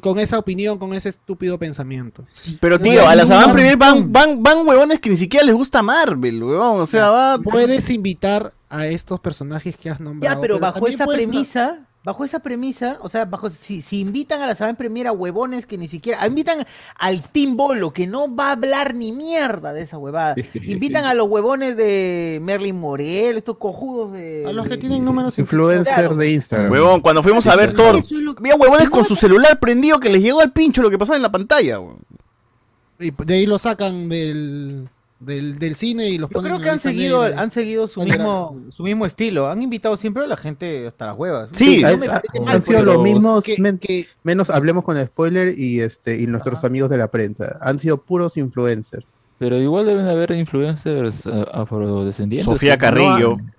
[0.00, 2.24] con esa opinión, con ese estúpido pensamiento.
[2.60, 3.52] Pero No, tío, a la Saban.
[3.52, 6.80] Premier van, van, van huevones que ni siquiera les gusta Marvel, huevón.
[6.80, 7.38] O sea, va.
[7.38, 10.34] Puedes invitar a estos personajes que has nombrado.
[10.36, 14.46] Ya, pero bajo esa premisa, bajo esa premisa, o sea, bajo si, si invitan a
[14.46, 16.64] la Saban Premier a huevones que ni siquiera, ah, invitan
[16.98, 20.34] al Team Bolo que no va a hablar ni mierda de esa huevada.
[20.54, 25.38] Invitan a los huevones de Merlin Morel, estos cojudos de A los que tienen números
[25.38, 26.16] Influencer Claro.
[26.16, 26.70] de Instagram.
[26.70, 28.02] Huevón, cuando fuimos a ver Thor,
[28.38, 31.22] había huevones con su celular prendido que les llegó al pincho lo que pasaba en
[31.22, 31.98] la pantalla, huevón.
[33.00, 34.88] Y de ahí lo sacan del,
[35.20, 37.42] del, del cine y los Yo ponen creo que han seguido, negra.
[37.42, 39.50] han seguido su mismo, su mismo estilo.
[39.50, 41.48] Han invitado siempre a la gente hasta las huevas.
[41.52, 45.58] Sí, no me mal, han sido los mismos, que- men- que- menos hablemos con spoiler
[45.58, 47.58] y este y nuestros amigos de la prensa.
[47.60, 49.04] Han sido puros influencers.
[49.38, 52.44] Pero igual deben haber influencers eh, afrodescendientes.
[52.44, 53.32] Sofía no Carrillo.
[53.34, 53.52] han-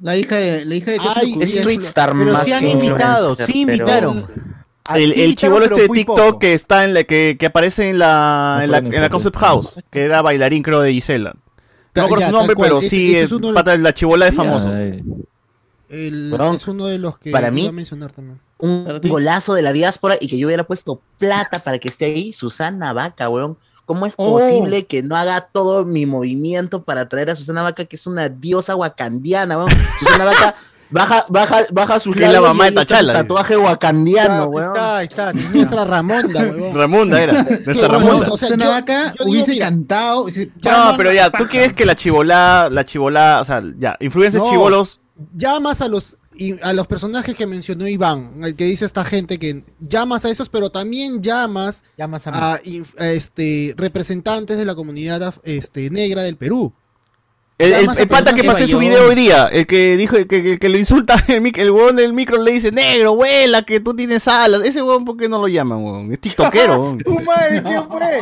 [0.00, 2.70] La hija de, la hija de Ay, es Street Star Pero más sí han que
[2.70, 4.18] invitado, influencer, sí pero- invitaron.
[4.18, 4.57] Ah,
[4.96, 6.38] El, el chivolo este de TikTok poco.
[6.38, 9.36] que está en la que, que aparece en la, en la, pueden en la Concept
[9.36, 11.34] House, que era bailarín creo de Gisela.
[11.94, 14.32] No recuerdo su nombre, pero Ese- sí ese es uno pata de la chivola de
[14.32, 14.68] famoso.
[14.72, 18.38] El- es uno de los que para iba mí- a mencionar también.
[18.58, 22.32] un golazo de la diáspora y que yo hubiera puesto plata para que esté ahí,
[22.32, 23.56] Susana Vaca, weón.
[23.86, 24.38] ¿Cómo es Oh.
[24.38, 28.28] posible que no haga todo mi movimiento para traer a Susana Vaca, que es una
[28.28, 29.70] diosa wakandiana, weón?
[29.98, 30.56] Susana Vaca
[30.90, 34.66] baja, baja, baja sus es la mamá de está Tachala, tatuaje wakandiano, Ahí weón.
[34.76, 35.32] está, ahí está.
[35.54, 36.74] Nuestra Ramonda, weón.
[36.74, 38.28] Ramunda era, nuestra bueno, Ramunda.
[38.30, 40.24] o sea, yo- Vaca yo digo, hubiese cantado.
[40.24, 44.44] hubiese- No, pero ya, ¿tú quieres que la chivola, la chivola, o sea, ya, influencers
[44.44, 44.50] No.
[44.50, 45.00] chivolos,
[45.34, 49.40] llamas a los y a los personajes que mencionó Iván, el que dice esta gente
[49.40, 55.90] que llamas a esos, pero también llamas Llamas a este representantes de la comunidad este
[55.90, 56.72] negra del Perú.
[57.58, 60.58] El, el- el pata que pasé su video hoy día, el que dijo que, que,
[60.58, 63.94] que lo insulta, el, mic- el huevón del micro le dice, negro, vuela, que tú
[63.94, 64.62] tienes alas.
[64.62, 66.12] Ese huevón, ¿por qué no lo llaman, huevón?
[66.12, 66.96] Es tiktokero.
[67.04, 68.20] ¡Su madre, quién fue!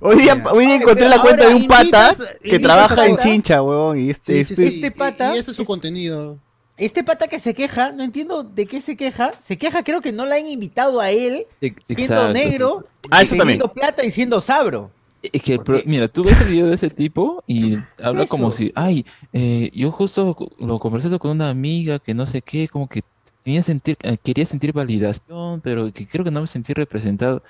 [0.00, 3.98] Hoy día, hoy día encontré la cuenta de un pata que trabaja en Chincha, huevón.
[3.98, 4.74] Y este, Sí, sí, este- sí.
[4.76, 6.38] Este pata- Y, y ese es su contenido.
[6.76, 9.30] Este pata que se queja, no entiendo de qué se queja.
[9.46, 13.36] Se queja, creo que no la han invitado a él, ex- siendo negro, Ah, eso
[13.36, 13.58] también.
[13.58, 14.90] teniendo plata y siendo sabro.
[15.22, 18.30] Es que, mira, tú ves el video de ese tipo y habla Eso.
[18.30, 22.68] como si, ay, eh, yo justo lo conversé con una amiga que no sé qué,
[22.68, 23.02] como que
[23.44, 27.42] tenía sentir, eh, quería sentir validación, pero que creo que no me sentí representado.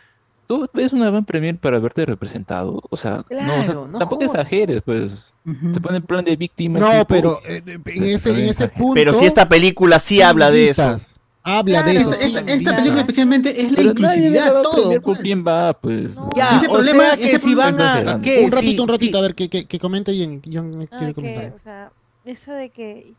[0.48, 2.82] ¿Tú ves una van premier para verte representado?
[2.90, 4.34] O sea, no, o sea, Claro, no tampoco jodas.
[4.34, 5.32] exageres, pues.
[5.72, 6.80] Se pone en plan de víctima.
[6.80, 7.04] No, tipo.
[7.06, 8.94] pero eh, en ese, en ese punto.
[8.94, 10.98] Pero si esta película sí habla de eso.
[11.42, 12.12] Habla de Esta, eso.
[12.12, 12.74] sí, esta- esta invitas.
[12.76, 15.00] película especialmente es la Pero inclusividad, va a todo.
[15.00, 16.14] por quién va, pues.
[16.36, 17.94] Ya, Ese problema- sea que ese si van a...
[17.94, 18.44] problema- ¿qué?
[18.44, 20.84] Un ratito, un ratito, si- a ver, que, que, que comente y en- John me
[20.84, 21.52] Ah, quiere que, comentar.
[21.54, 21.92] o sea,
[22.26, 23.14] eso de que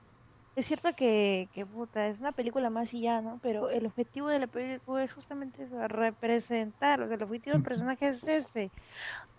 [0.56, 3.40] es cierto que, que puta, es una película más y ya, ¿no?
[3.42, 7.64] Pero el objetivo de la película es justamente eso, representar, o sea, el objetivo del
[7.64, 8.70] personaje es ese.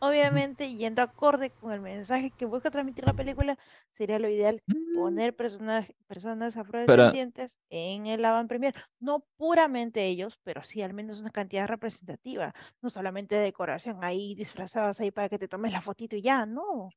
[0.05, 3.57] Obviamente, yendo acorde con el mensaje que busca transmitir la película,
[3.97, 4.61] sería lo ideal
[4.97, 8.75] poner personaje- personas afrodescendientes en el avant premier.
[8.99, 12.53] No puramente ellos, pero sí al menos una cantidad representativa.
[12.83, 16.47] No solamente de decoración, ahí disfrazados ahí para que te tomes la fotito y ya,
[16.47, 16.91] no.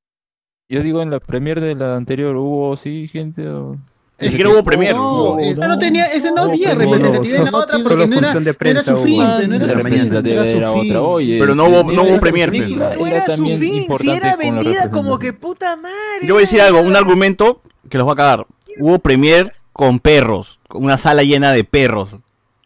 [0.67, 3.47] Yo digo, en la premier de la anterior hubo, sí, gente.
[3.47, 3.77] o-
[4.19, 4.95] Ni siquiera hubo premier.
[4.95, 8.17] No, es- Esa no tenía, ese no había pero representatividad en la otra porque no
[8.17, 9.03] era, función de no era prensa su hubo.
[9.05, 9.41] fin, no era
[9.73, 10.25] su fin.
[10.25, 14.09] Era su Pero no hubo- no era hubo su premier, fin, era su fin, si
[14.09, 15.93] era vendida como que puta madre.
[16.23, 18.47] Yo voy a decir algo, un argumento que los va a cagar.
[18.79, 22.11] Hubo premier con perros, con una sala llena de perros.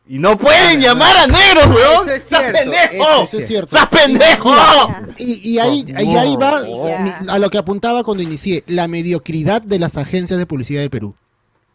[0.08, 2.10] Y no pueden llamar a negros, weón.
[2.10, 3.24] Eso es ¡Sas pendejo!
[3.24, 3.78] Eso es cierto.
[3.78, 4.52] ¡Sas pendejo!
[5.20, 6.64] Y, y ahí, y ahí va
[7.28, 11.16] a lo que apuntaba cuando inicié, la mediocridad de las agencias de publicidad de Perú.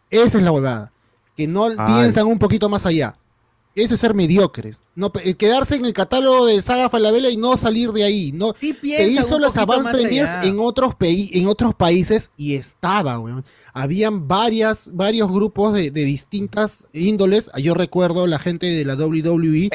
[0.09, 0.91] Esa es la huevada.
[1.35, 1.75] Que no Ay.
[1.77, 3.17] piensan un poquito más allá.
[3.75, 4.83] Eso es ser mediocres.
[4.95, 8.31] No, quedarse en el catálogo de Saga Falabella y no salir de ahí.
[8.31, 10.47] No, Sí se piensan hizo las avant premiers allá.
[10.47, 13.43] en otros, en otros países y estaba, weón.
[13.73, 17.51] Habían varias, varios grupos de, de distintas índoles.
[17.57, 19.69] Yo recuerdo la gente de la WWE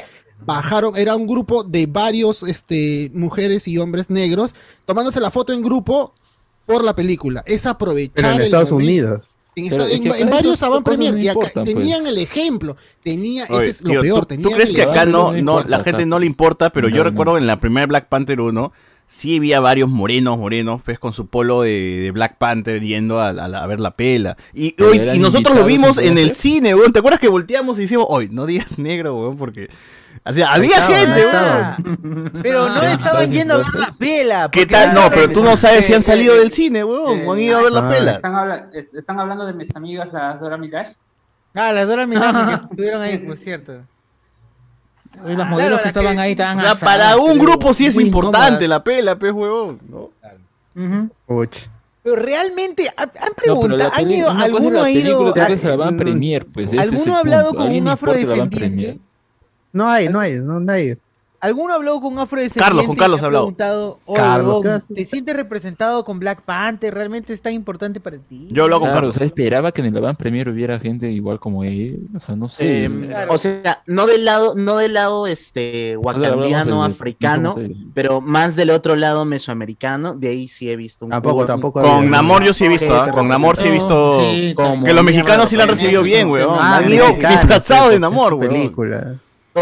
[0.44, 4.55] bajaron, era un grupo de varios este, mujeres y hombres negros
[4.86, 6.15] tomándose la foto en grupo
[6.66, 7.43] por la película.
[7.47, 8.90] Es aprovechar Pero en el Estados momento.
[8.90, 9.30] Unidos.
[9.66, 11.77] En, esta- es en- varios avant premier no y acá importan, pues.
[11.77, 12.77] tenían el ejemplo.
[13.03, 14.15] Tenía, Oye, ese es lo tío, peor.
[14.20, 16.07] ¿tú- ¿Tú, tenían crees que acá no, no la gente acá.
[16.07, 16.70] no le importa?
[16.70, 18.73] Pero yo recuerdo en la primera Black Panther 1,
[19.07, 21.70] sí había varios morenos, morenos, pues con su polo de,
[22.01, 24.37] de Black Panther yendo a, a- a ver la pela.
[24.55, 26.93] Y, hoy- y nosotros lo vimos en el cine, weón.
[26.93, 29.37] ¿Te acuerdas que volteamos y decimos, hoy no digas negro, weón?
[29.37, 29.69] Porque.
[30.23, 31.35] O sea, había estaban, gente, weón.
[31.35, 32.33] estaban.
[32.43, 34.49] Pero no Ah, estaban yendo a ver la pela.
[34.51, 34.95] ¿Qué tal?
[34.95, 37.21] No, pero tú no sabes si han salido del cine, weón.
[37.21, 37.91] eh, o han ido a ver la ah.
[37.91, 38.13] pela.
[38.13, 40.95] Están, habla- es- están hablando de mis amigas, las Dora Milaje.
[41.55, 43.73] Ah, las Dora que estuvieron ahí, pues cierto.
[45.25, 47.39] Oye, los Ah, modelos claro, que estaban que- ahí estaban O sea, asadas, para un
[47.39, 48.69] grupo sí es importante incómodas.
[48.69, 49.81] la pela, pues, huevón.
[49.89, 50.11] ¿no?
[51.27, 51.57] Uch.
[52.03, 55.99] Pero realmente, han, No, preguntado, la ¿han ido, alguno ha ido, la Ah, van mm,
[55.99, 56.73] premier, pues.
[56.79, 58.99] ¿Alguno ha hablado con ¿A alguien un afrodescendiente?
[59.73, 60.95] No hay, no hay, no hay.
[61.43, 62.63] ¿Alguno habló con un afrodescendiente?
[62.69, 63.45] Carlos, con Carlos ha hablado.
[63.47, 64.67] preguntado, "Oye, Carlos.
[64.95, 66.93] ¿te sientes representado con Black Panther?
[66.93, 68.47] ¿Realmente es tan importante para ti?
[68.51, 69.15] Yo hablo con Claro, o Carlos.
[69.15, 72.09] sea, esperaba que en el van premier hubiera gente igual como él.
[72.15, 72.85] O sea, no sé.
[72.85, 73.33] Eh, Claro.
[73.33, 77.57] O sea, no del lado, no del lado este wakandiano, del- africano,
[77.95, 80.17] pero más del otro lado mesoamericano.
[80.17, 81.81] De ahí sí he visto un Tampoco, poco- tampoco.
[81.81, 82.11] Con había.
[82.11, 83.11] Namor yo sí he visto, ¿ah?
[83.11, 84.21] Con Namor sí he visto.
[84.21, 86.59] Sí, Que los mexicanos sí la han lo recibido bien, weón.
[86.61, 88.47] Ah, Han ido disfrazados pues, de Namor, weón.
[88.53, 89.15] película.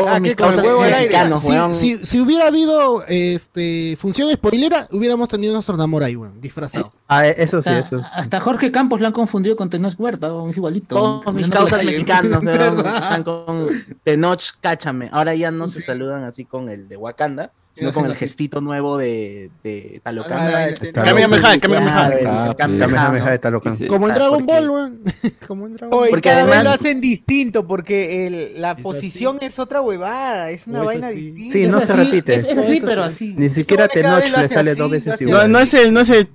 [0.06, 0.98] Ah, mis el causas huevo al aire.
[1.08, 1.74] mexicanos, Si, weón.
[1.74, 6.92] si- si hubiera habido este, función spoilera, hubiéramos tenido nuestro Namor ahí, weón, disfrazado.
[7.08, 8.08] Ah, eso sí, Hasta, eso sí.
[8.14, 10.94] hasta Jorge Campos lo han confundido con Tenoch Huerta, weón, es igualito.
[10.94, 12.96] Todos mis No, no, causas no, mexicanos weón, ¿verdad?
[13.02, 13.68] están con
[14.04, 15.08] Tenoch, cáchame.
[15.12, 18.96] Ahora ya no se saludan así con el de Wakanda, sino con el gestito nuevo
[18.98, 20.38] de, de Talocan.
[20.38, 22.06] Ah, Kamehameha, de- Kamehameha.
[22.08, 23.76] el Ah, Kamehameha, de Talocan.
[23.86, 25.00] Como en Ah, Dragon Ball, weón.
[25.46, 28.82] Como en Dragon Oye, Porque cada vez además- lo hacen distinto porque el- la Es
[28.82, 31.30] posición es otra huevada, es una es vaina así.
[31.32, 31.52] distinta.
[31.52, 32.34] Sí, no Es se repite.
[32.34, 33.34] Es, es así, pero así.
[33.36, 35.50] Ni siquiera Tenoch le sale dos veces igual.
[35.50, 36.28] No, no es el, no es el.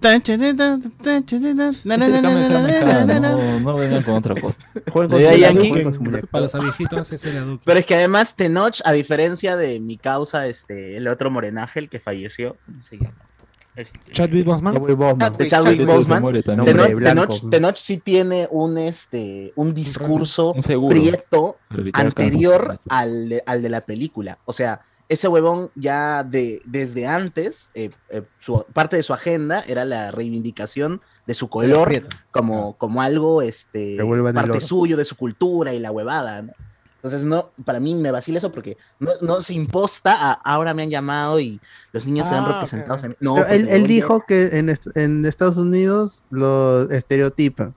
[1.94, 4.57] Kamehameha, no, no vengan con otra cosa.
[6.32, 7.61] Para los ese era Duque.
[7.65, 11.89] Pero es que además Tenoch, a diferencia de mi causa, este, el otro morenaje, el
[11.89, 13.15] que falleció, ¿cómo se llama?
[13.76, 14.76] Este, Chadwick Boseman.
[14.76, 15.38] Chadwick Boseman.
[15.38, 16.43] de Chadwick Se Boseman.
[16.43, 16.99] Tenoch.
[17.01, 21.57] Tenoch- Tenoch sí tiene un, este, un discurso Un prieto
[21.93, 24.38] anterior al de, al de la película.
[24.45, 29.64] O sea, ese huevón ya de, desde antes, eh, eh, su, parte de su agenda
[29.68, 33.97] era la reivindicación de su color como, como algo, este,
[34.34, 36.43] parte suyo, de su cultura y la huevada.
[36.43, 36.53] ¿no?
[37.04, 40.84] Entonces, no, para mí me vacila eso porque no, no se imposta a ahora me
[40.84, 41.60] han llamado y
[41.92, 42.96] los niños se han Ah, representado.
[42.96, 43.04] ok.
[43.04, 43.16] en mí".
[43.20, 47.76] No, Pero él, él dijo que en, est- en Estados Unidos lo estereotipan.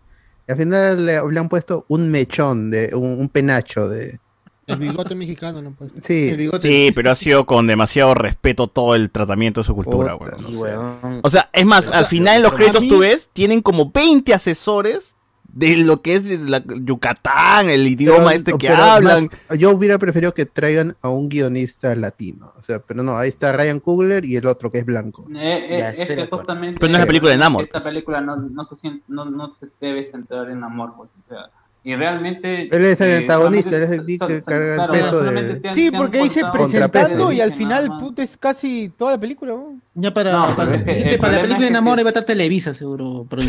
[0.49, 4.21] Y al final le, le han puesto un mechón, de un, un penacho de...
[4.69, 5.99] El bigote mexicano lo han puesto.
[6.05, 6.33] Sí.
[6.61, 10.43] Sí, pero ha sido con demasiado respeto todo el tratamiento de su cultura, Puta, weón.
[10.43, 10.61] no y, sé.
[10.61, 13.91] huevón, O sea, es más, al final en los créditos mí- tú ves, tienen como
[13.91, 15.17] 20 asesores
[15.57, 19.29] de lo que es la Yucatán, el idioma Pero- este que hablan.
[19.49, 22.53] más- yo hubiera preferido que traigan a un guionista latino.
[22.59, 25.25] O sea, pero no, ahí está Ryan Coogler y el otro que es blanco.
[25.35, 27.65] Eh, eh, Ya, es que justamente Pero no es la película de Namor.
[27.65, 30.93] Esta película no, no, se, siente- no, no se debe centrar en amor.
[30.95, 31.51] Pues, o sea,
[31.89, 32.65] y realmente.
[32.77, 35.75] Él es el eh, antagonista, él es el que carga el claro, peso de- han-
[35.77, 39.53] Sí, porque dice presentando y al final, puta, es casi toda la película.
[39.53, 39.81] ¿no?
[39.95, 41.95] Ya para, No, para, pero es que el para la película es de que Namor
[41.95, 42.01] sí.
[42.01, 43.25] iba a estar Televisa, seguro.
[43.31, 43.43] pero-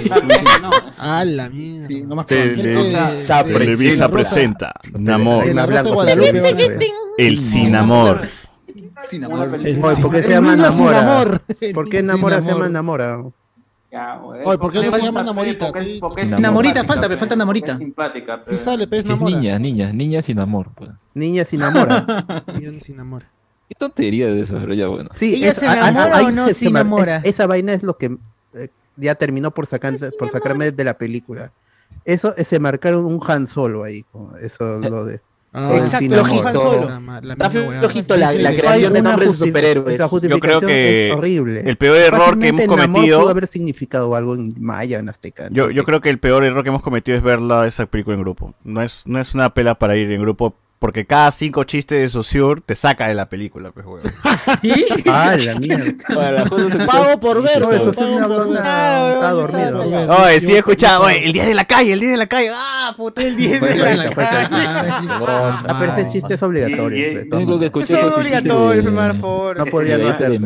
[0.61, 0.69] no.
[0.99, 1.88] A la mierda.
[1.88, 5.43] Sí, no más Televisa presenta Namor,
[7.18, 8.27] el sin amor.
[9.09, 9.49] Sin amor.
[10.01, 11.01] ¿por qué se llama Namora?
[11.01, 11.41] amor.
[11.73, 12.72] ¿Por qué Namora se llama amor.
[12.72, 13.23] Namora?
[13.98, 15.65] Ya, Oye, ¿por qué no se llama Namorita?
[15.68, 17.72] porque- Estoy- porque es Namorita, falta, pues, falta Namorita.
[17.74, 20.69] es simpática, Sí sale, pues, Es niña, niña, niña sin amor.
[20.76, 20.91] Pues.
[21.15, 22.06] Niña sin Namora.
[22.53, 23.24] Niño sin amor.
[23.68, 25.10] Qué tontería de eso, pero ya bueno.
[25.14, 27.18] Sí, ¿Ella es, se enamora o no se- enamora?
[27.26, 28.18] esa vaina es lo que
[28.53, 31.52] eh, ya terminó por, sacar, por sacarme de la película.
[32.06, 34.06] Eso eh, se marcaron un Han Solo ahí.
[34.41, 35.19] Eso lo de.
[35.59, 36.88] Ah, exacto,
[37.23, 39.97] la Está flojito la, la creación de nombres de superhéroes.
[39.97, 41.61] Yo justificación creo que es horrible.
[41.65, 43.21] el peor error que hemos cometido.
[43.21, 45.47] pudo haber significado algo en maya, en azteca.
[45.49, 48.21] Yo, yo creo que el peor error que hemos cometido es verla esa película en
[48.21, 48.53] grupo.
[48.63, 52.08] No es, no es una pela para ir en grupo, porque cada cinco chistes de
[52.10, 54.02] Saussure te saca de la película, pues, weón.
[55.08, 55.86] Ah, la mierda.
[56.08, 57.62] Se Pago por ver.
[57.62, 58.04] No, eso sí.
[58.04, 59.82] Estaba dormido.
[60.24, 62.52] Oye, sí he escuchado, oye, el día de la calle, el día de la calle.
[62.54, 64.16] Ah, puta, el día de Fue la calle.
[64.16, 65.20] clarita.
[65.70, 67.20] Ah, pero ese chiste es obligatorio.
[67.66, 69.58] Escuché Eso es obligatorio, hermano, por favor.
[69.58, 70.40] No podía no hacerse.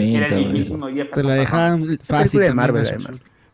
[1.14, 2.40] Se la dejaban fácil.
[2.40, 2.88] de Marvel.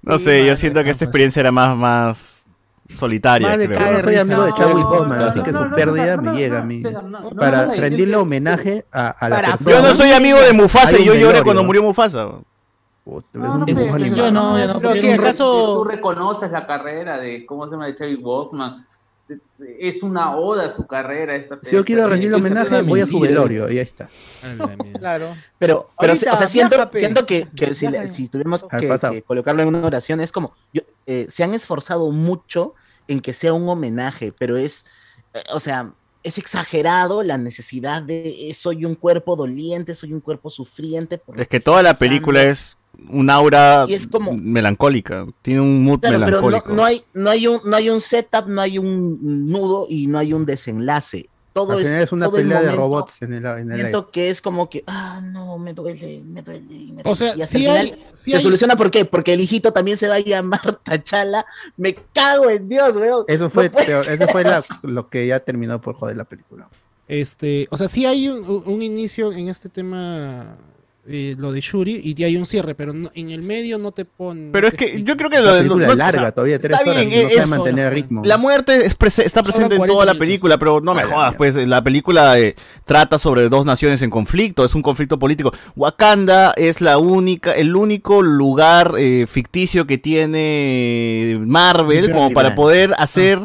[0.02, 1.10] No Sí, sé, yo siento que esta pues.
[1.10, 2.36] experiencia era más, más
[2.93, 3.80] solitaria, creo.
[3.80, 6.84] Yo no soy amigo de Chadwick Boseman, así que su pérdida me llega a mí.
[7.38, 9.76] Para rendirle homenaje a, a la Para- persona.
[9.76, 12.29] Yo no soy amigo de Mufasa y yo lloré cuando murió Mufasa.
[13.03, 14.26] Puta, No, es no, un pero- dibujo pero- animado.
[14.28, 14.73] Yo no, yo no.
[14.79, 17.86] Pero porque que acaso Tú reconoces la carrera de, ¿cómo se llama?
[17.87, 18.86] De Chadwick Boseman.
[19.79, 21.36] Es una oda a su carrera.
[21.36, 24.07] Esta Si yo quiero rendirle homenaje, voy a su velorio y ahí está.
[24.99, 25.36] Claro.
[25.60, 29.62] Pero, pero Ahorita, o sea, siento, siento que, que si, si tuviéramos que, que colocarlo
[29.63, 32.73] en una oración, es como, yo, eh, se han esforzado mucho
[33.07, 34.86] en que sea un homenaje, pero es,
[35.34, 40.19] eh, o sea, es exagerado la necesidad de, eh, soy un cuerpo doliente, soy un
[40.19, 41.18] cuerpo sufriente.
[41.18, 41.99] por Es que toda la pasando.
[42.10, 42.77] película es
[43.10, 45.26] un aura Y es como- melancólica.
[45.41, 46.73] Tiene un mood Claro, pero no, melancólico.
[46.73, 50.18] no hay, no, hay un, no hay un setup, no hay un nudo y no
[50.18, 51.29] hay un desenlace.
[51.57, 53.76] Todo Al es, final es una todo pelea de robots en el, en el aire.
[53.84, 56.61] Siento que es como que, ah, no, me duele, me duele.
[56.94, 57.15] me O duele.
[57.15, 59.05] sea, Y hasta sí el hay- final sí se hay- soluciona ¿por qué?
[59.05, 61.45] Porque el hijito también se va a llamar Tachala.
[61.76, 63.26] Me cago en Dios, weón.
[63.27, 66.69] Eso fue, No peor, eso fue la- lo que ya terminó por joder la película.
[67.07, 70.57] Este, o sea, sí hay un inicio en este tema,
[71.10, 74.03] eh, lo de Shuri, y hay un cierre, pero no- en el medio no te
[74.05, 74.52] ponen.
[74.52, 76.31] Pero es que yo creo que La lo película lo- es no, larga, o sea,
[76.31, 78.21] todavía tres está horas, bien, no es- mantener el ritmo.
[78.26, 81.07] La muerte es prese- está presente en 40 toda la película, pero no me la
[81.07, 82.55] jodas, pues la película eh,
[82.86, 85.53] trata sobre dos naciones en conflicto, es un conflicto político.
[85.76, 92.94] Wakanda es la única, el único lugar eh, ficticio que tiene Marvel como para poder
[92.97, 93.39] hacer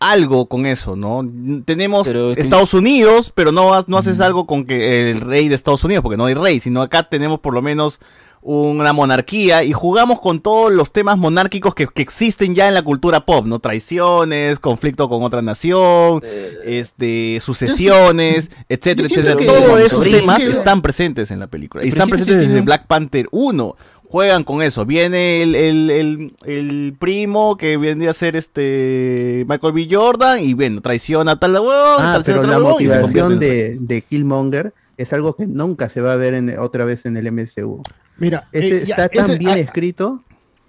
[0.00, 1.22] algo con eso, ¿no?
[1.64, 5.84] Tenemos Pero Estados Unidos, pero no, no haces algo con que el rey de Estados
[5.84, 8.00] Unidos, porque no hay rey, sino acá tenemos por lo menos
[8.42, 12.82] una monarquía y jugamos con todos los temas monárquicos que, que existen ya en la
[12.82, 13.58] cultura pop, ¿no?
[13.58, 16.22] Traiciones, conflicto con otra nación,
[16.64, 19.36] este, sucesiones, etcétera, etcétera.
[19.36, 21.84] Todos esos temas están presentes en la película.
[21.84, 23.76] Y están presentes desde Black Panther 1.
[24.10, 24.84] Juegan con eso.
[24.84, 29.88] Viene el, el, el, el primo que vendría a ser este Michael B.
[29.90, 35.12] Jordan y bueno, traiciona a tal huevón, Ah, pero la motivación de, de Killmonger es
[35.12, 37.82] algo que nunca se va a ver en- otra vez en el MCU.
[38.18, 40.22] Mira, Ese eh, ya, está tan ese- bien ah, escrito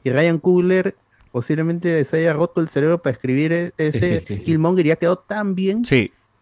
[0.03, 0.95] y Ryan Coogler
[1.31, 5.55] posiblemente se haya roto el cerebro para escribir e- ese Killmonger y ha quedado tan
[5.55, 5.83] bien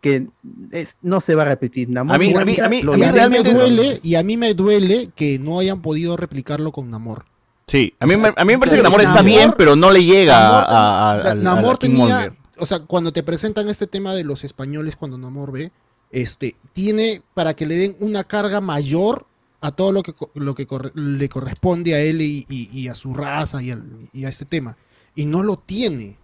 [0.02, 0.28] que
[0.72, 1.90] es- no se va a repetir.
[1.90, 4.16] Namor A mí- a mí- a mí- lo a mí realmente me es- duele, y
[4.16, 7.26] a mí me duele que no hayan podido replicarlo con Namor.
[7.68, 9.92] Sí, a mí, me- a mí me parece que Namor- Namor está bien, pero no
[9.92, 13.70] le llega Namor- a, a, a- a- a Namor tenía, o sea, cuando te presentan
[13.70, 15.72] este tema de los españoles, cuando Namor ve,
[16.12, 19.28] este, tiene para que le den una carga mayor
[19.62, 22.88] a todo lo que, co- lo que corre- le corresponde a él y, y- y
[22.88, 24.78] a su raza y, al- y a este tema.
[25.14, 26.18] Y no lo tiene,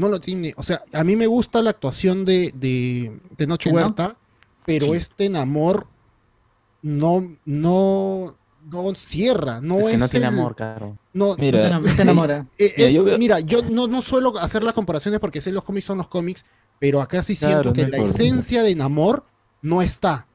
[0.00, 0.52] no lo tiene.
[0.56, 3.70] O sea, a mí me gusta la actuación de, de, de Noche.
[3.70, 4.16] Huerta,
[4.66, 4.92] pero Sí.
[4.92, 5.86] este Namor
[6.82, 8.36] no, no,
[8.70, 10.96] no cierra, no es es, que no tiene el- amor, claro.
[11.12, 12.46] no, Mira, No te enamora.
[12.58, 15.64] eh, Mira, yo veo- mira, yo no, no suelo hacer las comparaciones porque sé los
[15.64, 16.44] cómics son los cómics,
[16.78, 19.24] pero acá sí Claro, siento que no la esencia de Namor
[19.62, 20.26] no está.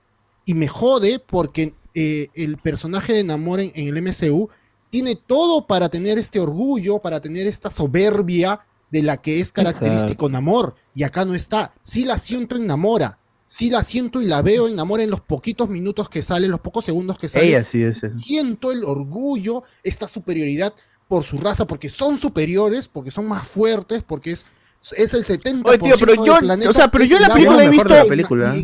[0.45, 4.49] Y me jode porque eh, el personaje de Namor en, en el MCU
[4.91, 8.59] tiene todo para tener este orgullo, para tener esta soberbia
[8.91, 10.75] de la que es característico Namor.
[10.93, 11.73] Y acá no está.
[11.83, 13.19] Sí la siento en Namora.
[13.45, 16.51] Sí la siento y la veo en Namor en los poquitos minutos que sale, en
[16.51, 18.01] los pocos segundos que sale Ella sí es.
[18.19, 20.73] siento el orgullo, esta superioridad
[21.07, 24.45] por su raza, porque son superiores, porque son más fuertes, porque es,
[24.97, 27.27] es el 70% Oye, tío, pero del yo, planeta o sea, pero yo en la
[27.27, 27.89] el película he visto,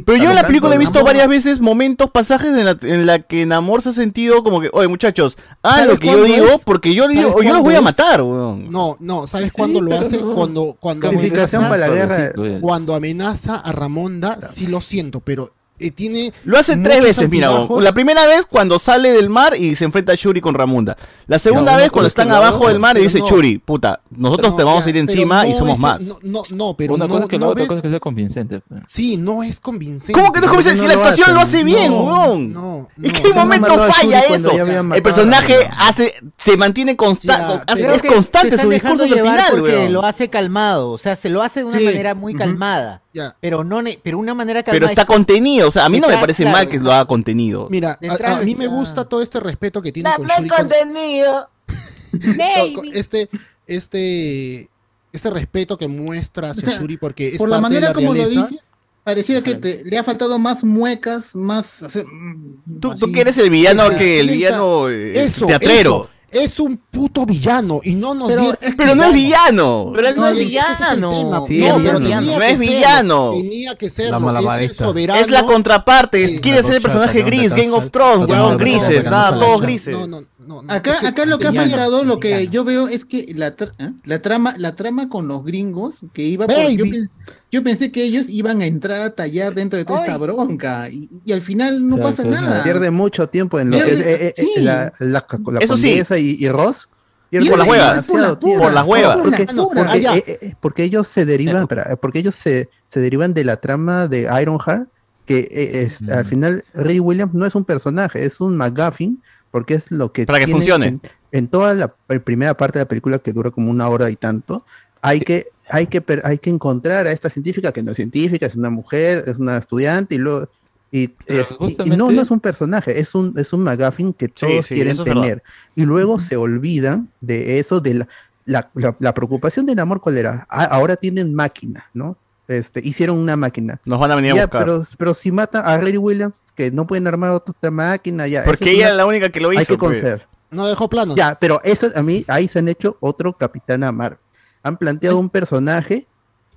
[0.05, 3.05] pero yo en la película he visto Namor- varias veces momentos, pasajes en la, en
[3.05, 6.23] la que Namor se ha sentido como que, oye muchachos, hagan ¿Sabes lo que yo
[6.23, 6.63] digo, es?
[6.63, 8.69] porque yo ¿Sabes digo, yo los voy a matar, weón.
[8.69, 10.17] No, no, ¿sabes cuándo lo hace?
[10.17, 10.33] no.
[10.33, 12.31] Cuando, cuando Calificación para la guerra.
[12.61, 16.33] Cuando amenaza a Ramonda, sí lo siento, pero eh, tiene.
[16.43, 20.11] Lo hace tres veces, mira, la primera vez cuando sale del mar y se enfrenta
[20.13, 20.97] a Shuri con Ramunda.
[21.27, 23.27] La segunda vez cuando están abajo del mar y dice no.
[23.27, 26.01] Shuri, puta, nosotros No, te vamos ya, a ir encima y somos más.
[26.01, 27.83] No, no, no, pero Una no, cosa es que no lo otra ves- cosa es
[27.83, 28.59] que sea convincente.
[28.67, 28.81] pues.
[28.87, 30.13] Sí, no es convincente.
[30.13, 30.81] ¿Cómo que no es convincente?
[30.81, 32.53] Si la actuación lo hace bien, No, weón.
[32.53, 34.51] No, ¿En qué momento falla eso?
[34.93, 40.03] El personaje hace, se mantiene constante, es constante su discurso hasta el final, porque lo
[40.05, 43.00] hace calmado, o sea, se lo hace de una manera muy calmada.
[43.13, 43.35] Ya.
[43.41, 44.75] Pero no ne- pero una manera calmada.
[44.79, 47.05] Pero está contenido, o sea, a mí no me parece claro, mal que lo haga
[47.05, 47.67] contenido.
[47.69, 50.49] Mira, De a, a mí me gusta todo este respeto que tiene con Dame Shuri.
[50.49, 51.49] con- contenido.
[52.11, 53.29] con- con este,
[53.67, 54.69] este,
[55.11, 58.13] este respeto que muestra hacia Shuri porque es Por la parte de manera la como
[58.15, 58.59] lo dice,
[59.03, 61.81] parecía que te- le ha faltado más muecas, más.
[61.81, 65.45] o sea, mm, Tú, tú que eres el villano, que el sienta- villano eh, Eso,
[65.47, 66.05] teatrero.
[66.05, 69.91] eso, es un puto villano y no nos Pero- Pero no es villano.
[69.93, 70.75] Pero él no es villano.
[71.11, 71.99] Sí, no, es pero villano.
[71.99, 73.31] tenía No que es serlo, villano.
[73.31, 75.27] Tenía que ser La es soberano.
[75.27, 78.27] La contraparte, Sí, quiere ser el personaje gris, Game of Thrones,
[78.57, 79.97] grises, nada, todos no, grises.
[79.97, 80.23] No, no,
[80.55, 83.05] no, no, Acá, es que acá lo que ha faltado, lo que yo veo es
[83.05, 83.93] que la, tra- ¿eh?
[84.03, 87.09] la trama, la trama con los gringos, que iba por, yo, pen-
[87.51, 91.09] yo pensé que ellos iban a entrar a tallar dentro de toda esta bronca, y,
[91.25, 92.63] y al final no Claro, pasa pues, nada.
[92.63, 94.61] Pierde mucho tiempo en lo que eh, eh, eh, sí.
[94.61, 96.01] la, la, la Eso sí.
[96.17, 96.89] y, y Ross.
[97.31, 98.05] Por las huevas.
[98.05, 98.63] por las tiempo.
[98.63, 99.15] Por las huevas.
[99.15, 99.85] por Porque, las puras.
[99.93, 101.65] porque, Ah, eh, eh, porque ellos se derivan,
[102.01, 104.89] porque ellos se, se derivan de la trama de Ironheart,
[105.25, 109.21] que eh, es, al final Ray Williams no es un personaje, es un McGuffin,
[109.51, 110.87] porque es lo que Para que funcione.
[110.87, 114.09] En, en toda la eh, primera parte de la película que dura como una hora
[114.09, 114.65] y tanto,
[115.01, 118.55] hay que hay que hay que encontrar a esta científica que no es científica, es
[118.55, 120.49] una mujer, es una estudiante y luego
[120.93, 121.55] y, es-
[121.85, 124.91] y- no, no es un personaje, es un, es un McGuffin que todos sí, quieren
[124.91, 125.21] es verdad.
[125.21, 125.43] tener.
[125.73, 128.07] Y luego se olvidan de eso, de la,
[128.43, 130.45] la, la- la preocupación del amor, ¿cuál era?
[130.49, 132.17] Ah, ahora tienen máquina, ¿no?
[132.51, 133.79] Este, hicieron una máquina.
[133.85, 134.65] Nos van a venir a buscar.
[134.65, 138.43] pero, pero si matan a Ray Williams, que no pueden armar otra máquina, ya.
[138.43, 139.73] Porque es ella una- es la única que lo Hay hizo.
[139.73, 139.99] que pues.
[140.01, 140.27] conceder.
[140.49, 141.15] No dejó planos.
[141.15, 144.19] Ya, pero eso a mí, ahí se han hecho otro Capitán Amar.
[144.63, 146.07] Han planteado un personaje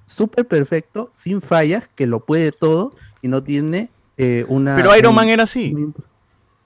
[0.06, 2.92] súper perfecto, sin fallas, que lo puede todo
[3.22, 4.76] y no tiene eh, una.
[4.76, 5.72] Pero Iron Man era así.
[5.74, 5.94] un-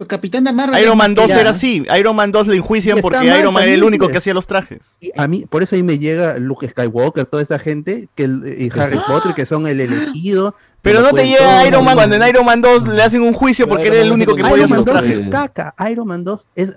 [0.06, 0.80] Capitana Marvel.
[0.80, 1.40] Iron Man 2 maquillada.
[1.40, 1.84] era así.
[1.98, 4.12] Iron Man 2 le enjuician porque mal Iron Man era el único pues.
[4.12, 4.80] que hacía los trajes.
[5.00, 8.44] Y a mí, por eso ahí me llega Luke Skywalker, toda esa gente, que el-
[8.58, 10.54] y Harry Potter, que son el elegido.
[10.82, 13.32] Pero no te llega todo, Iron Man cuando en Iron Man 2 le hacen un
[13.34, 15.18] juicio porque era el único que podía Iron hacer Man los 2 trajes.
[15.18, 15.74] es caca.
[15.90, 16.74] Iron Man 2 es,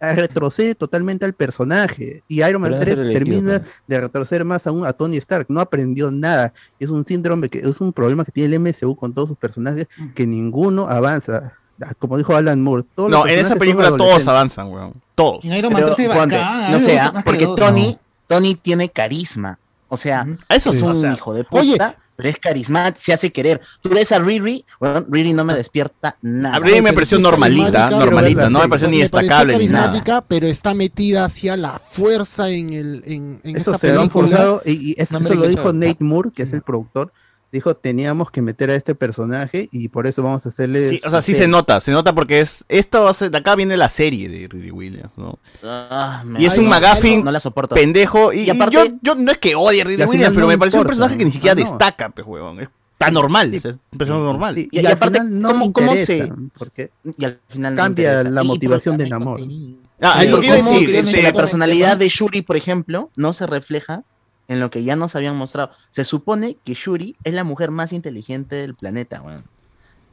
[0.00, 2.22] retrocede totalmente al personaje.
[2.28, 5.46] Y Iron Man Pero 3 es elegido, termina de retroceder más aún a Tony Stark.
[5.50, 6.52] No aprendió nada.
[6.80, 9.86] Es un síndrome que es un problema que tiene el MCU con todos sus personajes
[10.14, 11.52] que ninguno avanza.
[11.82, 12.84] Ah, Como dijo Alan Moore.
[12.94, 14.94] todos los No, en esa película todos avanzan, weón.
[15.14, 15.40] Todos.
[15.42, 17.46] Pero, 3 es ponte, bacán, a mí no que porque.
[17.56, 19.58] Tony, Tony tiene carisma.
[19.88, 20.84] O sea, Eso es sí.
[20.84, 23.60] un O sea, hijo de puta, pero es carismático, se hace querer.
[23.82, 26.56] Tú ves a Riri, bueno, Riri no me despierta nada.
[26.56, 29.86] A Riri me pareció normalita, normalita, no me pareció ni destacable ni nada.
[29.86, 34.00] carismática, pero está metida hacia la fuerza en el en, en Eso esta se lo
[34.00, 34.28] han película.
[34.36, 35.72] forzado y, y es- No, eso lo dijo.
[35.72, 37.12] Nate Moore, que es el productor.
[37.52, 40.88] Dijo, teníamos que meter a este personaje y por eso vamos a hacerle...
[40.90, 41.52] Sí, o sea, sí se serie".
[41.52, 44.48] nota, se nota porque es esto va a ser, de acá viene la serie de
[44.48, 45.38] Riri Williams, ¿no?
[45.62, 47.74] Ah, me- Y es Ay, un no, McGuffin no la soporto.
[47.74, 50.48] pendejo y, Y aparte- yo, yo no es que odie a Riri Williams, pero no
[50.48, 51.60] me pareció un personaje que ni siquiera no.
[51.60, 52.60] destaca, pues, huevón.
[52.60, 52.68] Es
[52.98, 54.58] tan normal, o sea, es un personaje normal.
[54.58, 57.82] Y, Y- y y al aparte, final no ¿cómo- se- porque Y al final no
[57.82, 59.40] cambia la motivación por- de Namor.
[60.00, 62.42] Ah, Sí, es lo que iba a ¿cómo decir, que este, la personalidad de Shuri,
[62.42, 64.02] por ejemplo, no se refleja
[64.48, 65.70] en lo que ya nos habían mostrado.
[65.90, 69.44] Se supone que Shuri es la mujer más inteligente del planeta, weón.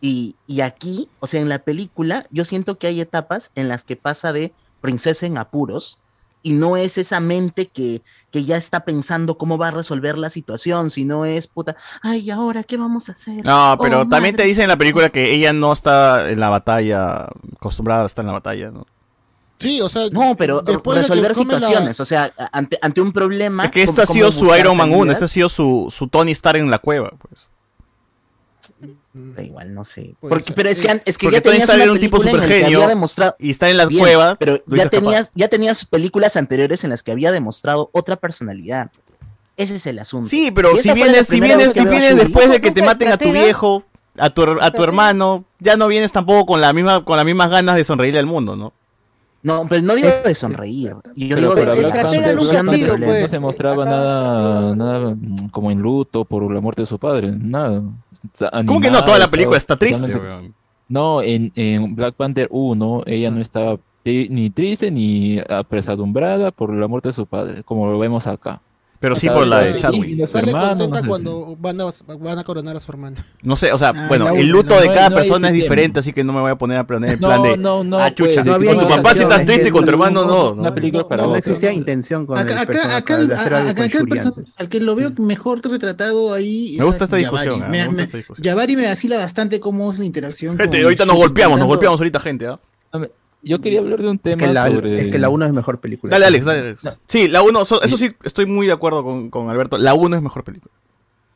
[0.01, 3.83] Y, y aquí, o sea, en la película, yo siento que hay etapas en las
[3.83, 5.99] que pasa de princesa en apuros
[6.45, 10.29] y no es esa mente que, que ya está pensando cómo va a resolver la
[10.29, 13.45] situación, sino es puta, ay, ¿y ahora qué vamos a hacer?
[13.45, 14.47] No, pero Oh, también te madre".
[14.49, 18.27] dicen en la película que ella no está en la batalla, acostumbrada a estar en
[18.27, 18.85] la batalla, ¿no?
[19.63, 22.77] Sí, o sea, No, pero después de que resolver la- situaciones, o sea, a- ante,
[22.81, 23.65] ante un problema.
[23.65, 25.15] Es que esto ¿cómo- ha sido su Iron Man 1, salidas?
[25.17, 27.47] este ha sido su, su Tony Stark en la cueva, pues.
[29.13, 30.15] Da igual, no sé.
[30.19, 30.55] Puede Porque, ser.
[30.55, 32.65] pero es que, es que Porque ya Tony tenías Stark una era un tipo supergenio
[32.77, 34.89] había demostrado y está en la Bien, cueva, pero ya capaz.
[34.89, 38.89] tenías, ya tenías películas anteriores en las que había demostrado otra personalidad.
[39.55, 40.27] Ese es el asunto.
[40.27, 43.17] Sí, pero si, fue vienes, si vienes, si vienes después de que te maten a
[43.17, 43.83] tu viejo,
[44.17, 47.51] a tu, a tu hermano, ya no vienes tampoco con la misma, con las mismas
[47.51, 48.73] ganas de sonreírle al mundo, ¿no?
[49.43, 50.95] No, pero no digo de sonreír.
[51.15, 53.21] Yo Pero digo de Black de Panther, Black Panther problemas.
[53.21, 57.31] no se mostraba nada, nada mm, como en luto por la muerte de su padre,
[57.37, 57.81] nada.
[58.23, 58.99] Está ¿Cómo que no?
[59.03, 60.53] Toda la animada, película está triste, weón.
[60.87, 66.73] No, en, en Black Panther 1 ella no estaba tri- ni triste ni apesadumbrada por
[66.73, 68.61] la muerte de su padre, como lo vemos acá.
[69.03, 70.07] Pero sí por la de Chadwick.
[70.11, 71.07] y los Sale hermanos, contenta no sé.
[71.09, 71.83] cuando van a,
[72.19, 73.17] van a coronar a su hermano.
[73.41, 76.13] No sé, o sea, Ah, bueno, el luto no de cada persona es diferente, así
[76.13, 76.87] que no me voy a poner a en
[77.19, 79.67] No, plan de, no, no, ah, chucha, pues, con tu papá si estás es triste
[79.67, 80.51] y con tu no- hermano no.
[80.53, 80.73] Una ¿no?
[80.73, 83.75] película para No, existía intención con Acá, el acá, personaje acá, de hacer algo acá
[83.75, 84.53] con el Shuri perso- antes.
[84.57, 86.77] al que lo veo mejor retratado ahí.
[86.79, 87.67] Me gusta esta discusión, Jabari.
[87.67, 88.45] ah, Me- me gusta me- esta discusión.
[88.45, 90.57] Jabari me vacila bastante cómo es la interacción.
[90.57, 92.57] Gente, ahorita nos golpeamos, nos golpeamos ahorita, gente, ¿ah?
[93.43, 94.95] Yo quería hablar de un Es tema que la, sobre...
[94.95, 96.11] es que la 1 es mejor película.
[96.11, 96.89] Dale, Alex, dale, Alex.
[97.07, 99.77] Sí, la 1, eso sí, estoy muy de acuerdo con, con Alberto.
[99.77, 100.73] La 1 es mejor película.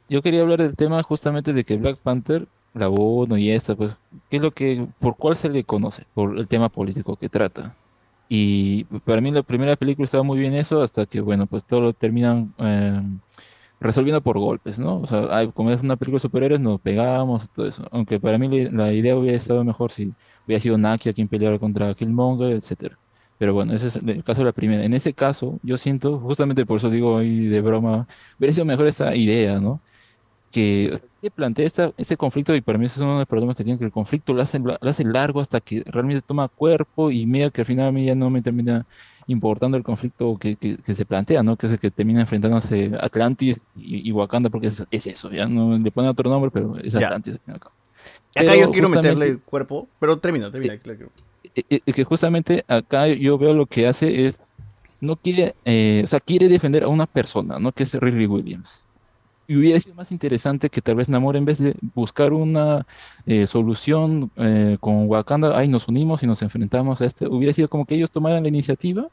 [0.10, 3.92] Yo quería hablar del tema justamente de que Black Panther, la 1 y esta, pues,
[4.30, 6.06] ¿qué es lo que, por cuál se le conoce?
[6.14, 7.76] Por el tema político que trata.
[8.30, 11.82] Y para mí la primera película estaba muy bien eso, hasta que, bueno, pues todo
[11.82, 13.02] lo terminan eh,
[13.80, 15.02] resolviendo por golpes, ¿no?
[15.02, 17.88] O sea, hay- como es una película de superhéroes, nos pegamos y todo eso.
[17.92, 20.16] Aunque para mí la, idea hubiera estado mejor si
[20.46, 22.98] hubiera sido Nakia quien peleara contra Killmonger, etcétera.
[23.38, 24.84] Pero bueno, ese es el caso de la primera.
[24.84, 28.08] En ese caso, yo siento, justamente por eso digo ahí de broma,
[28.38, 29.82] hubiera sido mejor esta idea, ¿no?
[30.52, 31.00] Que,
[31.36, 33.86] plantea esta, este conflicto, y para mí es uno de los problemas que tiene, que
[33.86, 37.62] el conflicto lo hace, lo hace largo hasta que realmente toma cuerpo y medio que
[37.62, 38.88] al final a mí ya no me termina
[39.28, 41.56] importando el conflicto que, que, que se plantea, ¿no?
[41.58, 45.46] Que es el que termina enfrentándose Atlantis y, y Wakanda, porque es, es eso, ya
[45.46, 46.96] no le ponen otro nombre, pero es.
[46.96, 47.40] Atlantis.
[47.48, 47.70] Acá
[48.34, 50.78] Pero yo quiero meterle el cuerpo, pero termina, termina.
[50.78, 51.10] claro.
[51.56, 54.40] eh, eh, que justamente acá yo veo lo que hace es,
[55.02, 57.72] no quiere, eh, o sea, quiere defender a una persona, ¿no?
[57.72, 58.86] Que es Riri Williams.
[59.50, 62.85] Y hubiera sido más interesante que tal vez Namor, en vez de buscar una
[63.26, 67.69] eh, solución eh, con Wakanda, ay, nos unimos y nos enfrentamos a este, hubiera sido
[67.69, 69.08] como que ellos tomaran la iniciativa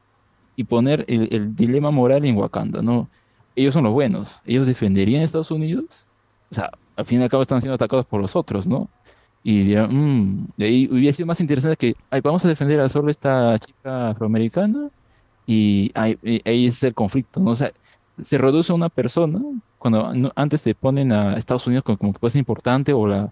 [0.56, 3.10] y poner el, el dilema moral en Wakanda, ¿no?
[3.56, 6.06] Ellos son los buenos, ellos defenderían a Estados Unidos,
[6.50, 8.90] o sea, al fin y al cabo están siendo atacados por los otros, ¿no?
[9.42, 12.88] Y dirán, "Mm", de ahí hubiera sido más interesante que, ay, vamos a defender a
[12.88, 14.90] solo esta chica afroamericana
[15.46, 17.52] y y ahí es el conflicto, ¿no?
[17.52, 17.72] O sea,
[18.22, 19.40] se reduce a una persona
[19.90, 23.30] cuando antes te ponen a Estados Unidos como, como que puede ser importante o la,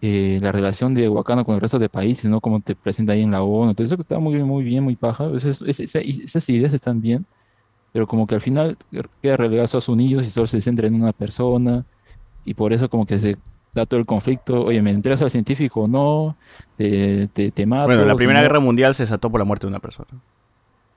[0.00, 2.40] eh, la relación de Wakanda con el resto de países, ¿no?
[2.40, 4.96] Como te presenta ahí en la ONU, todo eso que está muy, muy bien, muy
[4.96, 7.26] paja, esas, esas- esas ideas están bien,
[7.92, 8.76] pero como que al final
[9.22, 11.84] queda relegado a Estados Unidos y solo se centra en una persona
[12.44, 13.36] y por eso como que se
[13.74, 16.36] da todo el conflicto, oye, ¿me entregas al científico o no?
[16.76, 17.86] te, te, te mato.
[17.88, 20.08] Bueno, la Primera Guerra Mundial se desató por la muerte de una persona.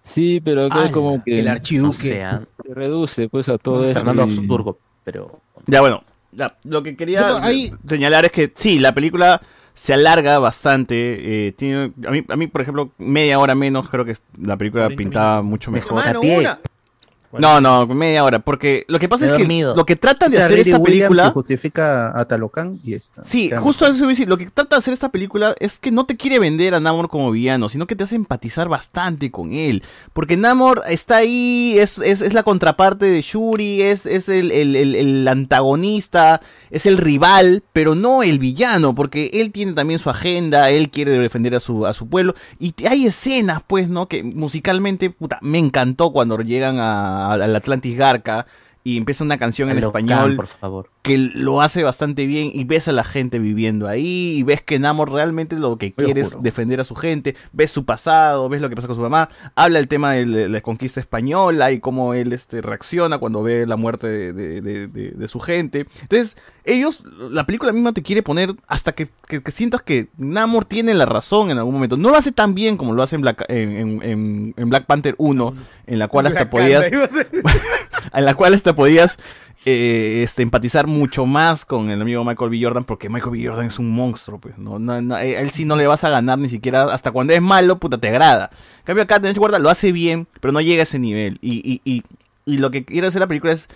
[0.04, 1.40] Sí, pero acá es como que.
[1.40, 1.96] el archiduque.
[1.98, 3.94] Sea, Se reduce pues a todo eso.
[3.94, 5.40] Fernando y- Habsburgo, pero.
[5.68, 9.42] Ya, bueno, ya, lo que quería Pero ahí- señalar es que sí, la película
[9.74, 11.48] se alarga bastante.
[11.48, 14.90] eh, tiene, a, mí, a mí, por ejemplo, media hora menos, creo que la película
[14.90, 15.94] pintaba mucho mejor.
[16.04, 16.60] Mano, una.
[17.40, 20.60] No, no, media hora, porque lo que pasa es que lo que tratan de hacer
[20.60, 21.30] esta Williams película...
[21.32, 23.24] justifica a Talocan y está.
[23.24, 24.28] Sí, justo eso decir.
[24.28, 27.08] Lo que trata de hacer esta película es que no te quiere vender a Namor
[27.10, 29.84] como villano, sino que te hace empatizar bastante con él.
[30.14, 34.76] Porque Namor está ahí, es, es, es la contraparte de Shuri, es, es el, el-
[34.76, 40.10] el- el antagonista, es el rival, pero no el villano, porque él tiene también su
[40.10, 42.36] agenda, él quiere defender a su, a su pueblo.
[42.60, 44.08] Y hay escenas, pues, ¿no?
[44.08, 48.46] Que musicalmente, puta, me encantó cuando llegan a- al Atlantis Garca.
[48.84, 50.90] Y empieza una canción en Locan, español por favor.
[51.04, 54.80] que lo hace bastante bien y ves a la gente viviendo ahí y ves que
[54.80, 58.70] Namor realmente lo que quiere es defender a su gente, ves su pasado, ves lo
[58.70, 62.34] que pasa con su mamá, habla el tema de la- conquista española y cómo él
[62.34, 65.86] este, reacciona cuando ve la muerte de, de- de- de- de su gente.
[66.02, 70.66] Entonces, ellos, la película misma te quiere poner hasta que, que- que sientas que Namor
[70.66, 71.98] tiene la razón en algún momento.
[71.98, 75.56] No lo hace tan bien como lo hace en Black, en, en- Black Panther 1,
[75.88, 76.90] en la cual hasta podías
[78.14, 79.18] en la cual hasta podías
[79.64, 82.60] eh, este, empatizar mucho más con el amigo Michael B.
[82.60, 83.46] Jordan, porque Michael B.
[83.46, 86.86] Jordan es un monstruo, pues, eh, él sí no le vas a ganar ni siquiera,
[86.86, 88.50] hasta cuando es malo, puta, te agrada.
[88.80, 91.38] En cambio acá Dennis Guarda lo hace bien, pero no llega a ese nivel.
[91.42, 92.04] Y,
[92.46, 93.70] lo que quiere hacer la película es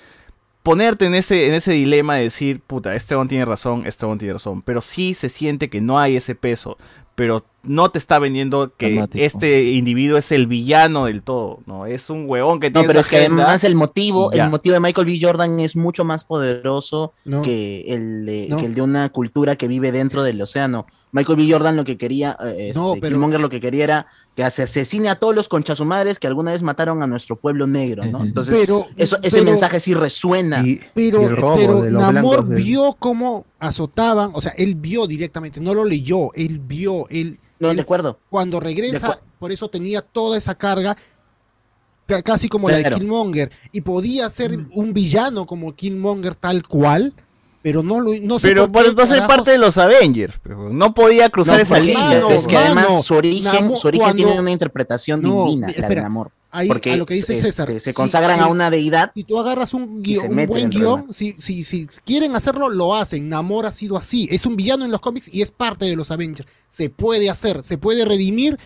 [0.63, 5.13] ponerte en ese, dilema de decir, puta, este tiene razón, este tiene razón, pero sí
[5.13, 6.77] se siente que no hay ese peso,
[7.15, 9.23] pero no te está vendiendo que Dramático.
[9.23, 11.85] este individuo es el villano del todo, ¿no?
[11.87, 14.43] Es un huevón que No, tiene pero su es que agenda además el motivo, ya.
[14.43, 15.17] el motivo de Michael B.
[15.21, 17.41] Jordan es mucho más poderoso No.
[17.41, 18.57] que, el de, No.
[18.57, 20.85] que el de una cultura que vive dentro del océano.
[21.11, 21.47] Michael B.
[21.49, 24.63] Jordan lo que quería, eh, este, No, pero- Killmonger lo que quería era que se
[24.63, 28.21] asesine a todos los conchasumadres que alguna vez mataron a nuestro pueblo negro, ¿no?
[28.21, 30.63] Entonces, Pero- eso, ese pero- mensaje sí resuena.
[30.93, 34.53] Pero, y el robo pero de los Namor blancos de- vio cómo azotaban, o sea,
[34.57, 37.39] él vio directamente, no lo leyó, él vio, él...
[37.59, 38.19] No, él de acuerdo.
[38.29, 40.95] Cuando De regresa, por eso tenía toda esa carga,
[42.05, 42.89] ca- casi como la de.
[42.89, 47.13] Killmonger, y podía ser un villano como Killmonger tal cual,
[47.61, 49.77] pero no lo no sé Pero por qué va a ser carajos- parte de los
[49.77, 50.39] Avengers.
[50.43, 52.19] pero No podía cruzar No, esa línea.
[52.35, 55.71] es que mano, además su origen, su origen cuando- tiene una interpretación No, divina, la
[55.73, 56.31] espera, del amor.
[56.57, 59.11] Ahí porque a lo que dice este, César, se sí, consagran a una deidad.
[59.13, 62.69] Si tú agarras un, y se un buen en guion, si, si, si quieren hacerlo,
[62.69, 63.29] lo hacen.
[63.29, 64.27] Namor ha sido así.
[64.31, 66.47] Es un villano en los cómics y es parte de los Avengers.
[66.69, 68.57] Se puede hacer, se puede redimir.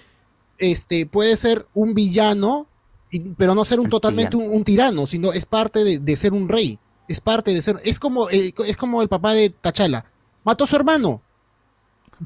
[0.57, 2.67] Este, puede ser un villano,
[3.11, 6.33] y- pero no ser un totalmente un, un tirano, sino es parte de, de ser
[6.33, 6.79] un rey.
[7.07, 7.77] Es parte de ser.
[7.83, 10.05] Es como, es como el papá de T'Challa.
[10.43, 11.21] Mató a su hermano.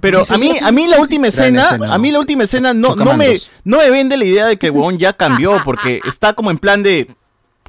[0.02, 1.94] Pero a mí, "Yo a mí la última escena, escena.
[1.94, 4.68] a mí la última escena no, no me, no me vende la idea de que
[4.68, 7.08] el huevón ya cambió, porque está como en plan de,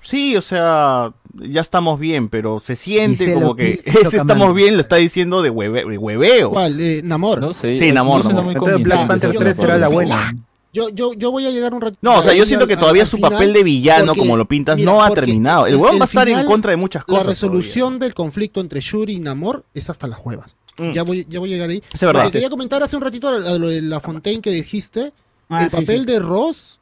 [0.00, 4.54] sí, o sea, ya estamos bien, pero se siente Dice como que que ese estamos
[4.54, 6.50] bien lo está diciendo de, hueve- de hueveo.
[6.50, 6.80] ¿Cuál?
[6.80, 7.40] Eh, Namor.
[7.40, 7.54] No.
[7.54, 8.44] Sí, Namor, no suena Namor.
[8.44, 10.34] muy Entonces Black Panther esa 3 será la buena.
[10.74, 12.00] Yo, yo, yo voy a llegar un ratito.
[12.02, 14.48] No, o sea, yo siento que todavía su final, papel de villano, porque, como lo
[14.48, 15.68] pintas, mira, no ha terminado.
[15.68, 17.24] El huevón va a estar en contra de muchas cosas.
[17.24, 20.56] La resolución del conflicto entre Shuri y Namor es hasta las huevas.
[20.76, 20.90] Mm.
[20.92, 21.80] Ya, voy, ya voy a llegar ahí.
[21.92, 22.28] Es verdad.
[22.32, 25.12] Quería comentar hace un ratito a lo de la Fontaine que dijiste.
[25.48, 26.06] Ah, el sí, papel sí.
[26.06, 26.80] de Ross.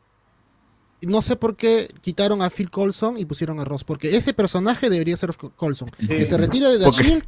[1.02, 3.84] No sé por qué quitaron a Phil Coulson y pusieron a Ross.
[3.84, 5.90] Porque ese personaje debería ser Coulson.
[5.90, 7.24] Que se retire de The Porque- Shield.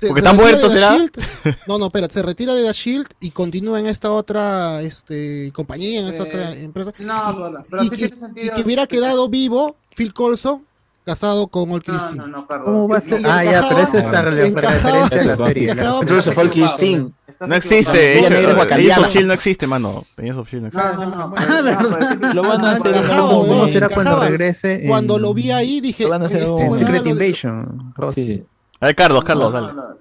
[0.00, 0.96] Porque se está muerto, ¿será?
[0.96, 1.10] Shield.
[1.66, 6.00] No, no, espera, se retira de The Shield y continúa en esta otra este, compañía,
[6.00, 6.92] en esta Eh, otra empresa.
[6.98, 8.46] No, y, pero- pero y sí que, tiene sentido.
[8.46, 10.64] y que hubiera quedado vivo Phil Coulson
[11.04, 12.16] casado con Ol No, Christie.
[12.16, 12.66] no, no, Carlos.
[12.66, 13.20] ¿Cómo va a ser?
[13.24, 15.70] Ah, ya, pero esa está referencia a la serie.
[15.70, 17.10] Entonces se fue el Christine.
[17.38, 19.90] No existe, Ella Age negra of- Shield no existe, mano.
[19.90, 20.96] Age of Shield no existe.
[20.96, 21.34] No, no, no.
[21.36, 26.04] Ah, pero- Lo van a hacer ¿Cómo será cuando regrese Cuando lo vi ahí dije.
[26.04, 27.94] Lo van a hacer en en un weón- Secret Invasion?
[28.14, 28.44] Sí.
[28.80, 29.72] A ver, Carlos, Carlos, no, dale.
[29.74, 29.96] no, no.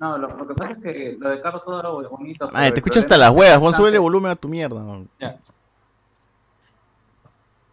[0.00, 2.50] No, lo, lo que pasa es que lo de Carlos todo era bonito.
[2.52, 4.80] el te escuchas hasta las huevas, Juan, que- súbele volumen a tu mierda.
[4.80, 5.08] man.
[5.18, 5.38] Ya.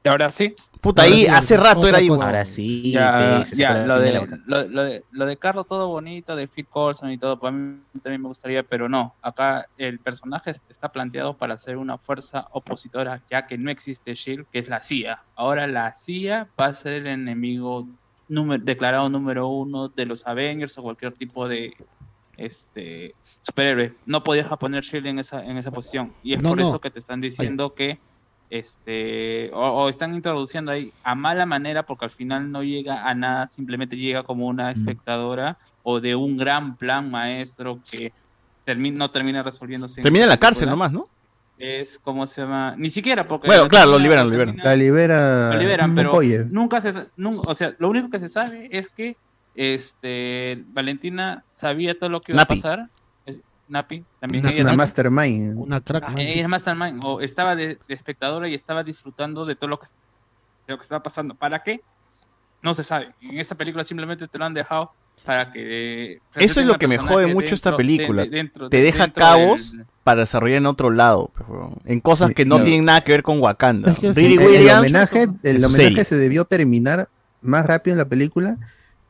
[0.04, 0.56] ¿Y ahora sí?
[0.82, 2.08] Puta, Ahora ahí, sí, hace rato era ahí.
[2.08, 2.26] cosa.
[2.26, 4.14] Ahora sí, Ya, se ya, lo de,
[4.48, 7.84] lo, lo de, lo de Carlos todo bonito, de Phil Coulson y todo, para mí
[8.02, 13.22] también me gustaría, pero no, acá el personaje está planteado para ser una fuerza opositora,
[13.30, 15.22] ya que no existe SHIELD, que es la CIA.
[15.36, 17.88] Ahora la CIA va a ser el enemigo
[18.32, 21.74] número, declarado número uno de los Avengers o cualquier tipo de
[22.38, 23.94] este superhéroe.
[24.06, 26.14] No podías poner SHIELD en esa, en esa posición.
[26.24, 26.68] Y es No, por no.
[26.70, 28.00] eso que te están diciendo que
[28.50, 33.14] este o, o están introduciendo ahí a mala manera porque al final no llega a
[33.16, 38.12] nada, simplemente llega como una espectadora o de un gran plan maestro que
[38.66, 40.02] termi- no termina resolviéndose.
[40.02, 41.08] Termina en la cárcel nomás, ¿no?
[41.64, 44.58] Es como se llama, ni siquiera porque Bueno, la claro, lo liberan, lo liberan.
[44.64, 45.54] La libera.
[45.54, 46.46] lo liberan, pero Mokoye.
[46.50, 49.16] nunca se, nun- o sea, lo único que se sabe es que
[49.54, 52.58] este Valentina sabía todo lo que iba Napi.
[52.60, 52.90] a pasar.
[53.28, 55.58] Es- Napi también Es ella una mastermind.
[55.58, 56.04] Una crack.
[56.08, 59.80] Ah, ella es mastermind o estaba de, de espectadora y estaba disfrutando de todo lo
[59.80, 59.88] que
[60.68, 61.36] de lo que estaba pasando.
[61.36, 61.82] ¿Para qué?
[62.64, 63.14] No se sabe.
[63.22, 64.92] En esta película simplemente te lo han dejado
[65.26, 68.24] para que Eso es lo que me jode mucho esta dentro- película.
[68.24, 71.32] de- dentro- Te de- deja cabos del- para desarrollar en otro lado,
[71.86, 72.64] en cosas que no no.
[72.64, 73.92] tienen nada que ver con Wakanda.
[73.92, 76.06] Es que Riri sí, el homenaje, en el homenaje serie.
[76.06, 77.08] se debió terminar
[77.42, 78.58] más rápido en la película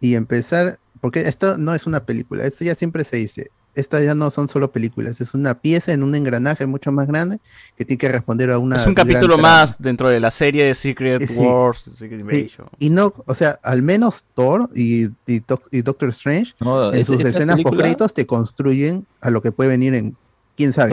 [0.01, 4.16] y empezar, porque esto no es una película, esto ya siempre se dice, estas ya
[4.16, 7.40] no son solo películas, es una pieza en un engranaje mucho más grande
[7.77, 8.75] que tiene que responder a una...
[8.77, 9.41] Es un capítulo trama.
[9.59, 11.35] más dentro de la serie de Secret Sí.
[11.38, 12.67] Wars, Secret Sí, Invasion.
[12.80, 17.00] Y no, o sea, al menos Thor y, y, Doc- y Doctor Strange No, en
[17.00, 20.16] es- sus escenas post créditos te construyen a lo que puede venir en
[20.58, 20.91] quién sabe.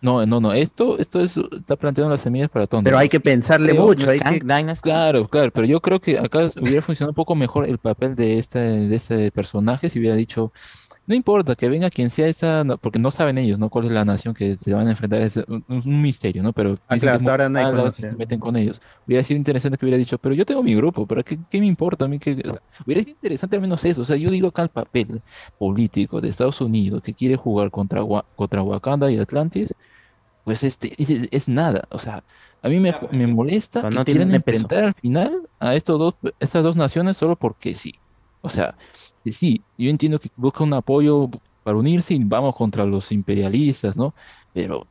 [0.00, 0.52] No, no, no.
[0.52, 2.86] Esto, esto es, está planteando las semillas para Thunderbolt.
[2.86, 4.40] Pero hay que pensarle Creo- mucho, hay que...
[4.82, 8.38] Claro, claro, pero yo creo que acá hubiera funcionado un poco mejor el papel de
[8.38, 10.50] este, de este personaje si hubiera dicho,
[11.06, 13.70] no importa que venga quien sea esta, no- porque no saben ellos, ¿no?
[13.70, 16.52] Cuál es la nación que se van a enfrentar, es un, un misterio, ¿no?
[16.52, 18.02] Pero Ah, claro, hasta ahora nadie conoce.
[18.10, 18.80] se meten con ellos.
[19.06, 21.66] Hubiera sido interesante que hubiera dicho, pero yo tengo mi grupo, pero ¿qué, qué me
[21.66, 22.18] importa a mí?
[22.18, 22.32] que
[22.84, 24.02] hubiera sido interesante al menos eso.
[24.02, 25.22] O sea, yo digo acá el papel
[25.58, 28.02] político de Estados Unidos que quiere jugar contra,
[28.34, 29.74] contra Wakanda y Atlantis,
[30.44, 31.86] pues este es, es nada.
[31.90, 32.24] O sea,
[32.62, 36.14] a mí me, me molesta Pero que no quieran enfrentar al final a estos dos,
[36.38, 37.94] estas dos naciones solo porque sí.
[38.46, 38.76] O sea,
[39.24, 41.28] sí, yo entiendo que busca un apoyo
[41.64, 44.14] para unirse y vamos contra los imperialistas, ¿no?
[44.54, 44.86] Pero,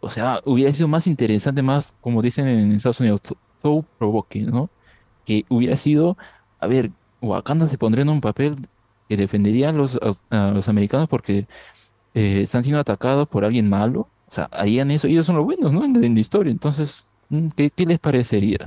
[0.00, 3.22] o sea, hubiera sido más interesante, más, como dicen en Estados Unidos,
[3.62, 4.68] so provoking, ¿no?
[5.24, 6.18] Que hubiera sido,
[6.58, 6.90] a ver,
[7.22, 8.68] Wakanda se pondría en un papel
[9.08, 9.98] que defendería a los,
[10.30, 11.46] a, los americanos porque
[12.14, 14.08] eh, están siendo atacados por alguien malo.
[14.28, 15.84] O sea, harían eso, ellos son los buenos, ¿no?
[15.86, 16.50] En, la historia.
[16.52, 17.04] Entonces,
[17.56, 18.58] ¿qué, qué les parecería?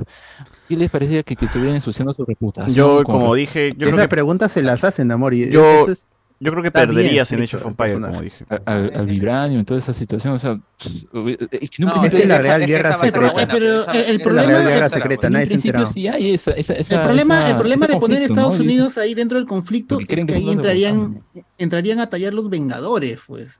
[0.69, 2.73] ¿Qué les parecería que, que estuvieran ensuciando su reputación?
[2.75, 5.33] Yo, como re- dije, yo creo Esas que preguntas se las hacen, amor.
[5.33, 6.07] Y Yo- es-
[6.39, 8.45] yo creo que está bien perderías en Age of el Empires, como dije.
[8.49, 10.33] a- al, al Vibranium, en toda esa situación.
[10.33, 11.05] O sea, pss,
[11.51, 13.47] es que en un No, esta es la Real Guerra Secreta.
[13.49, 15.91] Pero el- el esa- la problema- Real Guerra Secreta, nadie se enterado.
[15.93, 18.63] sí hay esa, esa, El esa- problema, esa- el problema de poner a Estados ¿no?
[18.63, 21.23] Unidos ahí dentro del conflicto es que que ahí entrarían,
[21.57, 23.59] entrarían a tallar los Vengadores, pues.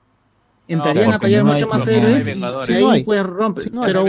[0.66, 2.40] Entrarían a tallar no mucho hay- más héroes y, y Sí,
[2.80, 3.60] no ahí pues rompe.
[3.60, 4.02] Sí, no pero.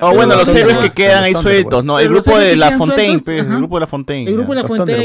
[0.00, 2.00] Oh, bueno, los pero- héroes que quedan ahí sueltos, ¿no?
[2.00, 4.28] El los grupo de La Fontaine, sueltos, pues, el grupo de La Fontaine.
[4.30, 5.04] el grupo de la Fontaine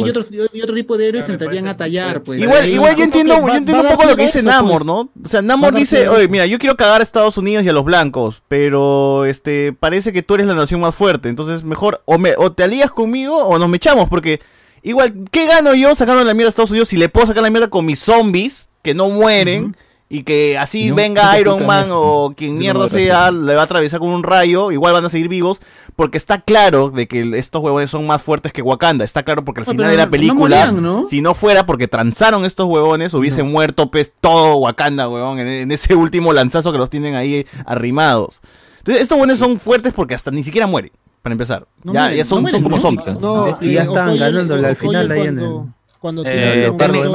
[0.53, 2.42] y otro tipo de héroes entrarían a tallar, pues.
[2.42, 4.85] Igual, igual yo entiendo, yo entiendo un poco lo que dice Namor, pues.
[4.88, 5.09] ¿no?
[5.24, 7.85] O sea, Namor dice, oye, mira, yo quiero cagar a Estados Unidos y a los
[7.85, 12.34] blancos, pero este parece que tú eres la nación más fuerte, entonces mejor o me
[12.38, 14.40] o te alías conmigo o nos mechamos, porque
[14.82, 17.51] igual, ¿qué gano yo sacando la mierda a Estados Unidos si le puedo sacar la
[17.51, 19.76] mierda con mis zombies que no mueren?
[20.10, 24.00] Y que así no- venga Iron Man o quien mierda sea, le va a atravesar
[24.00, 25.60] con un rayo, igual van a seguir vivos,
[25.98, 29.03] porque está claro de que estos huevones son más fuertes que Wakanda.
[29.03, 31.03] Está claro porque al No, final de la no película, morían, ¿no?
[31.03, 35.72] si no fuera porque transaron estos huevones, hubiese muerto pues todo Wakanda, huevón, en, en
[35.74, 38.42] ese último lanzazo que los tienen ahí arrimados.
[38.77, 41.68] Entonces, estos huevones son fuertes porque hasta ni siquiera mueren, para empezar.
[41.84, 43.19] No ya, mueren, ya son, no son mueren, como zombies.
[43.19, 46.72] No, Y ya eh, estaban Okoye- ganándole al final ahí en cuando, el- cuando Eh,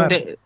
[0.08, 0.38] te-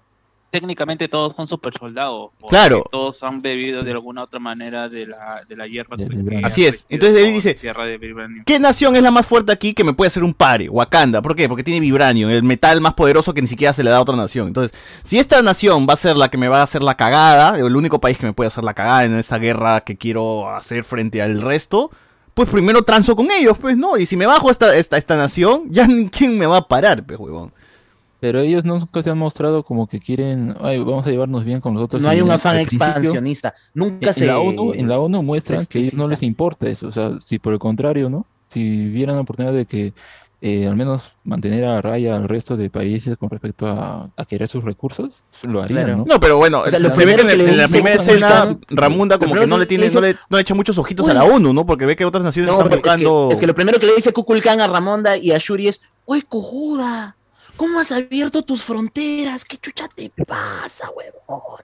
[0.57, 2.31] técnicamente todos son super soldados.
[2.49, 2.83] Claro.
[2.91, 5.99] Todos han bebido de alguna otra manera de la, de la hierba.
[5.99, 6.47] Que vibranium.
[6.47, 6.87] Así es.
[6.89, 8.43] Entonces él dice, de.
[8.47, 10.71] ¿Qué nación es la más fuerte aquí que me puede hacer un pare?
[10.71, 11.21] Wakanda.
[11.21, 11.47] ¿Por qué?
[11.47, 14.17] Porque tiene vibranio, el metal más poderoso que ni siquiera se le da a otra
[14.17, 14.47] nación.
[14.47, 17.59] Entonces, si esta nación va a ser la que me va a hacer la cagada,
[17.59, 20.85] el único país que me puede hacer la cagada en esta guerra que quiero hacer
[20.85, 21.91] frente al resto,
[22.33, 23.99] pues primero transo con ellos, pues, ¿no?
[23.99, 27.05] Y si me bajo esta, esta, esta nación, ya ni quién me va a parar,
[27.05, 27.53] pues, huevón.
[28.19, 31.75] Pero ellos nunca se han mostrado como que quieren, "Ay, vamos a llevarnos bien con
[31.75, 32.03] los otros.
[32.03, 33.55] No hay un afán expansionista.
[33.75, 34.27] Nunca en, se.
[34.27, 36.87] la ONU, en la ONU muestran que a ellos no les importa eso.
[36.89, 38.27] O sea, si por el contrario, ¿no?
[38.49, 39.93] Si vieran la oportunidad de que
[40.43, 44.47] eh, al menos mantener a raya al resto de países con respecto a, a querer
[44.49, 45.97] sus recursos, lo harían, Claro.
[45.99, 46.05] ¿no?
[46.05, 49.19] No, pero bueno, O sea, se ve que en, que en la primera escena Ramunda
[49.19, 51.11] como que no le tiene, no le, no le echa muchos ojitos Uy.
[51.13, 51.65] a la ONU, ¿no?
[51.67, 53.29] Porque ve que otras naciones No, están pero es que, buscando...
[53.33, 56.23] es que lo primero que le dice Kukulkan a Ramonda y a Shuri es: ¡Oye,
[56.29, 57.17] cojuda!
[57.57, 59.45] ¿Cómo has abierto tus fronteras?
[59.45, 61.61] ¿Qué chucha te pasa, huevón?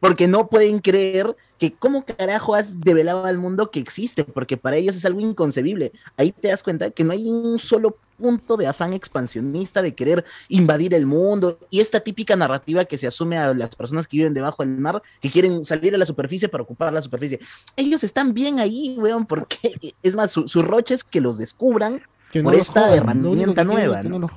[0.00, 4.76] Porque no pueden creer que cómo carajo has develado al mundo que existe, porque para
[4.76, 5.92] ellos es algo inconcebible.
[6.16, 10.24] Ahí te das cuenta que no hay un solo punto de afán expansionista de querer
[10.48, 14.34] invadir el mundo y esta típica narrativa que se asume a las personas que viven
[14.34, 17.40] debajo del mar, que quieren salir a la superficie para ocupar la superficie.
[17.74, 22.02] Ellos están bien ahí, weón, porque es más, su, su roche es que los descubran
[22.30, 24.02] Que no por los esta jodan, herramienta nueva.
[24.02, 24.18] que ¿no?
[24.18, 24.30] los.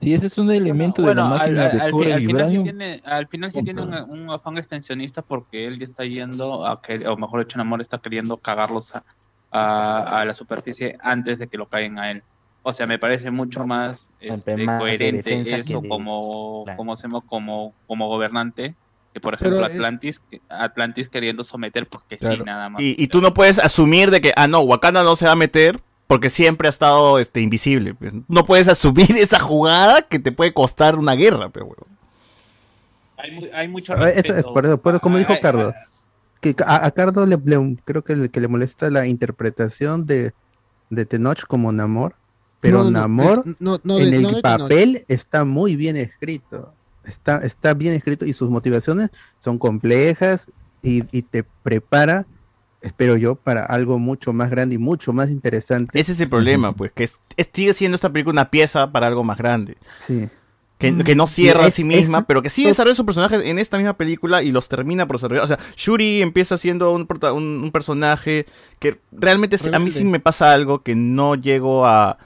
[0.00, 2.50] Sí, ese es un elemento de la Bueno, al, máquina al- cobra fi- al final
[2.50, 6.80] sí tiene, al final sí tiene un, afán extensionista porque él ya está yendo a
[6.80, 9.04] que, o mejor dicho, Namor está queriendo cagarlos a,
[9.50, 12.22] a, a la superficie antes de que lo caigan a él.
[12.62, 16.76] O sea, me parece mucho más, este, más de coherente eso de- como, claro.
[16.76, 18.76] como, hacemos como, como gobernante
[19.12, 22.80] que, por ejemplo, eh, Atlantis, Atlantis queriendo someter porque sí, nada más.
[22.82, 25.36] Y, y tú no puedes asumir de que, ah, no, Wakanda no se va a
[25.36, 27.94] meter porque siempre ha estado este, invisible.
[27.94, 28.12] pues.
[28.26, 31.96] No puedes asumir esa jugada que te puede costar una guerra, pero huevón.
[33.16, 35.72] Hay, mu- hay mucho Ah, eso es, por, eso- por- como Ay, dijo ay, Cardo,
[36.40, 40.32] que a, a Cardo le, le- creo que le, que le molesta la interpretación de,
[40.90, 42.14] de Tenoch como Namor,
[42.60, 44.60] pero No, Namor de- no, no, en de- el no de Tenoch.
[44.60, 46.72] papel está muy bien escrito.
[47.04, 50.50] Está, está bien escrito y sus motivaciones son complejas
[50.82, 52.26] y, y te prepara,
[52.82, 55.98] espero yo, para algo mucho más grande y mucho más interesante.
[55.98, 59.06] Ese es el problema, pues, que es- es- sigue siendo esta película una pieza para
[59.06, 59.76] algo más grande.
[59.98, 60.28] Sí.
[60.78, 63.04] Que, que no cierra Y a es- sí misma, esta- pero que sí desarrolla sus
[63.04, 65.42] personajes en esta misma película y los termina por desarrollar.
[65.42, 68.46] O sea, Shuri empieza siendo un, prota- un- un personaje
[68.78, 72.18] que realmente a mí sí me pasa algo que no llego a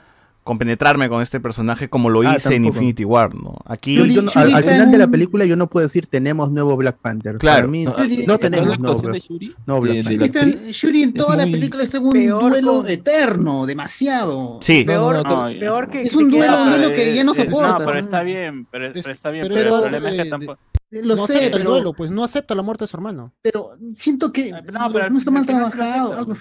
[0.43, 2.75] compenetrarme con este personaje como lo Ah, hice en tampoco.
[2.83, 3.57] Infinity War, ¿no?
[3.65, 6.51] Aquí Yo- yo no- al, al final de la película yo no puedo decir tenemos
[6.51, 7.37] nuevo Black Panther.
[7.37, 7.61] Claro.
[7.61, 7.93] Para mí No,
[8.27, 10.41] no, tenemos nuevo, de Black- Shuri, nuevo Black de- de Panther.
[10.43, 14.59] actriz, Shuri en es toda la película está en un duelo con- eterno, demasiado.
[14.61, 14.83] Sí.
[14.85, 16.01] Peor, No, no, no, peor que.
[16.03, 17.79] Es un duelo, queda- un duelo que ya no Eh, eh, soporta.
[17.79, 19.43] No, pero está bien, pero, Es- pero está bien.
[19.43, 20.59] pero Pero, el problema es que de- tampoco.
[20.91, 23.33] Lo no sé, acepta el pero, duelo, pues no acepta la muerte de su hermano.
[23.41, 26.13] pero siento que No, no, pero no está mal trabajado.
[26.13, 26.33] algo.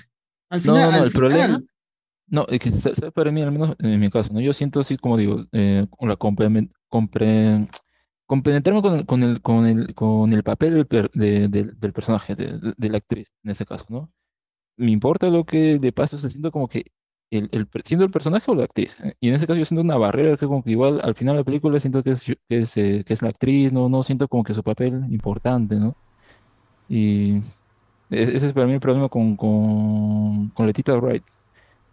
[0.51, 1.67] Al No, final, no, al el problema- final.
[2.33, 2.71] No, es que
[3.13, 4.41] para mí, al menos en mi caso, ¿no?
[4.41, 6.17] Yo siento así, como digo, eh, la
[8.27, 12.35] compenetrarme con el, con el, con el, con el papel del, de- del- del personaje,
[12.35, 14.11] de, de- de la actriz, en ese caso, ¿no?
[14.77, 16.87] Me importa lo que le pasa, o siento como que
[17.31, 18.97] el, el, siendo el personaje o la actriz.
[19.05, 21.35] eh, Y en ese caso yo siento una barrera que como que igual al final
[21.37, 24.45] de la película siento que es, que es, eh, la actriz, no, no siento como
[24.45, 25.97] que su papel importante, ¿no?
[26.89, 27.43] Y e-
[28.37, 31.25] ese es para mí el problema con, con, con Letita Wright.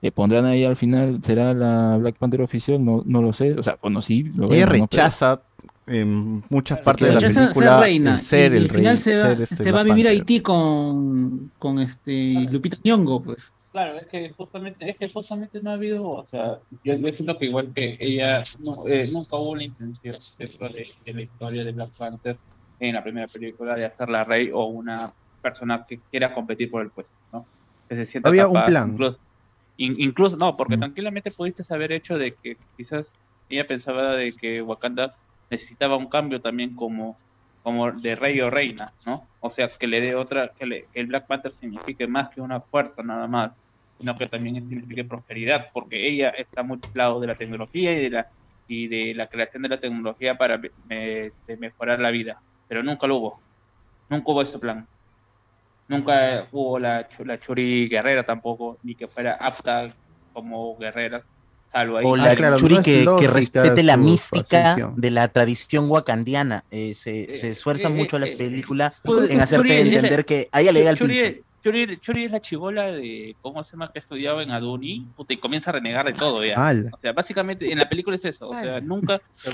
[0.02, 2.84] Le pondrán ahí al final, ¿será la Black Panther oficial?
[2.84, 3.53] No, no lo sé.
[3.53, 4.66] O sea, bueno, sí, lo Ella vemos, ¿no?
[4.69, 5.42] Pero- rechaza
[5.88, 8.16] en muchas partes de la película ser reina.
[8.16, 10.11] el ser y el al final rey, se va, este se va a vivir a.
[10.11, 13.52] Haití con, con este Lupita Nyong'o, pues.
[13.72, 17.38] Claro, es que justamente, es que justamente no ha habido, o sea, yo, yo siento
[17.38, 21.64] que igual que ella, no, eh, nunca hubo la intención dentro de, de la historia
[21.64, 22.38] de Black Panther
[22.80, 25.11] en la primera película de hacerla rey o una
[25.42, 27.45] persona que quiera competir por el puesto, ¿no?
[27.88, 28.92] Que se sienta Había un plan.
[28.92, 29.19] Incluso,
[29.85, 33.16] in- incluso no, porque tranquilamente pudiste haber hecho de que quizás
[33.49, 35.16] ella pensaba de que Wakanda
[35.49, 37.22] necesitaba un cambio también como,
[37.61, 39.30] como de rey o reina, ¿no?
[39.40, 42.41] O sea, que le dé otra, que, le- que el Black Panther signifique más que
[42.41, 43.51] una fuerza nada más,
[43.98, 48.01] sino que también signifique prosperidad, porque ella está muy al lado de la tecnología y
[48.03, 48.27] de la
[48.72, 53.08] y de la creación de la tecnología para me- este, mejorar la vida, pero nunca
[53.08, 53.43] lo hubo,
[54.09, 54.88] nunca hubo ese plan.
[55.90, 59.93] Nunca hubo la, chu- la Churi guerrera tampoco, ni que fuera apta
[60.32, 61.24] como guerrera,
[61.74, 62.06] salvo ahí.
[62.06, 62.84] O la Ah, claro, Churi no
[63.18, 66.64] que, respete la mística de la tradición wakandiana.
[66.69, 70.48] Eh, se, se esfuerza eh, mucho las eh, películas Churi- en hacerte Churi entender que
[70.51, 71.26] a ella le llega el pincho.
[71.64, 73.92] Churi- Churi es la chivola de, ¿cómo se llama?
[73.92, 76.56] Que estudiaba en Aduni, puta, y comienza a renegar de todo ya.
[76.94, 78.50] O sea, básicamente en la película es eso.
[78.50, 79.22] O sea, nunca,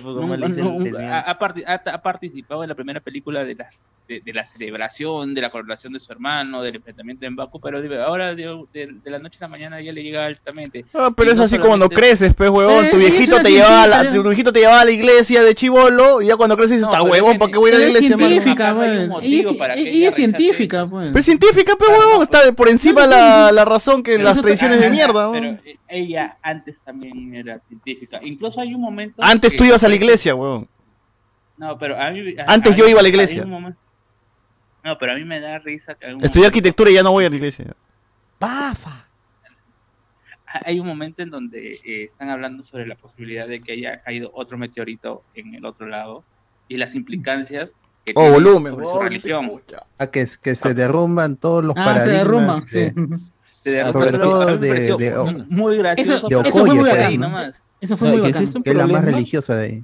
[1.11, 3.69] ha, ha parti- ha- ha participado en la primera película de la,
[4.07, 7.81] de, de la celebración, de la coronación de su hermano, del enfrentamiento en Baku, pero
[7.81, 10.85] de- ahora de, de- de la noche a la mañana ya le llega altamente.
[10.93, 12.85] Ah, pero Y es no así como cuando solamente- creces, pues, huevón.
[12.85, 14.23] Eh, tu viejito te llevaba a la, científica.
[14.23, 16.93] tu viejito te llevaba a la iglesia de chivolo y ya cuando creces dices, No,
[16.93, 19.07] está huevón, ¿para qué voy a ir a la iglesia, científica, pues.
[19.09, 21.07] motivo Ella, es- para que ella ella es científica, pues.
[21.07, 22.21] Pero es científica, pues, huevón.
[22.23, 26.77] Está por encima la, la razón que las tradiciones de mierda, Pero eh, ella antes
[26.83, 28.19] también era científica.
[28.23, 29.21] Incluso hay un momento.
[29.23, 30.67] Antes que- tú ibas a la iglesia, huevón.
[31.57, 32.35] No, pero a mí.
[32.37, 33.45] a- Antes a yo mí- iba a la iglesia.
[33.45, 36.05] No, pero a mí me da risa que.
[36.05, 37.73] Estudié momento- arquitectura y ya no voy a la iglesia.
[38.39, 39.07] Bafa.
[40.65, 44.31] Hay un momento en donde eh, están hablando sobre la posibilidad de que haya caído
[44.33, 46.23] otro meteorito en el otro lado
[46.69, 47.71] y las implicancias
[48.05, 49.51] que Oh, tiene volumen, sobre su religión.
[49.97, 52.17] A que, que se derrumban todos los Ah, se paradigmas.
[52.19, 52.93] derrumban, de- sí.
[53.63, 56.27] Se derrumba, Sobre todo de- de- muy- gracioso.
[56.27, 57.13] Eso, De eso fue muy pues, bacán.
[57.19, 57.27] ¿no?
[57.27, 57.55] nomás.
[57.81, 58.43] Eso fue No, muy bacán.
[58.43, 59.83] es un que es la más religiosa de ahí.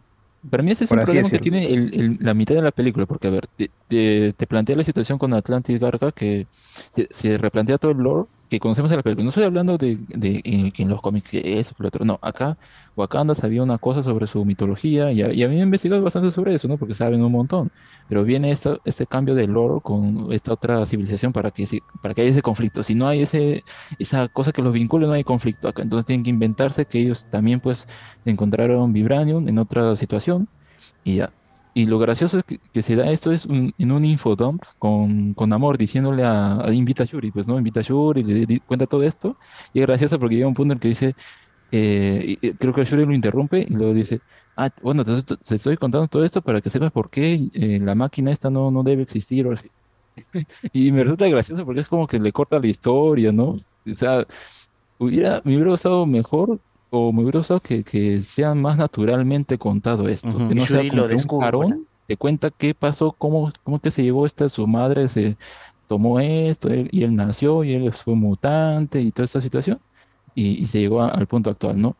[0.49, 2.71] Para mí ese es Por un problema que tiene el- el- la mitad de la
[2.71, 6.47] película, porque a ver, te, te- te plantea la situación con Atlantis Garca, que
[6.95, 9.23] te- se replantea todo el lore, que conocemos en la película.
[9.23, 12.05] No estoy hablando de, de que en los cómics que eso, lo otro.
[12.05, 12.59] No, acá
[12.95, 16.67] Wakanda sabía una cosa sobre su mitología y, a- y había investigado bastante sobre eso,
[16.67, 16.77] ¿no?
[16.77, 17.71] Porque saben un montón.
[18.07, 21.65] Pero viene esto, este cambio de lore con esta otra civilización para que,
[22.01, 22.83] para que haya ese conflicto.
[22.83, 23.63] Si no hay ese,
[23.97, 25.81] esa cosa que los vincule, no hay conflicto acá.
[25.83, 27.87] Entonces tienen que inventarse que ellos también pues
[28.25, 30.49] encontraron Vibranium en otra situación
[31.03, 31.33] y ya.
[31.73, 35.33] Y lo gracioso es que, que se da esto es un- en un infodump con,
[35.33, 38.59] con amor, diciéndole a, a- invita a Shuri, pues no, invita a Shuri, le, di-
[38.61, 39.37] cuenta todo esto.
[39.73, 41.15] Y es gracioso porque llega un punto en el que dice,
[41.71, 44.21] eh, y- creo que Shuri lo interrumpe y luego dice,
[44.57, 47.95] ah, bueno, te- te estoy contando todo esto para que sepas por qué eh, la
[47.95, 49.69] máquina esta no, no debe existir o así.
[50.73, 53.51] Y me resulta gracioso porque es como que le corta la historia, ¿no?
[53.51, 54.25] O sea,
[54.97, 60.41] hubiera, me hubiera gustado mejor o hubiera gustado que, que sea más naturalmente contado esto,
[60.41, 60.43] Ujú.
[60.43, 63.91] que no sea como lo que un parón, te cuenta qué pasó, cómo, cómo que
[63.91, 65.37] se llevó esta, su madre se
[65.87, 69.81] tomó esto él- y él nació y él fue mutante y toda esta situación
[70.35, 71.97] y, y se llegó a- al punto actual, ¿no?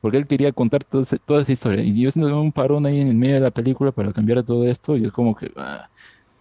[0.00, 3.00] Porque él quería contar todo ese- toda esa historia y yo haciendo un parón ahí
[3.00, 5.90] en el medio de la película para cambiar todo esto y es como que, ah,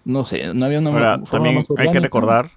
[0.05, 2.49] no sé, no había una Ahora, forma también más hay que recordar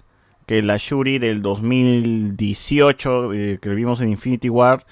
[0.45, 4.85] que la Shuri del 2018 eh, que vimos en Infinity War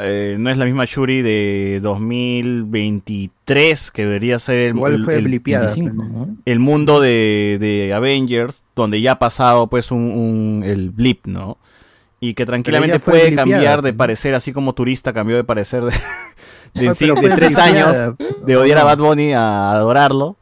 [0.00, 5.16] eh, no es la misma Shuri de 2023 que debería ser el, Igual el- fue
[5.16, 6.36] el- blipeada, 25, ¿no?
[6.44, 11.58] el mundo de, de Avengers donde ya ha pasado pues un, un- el blip, ¿no?
[12.20, 15.90] Y que tranquilamente puede blipeada, cambiar de parecer, así como turista cambió de parecer de,
[16.74, 18.16] de, de tres blipeada, años
[18.46, 18.84] de ¿o odiar a?
[18.84, 20.36] Bad Bunny a adorarlo.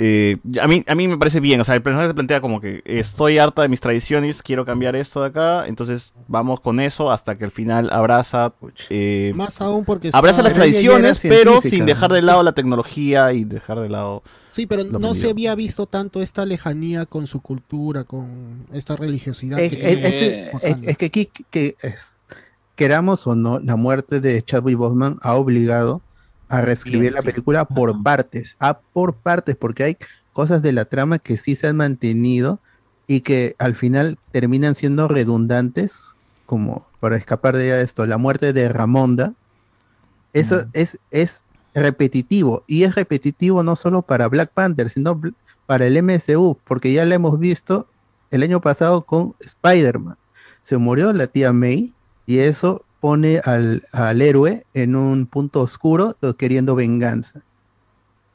[0.00, 2.60] Eh, a, mí, a mí me parece bien, o sea, el personaje se plantea como
[2.60, 7.10] que estoy harta de mis tradiciones, quiero cambiar esto de acá, entonces vamos con eso
[7.10, 8.52] hasta que al final abraza...
[8.90, 13.42] eh, Más aún porque abraza las tradiciones, pero sin dejar de lado la tecnología y
[13.42, 14.22] dejar de lado...
[14.50, 19.58] Sí, pero no se había visto tanto esta lejanía con su cultura, con esta religiosidad
[19.58, 20.90] Es, que es- tiene es- es- Wakanda.
[20.90, 22.20] es que aquí, que es-
[22.76, 26.00] queramos o no, la muerte de Chadwick Boseman ha obligado
[26.48, 27.28] a reescribir Bien, la sí.
[27.28, 29.96] película por partes, a por partes, porque hay
[30.32, 32.60] cosas de la trama que sí se han mantenido
[33.06, 36.14] y que al final terminan siendo redundantes,
[36.46, 39.34] como para escapar de esto, la muerte de Ramonda.
[40.32, 41.42] Eso es, es
[41.74, 45.20] repetitivo, y es repetitivo no solo para Black Panther, sino
[45.66, 47.88] para el MCU, porque ya lo hemos visto
[48.30, 50.16] el año pasado con Spider-Man.
[50.62, 51.94] Se murió la tía May
[52.26, 57.40] y eso pone al, al héroe en un punto oscuro queriendo venganza.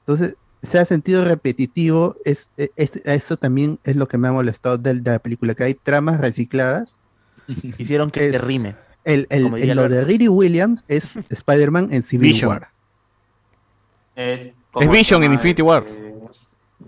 [0.01, 4.31] Entonces, se ha sentido repetitivo, es, es- es- eso también es lo que me ha
[4.31, 6.95] molestado de, de la película, que hay tramas recicladas.
[7.77, 8.75] Hicieron que te Es- rime.
[9.05, 10.05] El, el- lo de.
[10.05, 12.49] Riri Williams es Spider-Man en Civil Vision.
[12.49, 12.69] War.
[14.15, 15.33] Es, Es ¿cómo se Vision en?
[15.33, 15.85] Infinity War.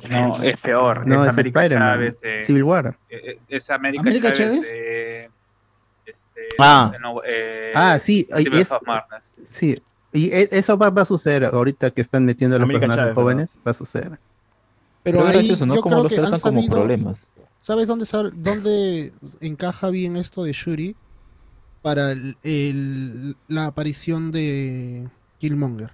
[0.10, 1.08] No, es peor.
[1.08, 2.98] No, es es América Spider-Man, eh, Civil War.
[3.10, 4.68] eh, eh, es América, ¿América Chávez.
[4.68, 5.30] Chávez?
[6.36, 6.92] Este, Ah.
[7.02, 8.70] no, eh, Ah, sí, es-.
[9.50, 9.82] Sí,
[10.14, 13.16] y e- eso va, va a suceder ahorita que están metiendo a los América personajes
[13.16, 14.20] Chávez, jóvenes, va a suceder.
[15.04, 15.76] Pero es ahí gracioso, ¿no?
[15.76, 17.32] yo Como creo los que han tratan como problemas.
[17.62, 18.06] ¿sabes dónde,
[18.36, 20.96] dónde encaja bien esto de Shuri?
[21.82, 25.08] Para el- el- la aparición de
[25.40, 25.92] Killmonger.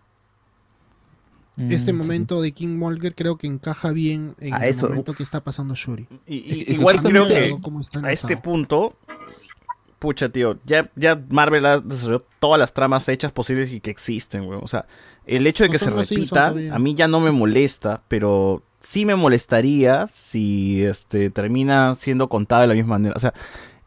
[1.57, 2.01] Este Mm, sí.
[2.07, 5.75] momento de Killmonger creo que encaja bien en Ah, el eso, momento que está pasando
[5.75, 6.07] Shuri.
[6.25, 7.57] Y- y- Es que- igual creo que
[8.03, 8.95] a este punto,
[10.01, 14.45] pucha, tío, ya, ya Marvel ha desarrollado todas las tramas hechas posibles y que existen,
[14.47, 14.57] güey.
[14.61, 14.85] O sea,
[15.27, 19.13] el hecho de que se repita, a mí ya no me molesta, pero sí me
[19.15, 23.13] molestaría si este termina siendo contada de la misma manera.
[23.15, 23.31] O sea,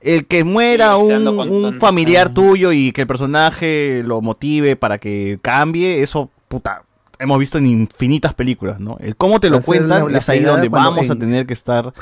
[0.00, 4.98] el que muera Sí, un, familiar con- tuyo y que el personaje lo motive para
[4.98, 6.84] que cambie, eso, puta,
[7.18, 8.98] hemos visto en infinitas películas, ¿no?
[9.00, 11.92] El cómo te lo cuentan es ahí donde vamos a en- tener que estar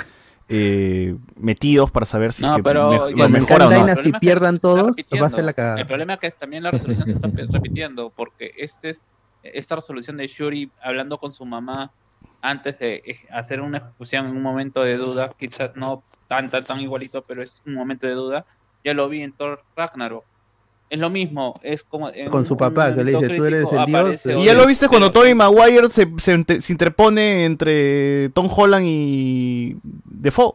[0.52, 3.68] eh, metidos para saber si No, que pero me- yo- lo Cuando en mejora o
[3.70, 3.84] Khan no.
[3.86, 5.30] Dynasty El problema es que pierdan todos, va a repitiendo.
[5.30, 5.80] ser la cagada.
[5.80, 9.02] El problema es que también la resolución se está repitiendo, porque este es,
[9.42, 11.90] esta resolución de Shuri hablando con su mamá
[12.42, 16.64] antes de eh, hacer una ejecución en un momento de duda, quizás no tan, tan,
[16.64, 18.46] tan igualito, pero es un momento de duda,
[18.84, 20.24] ya lo vi en Thor Ragnarok.
[20.92, 22.12] Es lo mismo, es como...
[22.30, 24.88] Con su papá, que le dice, "Tú eres el dios", aparece Y ya lo viste
[24.88, 30.52] cuando Tobey Maguire se, se, interpone entre Tom Holland y Defoe.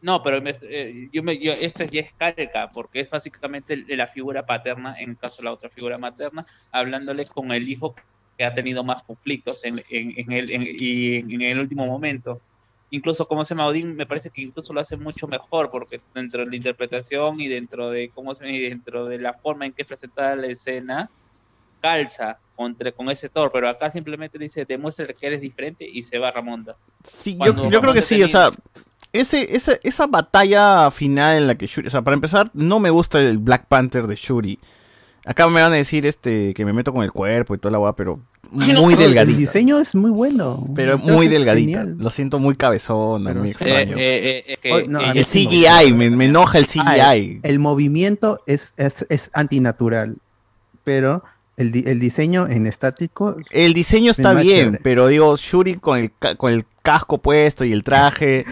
[0.00, 4.06] No, pero me- eh, yo me, yo, esto ya es calca, porque es básicamente la
[4.06, 7.94] figura paterna, en el caso de la otra figura materna, hablándole con el hijo
[8.38, 11.84] que ha tenido más conflictos en, en, en el, en- y en, en el último
[11.84, 12.40] momento.
[12.90, 16.40] Incluso como se llama Odín, me parece que incluso lo hace mucho mejor, porque dentro
[16.40, 19.82] de la interpretación y dentro de cómo se y dentro de la forma en que
[19.82, 21.10] es presentada la escena,
[21.80, 26.18] calza contra, con ese Thor, pero acá simplemente dice, demuestra que eres diferente y se
[26.18, 26.76] va Ramonda.
[27.04, 28.50] Sí, yo, Cuando yo creo que sí, tenía- o sea,
[29.12, 32.90] ese, ese, esa batalla final en la que Shuri, o sea, para empezar, no me
[32.90, 34.58] gusta el Black Panther de Shuri.
[35.24, 37.78] Acá me van a decir este que me meto con el cuerpo y toda la
[37.78, 39.32] weá, pero No, muy pero delgadita.
[39.32, 40.66] El diseño es muy bueno.
[40.74, 41.80] Pero muy delgadita.
[41.80, 41.96] genial.
[41.98, 43.94] Lo siento muy cabezona, muy extraño.
[43.96, 46.80] Eh, eh, eh, no, el CGI, me, me enoja el CGI.
[46.86, 50.16] Ah, el, el movimiento es, es, es antinatural,
[50.84, 51.22] pero
[51.58, 53.36] el, el diseño en estático.
[53.50, 54.80] El diseño está bien, chévere.
[54.82, 58.44] pero digo, Shuri con el, con el casco puesto y el traje.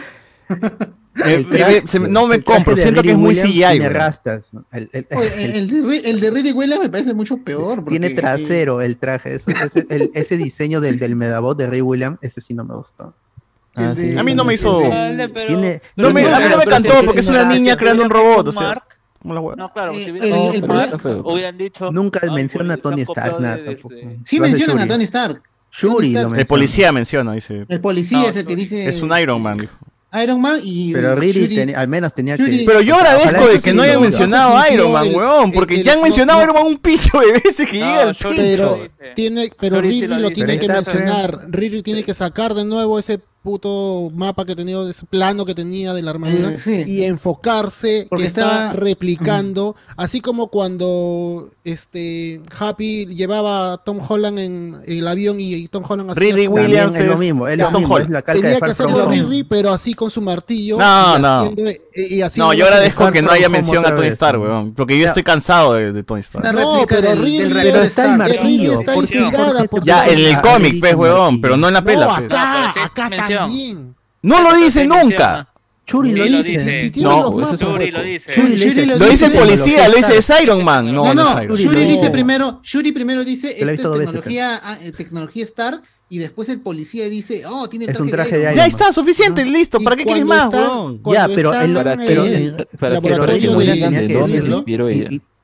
[1.25, 3.62] eh, El se no me compro, siento que es muy CGI.
[3.78, 4.51] Tiene rastas.
[4.73, 7.77] El, el- Oye, el- el, de, Ri- el de Riri Williams me parece mucho peor.
[7.85, 9.35] porque- tiene trasero el traje.
[9.35, 12.75] eso- ese, el- ese diseño del, del Medabot de Ray Williams, ese sí no me
[12.75, 13.15] gustó.
[13.75, 14.17] Ah, sí.
[14.17, 14.81] A mí no me hizo.
[14.89, 17.73] Vale, pero- Tiene- No me, a mí no me cantó si porque es una niña
[17.75, 18.49] si creando un robot.
[18.49, 18.83] O sea.
[19.23, 20.62] No, claro, si Eh, hubiera el- el
[21.59, 21.91] dicho.
[21.91, 23.59] Nunca "Ay, menciona a pues, Tony Stark, nada
[24.25, 24.86] Sí mencionan a.
[24.86, 25.43] Tony Stark.
[25.73, 26.25] Shuri Tony lo Stark.
[26.25, 26.49] El menciona.
[26.49, 27.67] policía menciona, dice.
[27.69, 28.89] El policía No, es el que dice.
[28.89, 29.59] Es un Iron Man.
[29.59, 29.77] dijo.
[30.23, 30.93] Iron Man y.
[30.93, 32.65] Pero Riri Shuri- al menos tenía Shuri- que.
[32.65, 35.52] Pero yo agradezco de que no lo- mencionado a Iron Man, el- weón.
[35.52, 36.51] Porque el- ya han mencionado a no.
[36.51, 40.31] Iron Man un picho de veces que No, llega lo Pero tiene, pero Riri lo
[40.31, 41.47] tiene que mencionar.
[41.49, 45.94] Riri tiene que sacar de nuevo ese puto mapa que tenía, ese plano que tenía
[45.94, 46.83] de la armadura Eh, sí.
[46.84, 54.39] y enfocarse Porque que está replicando, así como cuando este Happy llevaba a Tom Holland
[54.41, 57.52] en, en el avión y, y Tom Holland hacía Riri Williams es lo mismo, es
[57.52, 58.15] es lo Tom mismo, es Holland.
[58.15, 59.07] la calca de Tenía que hacerlo.
[59.08, 60.78] Riri, pero así con su martillo.
[60.78, 61.28] No, y no.
[61.42, 64.08] haciendo- y- y haciendo No, yo agradezco que no haya mención a Tony.
[64.08, 64.75] Stark, weón.
[64.75, 65.08] Porque yo Ya.
[65.10, 66.52] estoy cansado de, de Tony Stark.
[66.52, 68.73] No, pero Riri Pero está el martillo.
[68.81, 71.75] está ¿por qué- inspirada por Ya, en el a cómic, pues, weón, pero no en
[71.75, 72.07] la pela.
[72.16, 72.25] pues.
[72.26, 72.73] acá,
[73.08, 73.36] sí acá.
[73.39, 73.95] También.
[74.23, 75.49] No lo dice nunca.
[75.87, 76.93] Churi lo lo dice.
[77.01, 77.61] No, eso es.
[77.61, 78.33] Shuri lo dice.
[78.33, 78.87] Shuri dice.
[78.87, 80.93] lo Lo dice el policía, lo dice es Iron Man.
[80.93, 81.41] No, No.
[81.41, 81.57] No.
[81.87, 84.91] dice primero, Shuri primero dice, lo he esto es visto dos veces, tecnología, ah, eh,
[84.91, 88.57] tecnología Stark, y después el policía dice, oh, tiene Es un traje Iron de Man.
[88.57, 89.79] Ya está, suficiente, listo.
[89.79, 90.73] ¿Para qué quieres más, está-
[91.13, 94.65] Ya, pero el laboratorio Pero de tenía que decirlo.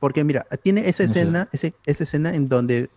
[0.00, 2.88] porque mira, tiene esa escena, ese- esa escena en donde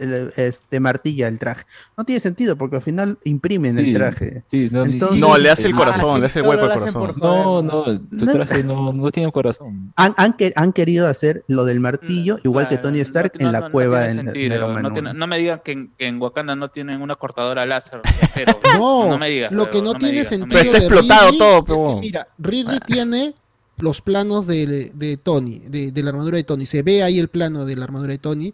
[0.00, 1.64] el- este martilla el traje.
[1.96, 4.44] No tiene sentido porque al final imprimen el traje.
[4.50, 7.14] sí, no, Entonces- No, le hace el Ah, corazón, le hace el hueco al corazón.
[7.18, 8.32] No, no, tu No.
[8.32, 9.92] traje no, no tiene corazón.
[9.96, 13.52] Han, han, que- han querido hacer lo del martillo, igual que Tony Stark no- en
[13.52, 15.12] la cueva en, no, tiene- 1.
[15.14, 18.00] no me digan que en, que en Wakanda no tienen una cortadora láser.
[18.34, 19.52] Pero, No, no me digas.
[19.52, 20.48] lo que no, tiene sentido.
[20.48, 23.34] Pero está de explotado todo, es que, pero- mira, Riri tiene
[23.78, 26.66] los planos de, de Tony, de, de la armadura de Tony.
[26.66, 28.52] Se ve ahí el plano de la armadura de Tony.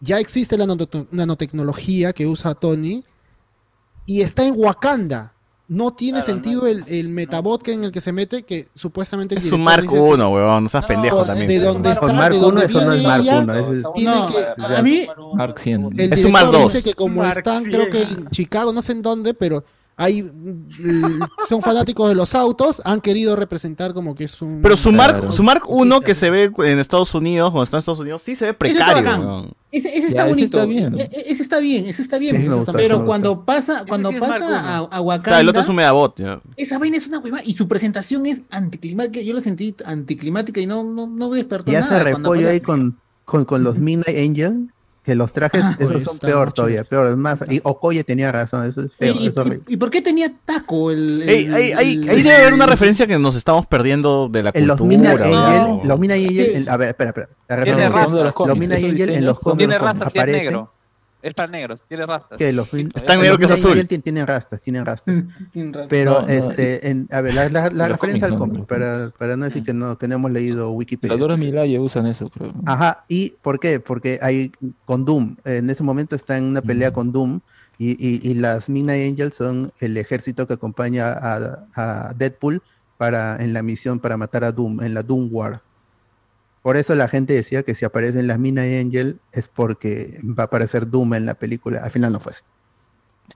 [0.00, 3.04] Ya existe la nanote- nanotecnología que usa Tony
[4.06, 5.32] y está en Wakanda.
[5.70, 9.34] No tiene Claro, sentido el, el metabot que en el que se mete, que supuestamente
[9.34, 10.62] el Es un Mark dice que- 1, weón.
[10.62, 11.62] No seas pendejo de también.
[11.62, 11.92] dónde weón.
[11.92, 14.26] está, Mark de 1 dónde eso no es Mark ella, 1, ese es- tiene No,
[14.28, 16.00] que- a mí, Mark 100.
[16.00, 16.72] el Es un Mark director dos.
[16.72, 17.70] dice que como Mark están, 100.
[17.74, 19.62] creo que en Chicago, no sé en dónde, pero
[20.00, 24.76] hay mm, son fanáticos de los autos, han querido representar como que es un Pero
[24.76, 27.98] su Mark, su Mark 1 que se ve en Estados Unidos, cuando está en Estados
[27.98, 29.48] Unidos, sí se ve precario.
[29.70, 30.58] Ese, ese Ya, está ese bonito.
[30.58, 30.98] está bien.
[30.98, 32.36] E- e- Ese está bien, ese está bien.
[32.36, 35.76] Ese pero cuando pasa, cuando sí pasa a, a Wakanda, Claro, el otro es un
[35.76, 36.16] Medabot.
[36.18, 36.40] ya.
[36.56, 39.20] esa vaina es una hueva y su presentación es anticlimática.
[39.20, 41.84] Yo la sentí anticlimática y no, no, no despertó Y nada.
[41.86, 44.68] hace cuando repollo ahí con, con, con los Midnight Angel,
[45.08, 47.08] que los trajes, Ah, esos pues, son peor todavía, peor.
[47.08, 49.62] Es más, y Okoye tenía razón, eso es feo, ¿Y, es horrible.
[49.66, 51.22] y- y por qué tenía taco el.
[51.22, 54.42] el- Ey, ahí, ahí- el- ahí debe haber una referencia que nos estamos perdiendo de
[54.42, 55.14] la En los cultura.
[55.14, 55.44] Midnight weón.
[55.44, 57.28] Angel, los Midnight Angel, el- a ver, espera, espera.
[57.48, 57.88] La referencia
[58.48, 60.74] los esos Angel en los cómics aparecen negro.
[61.20, 62.38] Es para negros, tiene rastas.
[62.38, 63.86] que los, Es tan los negro que es azul.
[63.86, 65.16] Tienen rastas, tienen rastas.
[65.52, 65.88] Sin razón.
[65.90, 68.66] Pero, No, no, este, en, a ver, la, la- la los referencia al cómic, ¿no?
[68.66, 71.16] para, para no decir que no, que no hemos leído Wikipedia.
[71.16, 72.52] Dora Milaje usan eso, creo.
[72.66, 73.80] Ajá, ¿y por qué?
[73.80, 74.52] Porque hay
[74.84, 77.40] con Doom, en ese momento está en una pelea con Doom
[77.78, 82.62] y, y- y las Midnight Angels son el ejército que acompaña a, a Deadpool
[82.96, 85.62] para, en la misión para matar a Doom, en la Doom War.
[86.68, 90.46] Por eso la gente decía que si aparecen las Midnight Angel es porque va a
[90.48, 91.80] aparecer Doom en la película.
[91.82, 92.42] Al final no fue así.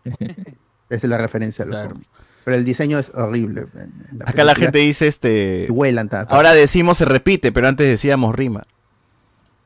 [0.20, 0.47] Esa
[0.91, 2.11] es la referencia a los cómics.
[2.44, 3.69] Pero el diseño es horrible.
[4.12, 5.67] la Acá la gente dice este.
[6.11, 8.65] Ta- Ahora decimos se repite, pero antes decíamos rima.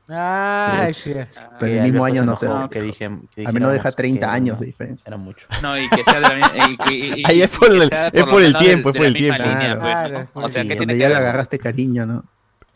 [0.08, 1.12] Ay, sí.
[1.58, 3.96] Pero Y el mismo año no se que dije, que A mí no deja dijéramos
[3.96, 5.02] 30 que años de diferencia.
[5.08, 5.48] Era mucho.
[5.60, 6.68] No, y que sea de la misma.
[6.70, 8.62] y que- y- y- Ahí es por que el- sea es lo por el menos
[8.62, 9.42] de- tiempo, es de por el tiempo.
[9.42, 9.80] línea, Claro.
[9.80, 9.90] pues, ¿no?
[9.90, 12.24] Claro, O sea, Sí, ¿qué donde tiene ya que le agarraste cariño, ¿no?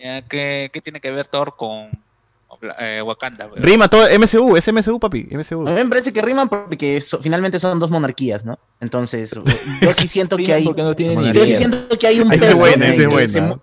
[0.03, 1.91] Ya, ¿Qué, qué tiene que ver Thor con
[2.79, 3.49] eh, Wakanda?
[3.57, 5.69] Rima todo, MCU, es MCU, papi, MCU.
[5.69, 8.59] A mí me parece que riman porque so- finalmente son dos monarquías, ¿no?
[8.81, 9.33] Entonces,
[9.83, 10.65] yo sí siento que hay.
[10.65, 13.29] No Yo sí siento que hay un peso bueno, ese es que bueno.
[13.29, 13.57] se mu-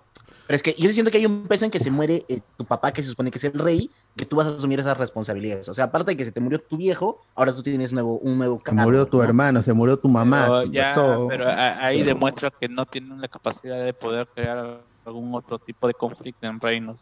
[0.46, 2.64] Pero es que yo siento que hay un peso en que se muere eh, tu
[2.64, 5.68] papá, que se supone que es el rey, que tú vas a asumir esas responsabilidades.
[5.68, 8.38] O sea, aparte de que se te murió tu viejo, ahora tú tienes nuevo, un
[8.38, 9.24] nuevo Se cargo, murió tu ¿no?
[9.24, 11.28] hermano, se murió tu mamá, Pero tu- ya, todo.
[11.28, 15.94] pero ahí demuestra que no tienen la capacidad de poder crear algún otro tipo de
[15.94, 17.00] conflicto en reinos.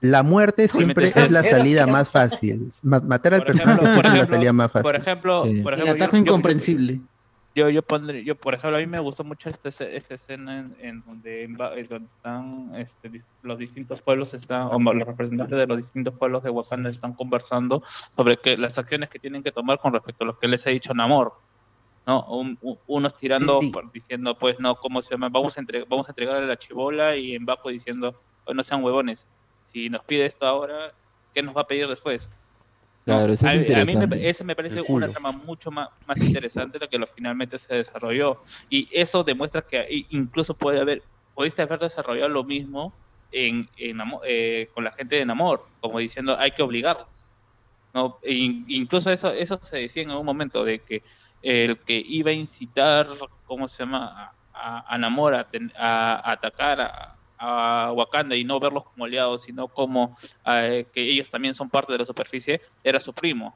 [0.00, 2.70] La muerte siempre es la salida más fácil.
[2.82, 4.82] Ma- matar al Por personaje siempre es la salida más fácil.
[4.82, 7.00] Por ejemplo, por El ejemplo, ataque yo- yo- incomprensible.
[7.54, 10.76] Yo, yo pondré, yo, por ejemplo, a mí me gustó mucho esta, esta escena en,
[10.78, 15.78] en donde, en donde están este, los distintos pueblos, están, o los representantes de los
[15.78, 17.82] distintos pueblos de Wakanda están conversando
[18.14, 20.70] sobre que, las acciones que tienen que tomar con respecto a lo que les ha
[20.70, 21.32] dicho Namor.
[22.06, 22.24] ¿No?
[22.28, 23.70] Un- un- unos tirando, Sí.
[23.70, 25.28] por- diciendo, pues, no, ¿cómo se llama?
[25.28, 28.82] Vamos a, entre- vamos a entregarle la chibola y en bajo diciendo, "Oh, no sean
[28.84, 29.26] huevones.
[29.72, 30.92] Si nos pide esto ahora,
[31.34, 32.30] ¿qué nos va a pedir después?
[33.04, 36.20] Claro, eso a, es a mí me, ese me parece una trama mucho más, más
[36.20, 38.42] interesante de lo que lo finalmente se desarrolló.
[38.68, 41.02] Y eso demuestra que incluso puede haber,
[41.34, 42.92] pudiste haber desarrollado lo mismo
[43.30, 47.06] en, en eh, con la gente de Namor, como diciendo hay que obligarlos.
[47.94, 48.18] ¿no?
[48.22, 51.02] E in- incluso eso, eso se decía en algún momento, de que
[51.46, 53.06] el que iba a incitar,
[53.46, 59.04] ¿cómo se llama?, a, a, Namor a, atacar a, a Wakanda y no verlos como
[59.04, 63.54] aliados, sino como eh, que ellos también son parte de la superficie, era su primo.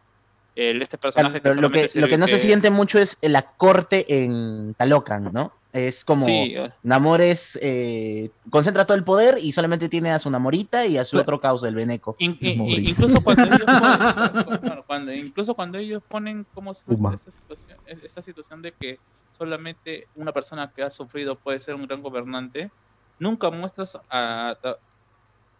[0.54, 4.24] El, este personaje Pero lo que, lo que no se siente mucho es la corte
[4.24, 5.52] en Talocan, ¿no?
[5.72, 6.70] Es como Sí, eh.
[6.82, 11.04] Namor es eh, concentra todo el poder y solamente tiene a su Namorita y a
[11.04, 12.16] su otro caos del Beneco.
[12.18, 17.30] In- in- in- incluso cuando ellos ponen, bueno, cuando- incluso cuando ellos ponen como esta
[17.30, 18.98] situación, esta situación de que
[19.38, 22.70] solamente una persona que ha sufrido puede ser un gran gobernante,
[23.18, 24.76] nunca muestras a, a-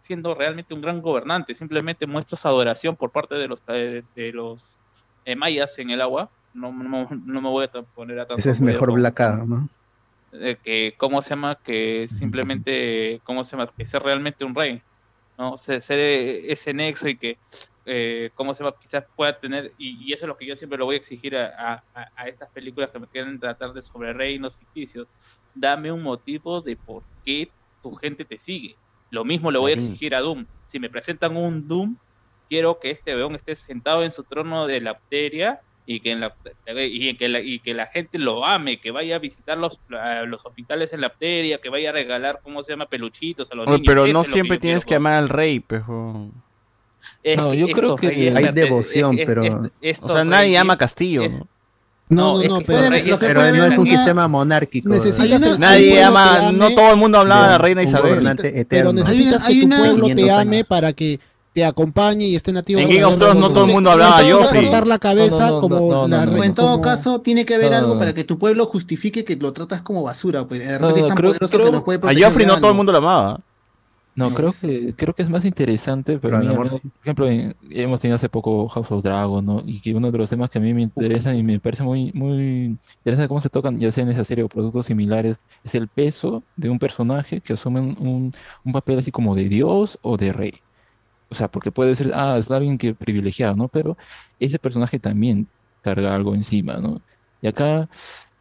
[0.01, 4.77] siendo realmente un gran gobernante, simplemente muestras adoración por parte de los de, de los
[5.25, 6.29] eh, mayas en el agua.
[6.53, 9.69] No, no, no me voy a poner a tanto Ese es mejor Black ¿no?
[10.33, 14.81] Eh, que cómo se llama que simplemente cómo se llama que ser realmente un rey
[15.37, 17.39] no ser, ser ese nexo y que
[17.85, 20.77] eh, cómo se llama quizás pueda tener y, y eso es lo que yo siempre
[20.77, 24.13] lo voy a exigir a, a- a estas películas que me quieren tratar de sobre
[24.13, 25.07] reinos ficticios.
[25.53, 28.79] Dame un motivo de por qué tu gente te sigue.
[29.09, 30.47] Lo mismo le voy a exigir a Doom.
[30.67, 31.97] Si me presentan un Doom
[32.49, 36.19] quiero que este weón esté sentado en su trono de la bacteria y que, en
[36.21, 36.33] la,
[36.85, 40.21] y, que la, y que la gente lo ame, que vaya a visitar los, a
[40.21, 43.67] los hospitales en la bacteria, que vaya a regalar, ¿cómo se llama?, peluchitos a los
[43.67, 43.87] Oye, niños.
[43.87, 46.29] pero no siempre tienes quiero, que amar al rey, pejo.
[47.23, 49.43] Es No, que yo creo que- reyes- Hay devoción, es- pero-
[49.81, 51.47] es- O sea, nadie ama a Castillo, ¿no?
[52.09, 54.89] No, No, no, es no, pero, reyes- Pero no es un sistema monárquico.
[54.89, 58.19] Necesitas Nadie ama, no todo el mundo hablaba de la reina Isabel.
[58.37, 58.93] Pero eterno.
[58.93, 60.67] necesitas Hay que tu pueblo 500 te ame años.
[60.67, 61.19] para que
[61.53, 62.79] te acompañe y esté nativo.
[62.79, 64.63] En Game of Thrones no todo el mundo hablaba Joffrey.
[64.65, 67.45] cortar la cabeza No, no, no, como no, no, la en todo como- caso, tiene
[67.45, 67.99] que haber No, algo no, no.
[67.99, 70.45] para que tu pueblo justifique que lo tratas como basura.
[70.47, 72.45] Pues de No, repente no, es tan creo- poderoso creo- que nos puede A Joffrey
[72.45, 73.39] no todo el mundo lo amaba.
[74.13, 77.29] No, No, creo es- que creo que es más interesante, pero mí, amor por ejemplo,
[77.29, 79.63] en- hemos tenido hace poco House of Dragon, ¿no?
[79.65, 82.11] Y que uno de los temas que a mí me interesan y me parece muy
[82.13, 85.87] muy interesante cómo se tocan, ya sea en esa serie o productos similares, es el
[85.87, 88.33] peso de un personaje que asume un, un-
[88.65, 90.53] un papel así como de Dios o de rey.
[91.31, 93.69] O sea, porque puede ser, ah, es alguien que privilegiado, ¿no?
[93.69, 93.97] Pero
[94.39, 95.49] ese personaje también
[95.81, 97.01] carga algo encima, ¿no?
[97.41, 97.89] Y acá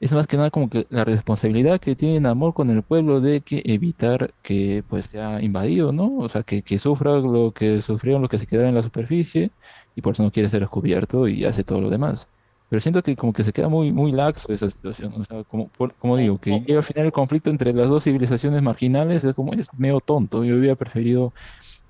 [0.00, 3.42] es más que nada como que la responsabilidad que tiene Namor con el pueblo de
[3.42, 6.16] que evitar que pues sea invadido, ¿no?
[6.18, 9.52] O sea, que, que sufra lo que sufrieron los que se quedaron en la superficie
[9.94, 12.28] y por eso no quiere ser descubierto y hace todo lo demás.
[12.68, 15.12] Pero siento que como que se queda muy, muy laxo esa situación.
[15.20, 18.04] O sea, como, por- como digo, que llega al final el conflicto entre las dos
[18.04, 20.44] civilizaciones marginales es como es medio tonto.
[20.44, 21.32] Yo hubiera preferido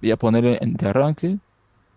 [0.02, 1.36] ya ponerle en- de arranque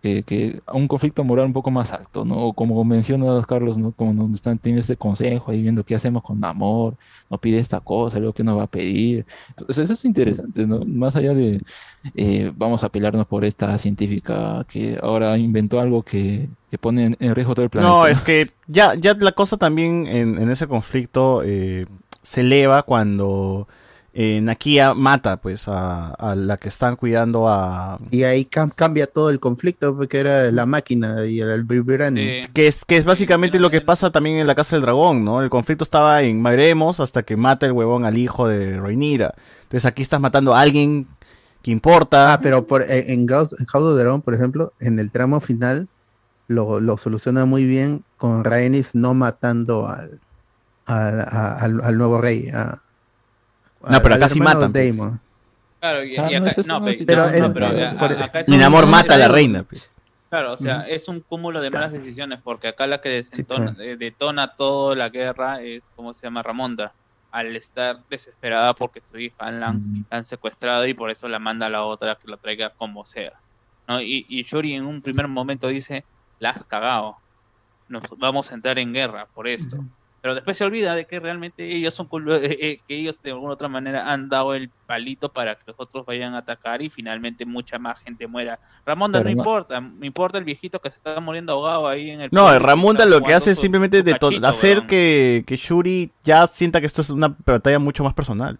[0.02, 2.36] que, que a un conflicto moral un poco más alto, ¿no?
[2.48, 3.92] O como mencionas, Carlos, ¿no?
[3.92, 6.94] Como donde están, tiene este consejo ahí viendo qué hacemos con amor,
[7.30, 9.24] no pide esta cosa, luego que nos va a pedir.
[9.66, 10.80] Eso es interesante, ¿no?
[10.84, 11.62] Más allá de
[12.14, 17.16] eh, vamos a pelearnos por esta científica que ahora inventó algo que, que pone en,
[17.18, 17.90] en riesgo todo el planeta.
[17.90, 21.86] No, es que ya, ya la cosa también en, en ese conflicto eh,
[22.20, 23.68] se eleva cuando
[24.16, 27.98] eh, Nakia mata pues a, a la que están cuidando a...
[28.12, 32.46] Y ahí cam- cambia todo el conflicto porque era la máquina y el vibranium.
[32.52, 35.42] Que es, que es básicamente lo que pasa también en la Casa del Dragón, ¿no?
[35.42, 39.34] El conflicto estaba en Magremos hasta que mata el huevón al hijo de Rhaenyra.
[39.64, 41.08] Entonces aquí estás matando a alguien
[41.62, 42.34] que importa.
[42.34, 45.40] Ah, pero por, en, en House en House of Dragon, por ejemplo, en el tramo
[45.40, 45.88] final
[46.46, 50.20] lo, lo soluciona muy bien con Rhaenys no matando al,
[50.86, 51.20] al,
[51.58, 52.48] al- al nuevo rey.
[52.54, 52.78] a-
[53.88, 54.96] No, pero acá sí matan, pues.
[54.96, 55.20] Damon.
[55.80, 59.62] Claro, y, Ah, y acá, no, Pero no, acá Mi amor mata a la reina.
[59.62, 59.90] pues.
[60.30, 63.96] Claro, o sea, es un cúmulo de malas decisiones, porque acá la que desentona- eh,
[63.96, 66.42] detona toda la guerra es, ¿cómo se llama?
[66.42, 66.92] Ramonda.
[67.30, 71.40] al estar desesperada porque su hija la han, la han secuestrado y por eso la
[71.40, 73.32] manda a la otra que la traiga como sea.
[73.88, 74.00] ¿no?
[74.00, 76.04] Y, y Shuri en un primer momento dice,
[76.38, 77.16] la has cagado,
[77.88, 79.78] nos vamos a entrar en guerra por esto.
[80.24, 82.08] Pero después se olvida de que realmente ellos son
[82.42, 85.76] eh, eh, que ellos de alguna otra manera han dado el palito para que los
[85.78, 88.58] otros vayan a atacar y finalmente mucha más gente muera.
[88.86, 92.22] Ramonda no no- importa, me importa el viejito que se está muriendo ahogado ahí en
[92.22, 92.58] el No, está
[93.04, 96.86] lo que hace es simplemente de to- cachito, hacer que, que Shuri ya sienta que
[96.86, 98.58] esto es una batalla mucho más personal.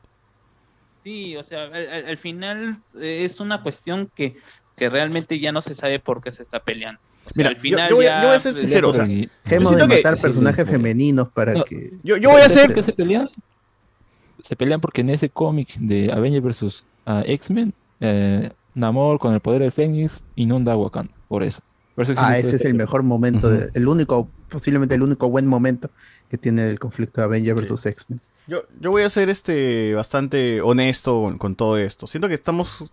[1.02, 4.36] Sí, o sea, al, al- al final eh, es una cuestión que,
[4.76, 7.00] que realmente ya no se sabe por qué se está peleando.
[7.26, 8.88] O sea, Mira, al yo- final yo voy a- ya, yo voy a ser sincero,
[8.90, 11.92] o sea, Dejemos de que- matar personajes femeninos para No, que.
[12.02, 12.66] Yo, yo voy a ¿Sabes hacer...
[12.66, 13.30] por qué se pelean?
[14.42, 16.84] Se pelean porque en ese cómic de Avengers vs.
[17.06, 21.14] ah, X-Men, eh, Namor con el poder del Fénix inunda a Wakanda.
[21.28, 21.60] Por eso.
[21.94, 25.02] Por eso Ah, ese es todo el este- mejor momento, de- el único, posiblemente el
[25.02, 25.90] único buen momento
[26.28, 28.20] que tiene el conflicto de Avengers versus X-Men.
[28.48, 32.06] Yo, yo voy a ser este bastante honesto con, con todo esto.
[32.08, 32.84] Siento que estamos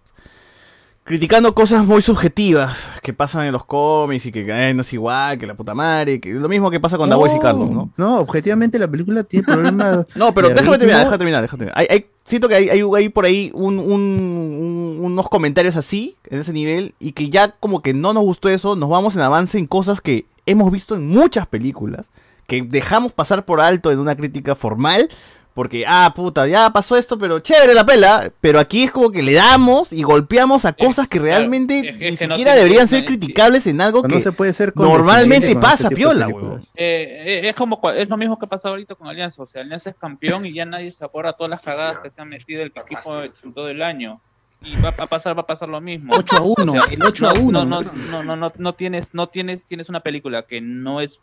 [1.03, 5.37] criticando cosas muy subjetivas que pasan en los cómics y que ay, no es igual,
[5.39, 7.89] que la puta madre, que lo mismo que pasa con Dabois y Carlos, ¿no?
[7.97, 10.05] No, objetivamente la película tiene problemas.
[10.15, 11.79] No, pero de déjame terminar, déjame terminar, déjame terminar.
[11.79, 16.15] Hay- hay- siento que hay, hay, hay por ahí un- un- un- unos comentarios así,
[16.29, 19.21] en ese nivel, y que ya como que no nos gustó eso, nos vamos en
[19.21, 22.11] avance en cosas que hemos visto en muchas películas,
[22.47, 25.09] que dejamos pasar por alto en una crítica formal,
[25.53, 29.21] porque, ah, puta, ya pasó esto, pero chévere la pela, pero aquí es como que
[29.21, 32.55] le damos y golpeamos a cosas que realmente es que- ni es que no siquiera
[32.55, 35.95] deberían no, ser es- criticables en algo No que se puede ser normalmente pasa, este
[35.95, 36.61] piola, weón.
[36.75, 39.89] Eh, eh, es como es lo mismo que pasa ahorita con Alianza, o sea, Alianza
[39.89, 42.71] es campeón y ya nadie se acuerda todas las cagadas que se han metido el
[42.75, 43.21] equipo
[43.53, 44.21] todo el año.
[44.63, 46.13] Y va a pasar, va a pasar lo mismo.
[46.15, 47.65] 8 a 1, el 8 a no, 1.
[47.65, 51.19] No, no, no, no, no, no tienes, no tienes, tienes una película que no es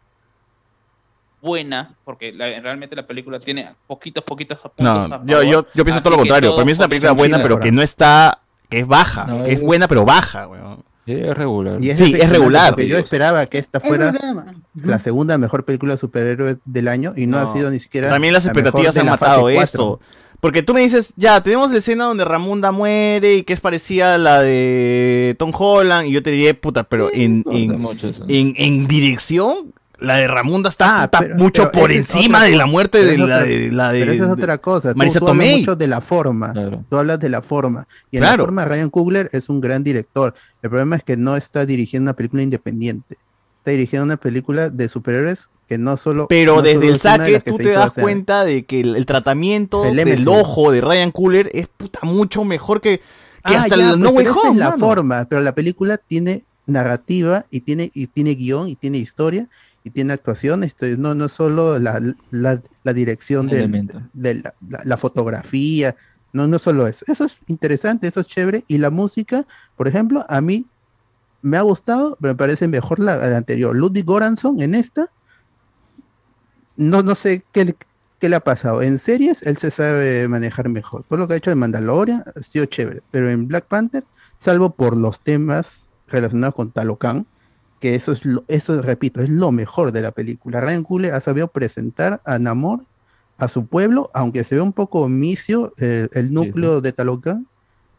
[1.41, 5.45] buena, porque la- realmente la película tiene poquitos, poquitos puntos No, a yo, favor.
[5.45, 6.55] yo, yo pienso Así todo lo contrario.
[6.55, 9.53] Para mí es una película buena, pero que no está, que es baja, No, que
[9.53, 10.85] es es- buena, pero baja, weón.
[11.07, 11.79] Sí, es regular.
[11.83, 12.71] Y es Sí, es regular.
[12.73, 14.13] Porque yo esperaba que esta Es fuera
[14.75, 17.49] la segunda mejor película de superhéroes del año y no, No.
[17.49, 18.11] ha sido ni siquiera.
[18.11, 20.01] También las la mejor expectativas de han la matado esto.
[20.41, 24.15] Porque tú me dices, ya, tenemos la escena donde Ramunda muere y que es parecida
[24.15, 26.07] a la de Tom Holland.
[26.09, 31.11] Y yo te diría, puta, pero en, en, en dirección, la de Ramunda está Ah,
[31.11, 33.93] pero- mucho pero por esa encima otra de la muerte de la otra- de, la
[33.93, 34.93] de Pero eso es otra cosa.
[34.93, 35.61] Tú, Marisa tú hablas Tomei.
[35.61, 36.53] mucho de la forma.
[36.53, 36.85] Claro.
[36.89, 37.87] Tú hablas de la forma.
[38.11, 38.37] Y en Claro.
[38.39, 40.35] la forma, Ryan Coogler es un gran director.
[40.63, 43.17] El problema es que no está dirigiendo una película independiente.
[43.59, 46.27] Está dirigiendo una película de superhéroes que no solo.
[46.29, 46.99] Pero no desde solo el de
[47.39, 48.03] saque tú te das hacer.
[48.03, 52.45] cuenta de que el, el tratamiento El del ojo de Ryan Cooler es puta mucho
[52.45, 53.03] mejor que, que
[53.57, 54.79] Ah, hasta ya, el pues, No Way esa Home, es la mano.
[54.79, 59.49] forma, pero la película tiene narrativa y tiene, y tiene guion y tiene historia
[59.89, 60.63] y tiene actuación.
[60.65, 62.01] Esto es- no, no es solo la,
[62.31, 63.73] la, la dirección del-
[64.13, 64.43] de
[64.85, 65.97] la, fotografía,
[66.33, 67.05] no, no solo eso.
[67.09, 68.65] Eso es interesante, eso es chévere.
[68.69, 70.67] Y la música, por ejemplo, a mí
[71.43, 73.75] me ha gustado, pero me parece mejor la, anterior.
[73.77, 75.11] Ludwig Göransson en esta,
[76.77, 77.77] no, no sé qué, le-
[78.19, 78.83] qué le ha pasado.
[78.83, 81.05] En series él se sabe manejar mejor.
[81.09, 84.05] Todo lo que ha hecho en Mandalorian ha sido chévere, pero en Black Panther,
[84.39, 87.27] salvo por los temas relacionados con Talocan,
[87.81, 90.61] que eso es lo, eso repito, es lo mejor de la película.
[90.61, 92.81] Ryan Coogler ha sabido presentar a Namor
[93.39, 97.47] a su pueblo, aunque se ve un poco omisio eh, el núcleo de Talocan,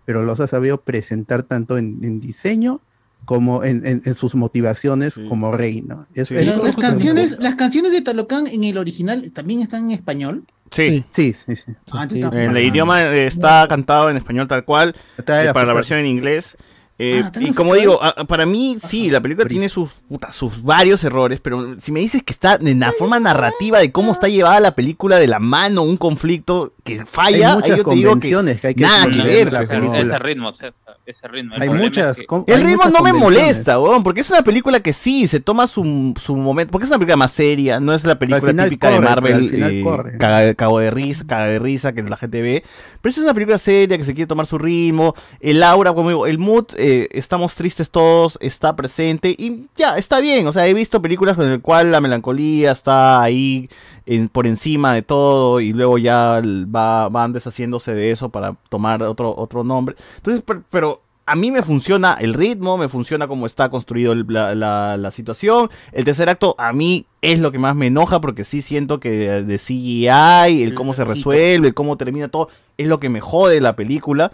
[0.05, 2.81] pero los ha sabido presentar tanto en, en diseño
[3.25, 6.07] como en, en- en sus motivaciones como rey, ¿no?
[6.13, 9.85] Es- es- Las, las es- canciones, las canciones de Talocan en el original también están
[9.85, 10.43] en español.
[10.71, 11.03] Sí.
[11.11, 11.73] Sí, sí, sí.
[11.91, 15.99] Ah, está El idioma está cantado en español tal cual, Está eh, para la versión
[15.99, 16.57] en inglés.
[17.01, 20.61] Eh, Ah, y como digo, a- para mí sí, la película tiene sus, puta, sus
[20.61, 24.27] varios errores, pero si me dices que está en la forma narrativa de cómo está
[24.27, 28.67] llevada la película de la mano, un conflicto que falla, Hay muchas yo convenciones que
[28.67, 29.47] hay que nada que ver.
[29.47, 29.99] en la película.
[30.01, 30.71] Ese ritmo, ese,
[31.05, 31.55] ese ritmo.
[31.55, 32.17] El Hay muchas.
[32.19, 35.39] es que- El ritmo no me molesta, weón, porque es una película que sí, se
[35.39, 38.89] toma su, su momento, porque es una película más seria, no es la película típica
[38.89, 39.83] de Marvel, eh,
[40.19, 42.61] caga, cago de risa, caga de risa que la gente ve,
[43.01, 46.27] pero es una película seria que se quiere tomar su ritmo, el aura, como digo,
[46.27, 50.73] el mood, eh, estamos tristes todos, está presente y ya, está bien, o sea, he
[50.73, 53.69] visto películas con el cual la melancolía está ahí
[54.05, 59.01] en- por encima de todo y luego ya va, van deshaciéndose de eso para tomar
[59.03, 63.45] otro, otro nombre, entonces, per- pero a mí me funciona el ritmo, me funciona cómo
[63.45, 65.69] está construido el- la, la- la situación.
[65.91, 69.11] El tercer acto a mí es lo que más me enoja porque sí siento que
[69.11, 73.61] de, de CGI, el cómo se resuelve, cómo termina todo, es lo que me jode
[73.61, 74.31] la película.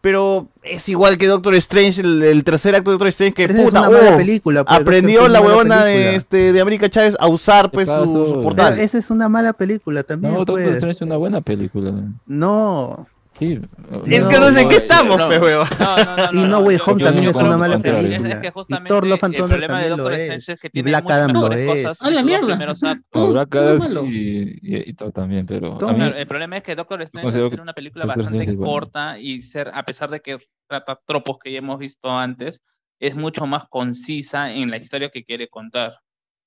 [0.00, 3.60] Pero es igual que Doctor Strange, el, el tercer acto de Doctor Strange, que Pero
[3.60, 6.88] es una mala oh, película, pues, aprendió Doctor la huevona mala de, este, de América
[6.88, 8.78] Chávez a usar pues su, su Pero portal.
[8.78, 10.68] esa es una mala película también, No, Doctor pues.
[10.68, 11.92] Strange es una buena película.
[12.26, 13.08] No.
[13.38, 13.60] Sí.
[14.06, 15.68] Es que no sé en qué estamos, pe, huevón.
[16.32, 18.30] y No Way Home también es una mala película.
[18.30, 20.20] Es que y justamente Thor Love and el Thunder problema de también lo Doctor es.
[20.20, 21.66] Strange es que Y tiene Black Adam lo es.
[21.84, 22.46] cosas ¡A la mierda!
[22.46, 23.04] primeros actos.
[23.14, 25.78] No, Black Adam y, todo también, pero
[26.16, 29.84] el problema es que Doctor Strange que una película bastante es corta y ser, a
[29.84, 32.60] pesar de que trata tropos que ya hemos visto antes,
[33.00, 36.00] es mucho más concisa en la historia que quiere contar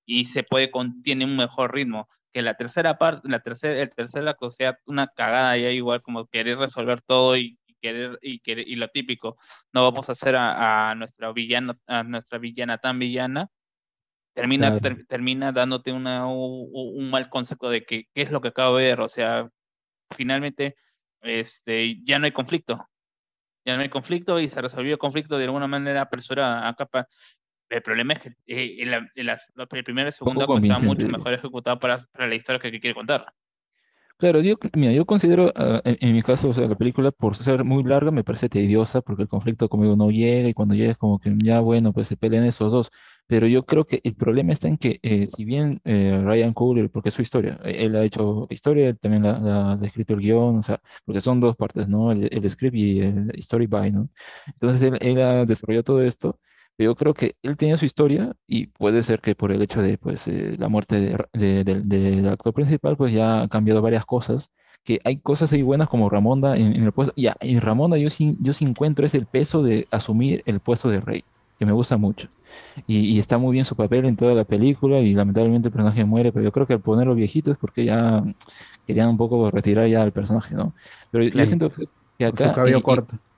[0.06, 3.90] y se puede con, tiene un mejor ritmo que la tercera parte, la tercera, el
[3.94, 8.40] tercer acto sea una cagada ya igual como querer resolver todo y, y querer y
[8.40, 9.38] querer y lo típico,
[9.74, 13.50] no vamos a hacer a, a nuestra villana a nuestra villana tan villana
[14.34, 14.82] termina Claro.
[14.82, 18.48] ter- termina dándote una u- u- un mal concepto de que qué es lo que
[18.50, 19.50] acabo de ver, o sea,
[20.16, 20.76] finalmente
[21.22, 22.88] este ya no hay conflicto.
[23.66, 26.68] Ya no hay conflicto y se resolvió el conflicto de alguna manera apresurada.
[26.68, 26.88] Acá
[27.72, 29.10] el problema es que eh, la-
[29.72, 32.72] el primer y el segundo acto está mucho mejor ejecutado para, para la historia que,
[32.72, 33.34] que quiere contar.
[34.18, 37.36] Claro, yo, mira, yo considero, ah, en, en mi caso, o sea, la película por
[37.36, 40.92] ser muy larga me parece tediosa porque el conflicto conmigo no llega y cuando llega
[40.92, 42.92] es como que ya bueno, pues se pelean esos dos.
[43.26, 46.92] Pero yo creo que el problema está en que eh, si bien eh, Ryan Coogler,
[46.92, 50.14] porque es su historia, eh, él ha hecho historia, él también la, la- ha escrito
[50.14, 52.12] el guion, o sea, porque son dos partes, ¿no?
[52.12, 54.10] El, el script y el story by, ¿no?
[54.48, 56.40] Entonces él, él ha desarrollado todo esto.
[56.84, 59.98] Yo creo que él tenía su historia y puede ser que por el hecho de
[59.98, 64.06] pues, eh, la muerte de Ra- de- del actor principal, pues ya ha cambiado varias
[64.06, 64.50] cosas.
[64.84, 67.14] Que hay cosas ahí buenas como Ramonda en, en el puesto.
[67.16, 70.90] Ya, en Ramonda yo sí, yo sí encuentro es el peso de asumir el puesto
[70.90, 71.24] de rey,
[71.60, 72.30] que me gusta mucho.
[72.88, 76.04] Y, y está muy bien su papel en toda la película y lamentablemente el personaje
[76.04, 78.24] muere, pero yo creo que al ponerlo viejito es porque ya
[78.88, 80.74] querían un poco retirar ya al personaje, ¿no?
[81.12, 81.48] Pero yo Claro.
[81.48, 81.86] siento que
[82.30, 82.52] Con su acá...
[82.54, 83.16] cabello y- corto.
[83.16, 83.31] y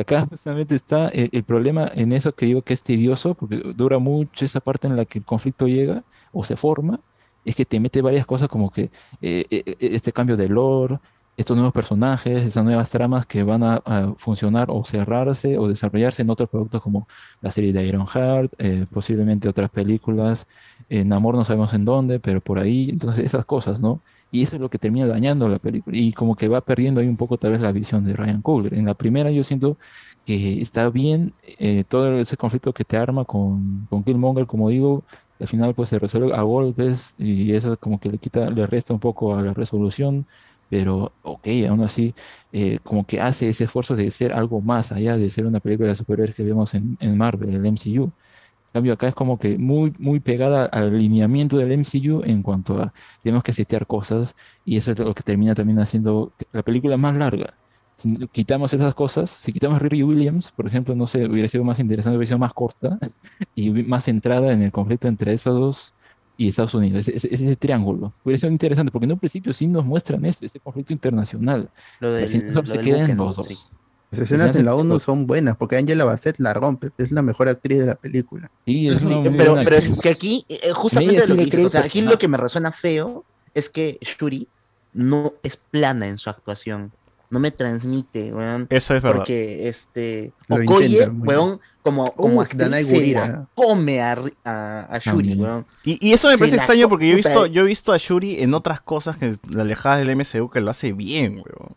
[0.00, 4.44] acá justamente está el, problema en eso que digo que es tedioso, porque dura mucho
[4.44, 7.00] esa parte en la que el conflicto llega o se forma,
[7.44, 8.84] es que te mete varias cosas como que
[9.20, 10.98] eh, eh, eh, este cambio de lore,
[11.36, 16.22] estos nuevos personajes, esas nuevas tramas que van a, a funcionar o cerrarse o desarrollarse
[16.22, 17.08] en otros productos como
[17.40, 20.46] la serie de Ironheart, eh, posiblemente otras películas,
[20.88, 24.00] en Amor no sabemos en dónde, pero por ahí, entonces esas cosas, ¿no?
[24.32, 25.96] Y eso es lo que termina dañando la película.
[25.96, 28.74] Y como que va perdiendo ahí un poco tal vez la visión de Ryan Coogler.
[28.74, 29.78] En la primera yo siento
[30.24, 35.04] que está bien eh, todo ese conflicto que te arma con, con Killmonger, como digo,
[35.40, 38.94] al final pues se resuelve a golpes y eso como que le quita, le resta
[38.94, 40.26] un poco a la resolución,
[40.68, 42.14] pero ok, aún así
[42.52, 45.88] eh, como que hace ese esfuerzo de ser algo más allá de ser una película
[45.88, 48.12] de superhéroes que vemos en, en Marvel, el MCU.
[48.72, 52.92] Cambio, acá es como que muy, muy pegada al alineamiento del MCU en cuanto a
[53.22, 54.34] tenemos que setear cosas
[54.64, 57.54] y eso es lo que termina también haciendo la película más larga.
[57.98, 61.78] Si quitamos esas cosas, si quitamos Riri Williams, por ejemplo, no sé, hubiera sido más
[61.78, 62.98] interesante, hubiera sido más corta
[63.54, 65.94] y más centrada en el conflicto entre esos dos
[66.38, 68.14] y Estados Unidos, ese, ese- ese triángulo.
[68.24, 71.70] Hubiera sido interesante porque en un principio sí nos muestran esto, este conflicto internacional.
[72.00, 73.34] Lo Pero al del- final lo se del queda en buque, los ¿no?
[73.34, 73.46] dos.
[73.46, 73.56] Sí.
[74.12, 77.48] Las escenas en la 1 son buenas porque Angela Bassett la rompe, es la mejor
[77.48, 78.50] actriz de la película.
[78.66, 81.64] Sí, es Sí, una muy pero, es que aquí, eh, Ella justamente lo que dices,
[81.64, 83.24] o sea, aquí lo que me resuena feo
[83.54, 84.46] es que Shuri
[84.92, 86.92] no es plana en su actuación.
[87.30, 88.66] No me transmite, weón.
[88.68, 89.16] Eso es verdad.
[89.20, 94.34] Porque, este, Lo Okoye, intenta weón, como, como Uf, actriz se la come a, Ri-
[94.44, 95.40] a, a Shuri, También.
[95.40, 95.66] weón.
[95.82, 97.50] Y, y eso me Se parece extraño porque yo he visto, eh.
[97.50, 100.70] yo he visto a Shuri en otras cosas que la alejadas del MCU que lo
[100.70, 101.74] hace bien, weón.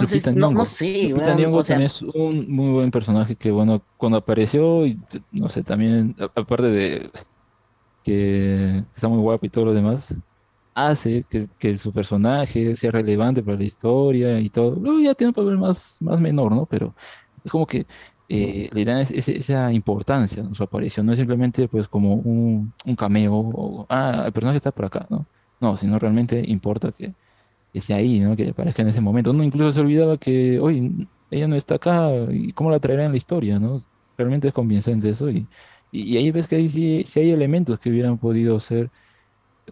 [0.00, 3.36] Entonces, Lupita no, no sé, Lupita Nyong'o o sea, también es un muy buen personaje
[3.36, 5.00] que, bueno, cuando apareció, y,
[5.32, 7.10] no sé, también, a- aparte de
[8.02, 10.14] que está muy guapo y todo lo demás,
[10.74, 14.76] hace que, que su personaje sea relevante para la historia y todo.
[14.76, 16.66] Luego ya tiene un papel más, más menor, ¿no?
[16.66, 16.94] Pero
[17.44, 17.86] es como que
[18.28, 21.06] eh, le dan ese- esa importancia en su aparición.
[21.06, 25.06] No es simplemente, pues, como un, un cameo, o, ah, el personaje está por acá,
[25.10, 25.28] ¿no?
[25.60, 27.14] No, sino realmente importa que
[27.76, 28.34] que esté ahí, ¿no?
[28.36, 29.32] Que aparezca en ese momento.
[29.32, 30.90] Uno incluso se olvidaba que, oye,
[31.30, 33.76] ella no está acá, ¿y cómo la traerá en la historia, ¿no?
[34.16, 35.28] Realmente es convincente eso.
[35.28, 35.46] Y,
[35.92, 38.90] y, ahí ves que ahí sí, sí hay elementos que hubieran podido ser,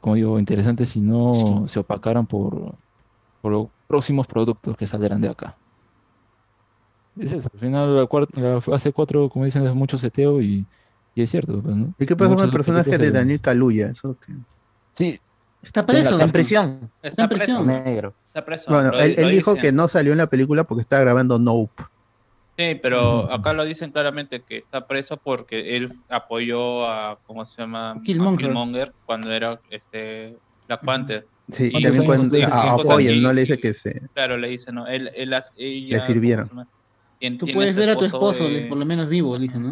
[0.03, 2.75] como digo, interesantes si no se opacaran por,
[3.41, 5.57] por los próximos productos que saldrán de acá.
[7.19, 10.67] Es eso, al final la, cuarta, la fase 4, como dicen, es mucho seteo y,
[11.15, 11.63] y es cierto.
[11.63, 11.95] pues, ¿no?
[11.99, 13.87] ¿Y qué pasa con el personaje de Daniel Kaluuya?
[13.89, 14.35] Eso que-
[14.95, 15.19] Sí,
[15.65, 16.11] Está preso.
[16.13, 16.91] está en prisión.
[17.03, 17.67] Está en prisión.
[17.67, 18.15] Negro.
[18.29, 18.71] Está preso.
[18.71, 19.63] Bueno, lo- él, lo él dijo dicen.
[19.63, 21.83] que no salió en la película porque estaba grabando Nope.
[22.57, 27.57] Sí, pero acá lo dicen claramente que está preso porque él apoyó a, ¿cómo se
[27.61, 27.93] llama?
[27.93, 28.47] A Killmonger.
[28.47, 30.37] Killmonger cuando era este
[30.69, 31.27] Black Panther.
[31.49, 34.71] Sí, Y también cuando a Okoye, y- no le dice que se Claro, le dice,
[34.73, 36.49] no, él, él, ella, le sirvieron.
[37.39, 39.71] Tú puedes su ver a tu esposo de- por lo menos vivo, dice, ¿no?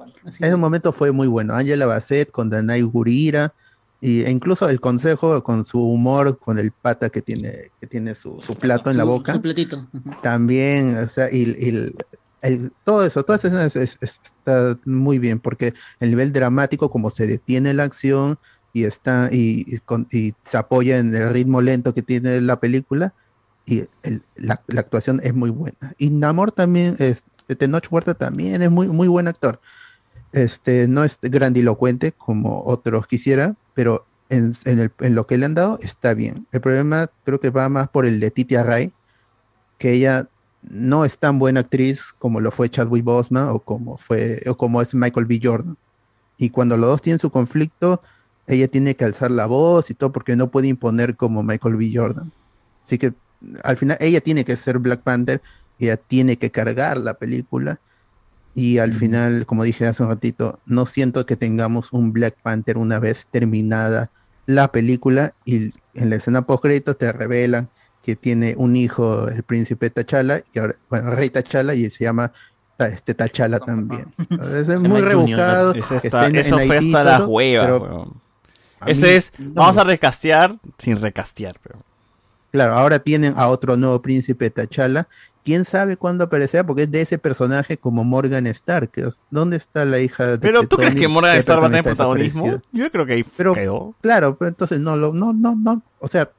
[0.00, 1.54] Ah, Ese momento fue muy bueno.
[1.54, 3.54] Angela Bassett con Danai Gurira
[4.00, 8.14] y, e incluso el consejo con su humor, con el pata que tiene, que tiene
[8.14, 9.32] su, su plato en la boca.
[9.32, 9.88] Su platito.
[9.92, 10.10] Ujú.
[10.22, 11.94] También, o sea, y, y el-
[12.42, 17.08] el- todo eso, todas esas es- es- está muy bien, porque el nivel dramático, como
[17.10, 18.38] se detiene la acción
[18.74, 22.60] y está, y, y con- y se apoya en el ritmo lento que tiene la
[22.60, 23.14] película,
[23.64, 25.94] y el- la, la actuación es muy buena.
[25.96, 27.24] Y Namor también, es,
[27.58, 29.60] Tenoch Huerta también es muy, muy buen actor.
[30.34, 35.54] Este, no es grandilocuente como otros quisiera, pero en, el- en lo que le han
[35.54, 36.46] dado está bien.
[36.52, 38.92] El problema creo que va más por el de Titi Array,
[39.78, 40.28] que ella
[40.62, 44.82] no es tan buena actriz como lo fue Chadwick Boseman o como fue o como
[44.82, 45.40] es Michael B.
[45.42, 45.76] Jordan.
[46.38, 48.02] Y cuando los dos tienen su conflicto,
[48.46, 51.90] ella tiene que alzar la voz y todo porque no puede imponer como Michael B.
[51.94, 52.32] Jordan.
[52.84, 53.14] Así que
[53.64, 55.42] al final ella tiene que ser Black Panther,
[55.78, 57.80] ella tiene que cargar la película.
[58.54, 62.78] Y al final, como dije hace un ratito, no siento que tengamos un Black Panther
[62.78, 64.10] una vez terminada
[64.46, 67.68] la película y en la escena post créditos te revelan
[68.02, 72.30] que tiene un hijo, el príncipe T'Challa, y ahora, bueno, rey T'Challa, y se llama
[72.78, 74.12] este T'Challa también.
[74.28, 75.72] Entonces, es muy rebuscado.
[75.72, 77.66] Está- esté en- eso en fue hasta las huevas,
[78.86, 81.78] mí es, no vamos a recastear sin recastear, pero.
[82.52, 85.08] Claro, ahora tienen a otro nuevo príncipe T'Challa.
[85.44, 86.64] ¿Quién sabe cuándo aparecerá?
[86.64, 88.90] Porque es de ese personaje como Morgan Stark.
[89.30, 92.62] ¿Dónde está la hija de Pero ¿tú crees que Morgan Stark va a tener protagonismo?
[92.72, 93.94] Yo creo que ahí Pero, quedó.
[94.00, 95.82] Claro, pero entonces no, lo, no, no, no.
[95.98, 96.30] O sea,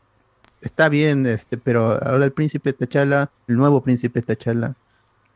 [0.61, 4.73] está bien, este, pero ahora el príncipe T'Challa, el nuevo príncipe T'Challa.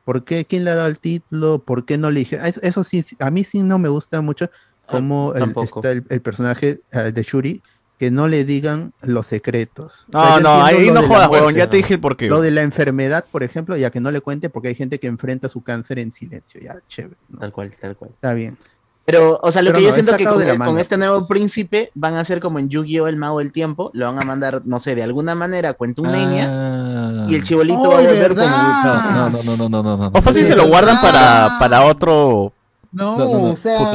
[0.04, 0.46] ¿Por qué?
[0.46, 1.60] ¿Quién le ha dado el título?
[1.60, 2.40] ¿Por qué no le dije?
[2.44, 4.50] Eso, eso sí, a mí sí no me gusta mucho
[4.88, 7.62] cómo el, está el, el personaje eh, de Shuri,
[8.00, 10.06] que no le digan los secretos.
[10.14, 12.30] O No, sea, no, ahí no jodas, huevón, ya te dije el porqué.
[12.30, 15.08] Lo de la enfermedad, por ejemplo, ya que no le cuente porque hay gente que
[15.08, 16.62] enfrenta su cáncer en silencio.
[16.64, 17.18] Ya, chévere.
[17.38, 18.12] Tal cual, tal cual.
[18.12, 18.58] Está bien.
[19.04, 20.80] Pero, o sea, lo Pero que yo no, es siento que con, manga.
[20.80, 23.08] este nuevo príncipe van a ser como en Yu-Gi-Oh!
[23.08, 26.12] el mago del tiempo, lo van a mandar, no sé, de alguna manera cuenta un
[26.12, 28.48] leña y el chibolito va a ¡Ay, volver como!
[28.48, 30.12] No, no, no, no, no, no.
[30.14, 32.54] O fácil se lo guardan para, para otro.
[32.92, 33.50] No, No, no, no.
[33.52, 33.92] o sea,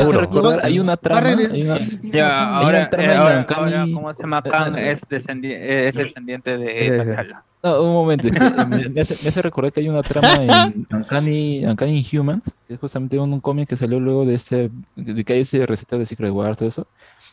[0.63, 4.41] hay una trama, Barre de- hay una- sí, Ya, Hay ahora, eh, ¿cómo se llama?
[4.43, 7.43] Khan es, descendi- eh, es descendiente de T'Challa.
[7.65, 8.29] No, un momento.
[8.29, 12.07] es que me, me hace, me hace recordar que hay una trama en Uncanny, Uncanny
[12.13, 15.41] Inhumans, que es justamente un, un cómic que salió luego de este, de que hay
[15.41, 16.87] ese receta de Secret War, todo eso,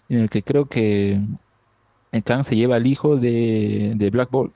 [0.09, 1.19] en el que creo que
[2.23, 4.53] Khan se lleva al hijo de, de Black Bolt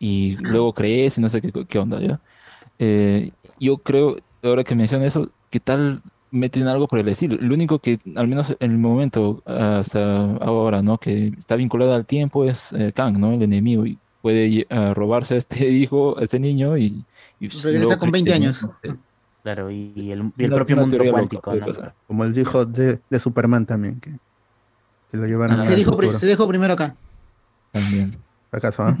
[0.00, 2.18] y luego crece, no sé qué, qué onda, ¿ya?
[2.78, 3.30] Eh,
[3.60, 6.02] yo creo, ahora que menciona eso, ¿qué tal
[6.34, 7.36] meten algo por el estilo?
[7.40, 10.98] Lo único que, al menos en el momento, hasta ahora, ¿no?
[10.98, 13.32] Que está vinculado al tiempo es eh, Kang, ¿no?
[13.32, 17.04] El enemigo, y puede ah, robarse a este hijo, a este niño, y,
[17.40, 18.46] y Regresa luego con 20 crece, ¿no?
[18.46, 18.66] años.
[19.42, 21.66] Claro, y y el, y el Una- propio mundo cuántico, ¿no?
[21.66, 21.94] pasar.
[22.06, 24.10] Como el hijo de, de Superman también, que,
[25.10, 26.96] que lo llevaron Se al dijo, se dijo primero acá.
[27.72, 28.12] También.
[28.50, 28.96] ¿Acaso, ah?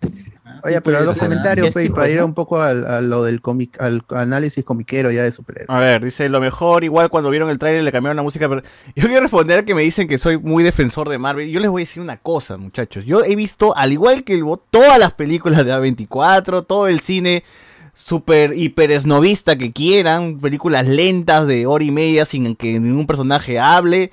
[0.64, 3.40] Oye, pero los puede ser, comentarios, pe, para ir un poco al, a lo del
[3.40, 5.70] cómic, al análisis comiquero ya de superhéroes.
[5.70, 8.62] A ver, dice lo mejor, igual cuando vieron el tráiler le cambiaron la música, pero
[8.96, 11.48] yo quiero responder que me dicen que soy muy defensor de Marvel.
[11.50, 13.04] Yo les voy a decir una cosa, muchachos.
[13.04, 17.00] Yo he visto, al igual que el bot, todas las películas de A24, todo el
[17.00, 17.44] cine
[17.94, 23.58] super hiper esnovista que quieran, películas lentas de hora y media sin que ningún personaje
[23.58, 24.12] hable.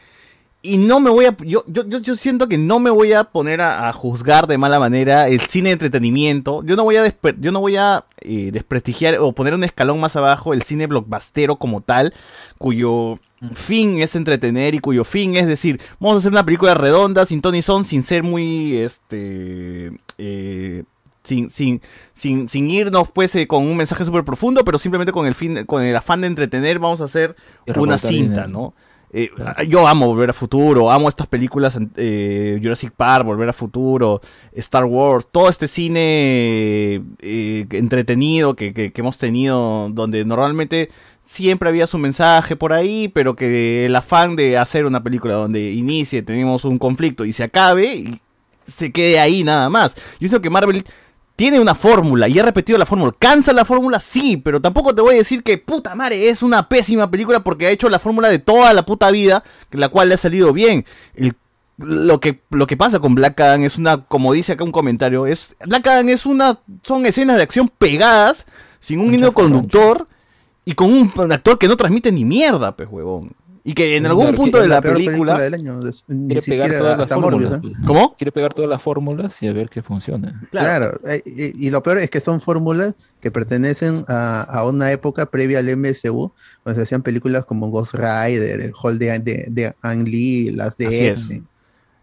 [0.66, 1.35] Y no me voy a.
[1.45, 4.80] Yo, yo, yo, siento que no me voy a poner a, a juzgar de mala
[4.80, 6.64] manera el cine de entretenimiento.
[6.64, 10.00] Yo no voy a, despe- yo no voy a eh, desprestigiar o poner un escalón
[10.00, 12.14] más abajo el cine blockbustero como tal,
[12.58, 13.19] cuyo
[13.53, 17.42] fin es entretener y cuyo fin es decir, vamos a hacer una película redonda, sin
[17.42, 18.77] Tony Son, sin ser muy.
[18.77, 19.92] Este.
[20.17, 20.83] eh,
[21.25, 21.82] sin, sin,
[22.14, 25.66] sin, sin irnos pues eh, con un mensaje súper profundo, pero simplemente con el fin,
[25.66, 27.35] con el afán de entretener, vamos a hacer
[27.82, 28.48] una cinta.
[28.48, 28.74] ¿no?
[29.16, 29.30] Eh,
[29.69, 34.22] Yo amo Volver a Futuro, amo estas películas, eh, Jurassic Park, Volver a Futuro,
[34.53, 40.90] Star Wars, todo este cine eh, entretenido que, que- que hemos tenido, donde normalmente
[41.24, 45.72] siempre había su mensaje por ahí, pero que el afán de hacer una película donde
[45.72, 48.19] inicie, tenemos un conflicto y se acabe, y
[48.66, 49.95] se quede ahí nada más.
[50.19, 50.83] Yo creo que Marvel
[51.36, 53.12] tiene una fórmula y ha repetido la fórmula.
[53.18, 54.00] ¿Cansa la fórmula?
[54.00, 57.66] Sí, pero tampoco te voy a decir que puta madre es una pésima película porque
[57.68, 60.86] ha hecho la fórmula de toda la puta vida, la cual le ha salido bien.
[61.16, 61.36] El-
[61.78, 65.26] lo que lo que pasa con Black Adam es una, como dice acá un comentario,
[65.26, 68.45] es Black Adam es una son escenas de acción pegadas
[68.80, 70.06] sin un hilo conductor
[70.66, 73.32] y con un actor que no transmite ni mierda, pues huevón.
[73.66, 75.35] Y que en algún punto de la película...
[75.38, 75.80] película del año.
[76.27, 77.51] Quiere pegar todas las fórmulas.
[77.51, 77.77] Morbius, ¿eh?
[77.88, 78.16] ¿Cómo?
[78.17, 80.42] Quiere pegar todas las fórmulas y a ver qué funciona.
[80.51, 84.92] Claro, eh, y, y lo peor es que son fórmulas que pertenecen a, a una
[84.92, 86.33] época previa al MSU,
[86.66, 90.75] donde se hacían películas como Ghost Rider, el Hall de, de, de Ang Lee, las
[90.75, 91.19] de Así es.
[91.22, 91.48] X-Men.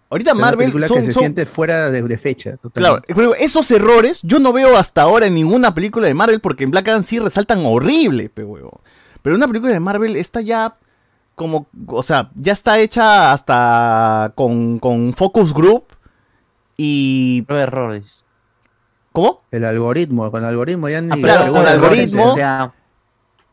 [0.09, 2.57] Ahorita Marvel película son- que se son- siente fuera de, de fecha.
[2.73, 6.65] Claro, pero esos errores yo no veo hasta ahora en ninguna película de Marvel porque
[6.65, 8.45] en Black Adam sí resaltan horrible, pe.
[9.23, 10.75] Pero una película de Marvel está ya
[11.41, 15.85] como, o sea, ya está hecha hasta con, con Focus Group
[16.77, 17.47] y...
[17.49, 18.27] errores.
[19.11, 19.41] ¿Cómo?
[19.51, 21.23] El algoritmo, con el algoritmo ya ni...
[21.23, 22.21] claro, le con gusta algoritmo.
[22.21, 22.75] errores, O sea,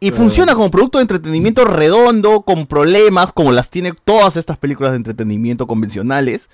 [0.02, 4.92] Y funciona como producto de entretenimiento redondo, con problemas, como las tiene todas estas películas
[4.92, 6.50] de entretenimiento convencionales.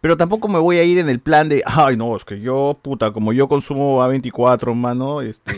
[0.00, 2.78] Pero tampoco me voy a ir en el plan de, ay, no, es que yo,
[2.80, 5.56] puta, como yo consumo A24, mano, este,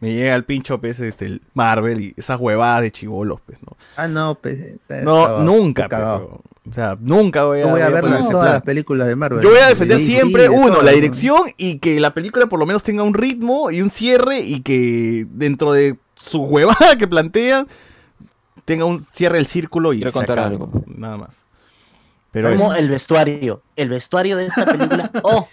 [0.00, 3.76] me llega el pincho, pues, este, el Marvel y esas huevadas de chivolos, pues, ¿no?
[3.96, 6.18] Ah, no, pues, está No, cagado, nunca, cagado.
[6.18, 8.44] pero, o sea, nunca voy a, Yo voy a ver todas plan.
[8.44, 9.40] las películas de Marvel.
[9.42, 10.94] Yo voy a defender siempre, de uno, la ¿no?
[10.94, 14.60] dirección y que la película por lo menos tenga un ritmo y un cierre y
[14.60, 17.66] que dentro de su huevada que plantea
[18.64, 20.70] tenga un cierre del círculo y Quiero se contar algo.
[20.86, 21.36] Nada más.
[22.30, 23.62] Pero como es- el vestuario.
[23.74, 25.10] El vestuario de esta película.
[25.24, 25.48] ¡Oh!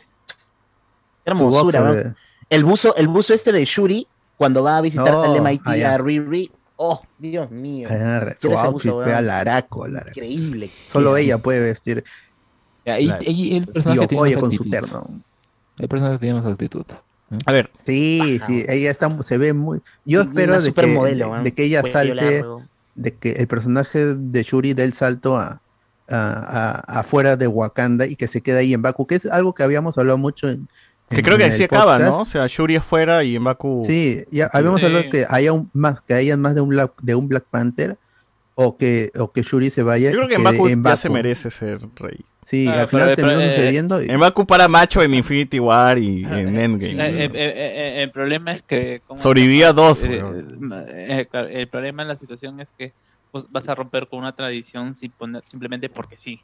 [1.23, 2.13] Qué Su hermosura, eh.
[2.49, 4.05] El buzo, el buzo este de Shuri,
[4.37, 6.51] cuando va a visitar Oh, al MIT a Riri.
[6.77, 7.87] ¡Oh, Dios mío!
[7.89, 9.09] Ah, Su outfit, weón.
[9.09, 9.87] al araco.
[9.87, 10.69] Increíble.
[10.91, 12.03] Solo ella puede vestir.
[12.85, 15.21] Ya, y- y el personaje más con su terno.
[15.77, 16.85] El personaje tiene más actitud.
[17.45, 17.71] A ver.
[17.85, 19.81] Sí, sí, ella está, se ve muy.
[20.05, 21.25] Yo espero de que, de, ¿eh?
[21.43, 22.43] de que ella salte,
[22.93, 25.61] de que el personaje de Shuri dé el salto a,
[26.07, 29.53] a- a- afuera de Wakanda y que se quede ahí en Baku, que es algo
[29.55, 30.67] que habíamos hablado mucho en.
[31.09, 31.97] Que en- creo que en así acaba.
[31.99, 32.21] ¿no?
[32.21, 33.83] O sea, Shuri afuera y Mbaku...
[33.87, 34.85] Sí, ya habíamos Sí.
[34.87, 37.45] hablado de que haya un, más, que haya más de un Black, de un Black
[37.49, 37.97] Panther
[38.55, 40.09] o que, o que Shuri se vaya.
[40.11, 40.43] Yo creo que en
[40.83, 41.13] ya se Baku.
[41.13, 42.19] merece ser rey.
[42.45, 44.03] Sí, Ah, al final pero- terminó pero, eh, sucediendo.
[44.03, 46.93] y- Mbaku para macho en Infinity War y Ah, en Eh, Endgame.
[46.93, 49.01] eh, eh, eh, el problema es que...
[49.07, 50.21] ¿cómo se Sobrevivía dos, Eh,
[50.89, 52.93] eh, claro, el problema en la situación es que
[53.31, 56.39] pues, vas a romper con una tradición sin poner, simplemente porque sí.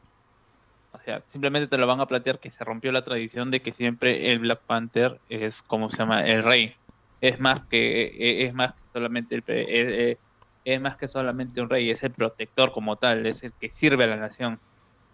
[0.94, 3.74] O sea, simplemente te lo van a plantear que se rompió la tradición de que
[3.74, 6.76] siempre el Black Panther es como se llama el rey.
[7.22, 10.20] Es más que eh, es más que solamente el eh,
[10.64, 14.03] es más que solamente un rey, es el protector como tal, es el que sirve
[14.03, 14.61] a la nación.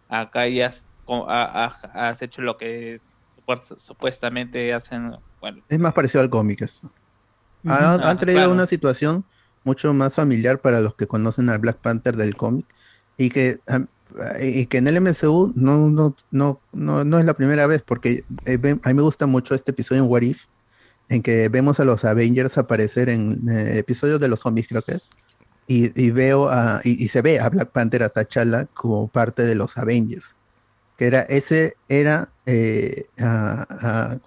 [0.10, 0.74] Acá ya
[1.08, 3.00] has, hecho lo que
[3.36, 6.62] supuest- supuestamente hacen, bueno, Es más parecido al cómic.
[6.62, 6.94] eso.
[7.66, 8.54] Han, Ah, han traído claro.
[8.54, 9.26] una situación
[9.64, 12.74] mucho más familiar para los que conocen al Black Panther del cómic
[13.18, 13.88] y que, am,
[14.42, 18.24] y que en el MCU no, no, no, no, no es la primera vez porque
[18.46, 20.46] eh, a mí me gusta mucho este episodio en What If
[21.10, 24.96] en que vemos a los Avengers aparecer en eh, episodios de los zombies creo que
[24.96, 25.10] es
[25.70, 29.78] y, veo a, y, se ve a Black Panther a T'Challa como parte de los
[29.78, 30.36] Avengers
[30.98, 33.04] que era ese era eh,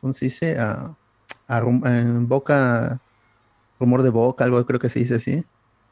[0.01, 0.57] ¿cómo se dice?
[1.49, 3.01] En boca
[3.81, 5.44] rumor de boca, algo creo que se dice así.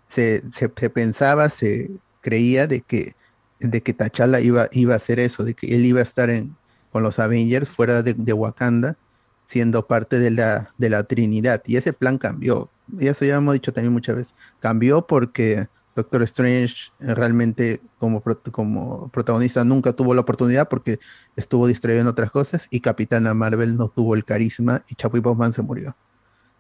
[0.07, 3.15] Se, se, se pensaba, se creía de que
[3.61, 6.57] de que T'Challa iba, iba a hacer eso, de que él iba a estar en,
[6.91, 8.97] con los Avengers fuera de, de Wakanda,
[9.45, 11.63] siendo parte de la, de la Trinidad.
[11.67, 12.71] Y ese plan cambió.
[12.99, 14.35] Y eso ya hemos dicho también muchas veces.
[14.61, 18.23] Cambió porque Doctor Strange realmente como,
[18.53, 21.01] como protagonista nunca tuvo la oportunidad porque
[21.35, 25.21] estuvo distraído en otras cosas y Capitana Marvel no tuvo el carisma y Chapo y
[25.21, 25.97] Bowman se murió.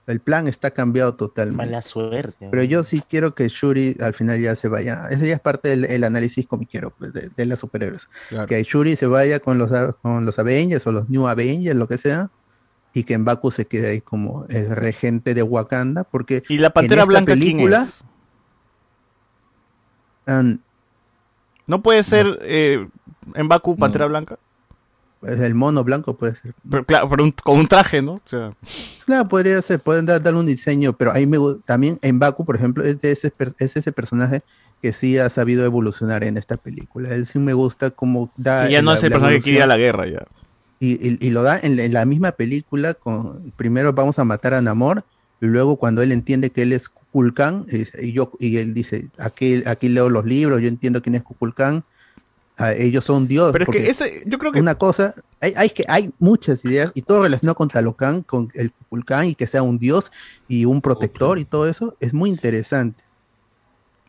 [0.08, 1.66] El plan está cambiado totalmente.
[1.66, 2.48] Mala suerte.
[2.50, 5.02] Pero yo sí quiero que Shuri al final ya se vaya.
[5.10, 8.08] Ese ya es parte del el análisis comiquero pues, de, de las superhéroes.
[8.30, 8.46] Claro.
[8.46, 9.70] Que Shuri se vaya con los,
[10.02, 12.30] con los Avengers o los New Avengers, lo que sea.
[12.94, 16.04] Y que Mbaku se quede ahí como el regente de Wakanda.
[16.04, 17.82] Porque ¿Y la en Pantera esta Blanca quién película.
[17.86, 17.94] es?
[20.34, 20.62] an-
[21.66, 22.88] ¿No puede ser eh,
[23.36, 24.38] Mbaku Pantera Blanca?
[25.20, 26.55] Pues, el mono blanco puede ser.
[26.70, 28.14] Pero claro, pero un- con un traje, ¿no?
[28.14, 28.52] O sea,
[29.06, 32.56] Claro, podría ser, pueden dar, darle un diseño, pero ahí me también en Baku, por
[32.56, 34.42] ejemplo, es, de ese, es ese personaje
[34.82, 37.08] que sí ha sabido evolucionar en esta película.
[37.14, 38.68] Él sí me gusta cómo da.
[38.68, 40.24] y ya no la- es el personaje que iría a la guerra ya.
[40.80, 44.24] Y, y- y lo da en, la- en la misma película, con primero vamos a
[44.24, 45.05] matar a Namor,
[45.40, 49.08] y luego cuando él entiende que él es Kukulkan, y, y yo, y él dice,
[49.18, 51.82] aquí, aquí leo los libros, yo entiendo quién es Kukulkan,
[52.58, 53.52] ah, ellos son Dios.
[53.52, 56.92] Pero es que ese, yo creo que una cosa, hay, hay que hay muchas ideas
[56.94, 60.12] y todo relacionado con Talocan, con el Kukulkan y que sea un dios
[60.48, 63.02] y un protector y todo eso es muy interesante.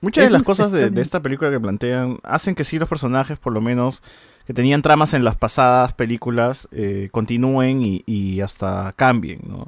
[0.02, 3.52] Muchas de las cosas de, esta película que plantean hacen que sí los personajes, por
[3.52, 4.02] lo menos,
[4.48, 9.68] que tenían tramas en las pasadas películas, eh, continúen y, y hasta cambien, ¿no?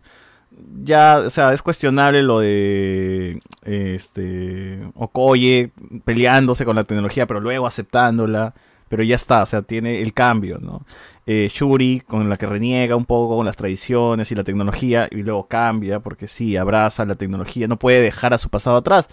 [0.83, 5.72] Ya, o sea, es cuestionable lo de este Okoye
[6.06, 8.53] peleándose con la tecnología, pero luego aceptándola,
[8.91, 10.85] pero ya está, o sea, tiene el cambio, ¿no?
[11.25, 15.23] Eh, Shuri, con la que reniega un poco con las tradiciones y la tecnología, y
[15.23, 19.07] luego cambia, porque sí, abraza la tecnología, no puede dejar a su pasado atrás,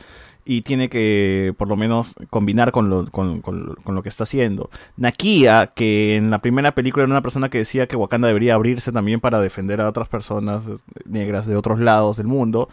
[0.44, 4.24] y tiene que, por lo menos, combinar con lo, con, con- con lo que está
[4.24, 4.68] haciendo.
[4.96, 8.90] Nakia, que en la primera película era una persona que decía que Wakanda debería abrirse
[8.90, 12.68] también para defender a otras personas eh, negras de otros lados del mundo,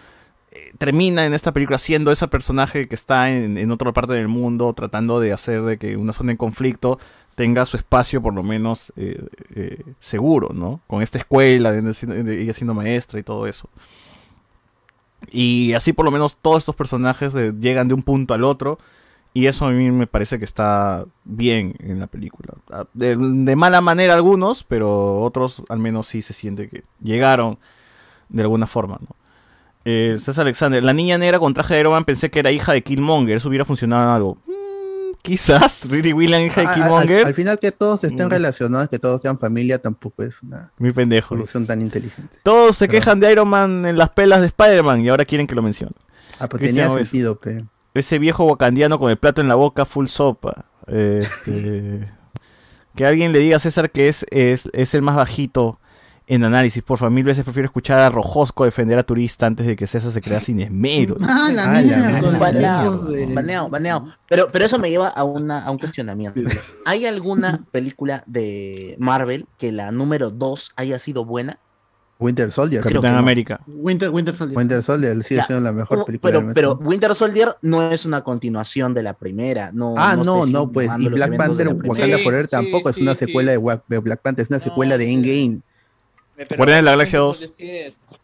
[0.78, 4.74] termina en esta película siendo ese personaje que está en, en otra parte del mundo
[4.74, 7.00] tratando de hacer de que una zona en conflicto
[7.36, 9.26] tenga su espacio por lo menos eh,
[9.56, 10.82] eh, seguro, ¿no?
[10.88, 13.70] Con esta escuela, de, de- ella siendo maestra y todo eso.
[15.32, 18.78] Y así por lo menos todos estos personajes eh, llegan de un punto al otro.
[19.34, 22.54] Y eso a mí me parece que está bien en la película.
[22.72, 27.58] Ah, De, de mala manera algunos, pero otros al menos sí se siente que llegaron
[28.30, 29.08] de alguna forma, ¿no?
[29.86, 32.74] Eh, César Alexander, la niña negra con traje de Iron Man pensé que era hija
[32.74, 34.38] de Killmonger, eso hubiera funcionado en algo.
[34.48, 37.20] Mm, quizás, Riri William, hija de Killmonger.
[37.22, 38.32] Al, al final que todos estén Mm.
[38.32, 41.30] relacionados, que todos sean familia, tampoco es una Muy pendejo.
[41.36, 42.38] solución tan inteligente.
[42.44, 45.54] Todos se quejan de Iron Man en las pelas de Spider-Man y ahora quieren que
[45.56, 45.94] lo mencione.
[46.40, 47.66] Ah, pues tenía sentido, pero...
[47.94, 50.66] Ese viejo wakandiano con el plato en la boca, full sopa.
[50.88, 52.12] Este,
[52.96, 55.80] que alguien le diga a César que es, es, es el más bajito
[56.28, 56.82] en análisis.
[56.84, 60.22] Por mil veces prefiero escuchar a Rojosco defender a Turista antes de que César se
[60.22, 61.18] crea sin esmero.
[61.22, 62.38] Ah, la Ah, la mierda.
[62.40, 64.06] Baneado, baneado, baneado.
[64.28, 66.40] Pero, pero eso me lleva a, una, a un cuestionamiento.
[66.86, 71.60] ¿Hay alguna película de Marvel que la número 2 haya sido buena?
[72.18, 72.82] Winter Soldier.
[72.82, 73.20] Capitán no.
[73.20, 73.60] América.
[73.68, 74.58] Winter, Winter Soldier.
[74.58, 76.74] Winter Soldier sigue Ya, siendo la mejor No, película pero, pero.
[76.82, 79.72] Winter Soldier no es una continuación de la primera.
[79.74, 80.90] No, Ah, no, no, pues.
[80.98, 81.68] Y Black Panther.
[81.84, 83.26] Wakanda Sí, Forever sí, tampoco es una sí.
[83.26, 85.60] secuela de Black Panther, es una secuela de Endgame.
[86.36, 87.42] Guardianes de la Galaxia sí 2.
[87.42, 87.52] es,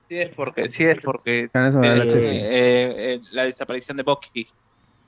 [0.10, 2.54] sí es porque, sí es porque la eh, sí.
[2.54, 4.46] eh, eh, la desaparición de Bucky.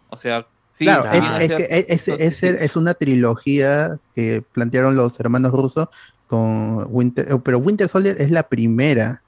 [0.09, 4.41] O sea, sí, Claro, es, ah, es que es, es- es- es una trilogía que
[4.53, 5.87] plantearon los hermanos rusos
[6.27, 9.21] con Winter, eh, pero Winter Soldier es la primera.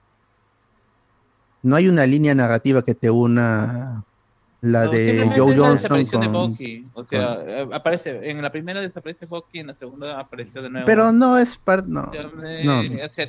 [1.61, 4.04] No hay una línea narrativa que te una
[4.65, 6.31] la no, de Joe Johnston de con...
[6.33, 6.85] Bucky.
[6.93, 10.85] O sea, eh, aparece, en la primera desaparece Bucky, en la segunda apareció de nuevo.
[10.85, 12.79] Pero no es parte, no, O sea, eh, no.
[12.81, 13.27] o sea,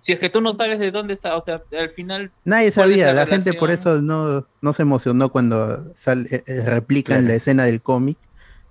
[0.00, 2.90] si es que tú no sabes de dónde está, o sea, al final Nadie ¿Cuál
[2.92, 6.62] es sabía, la la gente por eso no, no se emocionó cuando sal- eh, eh,
[6.66, 8.18] replican la escena del cómic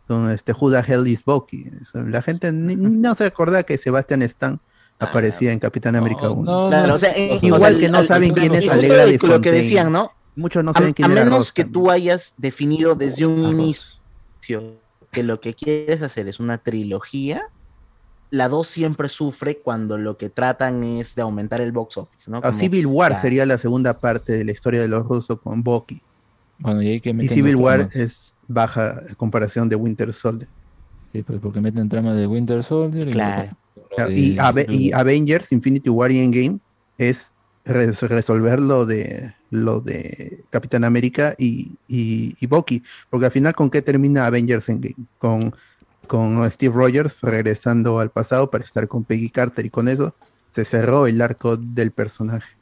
[0.08, 1.66] con este the hell is Bucky.
[2.08, 4.60] La gente ni- no se acordaba que Sebastian Stan
[5.00, 6.44] aparecía en Capitán América 1.
[6.44, 8.54] No, Claro, no, o sea, en- Igual o sea, que no al- saben al- quién
[8.56, 10.12] es Alegra de Lo que decían, ¿no?
[10.42, 11.74] Muchos no A, saben quién a era menos que también.
[11.84, 13.96] tú hayas definido desde un inicio
[15.12, 17.44] que lo que quieres hacer es una trilogía,
[18.32, 22.42] la 2 siempre sufre cuando lo que tratan es de aumentar el box office, ¿no?
[22.42, 25.62] Como, Civil War ya, sería la segunda parte de la historia de los rusos con
[25.62, 26.02] Bucky.
[26.60, 28.06] Bueno, y hay que Y meten Civil War trama.
[28.06, 30.48] es baja en comparación de Winter Soldier.
[31.12, 33.10] Sí, pues porque meten trama de Winter Soldier.
[33.10, 33.58] y Claro.
[34.10, 36.60] Y, Ave- y Avengers, Infinity War y Endgame
[36.98, 37.34] es
[37.66, 42.82] re- resolver lo de lo de Capitán América y, y, y Bucky.
[43.10, 44.96] Porque al final, ¿con qué termina Avengers Endgame?
[45.18, 45.54] Con,
[46.08, 50.16] con Steve Rogers regresando al pasado para estar con Peggy Carter y con eso
[50.52, 52.56] se cerró el arco del personaje.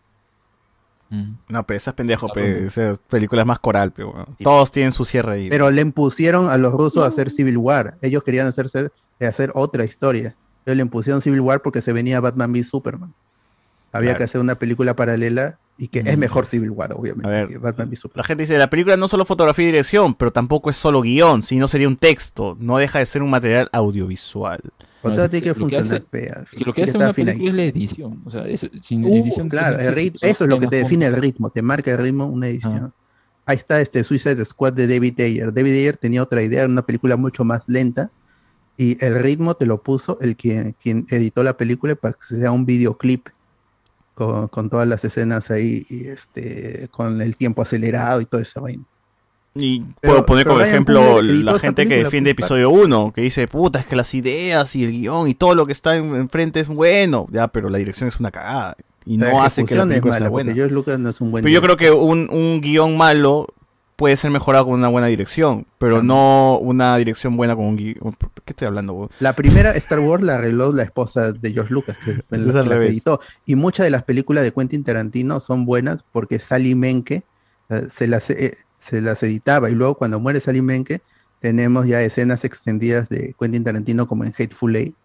[1.10, 1.34] Mm.
[1.48, 4.36] No, pero esa es pendejo, pe, esa película es más coral, pero bueno.
[4.44, 5.50] todos tienen su cierre ahí.
[5.50, 7.98] Pero le impusieron a los rusos a hacer Civil War.
[8.02, 8.68] Ellos querían hacer,
[9.20, 10.36] hacer otra historia.
[10.66, 13.14] Ellos le impusieron Civil War porque se venía Batman v Superman.
[13.92, 14.18] Había Claro.
[14.20, 16.20] que hacer una película paralela y que es Mm.
[16.20, 17.48] mejor Civil War, obviamente, A ver.
[17.48, 17.90] que Batman.
[18.14, 21.42] La gente dice, la película no solo fotografía y dirección, pero tampoco es solo guion,
[21.42, 24.60] sino sería un texto, no deja de ser un material audiovisual.
[25.02, 26.04] O No, todo es- tiene que lo que funcionar,
[26.52, 28.22] y lo que hace una película es la edición.
[28.26, 29.48] O sea, eso, sin Uh, edición.
[29.48, 32.26] claro, no el eso es lo que te define el ritmo, te marca el ritmo
[32.26, 32.94] una edición.
[33.46, 35.52] Ahí está este Suicide Squad de David Ayer.
[35.54, 38.12] David Ayer tenía otra idea, una película mucho más lenta
[38.78, 42.52] y el ritmo te lo puso el quien, quien editó la película para que sea
[42.52, 43.28] un videoclip
[44.20, 48.62] con, con todas las escenas ahí y este con el tiempo acelerado y todo eso
[48.62, 48.84] vaina.
[49.56, 53.48] Y Pero- puedo poner como ejemplo la gente que película, defiende episodio 1, que dice,
[53.48, 56.60] puta, es que las ideas y el guion y todo lo que está en- enfrente
[56.60, 58.76] es bueno, ya, pero la dirección es una cagada
[59.06, 60.68] y La no hace que la ejecución es película mala, sea buena.
[60.68, 63.48] Lucas no es un buen Pero yo creo que un, un guion malo
[64.00, 68.16] puede ser mejorado con una buena dirección, pero no una dirección buena con un guion.
[68.46, 69.10] ¿Qué estoy hablando, güey?
[69.20, 72.86] La primera Star Wars la arregló la esposa de George Lucas, que Es la, que
[72.86, 73.20] editó.
[73.46, 77.26] Y muchas de las películas de Quentin Tarantino son buenas porque Sally Menke
[77.68, 79.70] eh, se, las, eh, se las editaba.
[79.70, 81.02] Y luego cuando muere Sally Menke,
[81.42, 84.96] tenemos ya escenas extendidas de Quentin Tarantino como en Hateful Eight,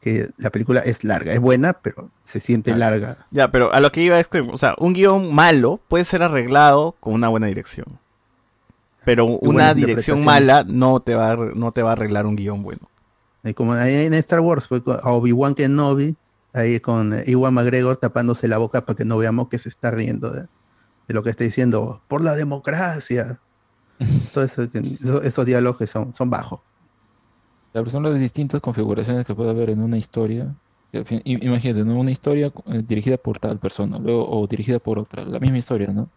[0.00, 3.28] que la película es larga, es buena, pero se siente larga.
[3.30, 6.24] Ya, pero a lo que iba es que, o sea, un guion malo puede ser
[6.24, 8.00] arreglado con una buena dirección.
[9.10, 12.62] Pero una dirección mala no te va a, no te va a arreglar un guion
[12.62, 12.88] bueno.
[13.42, 14.68] Y como ahí en Star Wars,
[15.02, 16.14] a Obi-Wan Kenobi,
[16.52, 19.90] ahí con eh, Iwan McGregor tapándose la boca para que no veamos que se está
[19.90, 23.40] riendo de, de lo que está diciendo, por la democracia.
[23.98, 26.60] Eso- esos diálogos que son, son bajos.
[27.72, 30.54] La persona las distintas configuraciones que puede haber en una historia.
[31.24, 31.98] Imagínate, ¿no?
[32.00, 35.88] Una historia eh, dirigida por tal persona, luego o dirigida por otra, la misma historia,
[35.92, 36.08] ¿no?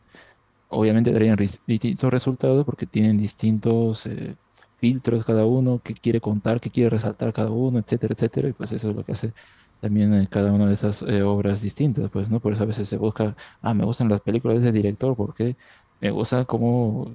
[0.74, 4.38] Obviamente darían distintos resultados porque tienen distintos eh,
[4.77, 8.72] filtros cada uno, qué quiere contar, qué quiere resaltar cada uno, etcétera, etcétera, y pues
[8.72, 9.34] eso es lo que hace
[9.80, 12.40] también eh, cada una de esas eh, obras distintas, pues, ¿no?
[12.40, 15.58] Por eso a veces se busca, ah, me gustan las películas de ese director porque
[16.00, 17.11] me gusta cómo,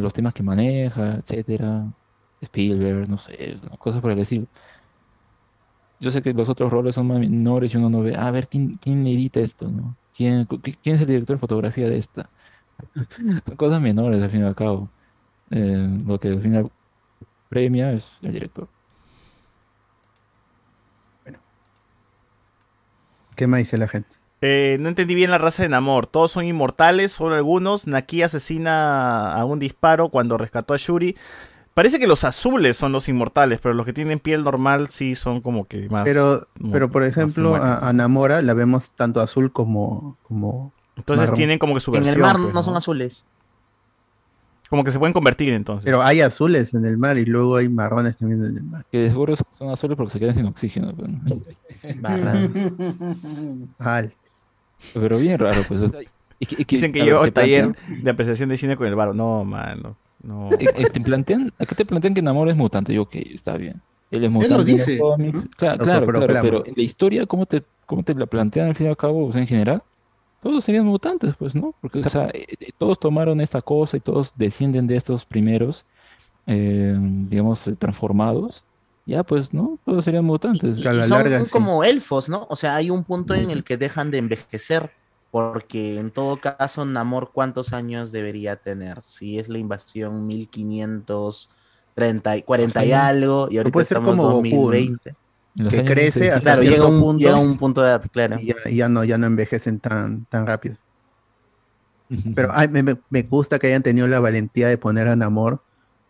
[0.00, 1.92] los temas que maneja, etcétera.
[2.40, 4.48] Spielberg, no sé, cosas por el estilo.
[5.98, 8.30] Yo sé que los otros roles son más menores y uno no ve, "Ah, a
[8.30, 9.98] ver, ¿quién, quién edita esto, no?
[10.12, 12.30] ¿Quién, quién es el director de fotografía de esta?
[13.46, 14.88] Son cosas menores al fin y al cabo.
[15.50, 16.70] Eh, lo que al final
[17.48, 18.68] premia es el director.
[23.36, 24.08] ¿Qué más dice la gente?
[24.40, 26.06] Eh, no entendí bien la raza de Namor.
[26.06, 27.86] Todos son inmortales, solo algunos.
[27.86, 31.16] Naki asesina a un disparo cuando rescató a Shuri.
[31.72, 35.40] Parece que los azules son los inmortales, pero los que tienen piel normal sí son
[35.40, 36.04] como que más.
[36.04, 41.36] Pero, pero por ejemplo, a, a Namora la vemos tanto azul como, como Entonces marrón.
[41.36, 42.16] tienen como que su En versión.
[42.16, 43.26] el mar pues, no son azules.
[44.70, 45.84] Como que se pueden convertir entonces.
[45.84, 48.84] Pero hay azules en el mar y luego hay marrones también en el mar.
[48.90, 50.92] Que seguro son azules porque se quedan sin oxígeno.
[50.94, 51.20] pues, ¿no?
[53.78, 54.12] Al.
[54.92, 55.80] Pero bien raro, pues.
[55.82, 56.00] o sea,
[56.38, 58.94] y que- y que- Dicen que llevo taller plantean- de apreciación de cine con el
[58.94, 59.14] bar.
[59.14, 59.96] No, mano.
[60.22, 60.48] No.
[60.58, 62.94] Eh, te plantean, acá te plantean que Namor es mutante.
[62.94, 63.80] Yo, ok, está bien.
[64.10, 64.54] Él es lo mutante.
[64.54, 64.98] en los dice.
[65.56, 68.90] Claro, claro, pero en la historia, ¿cómo te, cómo te la plantean al fin y
[68.90, 69.26] al cabo?
[69.26, 69.82] O sea, en general,
[70.44, 71.74] todos serían mutantes, pues, ¿no?
[71.80, 75.86] Porque, o sea, eh, todos tomaron esta cosa y todos descienden de estos primeros,
[76.46, 78.62] eh, digamos, eh, transformados.
[79.06, 79.78] Ya, pues, ¿no?
[79.86, 80.78] Todos serían mutantes.
[80.78, 82.46] Y son como elfos, ¿no?
[82.50, 84.90] O sea, hay un punto en el que dejan de envejecer,
[85.30, 89.00] porque en todo caso, Namor, ¿cuántos años debería tener?
[89.02, 94.42] Si es la invasión 1530, y 40 y algo, y ahorita puede ser estamos como
[94.42, 94.98] Goku, ¿no?
[95.54, 95.76] 2020.
[95.76, 98.36] que crece hasta Claro, cierto llega un, punto, llega un punto de edad, claro.
[98.40, 100.76] y ya, ya no, ya no envejecen tan, tan rápido.
[102.34, 105.62] Pero ay, me, me- gusta que hayan tenido la valentía de poner a Namor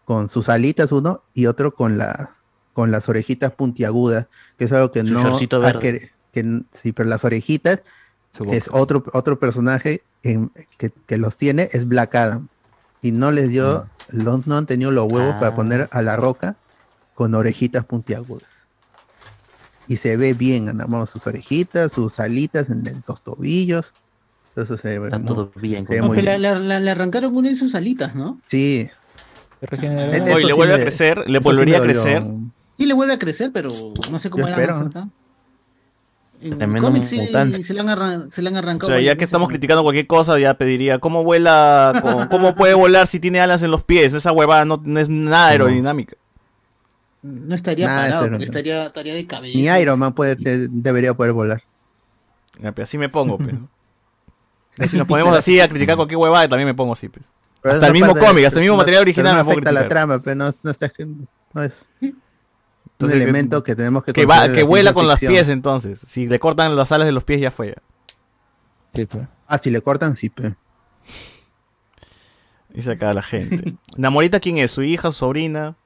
[0.05, 2.31] con sus alitas uno y otro con la
[2.73, 4.27] con las orejitas puntiagudas,
[4.59, 5.39] que es algo que Su no
[6.33, 7.81] que n- sí, pero las orejitas
[8.37, 12.49] Su es otro otro personaje en- que, que los tiene es Black Adam
[13.01, 15.55] y no les dio los- no han tenido los huevos para Ah.
[15.55, 16.57] poner a la roca
[17.15, 18.49] con orejitas puntiagudas.
[19.89, 23.93] Y se ve bien, a Namor, sus orejitas, sus alitas en, en los tobillos.
[24.57, 25.87] Entonces se ve, Está muy- todo bien.
[25.87, 26.43] se ve No, muy la- bien.
[26.43, 28.41] la- la- le arrancaron una de sus alitas, ¿no?
[28.47, 28.89] Sí.
[29.73, 32.23] Oye, eso le sí vuelve a crecer, le sí volvería a crecer.
[32.79, 33.69] Sí le vuelve a crecer, pero
[34.11, 34.79] no sé cómo Yo era
[36.41, 37.65] Tremendo cómics sí, mutante.
[37.65, 38.93] se le han, arran- se le han O arrancado.
[38.93, 41.99] sea, ya que estamos criticando cualquier cosa, ya pediría, ¿cómo vuela?
[42.03, 44.13] ¿Cómo, cómo puede volar si tiene alas en los pies?
[44.13, 46.17] Esa huevada no, no es nada aerodinámica.
[47.27, 49.57] No estaría Nada, parado, porque estaría, estaría de cabeza.
[49.57, 51.63] Ni Iron Man puede, te- debería poder volar.
[52.61, 53.55] Ya, pues, así me pongo, pues.
[54.79, 57.25] Y Si nos ponemos así a criticar cualquier huevada, también me pongo así, pues.
[57.63, 59.89] Pero hasta el mismo cómic, hasta el mismo no- material pero original no afecta la
[59.89, 60.93] trama, pero no, no, está-
[61.55, 62.15] no es un
[62.93, 65.33] Entonces, elemento que tenemos que Que, va, que la vuela con los ficción.
[65.33, 66.01] pies entonces.
[66.07, 67.75] Si le cortan las alas de los pies ya fue.
[68.95, 69.27] Sí, pues.
[69.47, 70.55] Ah, si le cortan, sí, pero.
[72.69, 73.75] Dice acá la gente.
[73.97, 74.71] ¿Namorita quién es?
[74.73, 75.77] ¿Su hija, su sobrina?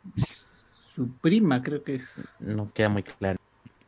[0.98, 2.28] Su prima, creo que es.
[2.40, 3.38] No queda muy claro.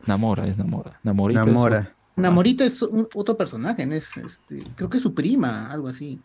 [0.07, 1.01] Namora, es Namora.
[1.03, 1.95] Namorita es Namora.
[2.15, 3.95] Namorita es un- otro personaje, ¿no?
[3.95, 6.21] es, este, creo que es su prima, algo así.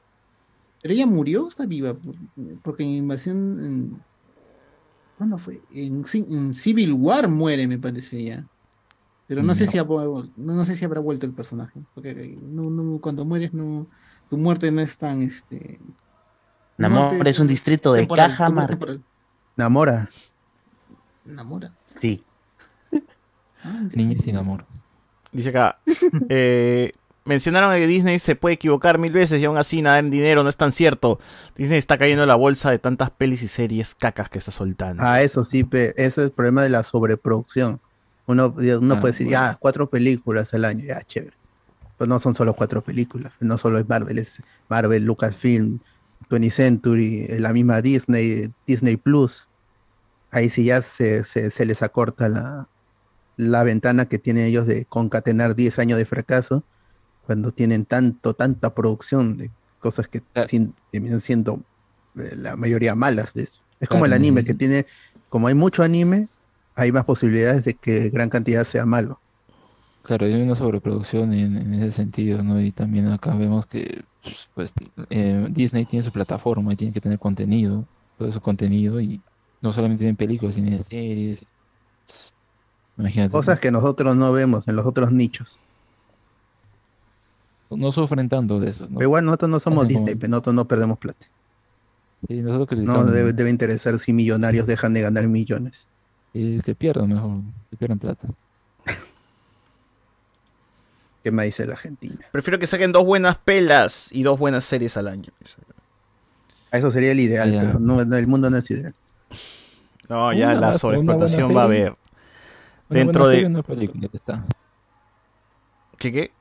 [0.81, 2.15] Pero ella murió, o está viva, Por-
[2.61, 3.37] porque en invasión.
[3.65, 4.01] en-
[5.17, 5.61] ¿Cuándo fue?
[5.73, 8.45] En, en Civil War muere, me parece ya.
[9.27, 11.79] Pero no, sé si ha no, no sé si habrá vuelto el personaje.
[11.95, 13.87] Porque no, no, cuando mueres, no,
[14.29, 15.79] tu muerte no es tan este.
[15.79, 15.93] tu
[16.77, 18.35] Namor muerte es un distrito de temporal.
[19.55, 20.09] Namora.
[21.25, 21.71] Namora.
[21.99, 22.23] Sí.
[23.93, 24.65] Niña sin amor.
[25.31, 25.79] Dice acá.
[26.29, 26.91] eh,
[27.25, 30.49] mencionaron que Disney se puede equivocar mil veces y aún así nada en dinero, no
[30.49, 31.19] es tan cierto.
[31.55, 35.03] Disney está cayendo en la bolsa de tantas pelis y series cacas que está soltando.
[35.05, 37.79] Ah, eso sí, pe, eso es el problema de la sobreproducción.
[38.27, 39.39] Uno, uno Ah, puede decir, bueno.
[39.39, 41.35] ya, cuatro películas al año, ya, chévere.
[41.97, 45.79] Pero no son solo cuatro películas, no solo es Marvel, es Marvel, Lucasfilm,
[46.29, 49.47] 20th Century, la misma Disney, Disney Plus.
[50.35, 52.69] Ahí sí ya se, se, se les acorta la,
[53.37, 56.65] la ventana que tienen ellos de concatenar 10 años de fracaso
[57.21, 61.65] cuando tienen tanto, tanta producción de cosas que sin- terminan siendo
[62.17, 63.33] eh, la mayoría malas.
[63.33, 63.61] ¿ves?
[63.79, 64.85] Es como el anime, que tiene,
[65.29, 66.29] como hay mucho anime,
[66.75, 69.21] hay más posibilidades de que gran cantidad sea malo.
[70.03, 72.61] Claro, hay una sobreproducción en, en ese sentido, ¿no?
[72.61, 74.03] Y también acá vemos que
[74.53, 74.75] pues
[75.09, 79.23] eh, Disney tiene su plataforma y tiene que tener contenido, todo su contenido, y
[79.65, 81.43] no solamente tienen películas, tienen series.
[82.97, 83.31] Imagínate.
[83.31, 85.59] Cosas que nosotros no vemos en los otros nichos.
[87.69, 88.99] No sufren tanto de eso, ¿no?
[88.99, 91.25] Pero igual nosotros no somos como- Disney, pero nosotros no perdemos plata.
[92.27, 95.87] Sí, nosotros No debe, debe interesar si millonarios dejan de ganar millones.
[96.33, 98.27] Y que pierdan mejor, que pierdan plata.
[101.23, 102.19] ¿Qué me dice la Argentina?
[102.31, 105.31] Prefiero que saquen dos buenas pelas y dos buenas series al año.
[106.71, 107.61] Eso sería el ideal, Ya.
[107.61, 108.93] pero no, no, el mundo no es ideal.
[110.09, 111.89] No, ya Una- la sobreexplotación va a haber.
[112.89, 113.35] Una Dentro buena de.
[113.41, 114.45] serie, una película, está.
[115.97, 116.31] ¿Qué qué?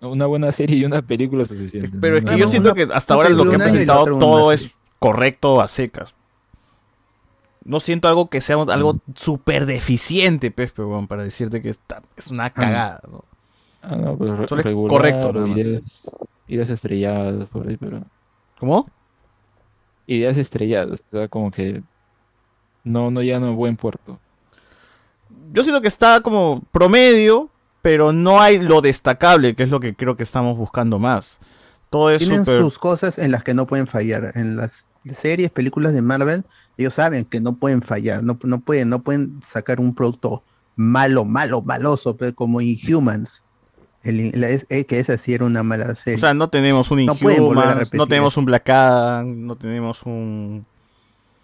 [0.00, 1.96] Una buena serie y una película es suficiente.
[2.00, 2.74] Pero es que No, yo no, siento no.
[2.74, 4.66] que hasta ahora lo que la presentado todo serie.
[4.66, 6.14] es correcto a secas.
[7.64, 12.02] No siento algo que sea algo súper deficiente, pues, pero bueno, para decirte que está,
[12.16, 13.24] es una cagada, ¿no?
[13.80, 15.56] Ah, no, pero re- Solo es regular, correcto, o nada más.
[15.58, 16.10] ideas,
[16.48, 18.02] ideas estrelladas por ahí, pero.
[18.58, 18.86] ¿Cómo?
[20.06, 21.82] Ideas estrelladas, o sea, como que
[22.84, 24.18] no, no llegan a buen puerto.
[25.52, 27.50] Yo siento que está como promedio,
[27.82, 31.38] pero no hay lo destacable, que es lo que creo que estamos buscando más.
[31.90, 34.32] Todo es Tienen sus cosas en las que no pueden fallar.
[34.34, 36.44] En las series, películas de Marvel,
[36.76, 40.42] ellos saben que no pueden fallar, no, no pueden, no pueden sacar un producto
[40.76, 43.44] malo, malo, maloso, pero como Inhumans.
[44.02, 46.16] El, la- es- es que esa sí era una mala serie.
[46.16, 50.66] O sea, no tenemos un No Inhumans, no tenemos un Black Adam, no tenemos un...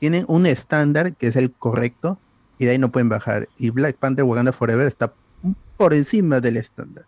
[0.00, 2.18] Tienen un estándar que es el correcto
[2.58, 3.48] y de ahí no pueden bajar.
[3.58, 5.12] Y Black Panther Wakanda Forever está
[5.76, 7.04] por encima del estándar.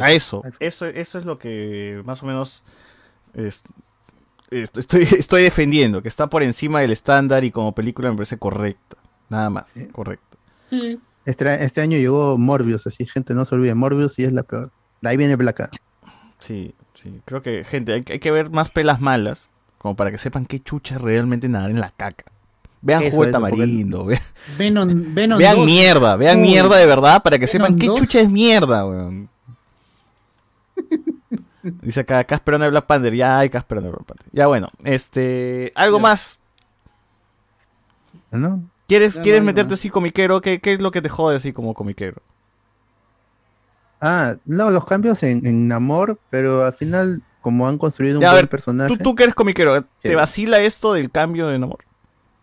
[0.00, 2.62] A eso, eso, eso es lo que más o menos
[3.34, 3.62] es-
[4.50, 8.38] est- estoy, estoy defendiendo, que está por encima del estándar y como película me parece
[8.38, 8.96] correcta.
[9.28, 10.38] Nada más, correcto.
[11.24, 14.70] Este, este año llegó Morbius, así gente no se olvide, Morbius sí es la peor.
[15.00, 15.70] De ahí viene Black Adam.
[16.38, 17.20] Sí, sí.
[17.24, 20.98] Creo que, gente, hay que ver más pelas malas, como para que sepan qué chucha
[20.98, 22.26] realmente nadar en la caca.
[22.82, 24.20] Vean Eso jugo de tamarindo, vean,
[24.58, 25.66] Venom, Venom vean 2.
[25.66, 26.42] mierda, vean Uy.
[26.42, 27.98] mierda de verdad para que sepan qué 2.
[28.00, 29.28] chucha es mierda, weón.
[31.62, 34.28] Dice acá Casper de Black Panther, ya hay Casper de Black Panther.
[34.32, 36.40] Ya bueno, este, algo más.
[38.30, 38.62] ¿No?
[38.86, 39.78] ¿Quieres, Ya no ¿quieres meterte más.
[39.78, 40.40] así comiquero?
[40.40, 42.22] ¿Qué, ¿Qué es lo que te jode así como comiquero?
[44.00, 48.30] Ah, no, los cambios en, en Namor, pero al final, como han construido un Ya,
[48.32, 48.88] buen ver, personaje.
[48.96, 50.14] tú, tú que eres comiquero, ¿te Sí.
[50.14, 51.84] vacila esto del cambio de Namor?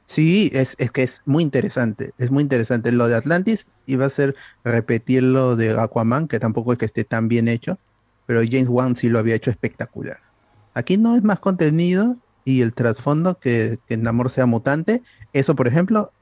[0.06, 2.92] Sí, es, es que es muy interesante, es muy interesante.
[2.92, 7.04] Lo de Atlantis iba a ser repetir lo de Aquaman, que tampoco es que esté
[7.04, 7.78] tan bien hecho,
[8.26, 10.20] pero James Wan sí lo había hecho espectacular.
[10.74, 15.04] Aquí no es más contenido y el trasfondo que, que Namor sea mutante,
[15.34, 16.14] eso por ejemplo,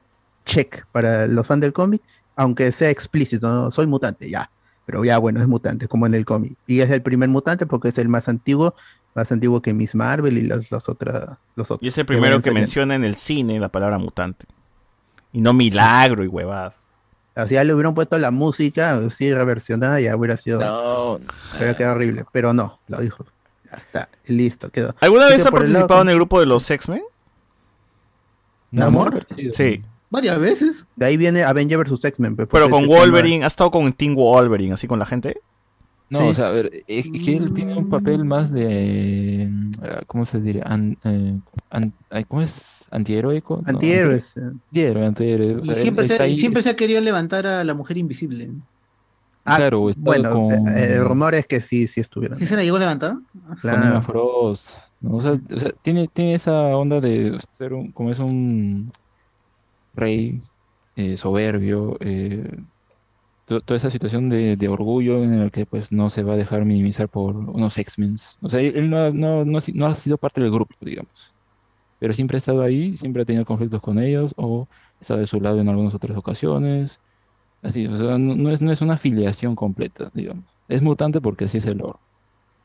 [0.44, 2.02] check para los fans del cómic,
[2.34, 3.70] aunque sea explícito, ¿no?
[3.70, 4.50] soy mutante, ya,
[4.86, 6.56] pero ya bueno, es mutante como en el cómic.
[6.66, 8.74] Y es el primer mutante porque es el más antiguo,
[9.14, 11.84] más antiguo que Miss Marvel y los, los, otra- los otros.
[11.84, 14.46] Y es el primero que menciona en el cine la palabra mutante.
[15.32, 16.74] Y no milagro y huevadas.
[17.38, 20.60] O sea, le hubieran puesto la música así reversionada, ya hubiera sido.
[20.60, 21.20] No.
[21.56, 22.24] Hubiera quedado horrible.
[22.32, 23.26] Pero no, lo dijo.
[23.70, 24.94] Ya está, listo, quedó.
[25.00, 27.02] ¿Alguna Así vez que ha el participado lado- en el grupo de los X-Men?
[28.70, 29.26] ¿Namor?
[29.52, 29.82] Sí.
[30.10, 30.86] Varias veces.
[30.96, 32.36] De ahí viene Avenger vs X-Men.
[32.36, 35.06] pues, Pero porque con ese tema- Wolverine, ¿ha estado con Team Wolverine, así con la
[35.06, 35.40] gente?
[36.08, 36.26] No, Sí.
[36.28, 39.48] o sea, a ver, es que él tiene un papel más de, eh,
[40.06, 40.62] ¿cómo se diría?
[40.64, 41.36] An- eh,
[41.70, 41.92] an-
[42.28, 42.84] ¿cómo es?
[42.92, 43.56] ¿Antiheroico?
[43.56, 44.36] No, Antihéroes.
[44.36, 45.56] anti- Antihéroe, antihéroe.
[45.56, 47.74] O Y sea, siempre, se, está y ahí- siempre se ha querido levantar a la
[47.74, 48.50] mujer invisible.
[49.44, 52.38] Ah, claro, bueno, con- eh, el rumor es que sí, sí estuvieron.
[52.38, 53.12] ¿Sí se la llegó a levantar?
[53.46, 53.86] con Claro.
[53.88, 54.70] Emma Frost,
[55.00, 55.16] ¿no?
[55.16, 58.90] O sea, o sea, tiene, tiene esa onda de ser un, como es un
[59.96, 60.40] rey
[60.96, 62.48] eh, soberbio, eh,
[63.46, 66.36] to- toda esa situación de, de orgullo en el que pues no se va a
[66.36, 68.16] dejar minimizar por unos X-Men.
[68.42, 71.34] O sea, él no, no, no, no ha sido parte del grupo, digamos.
[71.98, 74.68] Pero siempre ha estado ahí, siempre ha tenido conflictos con ellos o
[74.98, 77.00] ha estado de su lado en algunas otras ocasiones.
[77.62, 80.46] Así, o sea, no es, no es una afiliación completa, digamos.
[80.68, 81.98] Es mutante porque así es el lore,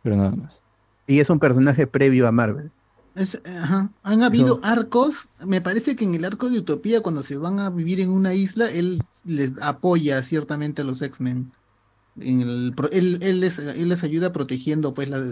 [0.01, 0.63] pero nada más.
[1.07, 2.73] Y es un personaje previo a Marvel.
[3.15, 3.91] Es- ajá.
[4.03, 4.65] Han habido Eso.
[4.65, 8.09] arcos, me parece que en el arco de Utopía, cuando se van a vivir en
[8.09, 11.51] una isla, él les apoya ciertamente a los X-Men.
[12.19, 15.23] Él, él les, él les ayuda protegiendo pues las,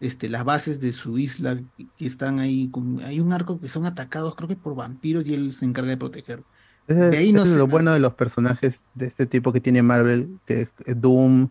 [0.00, 1.58] este, las bases de su isla
[1.96, 2.68] que están ahí.
[2.70, 5.90] con- hay un arco que son atacados, creo que por vampiros, y él se encarga
[5.90, 6.42] de proteger.
[6.86, 9.82] Ese De ahí es, no lo bueno de los personajes de este tipo que tiene
[9.82, 11.50] Marvel, que es Doom,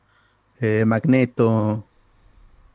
[0.59, 1.85] eh, Magneto,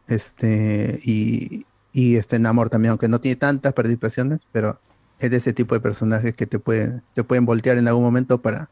[0.07, 4.81] este, y, y este Namor también, aunque no tiene tantas participaciones, pero
[5.21, 8.43] es de ese tipo de personajes que te pueden, se pueden voltear en algún momento
[8.43, 8.69] para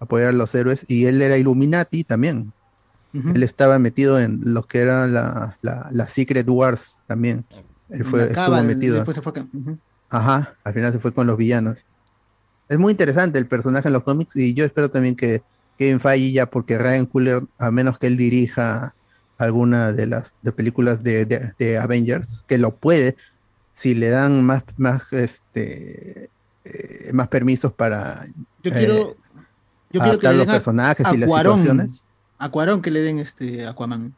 [0.00, 0.86] apoyar a los héroes.
[0.88, 2.52] Y él era Illuminati también.
[3.12, 7.44] Él estaba metido en lo que era la, la, la Secret Wars también.
[7.90, 9.04] Él fue, estuvo metido.
[9.04, 9.46] se fue acá.
[10.08, 11.84] Ajá, al final se fue con los villanos.
[12.70, 15.42] Es muy interesante el personaje en los cómics y yo espero también que
[15.76, 18.94] Kevin Feige ya, porque Ryan Coogler, a menos que él dirija
[19.44, 23.16] alguna de las de películas de, de- de Avengers, que lo puede,
[23.72, 26.30] si le dan más, más, este,
[26.64, 28.24] eh, más permisos para
[28.62, 29.16] Yo eh, quiero,
[29.90, 31.58] yo quiero que le los den a- personajes y a las Cuarón.
[31.58, 32.04] situaciones.
[32.38, 34.14] A Cuarón que le den este Aquaman.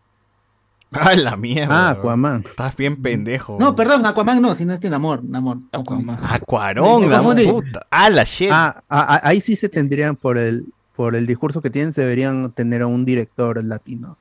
[0.97, 1.89] Ah, la mierda.
[1.89, 2.03] Ah, bro.
[2.03, 2.45] Aquaman.
[2.47, 3.57] Estás bien pendejo.
[3.59, 5.59] No, perdón, Aquaman no, sino este Namor, Namor.
[5.73, 6.19] Aquaman.
[6.23, 7.87] Aquarón, la puta.
[7.91, 8.49] Ah, la shit.
[8.53, 12.03] Ah, a- a- ahí sí se tendrían por el por el discurso que tienen, se
[12.03, 14.17] deberían tener a un director latino.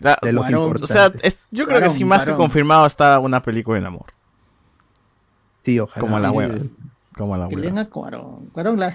[0.00, 0.66] De los Cuarón.
[0.66, 0.90] importantes.
[0.90, 4.06] O sea, es- yo creo que sí, más que confirmado está una película de amor.
[5.64, 6.00] Sí, ojalá.
[6.00, 6.54] Como la hueva.
[7.16, 7.64] Como la Que hueva.
[7.64, 8.46] le den a Cuarón.
[8.52, 8.92] Cuarón la.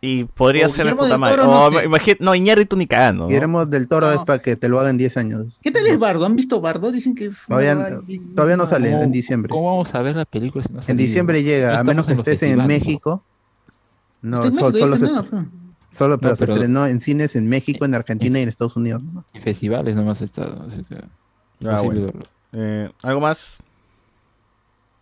[0.00, 1.36] Y podría O ser Guillermo puta del madre.
[1.38, 2.16] No sé.
[2.20, 3.22] no, Iñárritu ni cagando.
[3.24, 3.28] ¿no?
[3.28, 5.58] Guillermo del Toro es para que te lo hagan 10 años.
[5.62, 6.26] ¿Qué tal es Bardo?
[6.26, 6.92] ¿Han visto Bardo?
[6.92, 7.46] Dicen que es.
[7.48, 8.00] Todavía, una-
[8.34, 9.48] todavía no sale, ¿Cómo- en diciembre.
[9.50, 12.12] ¿Cómo vamos a ver la película si no ha En diciembre llega, a menos que
[12.12, 12.66] en estés en.
[12.66, 13.22] México.
[14.20, 15.06] No, en solo, se.
[15.94, 19.02] Solo pero No, se estrenó en cines en México, en Argentina y en Estados Unidos.
[19.02, 19.24] ¿no?
[19.32, 20.64] En festivales nomás he estado.
[20.66, 20.96] Así que,
[21.66, 22.12] Ah, bueno.
[22.52, 23.62] Eh, ¿Algo más?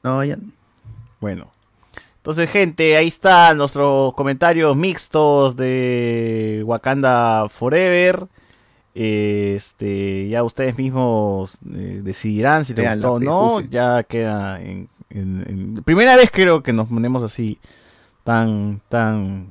[0.05, 0.37] No, ya.
[1.21, 1.51] Bueno.
[2.17, 8.29] Entonces, gente, ahí están nuestros comentarios mixtos de Wakanda Forever.
[8.95, 13.61] Este, ya ustedes mismos eh, decidirán si les Vean gustó o no.
[13.61, 15.45] Ya queda en, en-
[15.77, 17.59] en- Primera vez creo que nos ponemos así
[18.25, 19.49] tan, tan...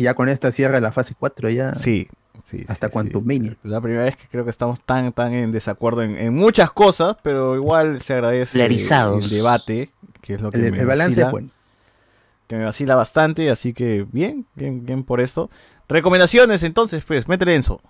[0.00, 1.74] Y ya con esta cierra la fase 4 ya.
[1.74, 2.08] Sí,
[2.42, 2.64] sí.
[2.68, 3.26] Hasta sí, Quantum sí.
[3.26, 3.56] Mania.
[3.64, 7.16] La primera vez que creo que estamos tan, tan en desacuerdo en, en muchas cosas,
[7.22, 9.90] pero igual se agradece el debate,
[10.22, 11.48] que es lo que El, me el balance vacila, es bueno.
[12.48, 15.50] que me vacila bastante, así que bien, bien, bien por esto.
[15.86, 17.82] Recomendaciones entonces, pues, métele Enzo.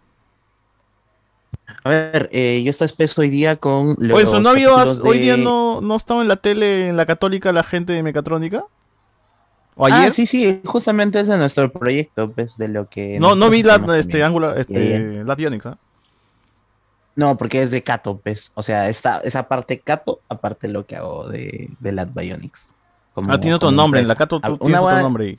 [1.85, 5.19] A ver, eh, yo estoy espeso hoy día con los ¿eso no había, capítulos hoy
[5.19, 8.65] de- día no, no estaba en la tele, en la católica, la gente de Mecatrónica?
[9.77, 10.13] ¿O Ah, ayer?
[10.13, 13.19] sí, sí, justamente es de nuestro proyecto, pues, de lo que...
[13.19, 14.23] no, no vi la, este.
[14.23, 15.79] Angular, este, ayer- Lab Bionics, ¿ah?
[17.17, 18.53] No, porque es de Cato, pues.
[18.55, 22.69] O sea, esta, esa parte Cato, aparte lo que hago de, de Lat Bionics.
[23.15, 24.15] Como- Ah, tiene otro nombre, en la.
[24.15, 25.39] Cato tú Ah, tienes otro nombre ahí.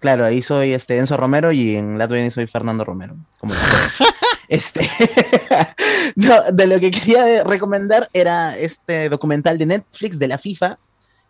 [0.00, 3.16] Claro, ahí soy este Enzo Romero y en Lat Bionics soy Fernando Romero.
[3.40, 3.60] Como la
[4.48, 4.88] este.
[6.16, 10.78] no, de lo que quería recomendar era este documental de Netflix de la FIFA,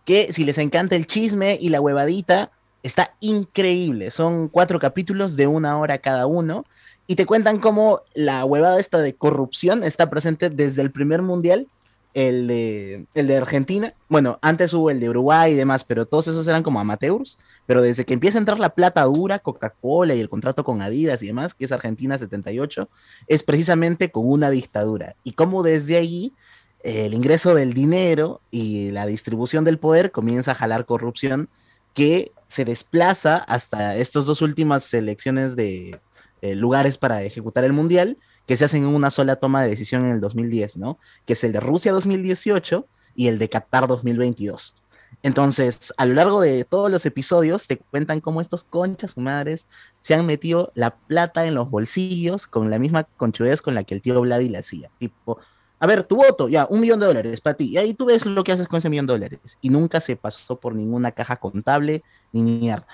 [0.09, 2.51] que si les encanta el chisme y la huevadita,
[2.83, 4.11] está increíble.
[4.11, 6.65] Son cuatro capítulos de una hora cada uno.
[7.07, 11.67] Y te cuentan cómo la huevada esta de corrupción está presente desde el primer mundial,
[12.15, 13.93] el de, el de Argentina.
[14.09, 17.39] Bueno, antes hubo el de Uruguay y demás, pero todos esos eran como amateurs.
[17.67, 21.23] Pero desde que empieza a entrar la plata dura, Coca-Cola y el contrato con Adidas
[21.23, 22.89] y demás, que es Argentina 78,
[23.27, 25.17] es precisamente con una dictadura.
[25.23, 26.33] Y cómo desde eh,
[26.83, 31.49] el ingreso del dinero y la distribución del poder comienza a jalar corrupción
[31.95, 36.01] que se desplaza hasta estas dos últimas elecciones de
[36.41, 38.17] eh, lugares para ejecutar el mundial
[38.47, 40.99] que se hacen en una sola toma de decisión en el 2010, ¿no?
[41.27, 44.77] Que es el de Rusia 2018 y el de Qatar 2022.
[45.23, 49.67] Entonces, a lo largo de todos los episodios te cuentan cómo estos conchas madres
[50.01, 53.95] se han metido la plata en los bolsillos con la misma conchudez con la que
[53.95, 54.91] el tío Vladi la hacía.
[54.99, 55.39] Tipo,
[55.81, 57.67] a ver, tu voto, ya, un millón de dólares para ti.
[57.67, 59.59] Y ahí tú ves lo que haces con ese millón de dólares.
[59.61, 62.87] Y nunca se pasó por ninguna caja contable ni mierda.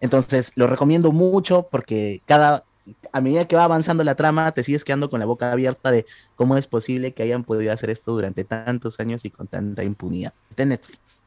[0.00, 2.64] Entonces, lo recomiendo mucho porque cada,
[3.12, 6.04] a medida que va avanzando la trama, te sigues quedando con la boca abierta de
[6.34, 10.34] cómo es posible que hayan podido hacer esto durante tantos años y con tanta impunidad.
[10.50, 11.24] Está en Netflix.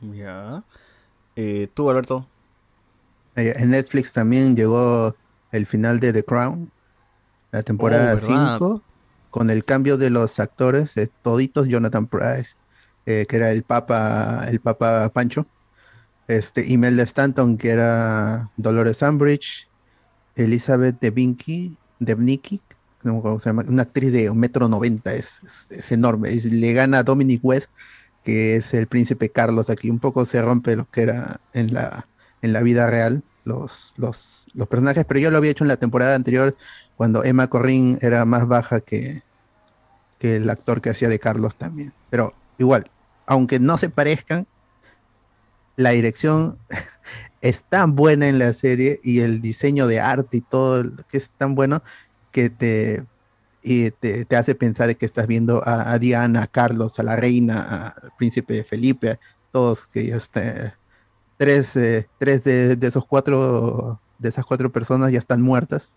[0.00, 0.64] Ya.
[1.36, 2.26] Eh, ¿Tú, Alberto?
[3.36, 5.14] Eh, En Netflix también llegó
[5.52, 6.72] el final de The Crown,
[7.56, 8.56] la temporada Oh, ¿verdad?
[8.58, 8.82] 5,
[9.30, 12.54] con el cambio de los actores, eh, toditos Jonathan Price,
[13.06, 15.46] eh, que era el Papa, el Papa Pancho,
[16.28, 19.68] este, Imelda Stanton, que era Dolores Umbridge,
[20.34, 22.60] Elizabeth Debicki, Debnicki,
[23.02, 25.92] no me acuerdo cómo se llama, una actriz de un metro noventa, es, es- es
[25.92, 27.68] enorme, es- le gana a Dominic West,
[28.24, 32.08] que es el príncipe Carlos aquí, un poco se rompe lo que era en la,
[32.42, 35.76] en la vida real, los, los, los personajes, pero yo lo había hecho en la
[35.76, 36.56] temporada anterior,
[36.96, 39.22] cuando Emma Corrin era más baja que,
[40.18, 41.94] que el actor que hacía de Carlos también.
[42.10, 42.90] Pero igual,
[43.24, 44.46] aunque no se parezcan,
[45.76, 46.58] la dirección
[47.40, 51.18] es tan buena en la serie y el diseño de arte y todo lo que
[51.18, 51.82] es tan bueno
[52.32, 53.04] que te,
[53.62, 58.12] te, te hace pensar que estás viendo a, Diana, a Carlos, a la reina, al
[58.18, 59.20] príncipe Felipe,
[59.52, 60.76] todos que ya está,
[61.36, 65.88] tres, eh, tres de, de esos cuatro, de esas cuatro personas ya están muertas.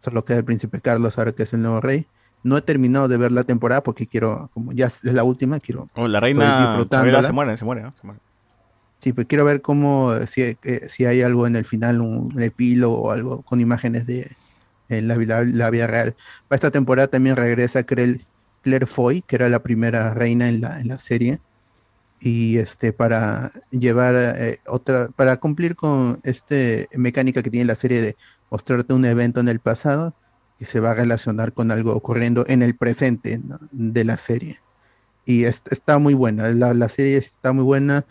[0.00, 2.06] Solo queda el príncipe Carlos ahora que es el nuevo rey.
[2.42, 5.88] No he terminado de ver la temporada porque quiero, como ya es la última, quiero.
[5.94, 6.40] Oh, la reina
[7.26, 7.92] se muere, se muere, ¿no?
[7.92, 8.20] Se muere.
[8.98, 10.56] Sí, pues quiero ver cómo, si, eh,
[10.88, 14.30] si hay algo en el final, un epílogo o algo con imágenes de
[14.88, 16.16] en la, vida- la vida real.
[16.48, 18.20] Para esta temporada también regresa Claire,
[18.62, 21.40] Claire Foy, que era la primera reina en la, en la serie.
[22.22, 28.02] Y este, para llevar eh, otra, para cumplir con este mecánica que tiene la serie
[28.02, 28.16] de
[28.50, 30.16] mostrarte un evento en el pasado
[30.58, 33.40] que se va a relacionar con algo ocurriendo en el presente
[33.72, 34.60] de la serie.
[35.24, 38.06] Y es- está muy buena, la, la serie está muy buena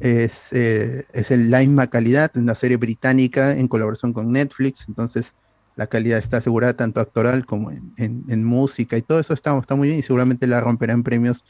[0.00, 4.86] es, eh, es en la misma calidad, es una serie británica en colaboración con Netflix,
[4.88, 5.34] entonces
[5.76, 9.76] la calidad está asegurada tanto actoral como en, en- música y todo eso está, está
[9.76, 11.44] muy bien y seguramente la romperá en premios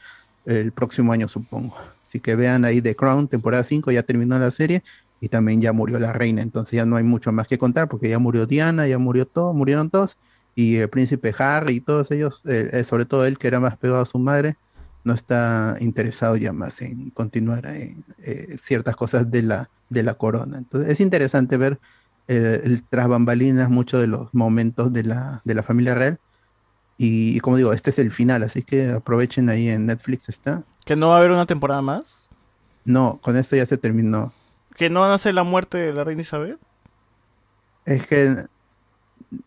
[0.45, 1.77] el próximo año, supongo.
[2.13, 4.83] Así que vean ahí The Crown, temporada 5, ya terminó la serie
[5.19, 8.07] y también ya murió la reina, entonces ya no hay mucho más que contar porque
[8.07, 10.15] ya murió Diana, ya murió todo, murieron todos
[10.53, 13.77] y el príncipe Harry y todos ellos, eh, eh, sobre todo él que era más
[13.77, 14.57] pegado a su madre,
[15.03, 20.13] no está interesado ya más en continuar en eh, ciertas cosas de la, de la
[20.13, 20.59] corona.
[20.59, 21.79] Entonces es interesante ver
[22.27, 26.19] el tras bambalinas muchos de los momentos de la, de la familia real.
[26.95, 30.63] Y, y como digo, este es el final, así que aprovechen ahí en Netflix está.
[30.85, 32.03] ¿Que no va a haber una temporada más?
[32.85, 34.33] No, con esto ya se terminó.
[34.75, 36.57] ¿Que no van a hacer la muerte de la reina Isabel?
[37.85, 38.35] Es que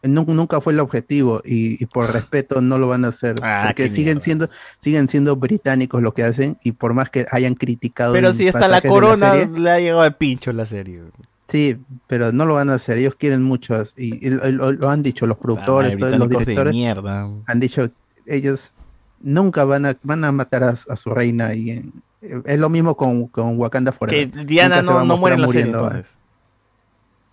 [0.02, 3.64] nu- nunca fue el objetivo y, y por respeto no lo van a hacer Ah,
[3.66, 4.20] porque siguen mierda.
[4.20, 4.48] siendo
[4.80, 8.68] siguen siendo británicos lo que hacen y por más que hayan criticado Pero si hasta
[8.68, 11.02] la corona serie, le ha llegado al pincho la serie.
[11.48, 12.98] Sí, pero no lo van a hacer.
[12.98, 13.74] Ellos quieren mucho.
[13.96, 16.74] Y, y lo, lo- lo han dicho los productores, madre, todos los directores.
[17.46, 17.88] Han dicho,
[18.26, 18.74] ellos
[19.20, 21.54] nunca van a, van a matar a, su- a su reina.
[21.54, 21.92] Y en-
[22.44, 24.30] es lo mismo con, con Wakanda Forever.
[24.30, 25.86] Que Diana Nunca no, no muere en la serie muriendo.
[25.88, 26.16] entonces.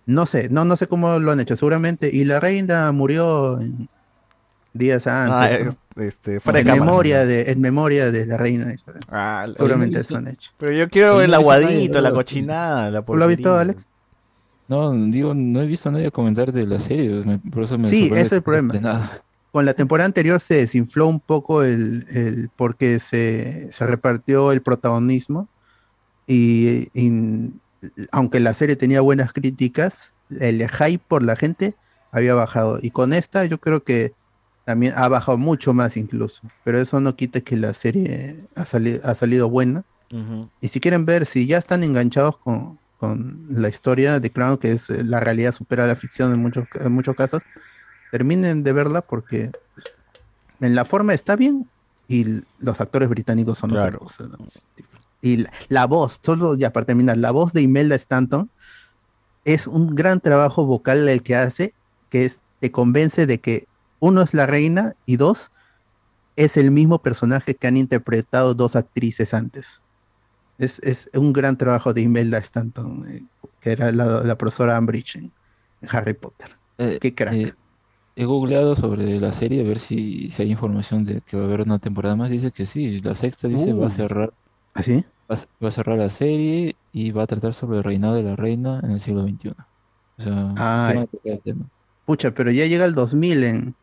[0.06, 2.10] No sé, no, no sé cómo lo han hecho, seguramente.
[2.12, 3.88] Y la reina murió en-
[4.74, 5.64] días Ah, antes.
[5.64, 5.70] ¿no?
[5.70, 6.84] es- este, fuera en de cámara.
[6.90, 9.00] memoria de, en memoria de la reina Isabel.
[9.08, 10.50] Ah, seguramente eso han hecho.
[10.58, 13.56] Pero yo quiero el aguadito, la cochinada, la ¿Tú lo has visto.
[13.56, 13.86] Alex?
[14.66, 17.22] No, digo, no he visto a nadie comentar de la serie,
[17.52, 19.20] por eso me Sí, ese es el problema.
[19.54, 24.62] Con la temporada anterior se desinfló un poco el, el- porque se, se repartió el
[24.62, 25.48] protagonismo
[26.26, 27.52] y, y
[28.10, 30.10] aunque la serie tenía buenas críticas,
[30.40, 31.76] el hype por la gente
[32.10, 32.80] había bajado.
[32.82, 34.12] Y con esta yo creo que
[34.64, 39.00] también ha bajado mucho más incluso, pero eso no quita que la serie ha, sali-
[39.04, 39.84] ha salido buena.
[40.60, 44.72] Y si quieren ver, si ya están enganchados con, con la historia de Crown, que
[44.72, 47.42] es eh, la realidad supera la ficción en muchos, en muchos casos,
[48.14, 49.50] terminen de verla porque
[50.60, 51.68] en la forma está bien
[52.06, 53.98] y los actores británicos son otra Claro.
[53.98, 54.24] cosa.
[54.28, 54.38] ¿no?
[55.20, 58.48] Y la, la voz, solo ya para terminar, la voz de Imelda Stanton
[59.44, 61.74] es un gran trabajo vocal el que hace,
[62.08, 63.66] que es, te convence de que
[63.98, 65.50] uno es la reina y dos
[66.36, 69.82] es el mismo personaje que han interpretado dos actrices antes.
[70.58, 73.24] Es, es un gran trabajo de Imelda Stanton, eh,
[73.60, 75.32] que era la, la profesora Umbridge en,
[75.82, 76.56] en Harry Potter.
[76.78, 77.34] Eh, Qué crack.
[77.34, 77.54] eh,
[78.16, 81.46] he googleado sobre la serie a ver si, si hay información de que va a
[81.46, 82.30] haber una temporada más.
[82.30, 83.90] Dice que sí, la sexta dice va a Uh.
[83.90, 84.32] cerrar,
[84.74, 85.04] ¿Ah, sí?
[85.30, 88.22] va, a- va a cerrar la serie y va a tratar sobre el reinado de
[88.22, 89.50] la reina en el siglo XXI.
[90.18, 90.92] O sea, Ay.
[90.92, 91.64] sí van a tocar el tema.
[92.06, 93.74] Pucha, pero ya llega el 2000 en...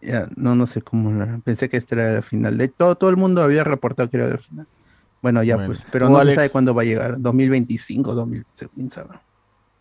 [0.00, 1.10] ya, no, no sé cómo...
[1.10, 2.56] era, Pensé que este era el final.
[2.58, 4.66] De todo, todo el mundo había reportado que era el final.
[5.22, 5.70] Bueno, ya Bueno.
[5.74, 5.84] pues.
[5.90, 6.34] Pero ¿Tú, no se Alex?
[6.36, 7.16] sabe cuándo va a llegar.
[7.18, 9.18] 2025, 2000, se- sabe.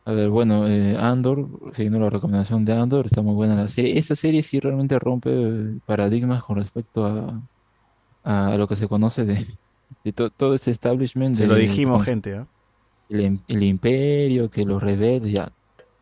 [0.08, 3.98] A ver, bueno, eh, Andor, siguiendo la recomendación de Andor, está muy buena la serie.
[4.00, 7.42] Esta serie sí realmente rompe eh, paradigmas con respecto a,
[8.24, 9.48] a lo que se conoce de,
[10.06, 11.36] de to- todo este establishment.
[11.36, 12.36] Se lo dijimos, gente.
[12.38, 12.48] ¿ah?
[13.10, 15.52] el, im- el imperio, que los rebeldes, ya.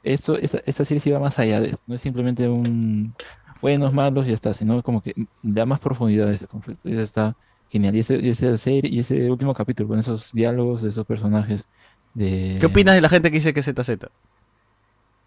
[0.04, 1.78] Esto, esta, esta serie sí va más allá de eso.
[1.88, 3.16] No es simplemente un
[3.62, 6.88] buenos, malos ya está, sino como que da más profundidad a ese conflicto.
[6.90, 7.36] Y eso está
[7.70, 7.96] genial.
[7.96, 11.68] Y ese, y esa serie, y ese último capítulo, con esos diálogos de esos personajes
[12.16, 12.58] de...
[12.60, 13.98] ¿Qué opinas de la gente que dice que es ZZ?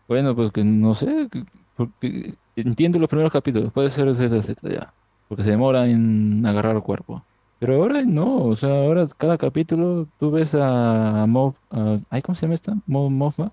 [0.07, 1.45] Bueno, pues que no sé, que-
[1.77, 4.95] porque entiendo los primeros capítulos, puede ser ZZ ya,
[5.29, 7.23] porque se demora en agarrar el cuerpo.
[7.59, 12.43] Pero ahora no, o sea, ahora cada capítulo tú ves a Moff, a- ¿cómo se
[12.43, 12.75] llama esta?
[12.87, 13.53] Mo- Mothma,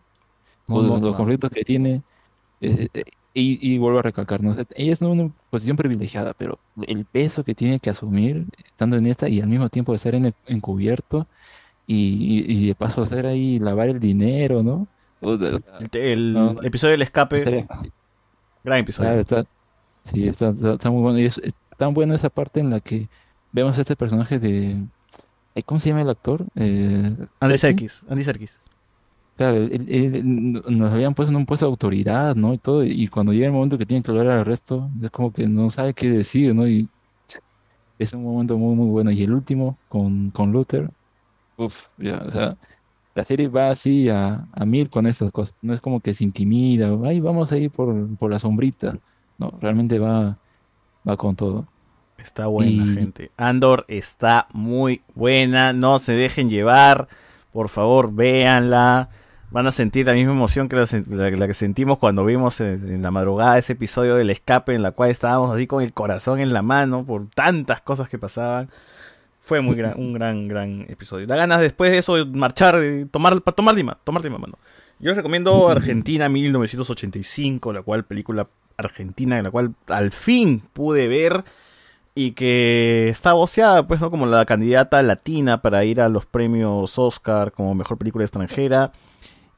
[0.67, 2.03] Mon o los, los conflictos que tiene,
[2.61, 4.51] eh, eh, y, y vuelvo a recalcar, ¿no?
[4.51, 8.45] O sea, ella es en una posición privilegiada, pero el peso que tiene que asumir
[8.65, 11.27] estando en esta y al mismo tiempo estar en el- encubierto
[11.88, 14.88] y, de paso hacer ahí lavar el dinero, ¿no?
[15.22, 17.67] El, el No, episodio del escape.
[18.64, 19.09] Gran episodio.
[19.09, 19.45] Claro, está,
[20.03, 21.19] sí, está, está, está muy bueno.
[21.19, 23.07] Y es, es tan buena esa parte en la que
[23.51, 24.77] vemos a este personaje de.
[25.65, 26.45] ¿Cómo se llama el actor?
[26.55, 27.91] Eh, Andy Serkis.
[27.93, 28.11] Serkis.
[28.11, 28.57] Andy Serkis.
[29.38, 32.53] Claro, él- él- nos habían puesto en un puesto de autoridad, ¿no?
[32.53, 35.31] Y todo, y cuando llega el momento que tienen que hablar al resto, es como
[35.33, 36.67] que no sabe qué decir, ¿no?
[36.67, 36.88] Y
[37.99, 39.11] es un momento muy, muy bueno.
[39.11, 40.89] Y el último, con, con Luther,
[41.58, 42.58] uff, ya, o sea,
[43.14, 45.56] la serie va así a, a mil con estas cosas.
[45.61, 48.98] No es como que se intimida, ay, vamos a ir por, por la sombrita.
[49.38, 50.38] No, realmente va,
[51.08, 51.66] va con todo.
[52.17, 53.32] Está buena, Y- gente.
[53.38, 55.74] Andor está muy buena.
[55.74, 57.08] No se dejen llevar.
[57.53, 59.09] Por favor, véanla.
[59.51, 62.59] Van a sentir la misma emoción que la, sen- la- la que sentimos cuando vimos
[62.61, 65.93] en, en la madrugada ese episodio del escape en la cual estábamos así con el
[65.93, 68.69] corazón en la mano por tantas cosas que pasaban.
[69.45, 71.27] Fue muy gran, un gran, gran episodio.
[71.27, 74.57] Da ganas después de eso de marchar, tomar, para tomar Lima, tomar Lima, mano.
[74.98, 81.07] Yo les recomiendo Argentina 1985, la cual película argentina, en la cual al fin pude
[81.07, 81.43] ver
[82.15, 84.09] y que está voceada, pues, ¿no?
[84.09, 88.93] Como la candidata latina para ir a los premios Oscar como mejor película extranjera.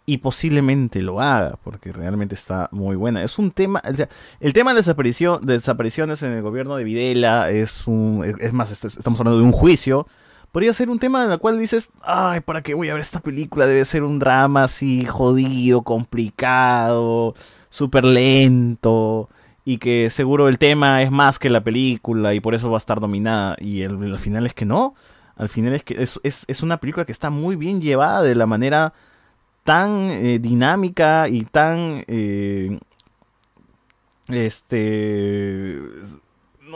[0.09, 3.21] Y posiblemente lo haga, porque realmente está muy buena.
[3.23, 4.07] Es un tema, o sea,
[4.39, 8.71] el tema de, desaparición, de desapariciones en el gobierno de Videla es un, es, más,
[8.71, 10.07] estamos hablando de un juicio.
[10.53, 13.19] Podría ser un tema en el cual dices, ay, ¿para qué voy a ver esta
[13.19, 13.67] película?
[13.67, 17.35] Debe ser un drama así jodido, complicado,
[17.69, 19.29] súper lento
[19.67, 22.79] y que seguro el tema es más que la película y por eso va a
[22.79, 23.57] estar dominada.
[23.59, 24.95] Y el, al final es que no.
[25.35, 28.33] Al final es que es, es, es una película que está muy bien llevada de
[28.33, 28.93] la manera
[29.67, 32.79] tan eh, dinámica y tan eh,
[34.29, 35.81] este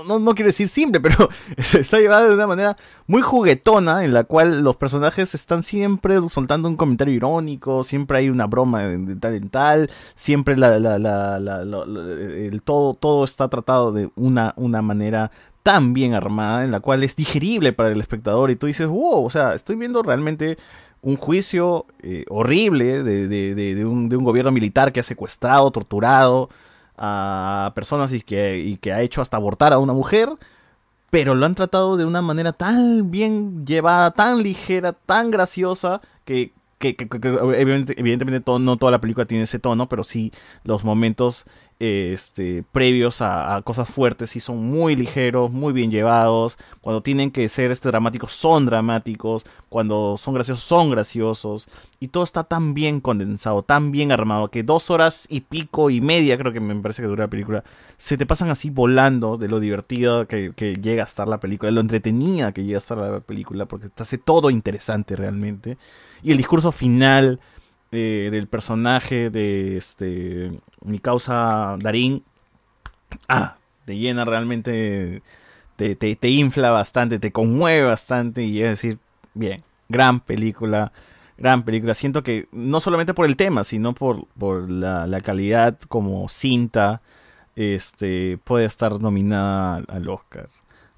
[0.05, 2.75] no, no, quiero decir simple, pero está llevada de una manera
[3.07, 8.29] muy juguetona en la cual los personajes están siempre soltando un comentario irónico, siempre hay
[8.29, 14.81] una broma de, tal en tal, siempre el todo, todo está tratado de una, una
[14.81, 15.31] manera
[15.63, 19.23] tan bien armada en la cual es digerible para el espectador y tú dices, wow,
[19.23, 20.57] o sea, estoy viendo realmente
[21.03, 25.71] un juicio eh, horrible de, de- de- un, de un gobierno militar que ha secuestrado,
[25.71, 26.49] torturado
[26.97, 30.29] a personas y que, y que ha hecho hasta abortar a una mujer,
[31.09, 36.53] pero lo han tratado de una manera tan bien llevada, tan ligera, tan graciosa, que,
[36.77, 40.03] que- que- que- que evidente- evidentemente todo- no toda la película tiene ese tono, pero
[40.03, 40.31] sí
[40.63, 41.45] los momentos
[41.81, 46.57] este, previos a, cosas fuertes sí son muy ligeros, muy bien llevados.
[46.79, 51.67] Cuando tienen que ser este, dramáticos son dramáticos, cuando son graciosos son graciosos.
[51.99, 56.01] Y todo está tan bien condensado, tan bien armado, que dos horas y pico y
[56.01, 57.63] media creo que me parece que dura la película,
[57.97, 61.71] se te pasan así volando de lo divertido que, que llega a estar la película,
[61.71, 65.77] de lo entretenida que llega a estar la película, porque te hace todo interesante realmente.
[66.21, 67.39] Y el discurso final
[67.91, 70.51] eh, del personaje de este
[70.83, 72.23] mi causa Darín,
[73.27, 75.21] ah, te llena realmente,
[75.75, 78.99] te, te, te infla bastante, te conmueve bastante y es decir,
[79.33, 80.91] bien, gran película,
[81.37, 81.93] gran película.
[81.93, 87.01] Siento que no solamente por el tema, sino por, por la, la calidad como cinta,
[87.55, 90.49] este, puede estar nominada al, Oscar.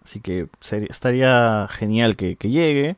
[0.03, 0.47] Así que
[0.89, 2.97] estaría genial que, que llegue.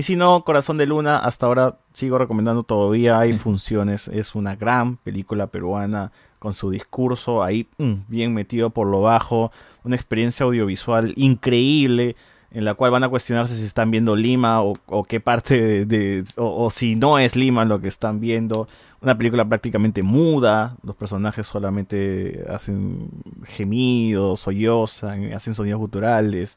[0.00, 4.56] Y si no, Corazón de Luna, hasta ahora sigo recomendando todavía, hay funciones, es una
[4.56, 9.52] gran película peruana con su discurso ahí mm, bien metido por lo bajo,
[9.84, 12.16] una experiencia audiovisual increíble
[12.50, 15.84] en la cual van a cuestionarse si están viendo Lima o, o qué parte de,
[15.84, 18.68] de- o, o si no es Lima lo que están viendo.
[19.02, 23.10] Una película prácticamente muda, los personajes solamente hacen
[23.44, 26.56] gemidos, sollozan, hacen sonidos guturales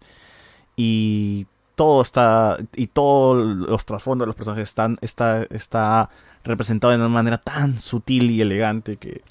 [0.77, 1.45] y
[1.75, 6.09] todo está y todos los trasfondos de los personajes están está está
[6.43, 9.21] representado de una manera tan sutil y elegante que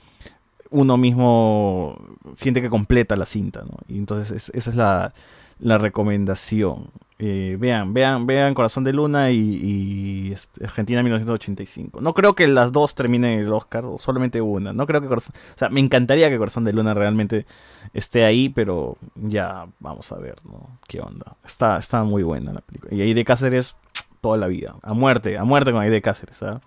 [0.70, 1.98] uno mismo
[2.36, 3.76] siente que completa la cinta, ¿no?
[3.88, 5.12] Y entonces es- esa es la,
[5.58, 6.88] la recomendación.
[7.24, 12.00] Eh, vean, vean, vean Corazón de Luna y, este, Argentina 1985.
[12.00, 14.72] No creo que las dos terminen el Oscar, solamente una.
[14.72, 17.46] No creo que Corazón, o sea, me encantaría que Corazón de Luna realmente
[17.94, 20.80] esté ahí, pero ya vamos a ver, ¿no?
[20.88, 21.36] ¿Qué onda?
[21.44, 22.92] Está, está muy buena la película.
[22.92, 23.76] Y ahí de Cáceres,
[24.20, 24.74] toda la vida.
[24.82, 26.60] A muerte, a muerte con ahí de Cáceres, ¿ah?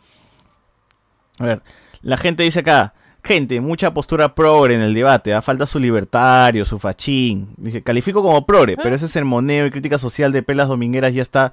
[1.38, 1.64] A ver,
[2.02, 2.94] la gente dice acá,
[3.26, 5.42] gente, mucha postura progre en el debate, ¿ah?
[5.42, 7.50] falta su libertario, su fachín.
[7.58, 11.52] Dije, califico como progre, pero ese sermoneo y crítica social de pelas domingueras ya está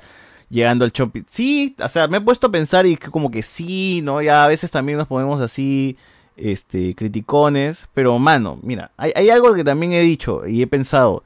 [0.50, 1.24] llegando al chompi.
[1.28, 4.20] Sí, o sea, me he puesto a pensar y que como que sí, ¿no?
[4.20, 5.96] Ya a veces también nos ponemos así,
[6.36, 11.24] este, criticones, pero mano, mira, hay, hay algo que también he dicho y he pensado,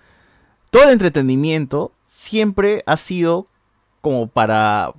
[0.70, 3.48] todo el entretenimiento siempre ha sido
[4.00, 4.92] como para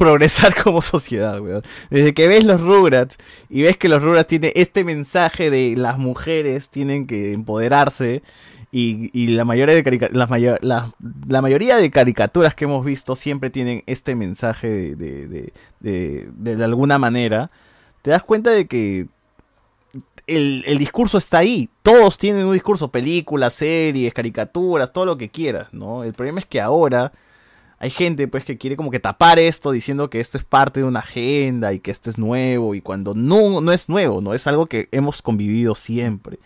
[0.00, 1.62] progresar como sociedad, weón.
[1.90, 3.18] Desde que ves los Rugrats
[3.50, 8.22] y ves que los Rugrats tienen este mensaje de las mujeres tienen que empoderarse
[8.72, 10.94] y, y la, mayoría de las mayo- la,
[11.28, 16.56] la mayoría de caricaturas que hemos visto siempre tienen este mensaje de, de, de- de-
[16.56, 17.50] de alguna manera,
[18.02, 19.06] te das cuenta de que
[20.26, 21.68] el, el discurso está ahí.
[21.82, 26.04] Todos tienen un discurso, películas, series, caricaturas, todo lo que quieras, ¿no?
[26.04, 27.12] El problema es que ahora
[27.80, 30.86] hay gente pues que quiere como que tapar esto diciendo que esto es parte de
[30.86, 34.46] una agenda y que esto es nuevo y cuando no, no es nuevo, no es
[34.46, 36.38] algo que hemos convivido siempre.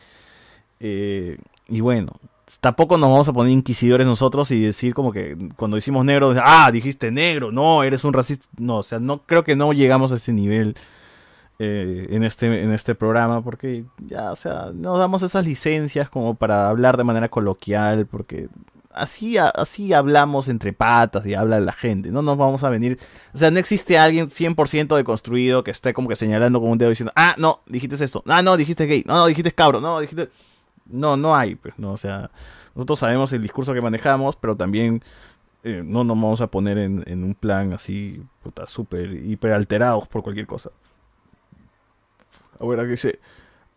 [0.78, 2.12] Eh, y bueno,
[2.60, 6.70] tampoco nos vamos a poner inquisidores nosotros y decir como que cuando decimos negro, ah,
[6.72, 8.46] dijiste negro, no, eres un racista.
[8.56, 10.76] No, o sea, no creo que no llegamos a ese nivel
[11.58, 16.36] eh, en, este, en este programa porque ya, o sea, nos damos esas licencias como
[16.36, 18.48] para hablar de manera coloquial porque
[18.94, 22.98] así, así hablamos entre patas y habla la gente, no nos vamos a venir,
[23.32, 26.90] o sea, no existe alguien 100% deconstruido que esté como que señalando con un dedo
[26.90, 30.30] diciendo, ah, no, dijiste esto, ah, no, dijiste gay, no, no, dijiste cabro, no, dijiste...
[30.86, 32.30] No, no hay, pues, no, o sea,
[32.74, 35.02] nosotros sabemos el discurso que manejamos, pero también
[35.62, 40.06] eh, no nos vamos a poner en, en un plan así, puta, súper, hiper alterados
[40.06, 40.70] por cualquier cosa.
[42.60, 43.18] A ver, aquí dice,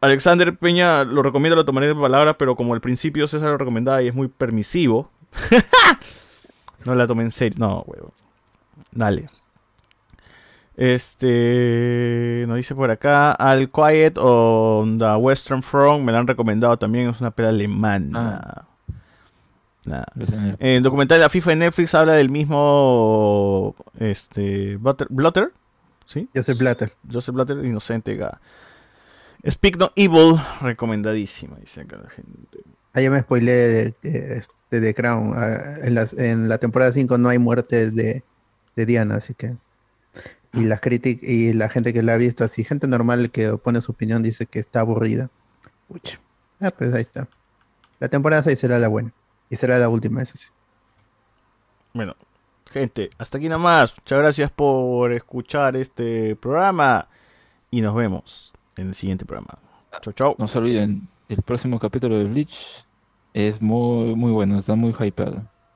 [0.01, 4.01] Alexander Peña lo recomiendo, lo tomaré de palabra, pero como al principio César lo recomendaba
[4.03, 5.09] y es muy permisivo,
[6.85, 7.58] no la tomé en serio.
[7.59, 8.14] No, huevo.
[8.92, 9.27] Dale.
[10.76, 16.77] Este nos dice por acá Al Quiet on the Western Front me la han recomendado
[16.77, 18.66] también, es una pela alemana.
[19.85, 20.06] Nada.
[20.59, 25.51] En el documental de la FIFA en Netflix habla del mismo este Butter- Blotter,
[26.06, 26.27] ¿sí?
[26.35, 26.93] Joseph Blatter.
[27.11, 28.16] Joseph Blatter, inocente.
[28.16, 28.40] ga.
[29.50, 32.59] Speak No Evil, recomendadísima, dice acá la gente.
[32.93, 35.34] Ah, ya me spoileé de, de, de The Crown.
[35.35, 35.77] Ah,
[36.17, 38.24] en, la temporada 5 no hay muerte de,
[38.76, 39.56] de Diana, así que.
[40.53, 43.80] Y las críticas y la gente que la ha visto, así, gente normal que pone
[43.82, 45.30] su opinión dice que está aburrida.
[45.88, 46.19] Pucha.
[46.59, 47.30] Ah, pues ahí está.
[48.00, 49.14] La temporada 6 será la buena.
[49.50, 50.50] Y será la última, eso sí.
[51.93, 52.16] Bueno,
[52.69, 53.95] gente, hasta aquí nomás.
[53.98, 57.08] Muchas gracias por escuchar este programa.
[57.69, 59.59] Y nos vemos en el siguiente programa.
[60.01, 60.35] Chau, chau.
[60.38, 62.85] No se olviden, el próximo capítulo de Bleach
[63.33, 65.43] es muy, muy bueno, está muy hypeado.